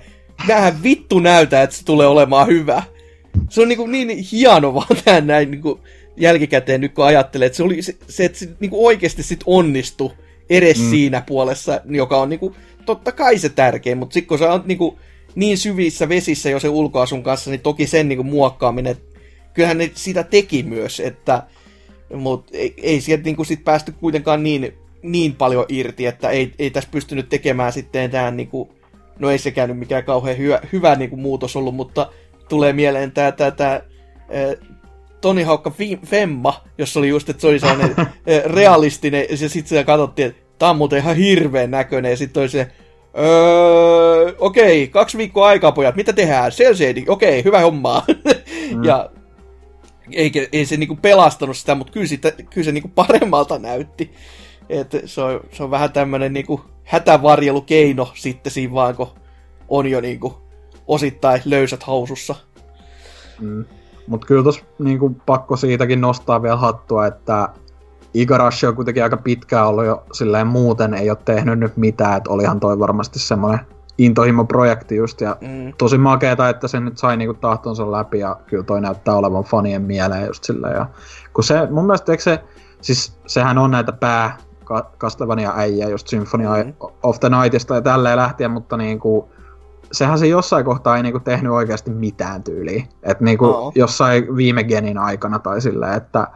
[0.48, 2.82] vähän vittu näytä, että se tulee olemaan hyvä.
[3.48, 5.80] Se on niin, kuin niin hieno vaan tämä näin niin kuin
[6.16, 9.40] jälkikäteen nyt kun ajattelee, että se, oli se, se että se niin kuin oikeasti sit
[9.46, 10.10] onnistui
[10.50, 10.90] edes mm.
[10.90, 12.54] siinä puolessa, joka on niin kuin,
[12.86, 14.96] totta kai se tärkein, mutta sitten kun se on niin, kuin,
[15.34, 18.96] niin syvissä vesissä jo se ulkoasun kanssa, niin toki sen niin kuin, muokkaaminen
[19.54, 21.42] kyllähän ne sitä teki myös, että
[22.16, 26.70] mutta ei, ei sieltä niin sit päästy kuitenkaan niin, niin paljon irti, että ei, ei
[26.70, 28.68] tässä pystynyt tekemään sitten tämä, niin kuin,
[29.18, 32.12] no ei sekään nyt mikään kauhean hyvä, hyvä niin kuin muutos ollut, mutta
[32.48, 33.80] tulee mieleen tämä, tämä, tämä
[35.22, 35.72] Toni Haukka
[36.06, 37.94] Femma, jossa oli just, että se oli sellainen
[38.56, 42.48] realistinen, ja sitten sitä katsottiin, että tämä on muuten ihan hirveän näköinen, ja sitten oli
[42.48, 42.72] se,
[43.18, 46.52] öö, okei, kaksi viikkoa aikaa pojat, mitä tehdään?
[46.52, 46.74] Cell
[47.08, 48.04] okei, hyvä hommaa.
[48.72, 48.84] Mm.
[48.84, 49.10] ja
[50.12, 54.14] eikä, ei se niinku pelastanut sitä, mutta kyllä, sitä, kyllä se niinku paremmalta näytti.
[54.68, 59.06] Et se, on, se on vähän tämmöinen niinku hätävarjelukeino sitten siinä vaan, kun
[59.68, 60.42] on jo niinku
[60.86, 62.34] osittain löysät hausussa.
[63.40, 63.64] Mm.
[64.06, 67.48] Mutta kyllä tuossa niinku pakko siitäkin nostaa vielä hattua, että
[68.14, 72.30] Igarashi on kuitenkin aika pitkään ollut jo silleen muuten, ei ole tehnyt nyt mitään, että
[72.30, 73.60] olihan toi varmasti semmoinen
[73.98, 75.72] intohimo-projekti just, ja mm.
[75.78, 79.82] tosi makeeta, että se nyt sai niinku tahtonsa läpi, ja kyllä toi näyttää olevan fanien
[79.82, 80.86] mieleen just silleen, ja
[81.34, 82.42] kun se, mun mielestä, eikö se,
[82.80, 84.36] siis sehän on näitä pää
[84.98, 86.72] Castlevania äijä just Symphony mm.
[87.02, 89.30] of the Nightista ja tälleen lähtien, mutta niinku,
[89.92, 92.84] sehän se jossain kohtaa ei niinku tehnyt oikeasti mitään tyyliä.
[93.02, 93.72] että niinku oh.
[93.74, 96.28] jossain viime genin aikana tai silleen, että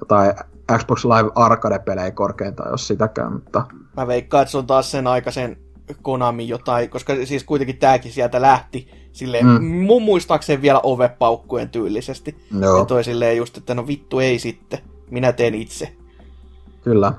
[0.00, 0.32] jotain
[0.78, 3.66] Xbox Live Arcade-pelejä korkeintaan, jos sitäkään, mutta...
[3.96, 5.56] Mä veikkaan, että se on taas sen aikaisen
[6.02, 9.64] Konami jotain, koska siis kuitenkin tääkin sieltä lähti silleen, mm.
[9.64, 12.36] mun muistaakseni vielä ovepaukkujen tyylisesti.
[12.60, 12.78] Joo.
[12.78, 14.78] Ja toi silleen just, että no vittu ei sitten,
[15.10, 15.92] minä teen itse.
[16.84, 17.12] Kyllä.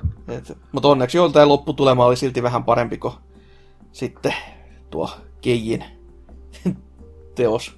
[0.72, 3.14] mutta onneksi joltain lopputulema oli silti vähän parempi kuin
[3.92, 4.34] sitten
[4.90, 5.10] tuo
[5.46, 5.84] Keijin
[7.34, 7.76] teos.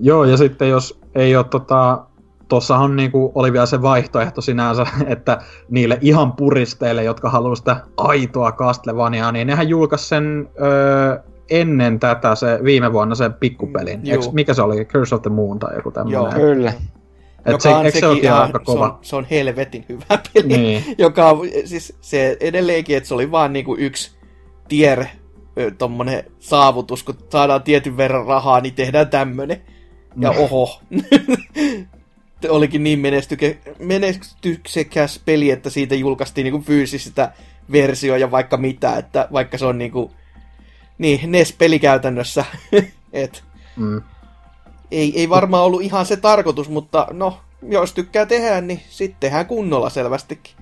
[0.00, 2.04] Joo, ja sitten jos ei ole tota,
[2.48, 8.52] tuossahan niinku oli vielä se vaihtoehto sinänsä, että niille ihan puristeille, jotka haluaa sitä aitoa
[8.52, 11.18] Castlevaniaa, niin nehän julkaisi sen öö,
[11.50, 14.00] ennen tätä se viime vuonna se pikkupelin.
[14.00, 14.84] Mm, Eks, mikä se oli?
[14.84, 16.22] Curse of the Moon tai joku tämmöinen?
[16.22, 16.72] Joo, kyllä.
[17.46, 18.86] Et se, on se ihan, aika kova?
[18.86, 20.84] Se on, se on helvetin hyvä peli, niin.
[20.98, 24.16] joka on siis se edelleenkin, että se oli vaan niinku yksi
[24.68, 25.04] tier
[25.78, 29.62] tommonen saavutus, kun saadaan tietyn verran rahaa, niin tehdään tämmönen.
[30.20, 30.38] Ja mm.
[30.38, 30.80] oho.
[32.48, 37.32] olikin niin menestyke, menestyksekäs peli, että siitä julkaistiin niinku fyysistä
[37.72, 40.10] versioja vaikka mitä, että vaikka se on niinku,
[40.98, 42.44] niin, NES-peli käytännössä.
[43.12, 43.44] Et,
[43.76, 44.02] mm.
[44.90, 49.46] ei, ei varmaan ollut ihan se tarkoitus, mutta no, jos tykkää tehdä, niin sitten tehdään
[49.46, 50.54] kunnolla selvästikin.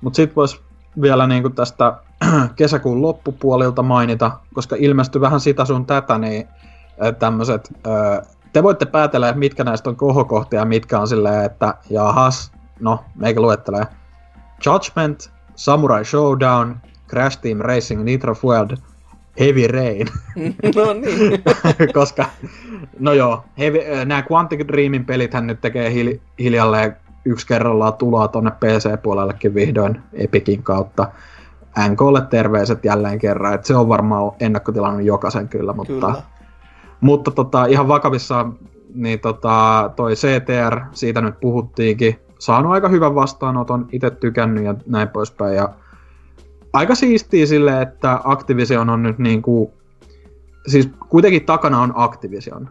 [0.00, 0.60] Mutta sitten voisi
[1.02, 1.94] vielä niinku tästä
[2.56, 6.48] kesäkuun loppupuolilta mainita, koska ilmestyi vähän sitä sun tätä, niin
[7.18, 7.72] tämmöiset
[8.52, 13.04] te voitte päätellä, että mitkä näistä on kohokohtia ja mitkä on silleen, että jahas, no,
[13.14, 13.86] meikä luettelee.
[14.66, 16.76] Judgment, Samurai Showdown,
[17.08, 18.76] Crash Team Racing, Nitro Fueled,
[19.40, 20.06] Heavy Rain.
[20.76, 21.42] no niin.
[21.94, 22.26] Koska,
[22.98, 28.50] no joo, heavy, nämä Quantic Dreamin pelithän nyt tekee hil, hiljalleen yksi kerrallaan tuloa tonne
[28.50, 31.08] PC-puolellekin vihdoin Epicin kautta.
[31.88, 36.14] NKlle terveiset jälleen kerran, että se on varmaan ennakkotilannut jokaisen kyllä, mutta kyllä.
[37.00, 38.46] Mutta tota, ihan vakavissa
[38.94, 45.08] niin tota, toi CTR, siitä nyt puhuttiinkin, saanut aika hyvän vastaanoton, itse tykännyt ja näin
[45.08, 45.56] poispäin.
[45.56, 45.68] Ja
[46.72, 49.72] aika siistiä sille, että Activision on nyt niinku
[50.66, 52.68] siis kuitenkin takana on Activision.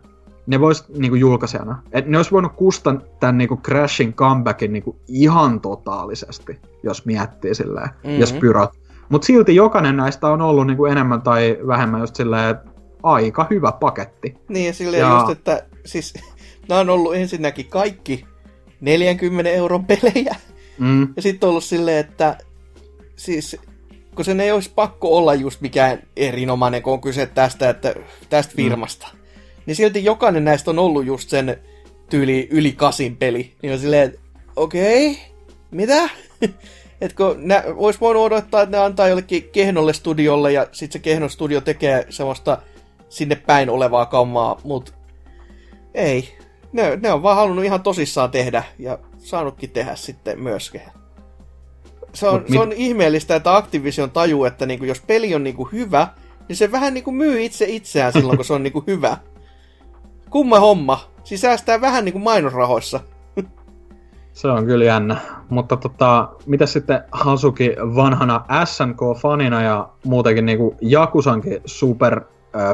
[0.48, 1.82] Ne vois niinku julkaisijana.
[1.92, 7.90] Et ne olisi voinut kustan tämän niinku Crashin comebackin niinku ihan totaalisesti, jos miettii silleen,
[7.90, 8.20] mm-hmm.
[8.20, 8.70] jos pyrot.
[9.10, 12.56] Mutta silti jokainen näistä on ollut niinku enemmän tai vähemmän just silleen,
[13.04, 14.38] aika hyvä paketti.
[14.50, 15.20] Niin ja silleen ja...
[15.20, 16.14] just, että siis
[16.70, 18.26] nämä on ollut ensinnäkin kaikki
[18.82, 20.36] 40 euron pelejä.
[20.78, 21.08] Mm.
[21.16, 22.38] Ja sitten on ollut silleen, että
[23.16, 23.58] siis
[24.16, 27.96] kun sen ei olisi pakko olla just mikään erinomainen, kun on kyse tästä, että,
[28.30, 28.56] tästä mm.
[28.56, 29.08] firmasta.
[29.14, 29.20] Mm.
[29.66, 31.58] Niin silti jokainen näistä on ollut just sen
[32.10, 33.54] tyyli yli kasin peli.
[33.62, 34.14] Niin on silleen,
[34.56, 35.24] okei, okay,
[35.72, 36.10] mitä?
[37.02, 41.04] että kun nä, olisi voinut odottaa, että ne antaa jollekin Kehnolle studiolle ja sitten se
[41.04, 42.58] Kehnon studio tekee semmoista
[43.10, 44.92] sinne päin olevaa kammaa, mutta
[45.94, 46.38] ei.
[46.72, 50.82] Ne, ne on vaan halunnut ihan tosissaan tehdä ja saanutkin tehdä sitten myöskin.
[52.14, 56.08] Se on, se on ihmeellistä, että Activision tajuu, että niinku, jos peli on niinku hyvä,
[56.48, 59.18] niin se vähän niinku myy itse itseään silloin, kun se on niinku hyvä.
[60.30, 61.10] Kumma homma.
[61.24, 63.00] Siis säästää vähän niinku mainosrahoissa.
[64.40, 65.18] Se on kyllä jännä.
[65.50, 72.22] Mutta tota, mitä sitten Hasuki vanhana SNK-fanina ja muutenkin niinku Jakusankin super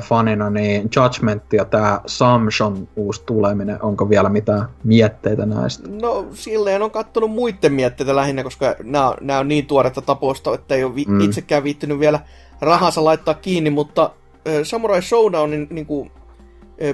[0.02, 5.90] fanina, niin Judgment ja tämä Samson uusi tuleminen, onko vielä mitään mietteitä näistä?
[6.02, 10.76] No silleen on kattonut muiden mietteitä lähinnä, koska nämä, nämä on niin tuoretta taposta, että
[10.76, 11.22] ei ole vi- mm.
[11.22, 12.20] itsekään viittynyt vielä
[12.62, 14.12] rahansa laittaa kiinni, mutta
[14.48, 16.25] äh, Samurai Showdownin niin kuin, äh,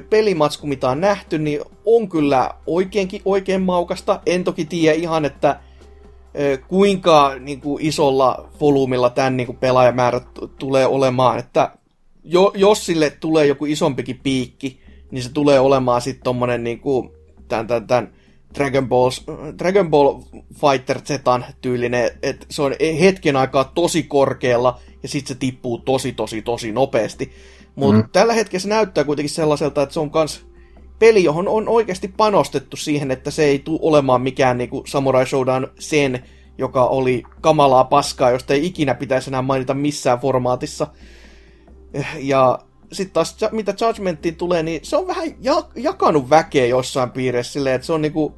[0.10, 4.22] pelimatsku, mitä on nähty, niin on kyllä oikeinkin oikein maukasta.
[4.26, 5.60] En toki tiedä ihan, että
[6.68, 10.22] kuinka niin kuin, isolla volyymilla tämän niin kuin, pelaajamäärä
[10.60, 11.72] tulee olemaan, että
[12.24, 14.80] jo, jos sille tulee joku isompikin piikki,
[15.12, 17.12] niin se tulee olemaan sitten tommonen niinku,
[17.48, 18.14] tän, tän, tän
[18.56, 19.24] Dragon, Balls,
[19.60, 20.20] Dragon Ball
[20.54, 26.12] Fighter Zetan tyylinen, että se on hetken aikaa tosi korkealla ja sitten se tippuu tosi
[26.12, 27.32] tosi tosi nopeasti.
[27.76, 28.10] Mutta mm.
[28.12, 30.46] tällä hetkellä se näyttää kuitenkin sellaiselta, että se on kans
[31.00, 35.68] peli, johon on oikeasti panostettu siihen, että se ei tule olemaan mikään niinku Samurai Showdown
[35.80, 36.24] sen,
[36.58, 40.88] joka oli kamalaa paskaa, josta ei ikinä pitäisi enää mainita missään formaatissa.
[42.20, 42.60] Ja
[42.92, 47.76] sitten taas mitä Judgmentiin tulee, niin se on vähän ja- jakanut väkeä jossain piirissä silleen,
[47.76, 48.34] että se on niinku,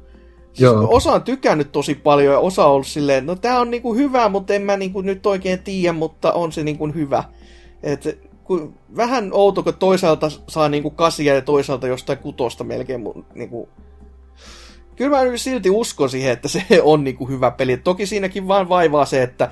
[0.52, 3.94] siis osa on tykännyt tosi paljon ja osa on ollut silleen, no tää on niinku
[3.94, 7.24] hyvä, mutta en mä niinku nyt oikein tiedä, mutta on se niinku hyvä.
[7.82, 13.68] Et, kun, vähän outo, kun toisaalta saa niinku kasia ja toisaalta jostain kutosta melkein niinku,
[14.96, 17.76] Kyllä mä silti uskon siihen, että se on niinku hyvä peli.
[17.76, 19.50] Toki siinäkin vaan vaivaa se, että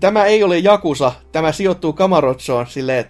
[0.00, 3.04] tämä ei ole Jakusa, tämä sijoittuu Kamarotsoon silleen,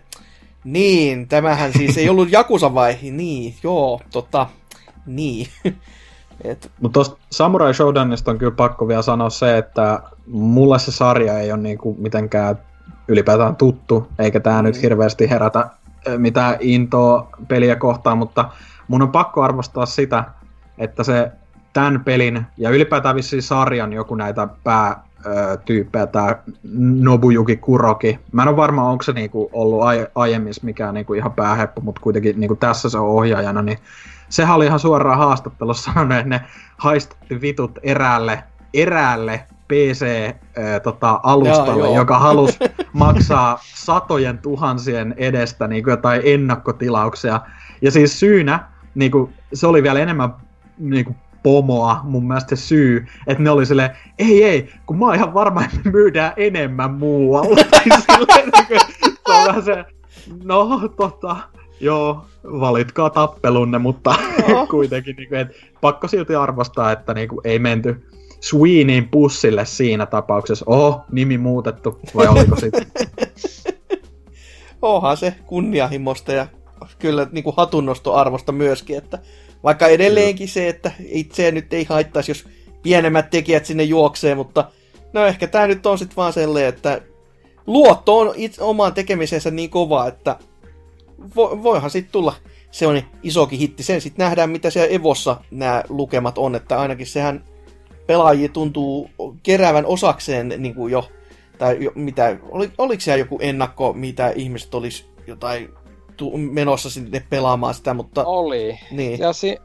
[0.65, 2.97] niin, tämähän siis ei ollut Jakusa vai?
[3.03, 4.47] Niin, joo, tota,
[5.07, 5.47] niin.
[6.45, 6.71] Et...
[6.81, 11.53] Mutta tuosta Samurai Showdownista on kyllä pakko vielä sanoa se, että mulle se sarja ei
[11.53, 12.59] ole niinku mitenkään
[13.09, 14.65] ylipäätään tuttu, eikä tämä mm.
[14.65, 15.71] nyt hirveästi herätä
[16.19, 18.51] mitään intoa peliä kohtaan, mutta
[18.89, 20.25] mun on pakko arvostaa sitä,
[20.79, 21.33] että se
[21.73, 25.03] tämän pelin ja ylipäätään vissiin sarjan joku näitä pää
[25.65, 26.37] tyyppejä, tämä
[27.01, 28.19] Nobuyuki Kuroki.
[28.33, 29.81] Mä en ole varma, onko se niinku ollut
[30.15, 33.79] aiemmin mikään niinku ihan pääheppu, mutta kuitenkin niinku tässä se on ohjaajana, niin
[34.29, 36.41] sehän oli ihan suoraan haastattelussa sanonut, että ne
[36.77, 42.59] haistatti vitut eräälle, eräälle PC-alustalle, tota, joka halusi
[42.93, 47.41] maksaa satojen tuhansien edestä niin kuin jotain ennakkotilauksia.
[47.83, 50.35] Ja siis syynä, niin kuin, se oli vielä enemmän
[50.79, 55.07] niin kuin pomoa mun mielestä se syy, että ne oli silleen, ei ei, kun mä
[55.07, 57.57] oon ihan varma, että me myydään enemmän muualla.
[58.01, 58.81] silleen, niin
[59.27, 59.85] se on vähän se,
[60.45, 61.37] no tota,
[61.81, 64.15] joo, valitkaa tappelunne, mutta
[64.71, 68.09] kuitenkin, niin kuin, että pakko silti arvostaa, että niin kuin, ei menty
[68.41, 70.65] Sweeneyin pussille siinä tapauksessa.
[70.69, 72.87] Oho, nimi muutettu, vai oliko sitten?
[74.83, 76.47] Onhan se kunnianhimosta ja
[76.99, 79.19] kyllä niin kuin hatunnostoarvosta myöskin, että
[79.65, 82.49] vaikka edelleenkin se, että itse nyt ei haittaisi, jos
[82.83, 84.65] pienemmät tekijät sinne juoksee, mutta
[85.13, 87.01] no ehkä tämä nyt on sitten vaan sellainen, että
[87.67, 90.37] luotto on itse omaan tekemisensä niin kova, että
[91.37, 92.35] vo, voihan sitten tulla
[92.71, 93.83] se on isokin hitti.
[93.83, 97.45] Sen sitten nähdään, mitä siellä Evossa nämä lukemat on, että ainakin sehän
[98.09, 99.11] pelaajia tuntuu
[99.43, 101.09] keräävän osakseen niin kuin jo,
[101.59, 105.69] tai jo, mitä, oli, oliko siellä joku ennakko, mitä ihmiset olisi jotain
[106.37, 108.25] menossa sinne pelaamaan sitä, mutta...
[108.25, 108.79] Oli.
[108.91, 109.19] Niin.
[109.19, 109.57] Ja si-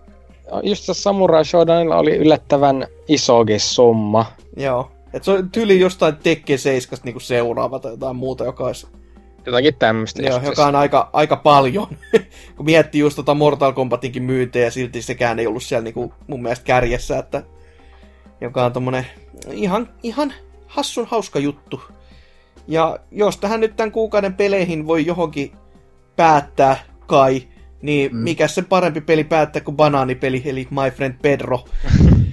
[0.64, 4.26] just se Samurai Shodownilla oli yllättävän isokin summa.
[4.58, 4.92] Joo.
[5.14, 8.88] Et se on tyyli jostain Tekke 7 niinku seuraava tai jotain muuta, joka olisi...
[9.46, 10.22] Jotakin tämmöistä.
[10.22, 11.88] Joo, joka on aika, aika paljon.
[12.56, 16.66] Kun miettii just tota Mortal Kombatinkin myyntejä, silti sekään ei ollut siellä niinku mun mielestä
[16.66, 17.44] kärjessä, että...
[18.44, 19.06] Joka on tommonen
[19.52, 20.34] ihan, ihan
[20.68, 21.82] hassun hauska juttu.
[22.68, 25.52] Ja jos tähän nyt tämän kuukauden peleihin voi johonkin
[26.16, 27.48] päättää kai,
[27.82, 28.18] niin Mm.
[28.18, 31.66] mikä se parempi peli päättää kuin banaanipeli, eli My Friend Pedro.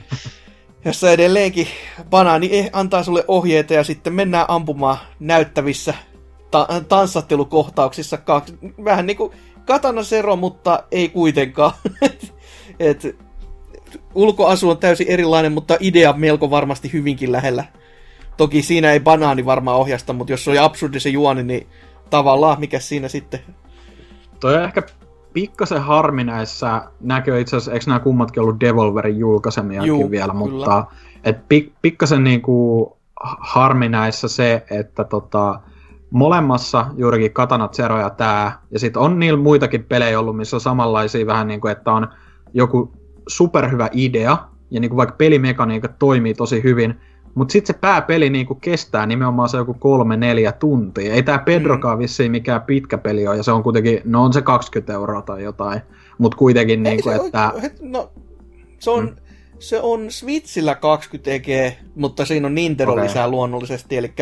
[0.85, 1.67] jossa edelleenkin
[2.11, 5.95] banaani eh- antaa sulle ohjeita ja sitten mennään ampumaan näyttävissä
[6.51, 8.17] ta- tanssattelukohtauksissa.
[8.17, 9.33] Kaksi, vähän niin kuin
[9.65, 11.73] Katana Zero, mutta ei kuitenkaan.
[12.81, 13.17] Et,
[14.15, 17.65] ulkoasu on täysin erilainen, mutta idea melko varmasti hyvinkin lähellä.
[18.37, 21.67] Toki siinä ei banaani varmaan ohjasta, mutta jos se oli absurdi se juoni, niin
[22.11, 23.41] tavallaan mikä siinä sitten.
[24.41, 24.83] Toi on ehkä
[25.33, 30.51] pikkasen harmi näissä näkö itse asiassa, eikö nämä kummatkin ollut Devolverin julkaisemiakin Juu, vielä, kyllä.
[30.51, 30.85] mutta
[31.25, 32.97] et pik, pikkasen niinku
[33.41, 35.61] harmi näissä se, että tota,
[36.11, 40.61] molemmassa juurikin Katana Zero ja tää, ja sitten on niillä muitakin pelejä ollut, missä on
[40.61, 42.09] samanlaisia vähän niin kuin, että on
[42.55, 42.93] joku
[43.31, 44.39] superhyvä idea,
[44.71, 46.95] ja niin kuin vaikka pelimekaniikat toimii tosi hyvin,
[47.35, 51.15] mutta sitten se pääpeli niinku kestää nimenomaan se joku kolme, neljä tuntia.
[51.15, 52.03] Ei tämä Pedrokaan mm.
[52.03, 55.43] vissiin mikään pitkä peli ole, ja se on kuitenkin, no on se 20 euroa tai
[55.43, 55.81] jotain,
[56.19, 57.53] mutta kuitenkin Ei niinku, se että...
[57.57, 58.11] oike- no,
[58.79, 59.17] se on, Mm.
[59.59, 63.05] se on Switchillä 20 EG, mutta siinä on Nintendo Okei.
[63.05, 64.13] lisää luonnollisesti, eli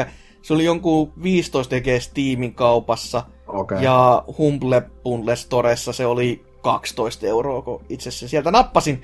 [0.42, 3.82] se oli jonkun 15 EG Steamin kaupassa, Okay.
[3.82, 9.02] ja Humble Bundle Storessa se oli 12 euroa, kun itse asiassa sieltä nappasin.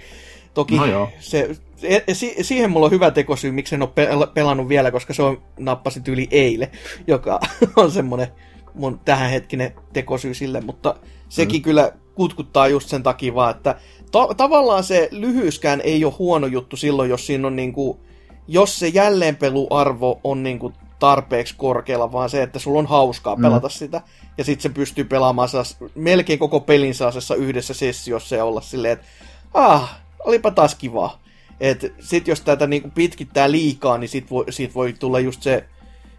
[0.55, 1.09] Toki No joo.
[1.21, 5.15] se, e- si, siihen mulla on hyvä tekosyy, miksi en ole pel- pelannut vielä, koska
[5.15, 6.69] se on nappasin tyyli eilen,
[7.07, 7.41] joka
[7.77, 8.29] on semmonen
[8.75, 10.95] mun tähänhetkinen tekosyy sille, mutta
[11.29, 11.65] sekin mm.
[11.65, 13.77] kyllä kutkuttaa just sen takia vaan, että
[14.13, 18.01] ta- tavallaan se lyhyyskään ei ole huono juttu silloin, jos siinä on niinku,
[18.49, 23.43] jos se jälleenpeluarvo on niinku tarpeeksi korkealla, vaan se, että sulla on hauskaa Mm.
[23.43, 24.01] pelata sitä,
[24.39, 28.93] ja sitten se pystyy pelaamaan sellaista, melkein koko pelin sellaisessa yhdessä sessiossa ja olla silleen,
[28.93, 29.07] että
[29.55, 31.19] ah, olipa taas kivaa.
[31.61, 35.65] Et sit jos tätä niinku pitkittää liikaa, niin sit voi, sit voi tulla just se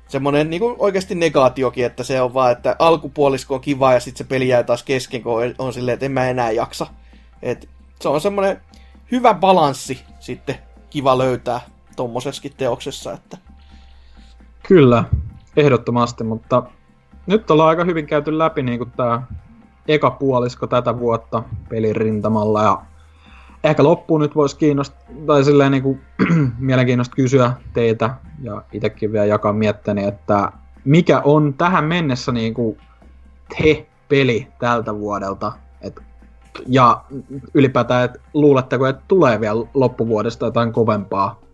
[0.08, 4.30] semmonen niinku oikeasti negaatiokin, että se on vaan, että alkupuolisko on kiva ja sitten se
[4.30, 6.88] peli jää taas kesken, kun on, on silleen, että en mä enää jaksa.
[7.42, 7.70] Et
[8.02, 8.62] se on semmonen
[9.12, 10.58] hyvä balanssi sitten
[10.90, 11.62] kiva löytää
[11.96, 13.38] tommosessakin teoksessa, että
[14.68, 15.04] Kyllä,
[15.58, 16.64] ehdottomasti, mutta
[17.28, 19.22] nyt ollaan aika hyvin käyty läpi niin tämä
[19.88, 22.82] eka puolisko tätä vuotta pelin rintamalla ja
[23.64, 26.02] ehkä loppuun nyt voisi kiinnostaa, tai silleen niin kuin,
[26.60, 30.52] mielenkiintoista kysyä teiltä ja itsekin vielä jakaa mietteni, että
[30.86, 32.78] mikä on tähän mennessä niin kuin
[33.58, 36.00] te-peli tältä vuodelta, et,
[36.68, 37.02] ja
[37.54, 41.45] ylipäätään, että luuletteko, että tulee vielä loppuvuodesta jotain kovempaa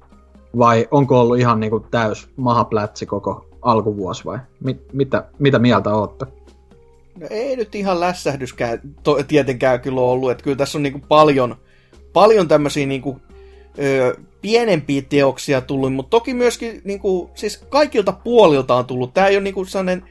[0.57, 6.25] vai onko ollut ihan niinku täys mahaplätsi koko alkuvuosi vai mit, mitä, mitä mieltä olette?
[7.19, 11.55] No ei nyt ihan lässähdyskään to, tietenkään kyllä ollut, että kyllä tässä on niinku paljon,
[12.13, 13.19] paljon tämmöisiä niinku,
[13.79, 19.13] ö, pienempiä teoksia tullut, mutta toki myöskin niinku, siis kaikilta puolilta on tullut.
[19.13, 20.05] Tämä ei ole niinku sellainen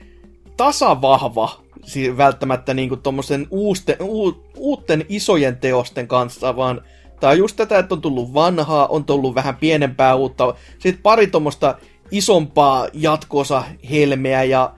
[0.56, 6.82] tasavahva si- välttämättä niinku tommosen uusten, uu, uuten isojen teosten kanssa, vaan
[7.20, 11.26] tämä on just tätä, että on tullut vanhaa, on tullut vähän pienempää uutta, sitten pari
[11.26, 11.78] tuommoista
[12.10, 14.74] isompaa jatkoosa helmeä ja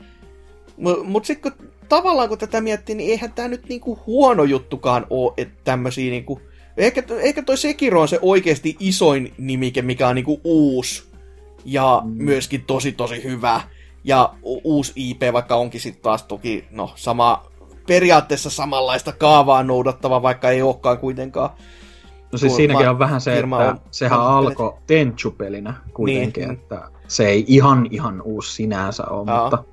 [1.04, 5.32] mutta sitten kun tavallaan kun tätä miettii, niin eihän tämä nyt niinku huono juttukaan ole,
[5.36, 6.40] että tämmöisiä niinku...
[6.76, 11.04] Ehkä, ehkä toi Sekiro on se oikeasti isoin nimike, mikä on niinku uusi
[11.64, 12.24] ja mm.
[12.24, 13.60] myöskin tosi tosi hyvä.
[14.04, 17.46] Ja uusi IP, vaikka onkin sitten taas toki, no sama,
[17.86, 21.50] periaatteessa samanlaista kaavaa noudattava, vaikka ei olekaan kuitenkaan.
[22.32, 26.52] No siis siinäkin on vähän se, että on sehän alkoi Tenchu-pelinä kuitenkin, Niin.
[26.60, 29.42] että se ei ihan ihan uusi sinänsä ole, Aa.
[29.42, 29.64] mutta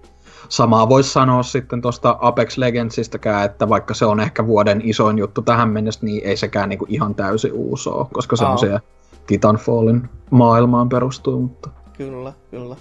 [0.50, 5.42] samaa voisi sanoa sitten tuosta Apex Legendsistäkään, että vaikka se on ehkä vuoden isoin juttu
[5.42, 8.80] tähän mennessä, niin ei sekään niinku ihan täysin uusi ole, koska se on siellä
[9.28, 12.76] Titanfallin maailmaan perustuu, mutta Kyllä, kyllä.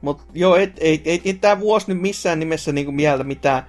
[0.00, 3.66] Mutta joo, ei, ei, ei, ei tämä vuosi nyt missään nimessä niinku mieltä mitään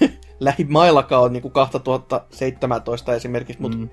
[0.40, 3.88] lähimaillakaan on niinku 2017 esimerkiksi, mutta Mm.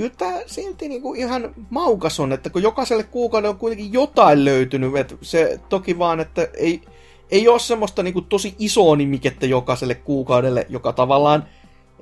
[0.00, 4.96] Kyllä tämä silti niinku ihan maukas on, että kun jokaiselle kuukaudelle on kuitenkin jotain löytynyt,
[4.96, 6.82] että se toki vaan, että ei,
[7.30, 11.44] ei ole semmoista niinku tosi isoa nimikettä jokaiselle kuukaudelle, joka tavallaan,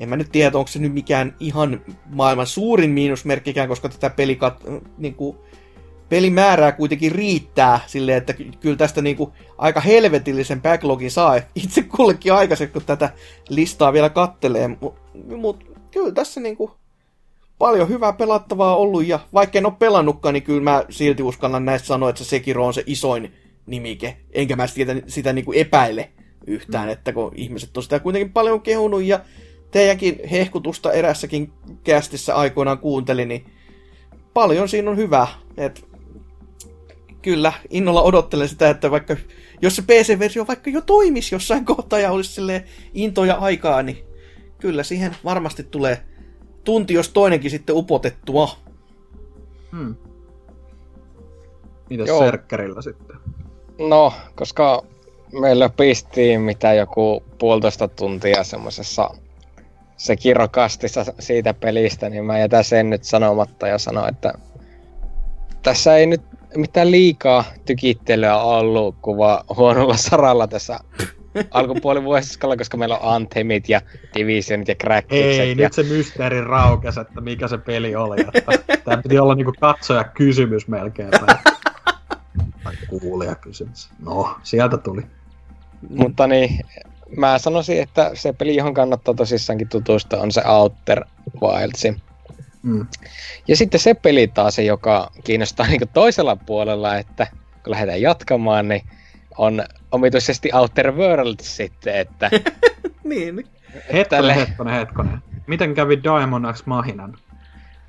[0.00, 4.64] en mä nyt tiedä, onko se nyt mikään ihan maailman suurin miinusmerkkikään, koska tätä pelikat,
[4.98, 5.36] niinku,
[6.08, 12.32] pelimäärää kuitenkin riittää silleen, että ky- kyllä tästä niinku aika helvetillisen backlogin saa itse kullekin
[12.32, 13.10] aikaisemmin, kun tätä
[13.48, 14.68] listaa vielä kattelee.
[14.68, 15.00] Mutta
[15.36, 16.77] mut, kyllä tässä niinku
[17.58, 21.86] paljon hyvää pelattavaa ollut, ja vaikka en ole pelannutkaan, niin kyllä mä silti uskallan näistä
[21.86, 23.32] sanoa, että se Sekiro on se isoin
[23.66, 24.16] nimike.
[24.32, 26.10] Enkä mä sitä, sitä niinku epäile
[26.46, 26.92] yhtään, mm.
[26.92, 29.20] että kun ihmiset on sitä kuitenkin paljon kehunut, ja
[29.70, 31.52] teidänkin hehkutusta erässäkin
[31.84, 33.46] kästissä aikoinaan kuuntelin, niin
[34.34, 35.26] paljon siinä on hyvää.
[35.56, 35.88] Et
[37.22, 39.16] kyllä, innolla odottelen sitä, että vaikka
[39.62, 42.64] jos se PC-versio vaikka jo toimisi jossain kohtaa ja olisi sille
[42.94, 43.98] intoja aikaa, niin
[44.58, 46.02] kyllä siihen varmasti tulee
[46.68, 48.50] tunti, jos toinenkin sitten upotettua.
[49.72, 49.94] Hmm.
[51.90, 52.18] Mitäs Joo.
[52.18, 53.16] serkkerillä sitten?
[53.78, 54.82] No, koska
[55.40, 59.10] meillä pistiin mitä joku puolitoista tuntia semmosessa
[59.96, 64.32] se kirokastissa siitä pelistä, niin mä jätän sen nyt sanomatta ja sanon, että
[65.62, 66.22] tässä ei nyt
[66.56, 70.80] mitään liikaa tykittelyä ollut, kun vaan huonolla saralla tässä
[71.50, 73.80] alkupuolivuosiskalla, koska meillä on Anthemit ja
[74.14, 75.40] Divisionit ja Crackikset.
[75.40, 75.54] Ei, ja...
[75.54, 78.20] nyt se mysteeri raukesi, että mikä se peli oli.
[78.20, 78.42] Että
[78.84, 81.10] tämä piti olla niinku katsoja kysymys melkein.
[81.10, 81.36] Tai,
[82.88, 83.90] kuulija kysymys.
[83.98, 85.02] No, sieltä tuli.
[85.90, 86.60] Mutta niin,
[87.16, 91.04] mä sanoisin, että se peli, johon kannattaa tosissaankin tutustua, on se Outer
[91.42, 91.96] Wildsi.
[92.62, 92.86] Mm.
[93.48, 97.26] Ja sitten se peli taas, se, joka kiinnostaa niin toisella puolella, että
[97.64, 98.82] kun lähdetään jatkamaan, niin
[99.38, 102.30] on omituisesti Outer Worlds sitten, että
[103.04, 103.46] Niin,
[103.92, 105.18] Hetkonen, hetkonen, hetkonen.
[105.46, 107.16] Miten kävi Diamond X Mahinan?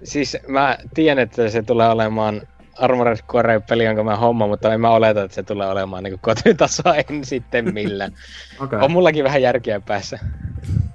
[0.03, 2.41] siis mä tiedän, että se tulee olemaan
[2.79, 6.19] Armored Core peli, jonka mä hommaan, mutta en mä oleta, että se tulee olemaan niin
[6.21, 8.11] kotitasoa en sitten millään.
[8.59, 10.19] Okei, On mullakin vähän järkeä päässä.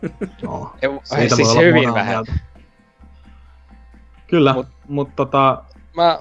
[0.43, 0.77] no,
[1.19, 2.07] Ei, siis voi olla hyvin vähän.
[2.15, 2.33] mieltä.
[4.27, 5.65] Kyllä, Mut- mutta mut, tota,
[5.97, 6.19] Mä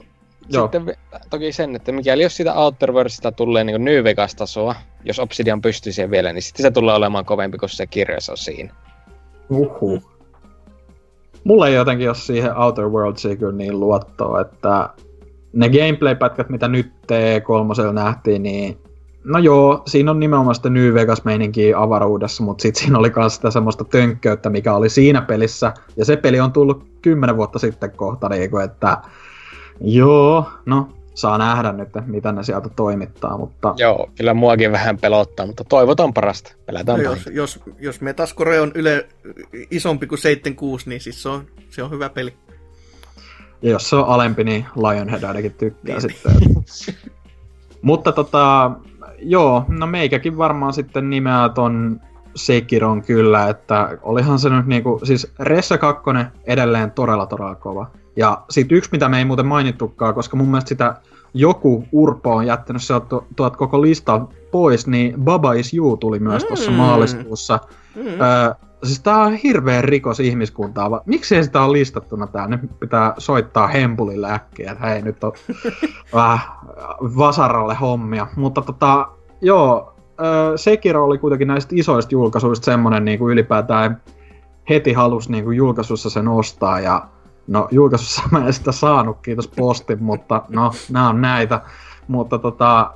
[0.50, 0.64] Joo.
[0.66, 0.96] sitten
[1.30, 5.94] toki sen, että mikäli jos sitä Outer Worldsista tulee niin New Vegas-tasoa, jos Obsidian pystyy
[5.94, 8.74] siihen vielä, niin sitten se tulee olemaan kovempi kuin se kirjassa on siinä.
[9.50, 10.04] uhu.
[11.44, 14.90] Mulla ei jotenkin ole siihen Outer Worldsiin kyllä niin luottoa, että
[15.54, 18.78] ne gameplay-pätkät, mitä nyt T3 nähtiin, niin
[19.24, 23.52] no joo, siinä on nimenomaan sitä New Vegas-meininkiä avaruudessa, mutta sitten siinä oli myös sitä
[23.52, 28.30] semmoista tönkköyttä, mikä oli siinä pelissä, ja se peli on tullut kymmenen vuotta sitten kohta,
[28.30, 28.98] niin kuin, että
[29.82, 35.46] joo, no saa nähdä nyt, mitä ne sieltä toimittaa, mutta Joo, kyllä muakin vähän pelottaa,
[35.46, 36.54] mutta toivotaan parasta.
[36.66, 39.08] Pelätään no, jos, jos, jos Metascore on yle
[39.72, 42.34] isompi kuin 76, niin siis se on, se on hyvä peli.
[43.62, 46.02] Ja jos se on alempi, niin Lionhead ainakin tykkää Niin.
[46.02, 46.34] sitten.
[47.82, 48.72] Mutta tota,
[49.20, 52.02] joo, no meikäkin varmaan sitten nimeää ton
[52.36, 56.04] Sekiron kyllä, että olihan se nyt niinku, siis Ressa 2
[56.46, 57.92] edelleen todella todella kova.
[58.16, 60.96] Ja sit yksi, mitä me ei muuten mainittukaan, koska mun mielestä sitä
[61.34, 66.20] joku Urpo on jättänyt sieltä tu- tuolta koko lista pois, niin Baba Is You tuli
[66.20, 66.78] myös tuossa Mm.
[66.78, 67.60] maaliskuussa.
[67.96, 68.02] Mm.
[68.08, 70.92] Öö, siis tää on hirveä rikos ihmiskuntaa.
[70.92, 72.48] va- Miksi ei sitä ole listattuna tää?
[72.48, 75.32] Nyt pitää soittaa Hempulille äkkiä, että hei nyt on
[76.14, 76.40] vähän
[77.02, 78.28] vasaralle hommia.
[78.36, 79.08] Mutta tota,
[79.42, 84.02] joo, öö, Sekiro oli kuitenkin näistä isoista julkaisuista semmonen niin kuin ylipäätään
[84.70, 87.06] heti halus niin kuin julkaisussa sen ostaa ja
[87.48, 91.62] no julkaisussa mä en sitä saanut, kiitos postin, mutta no nämä on näitä.
[92.08, 92.94] Mutta tota,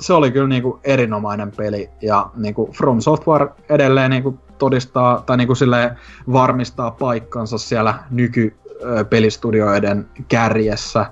[0.00, 5.54] se oli kyllä niinku erinomainen peli ja niinku From Software edelleen niinku todistaa tai niinku
[5.54, 5.98] silleen
[6.32, 11.06] varmistaa paikkansa siellä nykypelistudioiden kärjessä,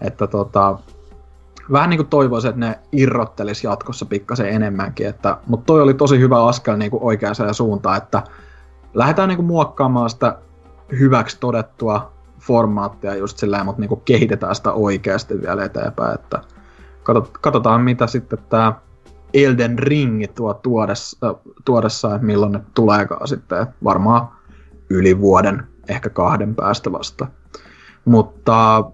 [0.00, 0.78] että tota,
[1.72, 6.44] vähän niinku toivoisin, että ne irrottelis jatkossa pikkasen enemmänkin, että, mutta toi oli tosi hyvä
[6.44, 8.22] askel niinku oikeaan suuntaan, että
[8.94, 10.38] lähdetään niinku muokkaamaan sitä
[10.98, 12.12] hyväksi todettua
[12.42, 16.40] formaattia just silleen, mutta niinku kehitetään sitä oikeasti vielä eteenpäin, että
[17.40, 18.74] katsotaan mitä sitten tämä
[19.34, 24.28] Elden Ring tuo tuodessa, tuodessaan, että milloin ne tuleekaan sitten, varmaan
[24.90, 27.26] yli vuoden, ehkä kahden päästä vasta.
[28.04, 28.84] Mutta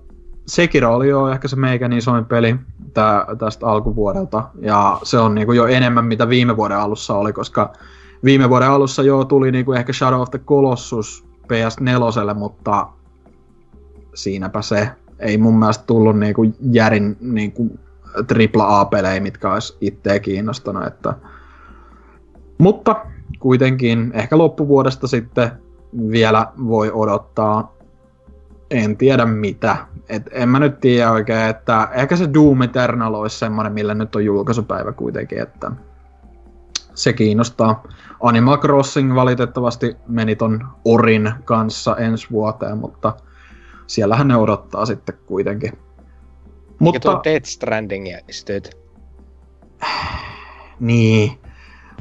[0.47, 2.57] Sekiro oli jo ehkä se meikän isoin peli
[2.95, 7.73] tää, tästä alkuvuodelta, ja se on niinku jo enemmän mitä viime vuoden alussa oli, koska
[8.25, 12.89] viime vuoden alussa jo tuli niinku ehkä Shadow of the Colossus PS4, mutta
[14.23, 14.91] siinäpä se.
[15.19, 17.79] Ei mun mielestä tullut niinku järin niinku
[18.59, 20.87] AAA-pelejä, mitkä olisi itseä kiinnostanut.
[20.87, 21.15] Että...
[22.59, 22.97] Mutta
[23.39, 25.51] kuitenkin ehkä loppuvuodesta sitten
[26.11, 27.79] vielä voi odottaa
[28.71, 29.77] en tiedä mitä.
[30.09, 34.17] Et en mä nyt tiedä oikein, että ehkä se Doom Eternal olisi semmoinen, millä nyt
[34.17, 35.71] on julkaisupäivä kuitenkin, että
[36.95, 37.83] se kiinnostaa.
[38.23, 43.15] Animal Crossing valitettavasti meni ton Orin kanssa ensi vuoteen, mutta
[43.89, 45.73] siellähän ne odottaa sitten kuitenkin.
[46.79, 47.01] Mutta...
[47.01, 48.77] tuo Mutta, Death Stranding ja styt.
[50.81, 51.33] niin.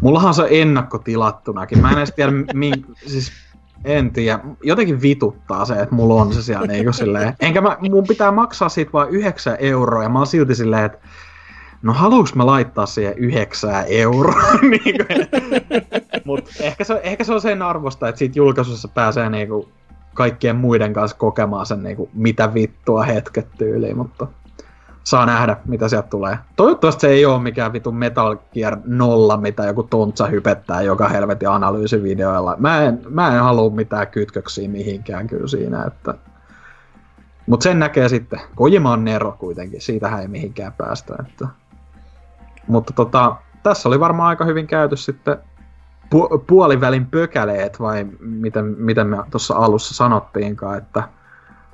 [0.01, 1.79] Mullahan se on ennakkotilattunakin.
[1.79, 2.71] Mä en edes tiedä, mi,
[3.11, 3.31] siis
[3.85, 4.39] en tiedä.
[4.63, 7.33] Jotenkin vituttaa se, että mulla on se siellä niinku silleen.
[7.39, 10.97] Enkä mä, mun pitää maksaa siitä vain 9 euroa ja mä oon silti silleen, että
[11.81, 14.59] no haluuks mä laittaa siihen 9 euroa?
[14.71, 15.03] niinku,
[16.25, 19.69] Mut ehkä se, ehkä se on sen arvosta, että siitä julkaisussa pääsee niinku
[20.17, 24.27] kaikkien muiden kanssa kokemaan sen niinku mitä vittua hetket tyyliin, mutta
[25.03, 26.37] saa nähdä, mitä sieltä tulee.
[26.55, 31.49] Toivottavasti se ei ole mikään vitun Metal Gear 0, mitä joku tontsa hypettää joka helvetin
[31.49, 32.55] analyysivideoilla.
[32.59, 36.13] Mä en, mä en halua mitään kytköksiä mihinkään kyllä siinä, että...
[37.47, 38.41] Mutta sen näkee sitten.
[38.55, 41.15] Kojima on Nero kuitenkin, siitähän ei mihinkään päästä.
[41.19, 41.47] Että...
[42.67, 45.37] Mutta tota, tässä oli varmaan aika hyvin käyty sitten
[46.15, 51.03] pu- puolivälin pökäleet, vai miten, miten me tuossa alussa sanottiinkaan, että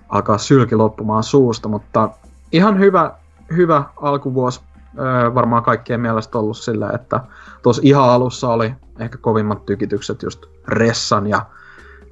[0.10, 2.10] alkaa sylki loppumaan suusta, mutta
[2.52, 3.12] ihan hyvä,
[3.56, 4.62] hyvä alkuvuosi
[5.00, 7.20] öö, varmaan kaikkien mielestä ollut sillä, että
[7.64, 11.45] tuossa ihan alussa oli ehkä kovimmat tykitykset just Ressan ja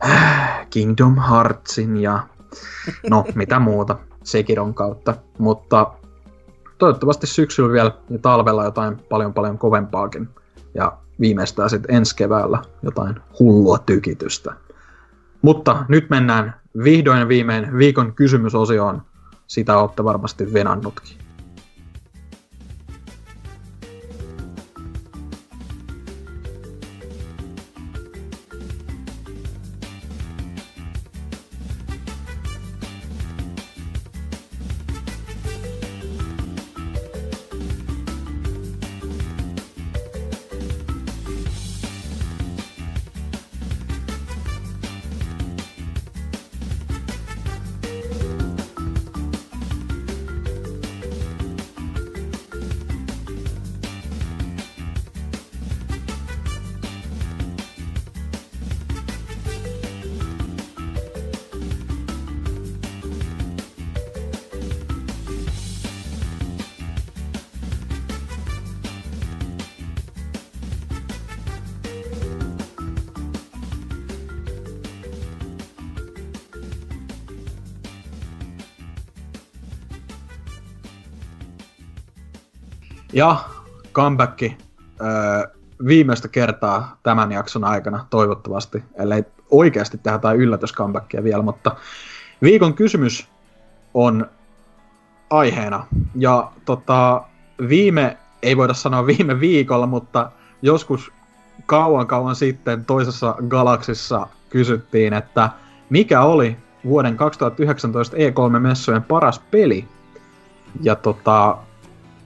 [0.06, 2.20] äh, Kingdom Heartsin ja
[3.10, 5.92] no mitä muuta Sekiron kautta, mutta
[6.78, 10.30] toivottavasti syksyllä vielä ja talvella jotain paljon paljon kovempaakin.
[10.74, 14.54] Ja viimeistään sitten ensi keväällä jotain hullua tykitystä.
[15.42, 19.02] Mutta nyt mennään vihdoin viimein viikon kysymysosioon.
[19.48, 21.18] Sitä olette varmasti venannutkin.
[83.22, 83.36] Ja
[83.94, 84.52] comeback öö,
[85.86, 91.76] viimeistä kertaa tämän jakson aikana, toivottavasti, ellei oikeasti tehdä jotain yllätyscomebackia vielä, mutta
[92.42, 93.28] viikon kysymys
[93.94, 94.30] on
[95.30, 95.88] aiheena.
[96.16, 97.24] Ja tota,
[97.70, 101.12] viime, ei voida sanoa viime viikolla, mutta joskus
[101.66, 105.50] kauan kauan sitten toisessa galaksissa kysyttiin, että
[105.90, 109.88] mikä oli vuoden 2019 E3-messujen paras peli.
[110.82, 111.58] Ja tota,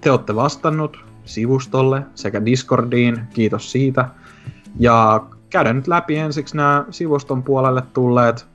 [0.05, 4.09] te olette vastannut sivustolle sekä Discordiin, kiitos siitä.
[4.79, 8.45] Ja käydään nyt läpi ensiksi nämä sivuston puolelle tulleet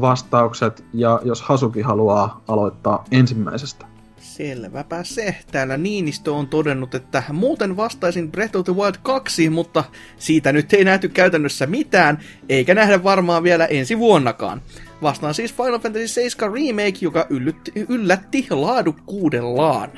[0.00, 3.86] vastaukset, ja jos Hasuki haluaa aloittaa ensimmäisestä.
[4.18, 5.36] Selväpä se.
[5.52, 9.84] Täällä Niinistö on todennut, että muuten vastaisin Breath of the Wild 2, mutta
[10.18, 12.18] siitä nyt ei nähty käytännössä mitään,
[12.48, 14.62] eikä nähdä varmaan vielä ensi vuonnakaan.
[15.02, 19.90] Vastaan siis Final Fantasy 7 Remake, joka yllytti, yllätti laadukkuudellaan.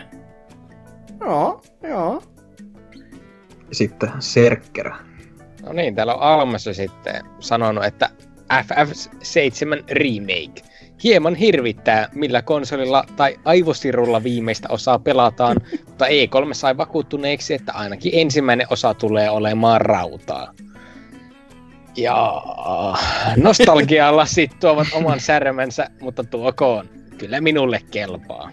[1.21, 2.23] Joo, joo.
[3.73, 4.97] Sitten Serkkerä.
[5.63, 8.11] No niin, täällä on Almassa sitten sanonut, että
[8.53, 10.63] FF7 Remake.
[11.05, 15.57] Hieman hirvittää, millä konsolilla tai aivostirulla viimeistä osaa pelataan,
[15.87, 20.55] mutta E3 sai vakuuttuneeksi, että ainakin ensimmäinen osa tulee olemaan rautaa.
[21.97, 22.43] Ja
[23.37, 26.89] nostalgialla sitten tuovat oman särmänsä, mutta tuokoon.
[27.19, 28.51] Kyllä minulle kelpaa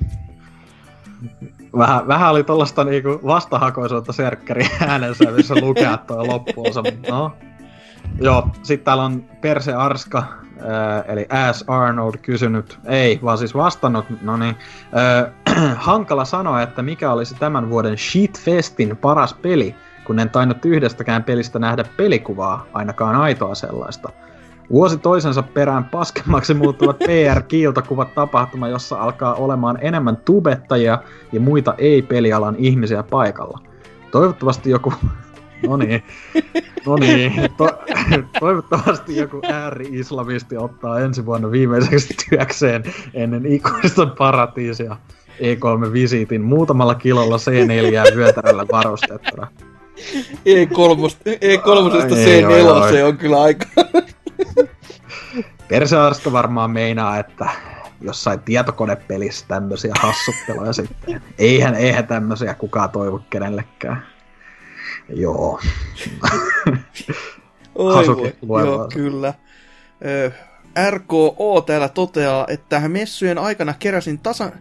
[1.77, 6.83] vähän, vähän oli tuollaista niinku vastahakoisuutta serkkeri äänensä, missä lukea tuo loppuosa.
[7.09, 7.31] No.
[8.21, 14.05] Joo, sitten täällä on Perse Arska, äh, eli As Arnold kysynyt, ei, vaan siis vastannut,
[14.21, 14.55] no niin,
[15.55, 21.23] äh, hankala sanoa, että mikä olisi tämän vuoden Shitfestin paras peli, kun en tainnut yhdestäkään
[21.23, 24.09] pelistä nähdä pelikuvaa, ainakaan aitoa sellaista.
[24.69, 30.99] Vuosi toisensa perään paskemmaksi muuttuvat PR-kiiltokuvat tapahtuma, jossa alkaa olemaan enemmän tubettajia
[31.31, 33.59] ja muita ei-pelialan ihmisiä paikalla.
[34.11, 34.93] Toivottavasti joku...
[35.67, 36.03] No niin,
[36.85, 37.33] no niin.
[37.57, 37.79] To-
[38.39, 44.97] toivottavasti joku ääri-islamisti ottaa ensi vuonna viimeiseksi työkseen ennen ikuista paratiisia
[45.39, 49.47] E3-visiitin muutamalla kilolla C4 vyötäröllä varustettuna.
[50.45, 53.65] E3, E3 C4 on kyllä aika
[55.69, 57.49] Persearska varmaan meinaa, että
[58.01, 61.21] jossain tietokonepelissä tämmöisiä hassutteluja sitten.
[61.37, 64.05] Eihän, eihän tämmöisiä kukaan toivo kenellekään.
[65.09, 65.59] Joo.
[67.75, 68.07] Oi
[68.47, 69.33] voi, joo, kyllä.
[70.89, 74.51] RKO täällä toteaa, että messujen aikana keräsin tasan,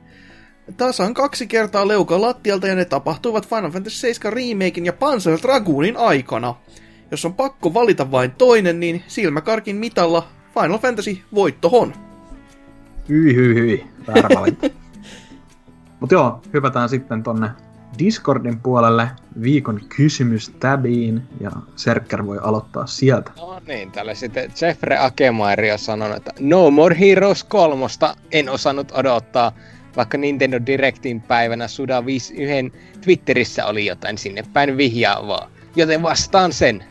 [0.77, 5.97] tasan kaksi kertaa leuka lattialta ja ne tapahtuivat Final Fantasy 7 remakein ja Panzer Dragoonin
[5.97, 6.55] aikana.
[7.11, 11.93] Jos on pakko valita vain toinen, niin silmäkarkin mitalla Final Fantasy voittohon.
[13.09, 13.87] Hyi, hyi, hyi.
[14.07, 14.71] Väärä valinta.
[16.01, 17.51] Mutta joo, hypätään sitten tonne
[17.99, 19.09] Discordin puolelle
[19.43, 23.31] viikon kysymystäbiin ja Serkker voi aloittaa sieltä.
[23.37, 27.87] No niin, täällä sitten Jeffrey Akemairi on sanonut, että No More Heroes 3
[28.33, 29.53] en osannut odottaa,
[29.97, 35.51] vaikka Nintendo Directin päivänä Suda 51 Twitterissä oli jotain sinne päin vihjaavaa.
[35.77, 36.85] Joten vastaan sen.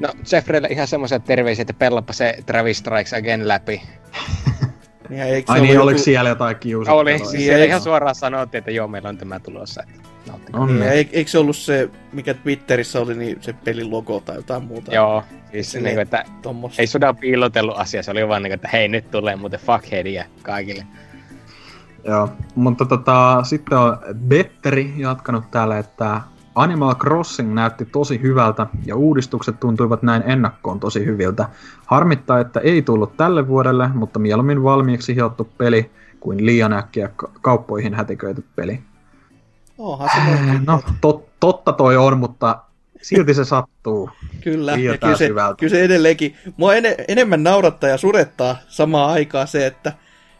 [0.00, 3.82] No Jeffreylle ihan semmoiset terveisiä, että pellappa se Travis Strikes Again läpi.
[5.10, 7.00] Ja eikö se Ai niin, joku- oliko siellä jotain kiusattelua?
[7.00, 9.82] Oli, siis siellä ihan suoraan sanottiin, että joo, meillä on tämä tulossa.
[10.28, 10.66] nauttikaa.
[10.66, 14.94] Niin, eikö se ollut se, mikä Twitterissä oli, niin se pelin logo tai jotain muuta?
[14.94, 16.82] Joo, siis Silleen- niinku, että Tommosta.
[16.82, 20.86] ei Suda piilotellut asia, se oli vaan niinku, että hei nyt tulee muuten fuckheadia kaikille.
[22.04, 26.20] Joo, mutta tota, sitten on Betteri jatkanut täällä, että
[26.56, 31.48] Animal Crossing näytti tosi hyvältä ja uudistukset tuntuivat näin ennakkoon tosi hyviltä.
[31.86, 37.30] Harmittaa, että ei tullut tälle vuodelle, mutta mieluummin valmiiksi hiottu peli kuin liian äkkiä ka-
[37.42, 38.80] kauppoihin hätiköity peli.
[39.78, 40.60] Onhan se.
[40.66, 42.58] No, tot, totta toi on, mutta
[43.02, 44.10] silti se sattuu.
[44.44, 46.36] Kyllä, ja kyllä se, kyllä se edelleenkin.
[46.56, 49.92] Mua ene, enemmän naurattaa ja surettaa samaan aikaan se, että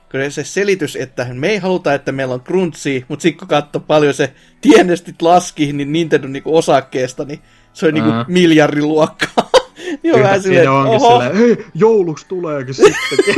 [0.08, 3.80] kyllä se selitys, että me ei haluta, että meillä on crunchia, mutta sitten kun katsoo
[3.86, 7.40] paljon se tienestit laski niin Nintendo niinku osakkeesta, niin
[7.72, 8.24] se on niinku Ää.
[8.28, 9.50] miljardiluokkaa.
[10.02, 13.34] niin on vähän silleen, onkin oho, silleen, hei, jouluksi tuleekin sitten.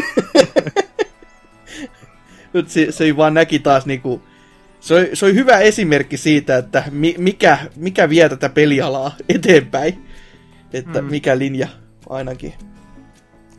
[2.52, 4.22] Nyt se, se vaan näki taas niinku,
[4.80, 10.04] se oli, se oli hyvä esimerkki siitä, että mi, mikä, mikä vie tätä pelialaa eteenpäin.
[10.72, 11.10] Että Mm.
[11.10, 11.68] mikä linja
[12.08, 12.54] ainakin.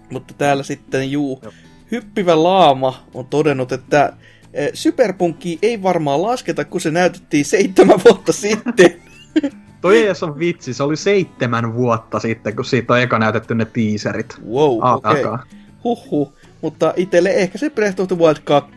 [0.10, 1.54] Mutta täällä sitten juu, Jop.
[1.92, 4.14] Hyppivä laama on todennut, että
[4.54, 9.02] eh, Superpunkki ei varmaan lasketa, kun se näytettiin seitsemän vuotta sitten.
[9.82, 13.56] Toi ei edes on vitsi, se oli seitsemän vuotta sitten, kun siitä on eka näytetty
[13.56, 14.36] ne teaserit.
[14.50, 15.26] Wow, okei.
[15.26, 15.38] Okay.
[15.84, 16.34] Huhhuh.
[16.62, 18.74] Mutta itelle ehkä se Breath of the Wild 2.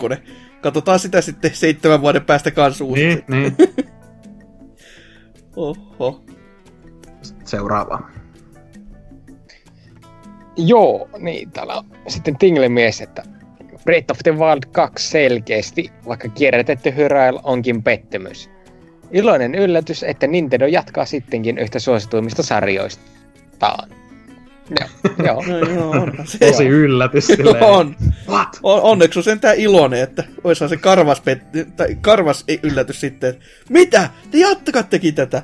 [0.61, 3.07] Katsotaan sitä sitten seitsemän vuoden päästä kanssa uusi.
[3.07, 3.57] Niin, niin.
[5.57, 6.25] Oho.
[7.45, 8.11] Seuraava.
[10.57, 13.23] Joo, niin täällä on sitten Tingle-mies, että
[13.85, 18.51] Breath of the Wild 2 selkeästi, vaikka kierrätetty hyrail onkin pettymys.
[19.13, 23.89] Iloinen yllätys, että Nintendo jatkaa sittenkin yhtä suosituimmista sarjoistaan.
[24.81, 24.89] Joo,
[25.27, 25.43] joo.
[25.49, 26.39] No joo, onhan se.
[26.51, 27.65] Tosi yllätys silleen.
[27.65, 27.97] on.
[28.29, 28.49] What?
[28.63, 28.83] on.
[28.83, 33.45] Onneksi on sentään iloinen, että oishan se karvas, pet- tai karvas ei- yllätys sitten, että
[33.69, 34.11] mitä?
[34.31, 35.43] Te jattakattekin tätä.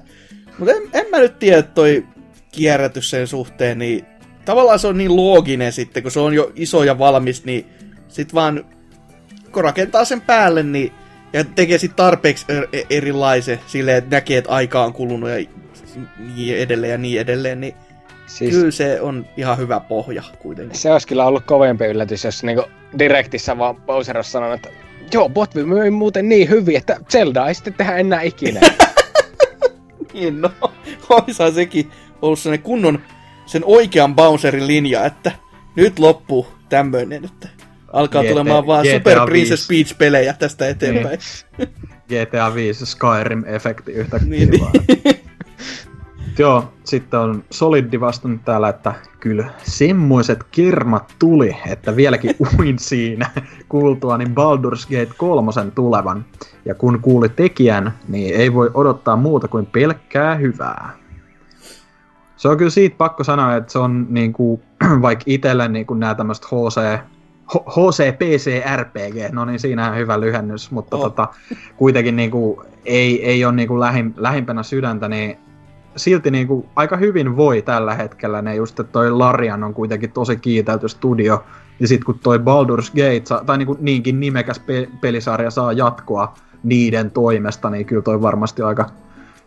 [0.59, 2.07] Mutta en, en mä nyt tiedä, että toi
[2.53, 4.05] kierrätys sen suhteen, niin
[4.49, 7.67] tavallaan se on niin looginen sitten, kun se on jo iso ja valmis, niin
[8.09, 8.65] sit vaan
[9.53, 10.93] kun rakentaa sen päälle, niin
[11.33, 15.47] ja tekee sit tarpeeksi er- e- erilaisen, silleen, että näkee, että aika on kulunut ja
[16.37, 17.75] niin edelleen ja niin edelleen, niin
[18.27, 20.79] Siis kyllä se on ihan hyvä pohja kuitenkin.
[20.79, 22.65] se olisi kyllä ollut kovempi yllätys, jos niinku
[22.99, 24.69] Directissä vaan Bowser olisi sanonut, että
[25.13, 28.61] joo, Botvi myi muuten niin hyvin, että Zelda ei sitten tehdä enää ikinä.
[30.13, 30.51] Niin, no,
[31.27, 31.91] oishan sekin
[32.23, 33.03] ollut sellainen kunnon,
[33.49, 35.33] sen oikean Bowserin linja, että
[35.77, 37.49] nyt loppuu tämmöinen, että
[37.93, 39.95] alkaa GT tulemaan vaan GTA Super Princess 5.
[39.95, 41.19] Peach-pelejä tästä eteenpäin.
[42.09, 45.19] GTA 5 Skyrim-efekti yhtäkkiä Niin, niin.
[46.39, 53.31] Joo, sitten on Solidi vastannut täällä, että kyllä semmoiset kermat tuli, että vieläkin uin siinä
[53.69, 56.25] kuultua niin Baldur's Gate 3 tulevan.
[56.65, 60.98] Ja kun kuuli tekijän, niin ei voi odottaa muuta kuin pelkkää hyvää.
[62.39, 64.63] Se on kyllä siitä pakko sanoa, että se on niinku,
[65.03, 67.01] vaikka itselle niinku nämä tämmöiset HC,
[67.55, 71.03] H- HCPC RPG, no niin siinä on hyvä lyhennys, mutta Oh.
[71.03, 71.29] tota,
[71.77, 75.39] kuitenkin niinku, ei, ei ole niinku lähim, lähimpänä sydäntä, niin
[75.97, 78.43] silti niinku aika hyvin voi tällä hetkellä.
[78.43, 81.45] Ne just, että toi Larian on kuitenkin tosi kiitelty studio,
[81.81, 87.11] ja sitten kun toi Baldur's Gate, tai niinku niinkin nimekäs pe- pelisarja saa jatkoa niiden
[87.11, 88.87] toimesta, niin kyllä toi varmasti aika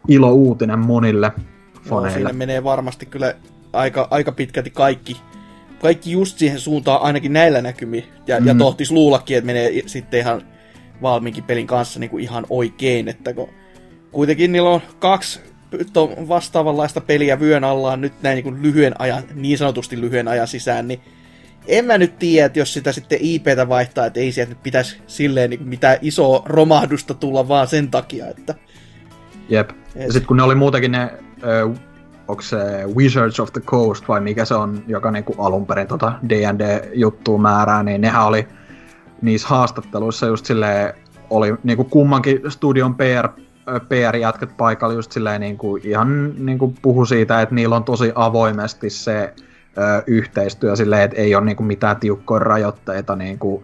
[0.08, 1.32] ilo uutinen monille
[1.90, 2.11] Faneille.
[2.18, 3.34] siinä menee varmasti kyllä
[3.74, 5.18] aika, aika pitkälti kaikki,
[5.82, 8.03] kaikki just siihen suuntaan ainakin näillä näkymin.
[8.27, 8.48] Ja, mm.
[8.48, 8.58] ja Mm.
[8.58, 10.42] tohtis luullakin, että menee sitten ihan
[11.01, 13.50] valmiinkin pelin kanssa niin kuin ihan oikein, että kun
[14.11, 15.40] kuitenkin niillä on kaksi
[15.93, 20.48] to- vastaavanlaista peliä vyön allaan nyt näin niin kuin lyhyen ajan, niin sanotusti lyhyen ajan
[20.48, 21.00] sisään, niin
[21.68, 24.98] en mä nyt tiedä, että jos sitä sitten IPtä vaihtaa, että ei sieltä nyt pitäisi
[25.08, 28.56] silleen niin mitään isoa romahdusta tulla vaan sen takia, että
[29.50, 29.69] Jep.
[29.69, 31.10] Et- Ja sitten kun ne oli muutenkin ne,
[31.44, 31.70] ö,
[32.28, 32.58] onko se
[32.95, 37.84] Wizards of the Coast vai mikä se on, joka niinku alun perin tota D&D-juttua määrää,
[37.84, 38.48] niin nehän oli
[39.22, 40.94] niissä haastatteluissa just silleen,
[41.30, 43.28] oli niinku kummankin studion PR,
[43.68, 48.90] ö, PR-jätkät paikalla just silleen niinku ihan niinku puhu siitä, että niillä on tosi avoimesti
[48.90, 49.34] se
[49.78, 53.64] ö, yhteistyö silleen, että ei ole niinku mitään tiukkoja rajoitteita niinku,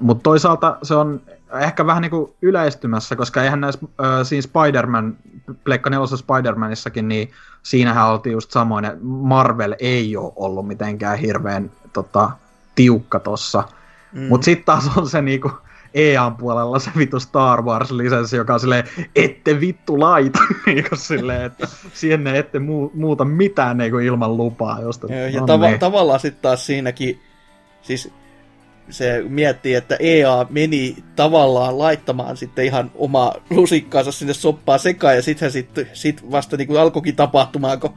[0.00, 1.20] Mutta toisaalta se on
[1.52, 5.16] ehkä vähän niinku yleistymässä, koska eihän näissä äh, siinä Spider-Man,
[5.64, 7.30] Pleikka 4 Spider-Manissakin, niin
[7.62, 12.30] siinähän oltiin just samoin, että Marvel ei ole ollut mitenkään hirveän tota,
[12.74, 13.64] tiukka tossa.
[14.12, 14.22] Mm.
[14.22, 15.50] Mutta sitten taas on se niinku,
[15.94, 18.84] EAN puolella se vittu Star Wars-lisenssi, joka on silleen,
[19.16, 24.80] ette vittu laita, niinku silleen, että sinne ette muu, muuta mitään niinku ilman lupaa.
[24.80, 25.78] Josta, ja, ja tava- niin.
[25.78, 27.20] tavallaan sitten taas siinäkin,
[27.82, 28.12] siis
[28.90, 35.22] se miettii, että EA meni tavallaan laittamaan sitten ihan oma lusikkaansa sinne soppaa sekaan, ja
[35.22, 35.50] sitten
[35.92, 37.94] sit vasta niin kuin alkoikin tapahtumaan, kun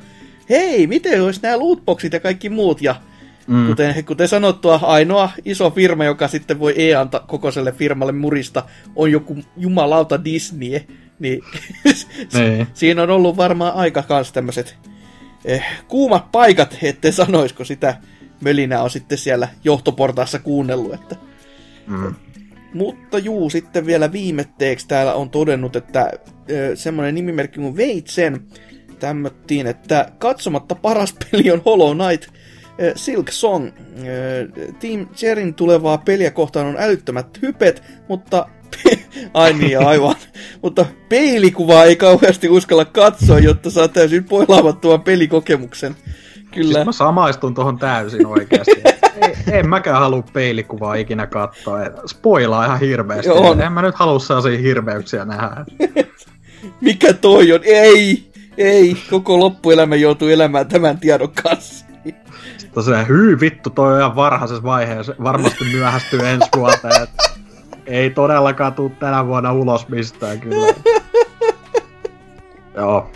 [0.50, 2.96] hei, miten olisi nämä lootboxit ja kaikki muut, ja
[3.48, 3.68] mm.
[3.68, 8.64] kuten, kuten sanottua, ainoa iso firma, joka sitten voi EA kokoiselle firmalle murista,
[8.96, 10.80] on joku jumalauta Disney,
[11.20, 11.42] niin
[12.34, 12.68] niin.
[12.74, 14.78] siinä on ollut varmaan aika kans tämmöiset
[15.46, 17.98] eh, kuumat paikat, ettei sanoisiko sitä
[18.42, 20.94] mölinä on sitten siellä johtoportaassa kuunnellut.
[20.94, 21.16] Että...
[21.88, 22.16] Mm.
[22.74, 26.12] Mutta juu, sitten vielä viimetteeksi täällä on todennut, että
[26.76, 28.42] semmoinen nimimerkki kuin Veitsen
[29.00, 32.30] tämmöttiin, että katsomatta paras peli on Hollow Knight,
[32.96, 33.70] Silk Song.
[34.80, 38.48] Team Cherin tulevaa peliä kohtaan on älyttömät hypet, mutta
[39.34, 40.16] Ai niin, aivan.
[40.62, 45.96] Mutta peilikuvaa ei kauheasti uskalla katsoa, jotta saa täysin poilaamattoman pelikokemuksen.
[46.52, 46.74] Kyllä.
[46.74, 48.82] Siis mä samaistun tuohon täysin oikeasti.
[49.22, 51.80] ei, en mäkään halua peilikuvaa ikinä katsoa.
[52.08, 53.28] Spoilaa ihan hirveästi.
[53.28, 53.56] Joo.
[53.60, 55.66] En mä nyt halua sellaisia hirveyksiä nähdä.
[56.82, 57.60] Mikä toi on?
[57.64, 58.32] Ei!
[58.58, 58.98] Ei!
[59.10, 61.86] Koko loppuelämä joutuu elämään tämän tiedon kanssa.
[62.74, 65.16] Tosiaan, hyy vittu, toi on ihan varhaisessa vaiheessa.
[65.24, 67.08] Varmasti myöhästyy ensi vuoteen.
[67.86, 70.68] Ei todellakaan tuu tänä vuonna ulos mistään kyllä.
[72.76, 73.12] Joo,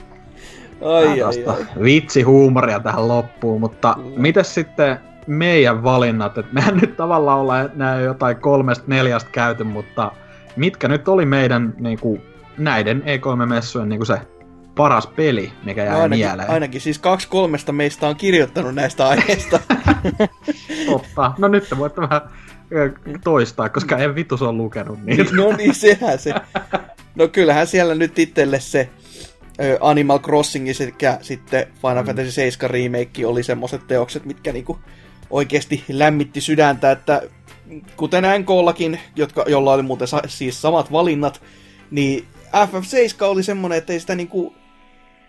[0.85, 1.65] Ai, ai, ai.
[1.83, 4.21] Vitsi huumoria tähän loppuun, mutta mm.
[4.21, 6.37] miten sitten meidän valinnat?
[6.37, 10.11] Et mehän nyt tavallaan ollaan näin jotain kolmesta neljästä käyty, mutta
[10.55, 12.21] mitkä nyt oli meidän niin kuin,
[12.57, 14.19] näiden E3-messujen niin kuin se
[14.75, 16.49] paras peli, mikä jäi no ainakin, mieleen?
[16.49, 19.59] Ainakin siis kaksi kolmesta meistä on kirjoittanut näistä aiheista.
[20.91, 21.33] Totta.
[21.37, 22.21] No nyt te voitte vähän
[23.23, 25.23] toistaa, koska en vitus ole lukenut niitä.
[25.31, 26.33] no niin, sehän se.
[27.15, 28.89] No kyllähän siellä nyt itselle se
[29.81, 32.05] Animal Crossing sekä sitten Final mm.
[32.05, 34.79] Fantasy 7 remake oli semmoset teokset, mitkä niinku
[35.29, 37.21] oikeasti lämmitti sydäntä, että
[37.97, 41.41] kuten NKllakin, jotka, jolla oli muuten sa- siis samat valinnat,
[41.91, 44.55] niin FF7 oli semmonen, että ei sitä niinku,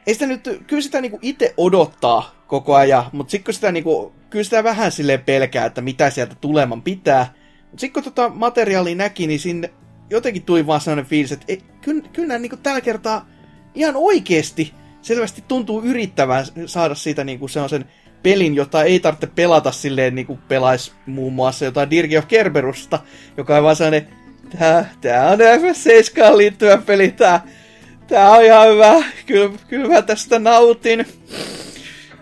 [0.06, 4.14] ei sitä nyt, kyllä sitä niinku itse odottaa koko ajan, mutta sitten kun sitä niinku,
[4.30, 7.34] kyllä sitä vähän silleen pelkää, että mitä sieltä tuleman pitää.
[7.60, 9.70] Mutta sitten kun tota materiaalia näki, niin sinne
[10.10, 13.26] jotenkin tuli vaan sellainen fiilis, että ei, kyllä, kyllä niinku tällä kertaa
[13.76, 17.84] ihan oikeesti selvästi tuntuu yrittävän saada siitä niinku sellaisen
[18.22, 20.38] pelin, jota ei tarvitse pelata silleen niin kuin
[21.06, 22.98] muun muassa jotain Dirge of Kerberusta,
[23.36, 24.08] joka on vaan sellainen,
[24.58, 27.46] tää, tää on FS7 liittyvä peli, tää,
[28.06, 31.06] tää on ihan hyvä, kyllä, kyllä mä tästä nautin,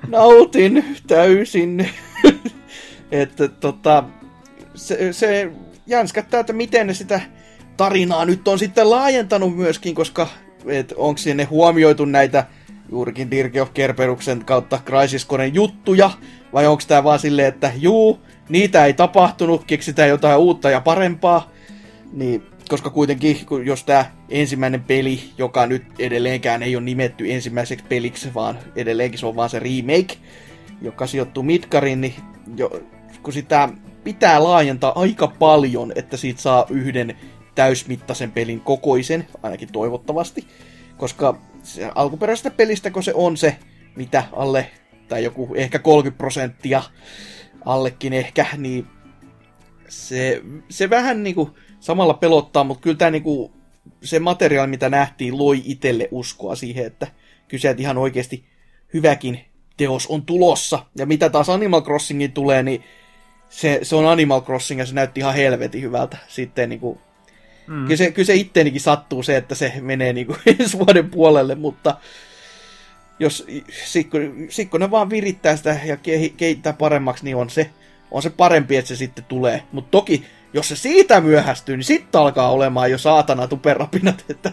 [0.08, 1.90] nautin täysin.
[3.10, 4.04] että tota,
[4.74, 5.50] se, se
[5.86, 7.20] jänskättää, että miten ne sitä
[7.76, 10.28] tarinaa nyt on sitten laajentanut myöskin, koska
[10.68, 12.46] että onko sinne huomioitu näitä
[12.90, 16.10] juurikin Dirge of Kerberuksen kautta Crisis juttuja,
[16.52, 21.50] vai onko tämä vaan silleen, että juu, niitä ei tapahtunut, keksitään jotain uutta ja parempaa,
[22.12, 28.34] niin koska kuitenkin, jos tämä ensimmäinen peli, joka nyt edelleenkään ei ole nimetty ensimmäiseksi peliksi,
[28.34, 30.16] vaan edelleenkin se on vaan se remake,
[30.82, 32.14] joka sijoittuu Midgariin, niin
[32.56, 32.80] jo,
[33.22, 33.68] kun sitä
[34.04, 37.16] pitää laajentaa aika paljon, että siitä saa yhden
[37.54, 40.48] täysmittaisen pelin kokoisen, ainakin toivottavasti,
[40.96, 43.56] koska se alkuperäisestä pelistä, kun se on se,
[43.96, 44.70] mitä alle,
[45.08, 46.82] tai joku ehkä 30 prosenttia,
[47.64, 48.86] allekin ehkä, niin
[49.88, 51.50] se, se vähän niinku
[51.80, 53.52] samalla pelottaa, mutta kyllä tämä niinku,
[54.02, 57.06] se materiaali, mitä nähtiin, loi itselle uskoa siihen, että
[57.48, 58.44] kyse ihan oikeasti
[58.94, 59.40] hyväkin
[59.76, 60.86] teos on tulossa.
[60.98, 62.84] Ja mitä taas Animal Crossingin tulee, niin
[63.48, 67.00] se, se on Animal Crossing ja se näytti ihan helvetin hyvältä sitten niinku
[67.66, 67.82] Mm.
[67.84, 71.54] Kyllä, se, kyllä se itteenikin sattuu se, että se menee niin kuin ensi vuoden puolelle,
[71.54, 71.96] mutta
[73.18, 73.46] jos
[73.84, 74.18] sikko,
[74.48, 75.96] sikko ne vaan virittää sitä ja
[76.36, 77.70] kehittää paremmaksi, niin on se,
[78.10, 79.62] on se parempi, että se sitten tulee.
[79.72, 84.52] Mutta toki, jos se siitä myöhästyy, niin sitten alkaa olemaan jo saatana tuperapinat, että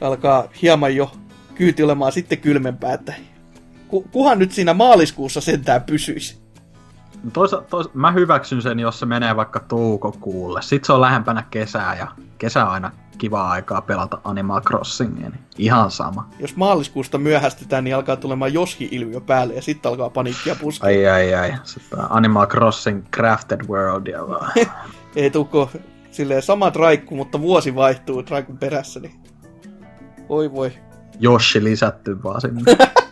[0.00, 1.12] alkaa hieman jo
[1.54, 3.14] kyyti olemaan sitten kylmempää, että
[4.12, 6.38] kuhan nyt siinä maaliskuussa sentään pysyisi.
[7.32, 10.62] Toisa, toisa, mä hyväksyn sen, jos se menee vaikka toukokuulle.
[10.62, 12.06] Sitten se on lähempänä kesää ja
[12.38, 16.28] kesä aina kivaa aikaa pelata Animal Crossingia, niin ihan sama.
[16.38, 20.88] Jos maaliskuusta myöhästytään, niin alkaa tulemaan Joshi-ilmiö päälle ja sitten alkaa paniikkia puskea.
[20.88, 24.52] Ai ai ai, sitten Animal Crossing Crafted World ja vaan.
[25.16, 25.70] Ei tuko
[26.18, 29.12] Silleen sama traikku, mutta vuosi vaihtuu traikun perässä, niin...
[30.28, 30.72] Oi voi.
[31.20, 32.62] Joshi lisätty vaan sinne.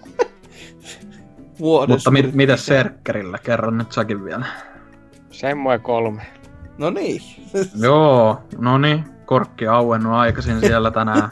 [1.61, 2.57] Vuoden Mutta mit, lisä.
[2.57, 3.39] Serkkerillä?
[3.39, 4.47] Kerro nyt säkin vielä.
[5.31, 6.23] Semmoinen kolme.
[6.79, 7.21] No niin.
[7.83, 9.05] Joo, no niin.
[9.25, 11.31] Korkki auennut aikaisin siellä tänään.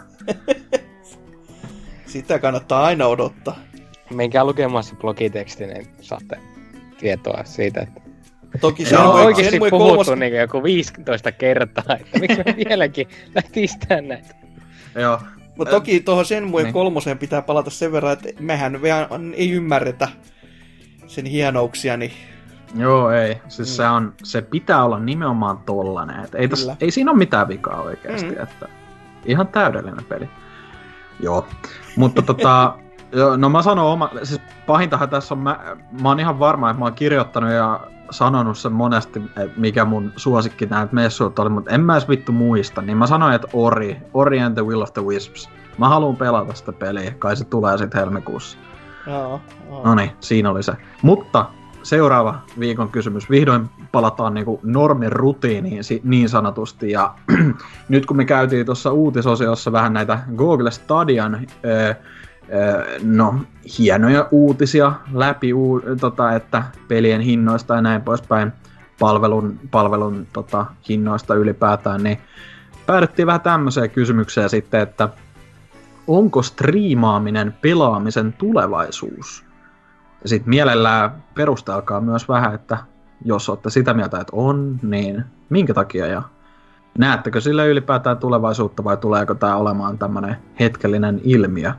[2.06, 3.56] Sitä kannattaa aina odottaa.
[4.14, 6.38] Menkää lukemaan se blogiteksti, niin saatte
[6.98, 8.00] tietoa siitä, että
[8.60, 10.10] Toki se on oikeasti puhuttu kolmos...
[10.16, 14.34] niin joku 15 kertaa, että miksi me vieläkin lähtistään näitä.
[14.94, 15.20] Joo.
[15.58, 16.72] Mutta toki tuohon Shenmue Niin.
[16.72, 18.80] kolmoseen pitää palata sen verran, että mehän
[19.36, 20.08] ei ymmärretä
[21.06, 22.12] sen hienouksia, niin
[22.76, 23.40] Joo, ei.
[23.48, 23.72] Siis Mm.
[23.74, 26.24] se, on, se pitää olla nimenomaan tollanen.
[26.24, 28.30] Et ei, tos, ei siinä ole mitään vikaa oikeasti.
[28.30, 28.42] Mm.
[28.42, 28.68] Että
[29.24, 30.28] ihan täydellinen peli.
[31.20, 31.46] Joo.
[31.96, 32.74] Mutta tota,
[33.12, 36.78] joo, no mä sanon oma, siis pahintahan tässä on, mä, mä oon ihan varma, että
[36.78, 41.70] mä oon kirjoittanut ja sanonut sen monesti, että mikä mun suosikki näitä messuilta oli, mutta
[41.70, 44.92] en mä edes vittu muista, niin mä sanoin, että Ori, Ori and the Will of
[44.92, 45.50] the Wisps.
[45.78, 48.58] Mä haluan pelata sitä peliä, kai se tulee sitten helmikuussa.
[49.06, 49.84] joo, joo.
[49.84, 50.72] No niin, siinä oli se.
[51.02, 51.46] Mutta
[51.84, 53.30] seuraava viikon kysymys.
[53.30, 56.90] Vihdoin palataan niinku normin rutiiniin niin sanotusti.
[56.90, 57.14] Ja
[57.88, 61.94] nyt kun me käytiin tuossa uutisosiossa vähän näitä Google Stadian öö, öö,
[63.02, 63.34] no,
[63.78, 65.50] hienoja uutisia läpi,
[66.00, 68.52] tota, että pelien hinnoista ja näin poispäin,
[68.98, 72.18] palvelun, palvelun tota, hinnoista ylipäätään, niin
[72.86, 75.08] päädyttiin vähän tämmöiseen kysymykseen sitten, että
[76.06, 79.44] onko striimaaminen pelaamisen tulevaisuus?
[80.22, 82.78] Ja sitten mielellään perustelkaa myös vähän, että
[83.24, 86.22] jos olette sitä mieltä, että on, niin minkä takia ja
[86.98, 91.72] näettekö sille ylipäätään tulevaisuutta vai tuleeko tämä olemaan tämmöinen hetkellinen ilmiö?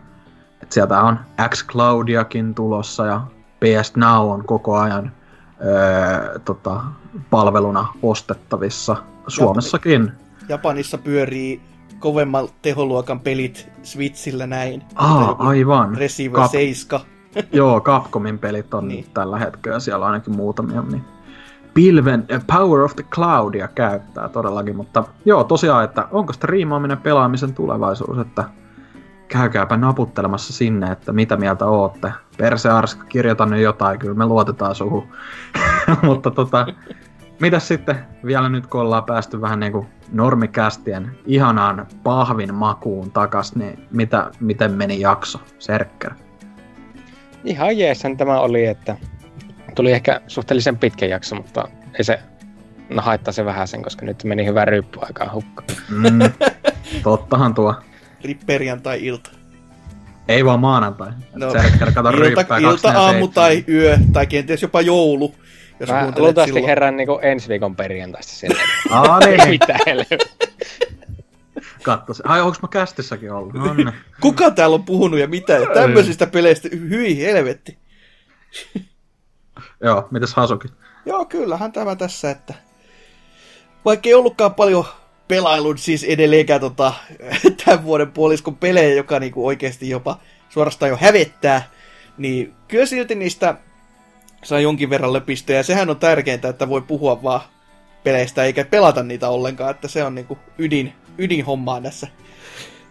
[0.63, 1.19] Et sieltä on
[1.49, 3.21] xCloudiakin tulossa ja
[3.59, 5.11] PS Now on koko ajan
[5.65, 6.81] öö, tota,
[7.29, 8.95] palveluna ostettavissa
[9.27, 10.11] Suomessakin.
[10.49, 11.61] Japanissa pyörii
[11.99, 14.83] kovemman teholuokan pelit Switchillä näin.
[14.95, 15.97] Aa, aivan.
[15.97, 17.01] Resident Kap- 7.
[17.51, 19.05] Joo, Capcomin pelit on Niin.
[19.13, 20.81] tällä hetkellä, siellä on ainakin muutamia.
[20.91, 21.03] Niin
[21.73, 27.53] pilven äh, Power of the Cloudia käyttää todellakin, mutta joo, tosiaan, että onko striimaaminen pelaamisen
[27.53, 28.43] tulevaisuus, että
[29.27, 32.11] käykääpä naputtelemassa sinne, että mitä mieltä ootte.
[32.37, 35.07] Perse Arska, kirjoita nyt jotain, kyllä me luotetaan suhu.
[36.01, 36.67] mutta tota,
[37.39, 37.95] mitäs sitten
[38.25, 44.71] vielä nyt kun ollaan päästy vähän niinku normikästien ihanaan pahvin makuun takas, niin mitä, miten
[44.71, 45.39] meni jakso?
[45.59, 46.11] Serkker.
[47.43, 48.97] Ihan jeesan tämä oli, että
[49.75, 52.19] tuli ehkä suhteellisen pitkä jakso, mutta ei se
[52.89, 55.69] no haittaa se vähän sen, koska nyt meni hyvä ryppyaikaa hukkaan.
[55.89, 56.19] Mm,
[57.03, 57.75] tottahan tuo.
[58.45, 59.29] Perjantai-ilta.
[60.27, 61.11] Ei vaan maanantai.
[61.35, 61.47] No,
[61.93, 63.31] kato Ilta, ilta, aamu 24/7.
[63.33, 65.35] tai yö, tai kenties jopa joulu.
[65.79, 66.65] Jos Mä luultavasti silloin.
[66.65, 68.69] herään niin ensi viikon perjantaista silleen.
[68.91, 69.49] Aa, niin.
[69.49, 70.45] Mitä helvettiä.
[71.83, 72.21] Kattos.
[72.25, 73.53] Ai, onks mä kästissäkin ollut?
[73.53, 73.91] No niin.
[74.21, 75.53] Kuka täällä on puhunut ja mitä?
[75.53, 77.77] Ja tämmöisistä peleistä, hyi helvetti.
[79.83, 80.67] Joo, mitäs Hasuki?
[81.05, 82.53] Joo, kyllähän tämä tässä, että
[83.85, 84.85] vaikka ei ollutkaan paljon
[85.27, 86.93] pelailun siis edelleenkään tota,
[87.65, 91.69] tämän vuoden puoliskon pelejä, joka niinku oikeasti jopa suorastaan jo hävettää,
[92.17, 93.55] niin kyllä silti niistä
[94.43, 95.63] saa jonkin verran löpistöjä.
[95.63, 97.41] Sehän on tärkeintä, että voi puhua vaan
[98.03, 102.07] peleistä eikä pelata niitä ollenkaan, että se on niinku ydin, ydinhommaa tässä.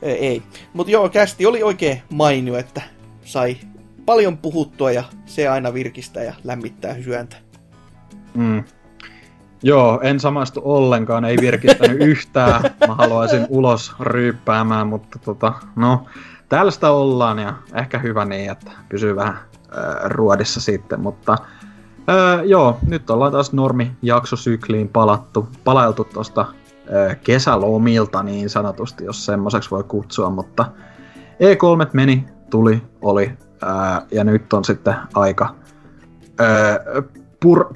[0.03, 0.43] Ö, Ei.
[0.73, 2.83] Mutta joo, kästi oli oikein mainio, että
[3.25, 3.57] sai
[4.07, 7.37] paljon puhuttua ja se aina virkistää ja lämmittää syöntä.
[8.35, 8.65] Mm.
[9.67, 12.63] Joo, en samastu ollenkaan, ei virkistänyt yhtään.
[12.89, 16.05] Mä haluaisin ulos ryyppäämään, mutta tota, no,
[16.49, 19.41] tällaista ollaan ja ehkä hyvä niin, että pysyy vähän äh,
[20.05, 21.33] ruodissa sitten, mutta
[22.09, 29.27] äh, joo, nyt ollaan taas normi jaksosykliin palattu, palailtu tuosta äh, kesälomilta niin sanotusti, jos
[29.27, 30.65] semmoiseksi voi kutsua, mutta
[31.33, 35.55] E3 meni, tuli, oli äh, ja nyt on sitten aika
[36.41, 37.05] äh,
[37.41, 37.75] pur,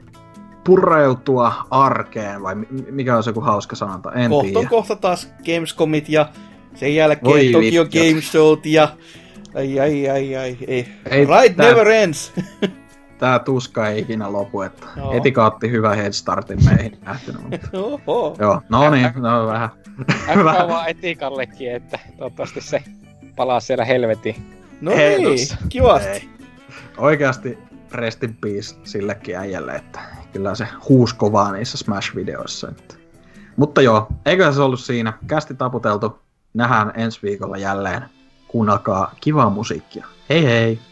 [0.65, 4.69] pureutua arkeen, vai mi- mikä on se joku hauska sanonta, en kohta tiedä.
[4.69, 6.29] kohta taas Gamescomit ja
[6.75, 7.99] sen jälkeen Voi Tokyo vittu.
[7.99, 8.89] Game Showt ja...
[9.55, 10.89] Ai ai ai ai, ei.
[11.11, 12.33] Ei, right tää- never ends.
[13.19, 15.13] Tää tuska ei ikinä lopu, että Joo.
[15.13, 17.69] etikaatti hyvä headstartin meihin nähtynyt, mutta
[18.07, 18.37] Oho.
[18.39, 19.69] joo, no niin, no vähän.
[20.29, 22.83] Äkkä vaan etikallekin, että toivottavasti se
[23.37, 24.35] palaa siellä helvetin.
[24.81, 25.39] No Hei, niin,
[25.69, 26.09] kivasti.
[26.09, 26.29] Ei.
[26.99, 27.59] Oikeasti
[27.93, 30.01] rest in peace sillekin äijälle, että
[30.33, 32.69] kyllä se huus kovaa niissä Smash-videoissa.
[32.69, 32.95] Että.
[33.57, 35.13] Mutta joo, eiköhän se ollut siinä.
[35.27, 36.19] Kästi taputeltu.
[36.55, 38.05] Nähdään ensi viikolla jälleen.
[38.49, 40.07] Kuunnelkaa kivaa musiikkia.
[40.29, 40.88] Hei hei!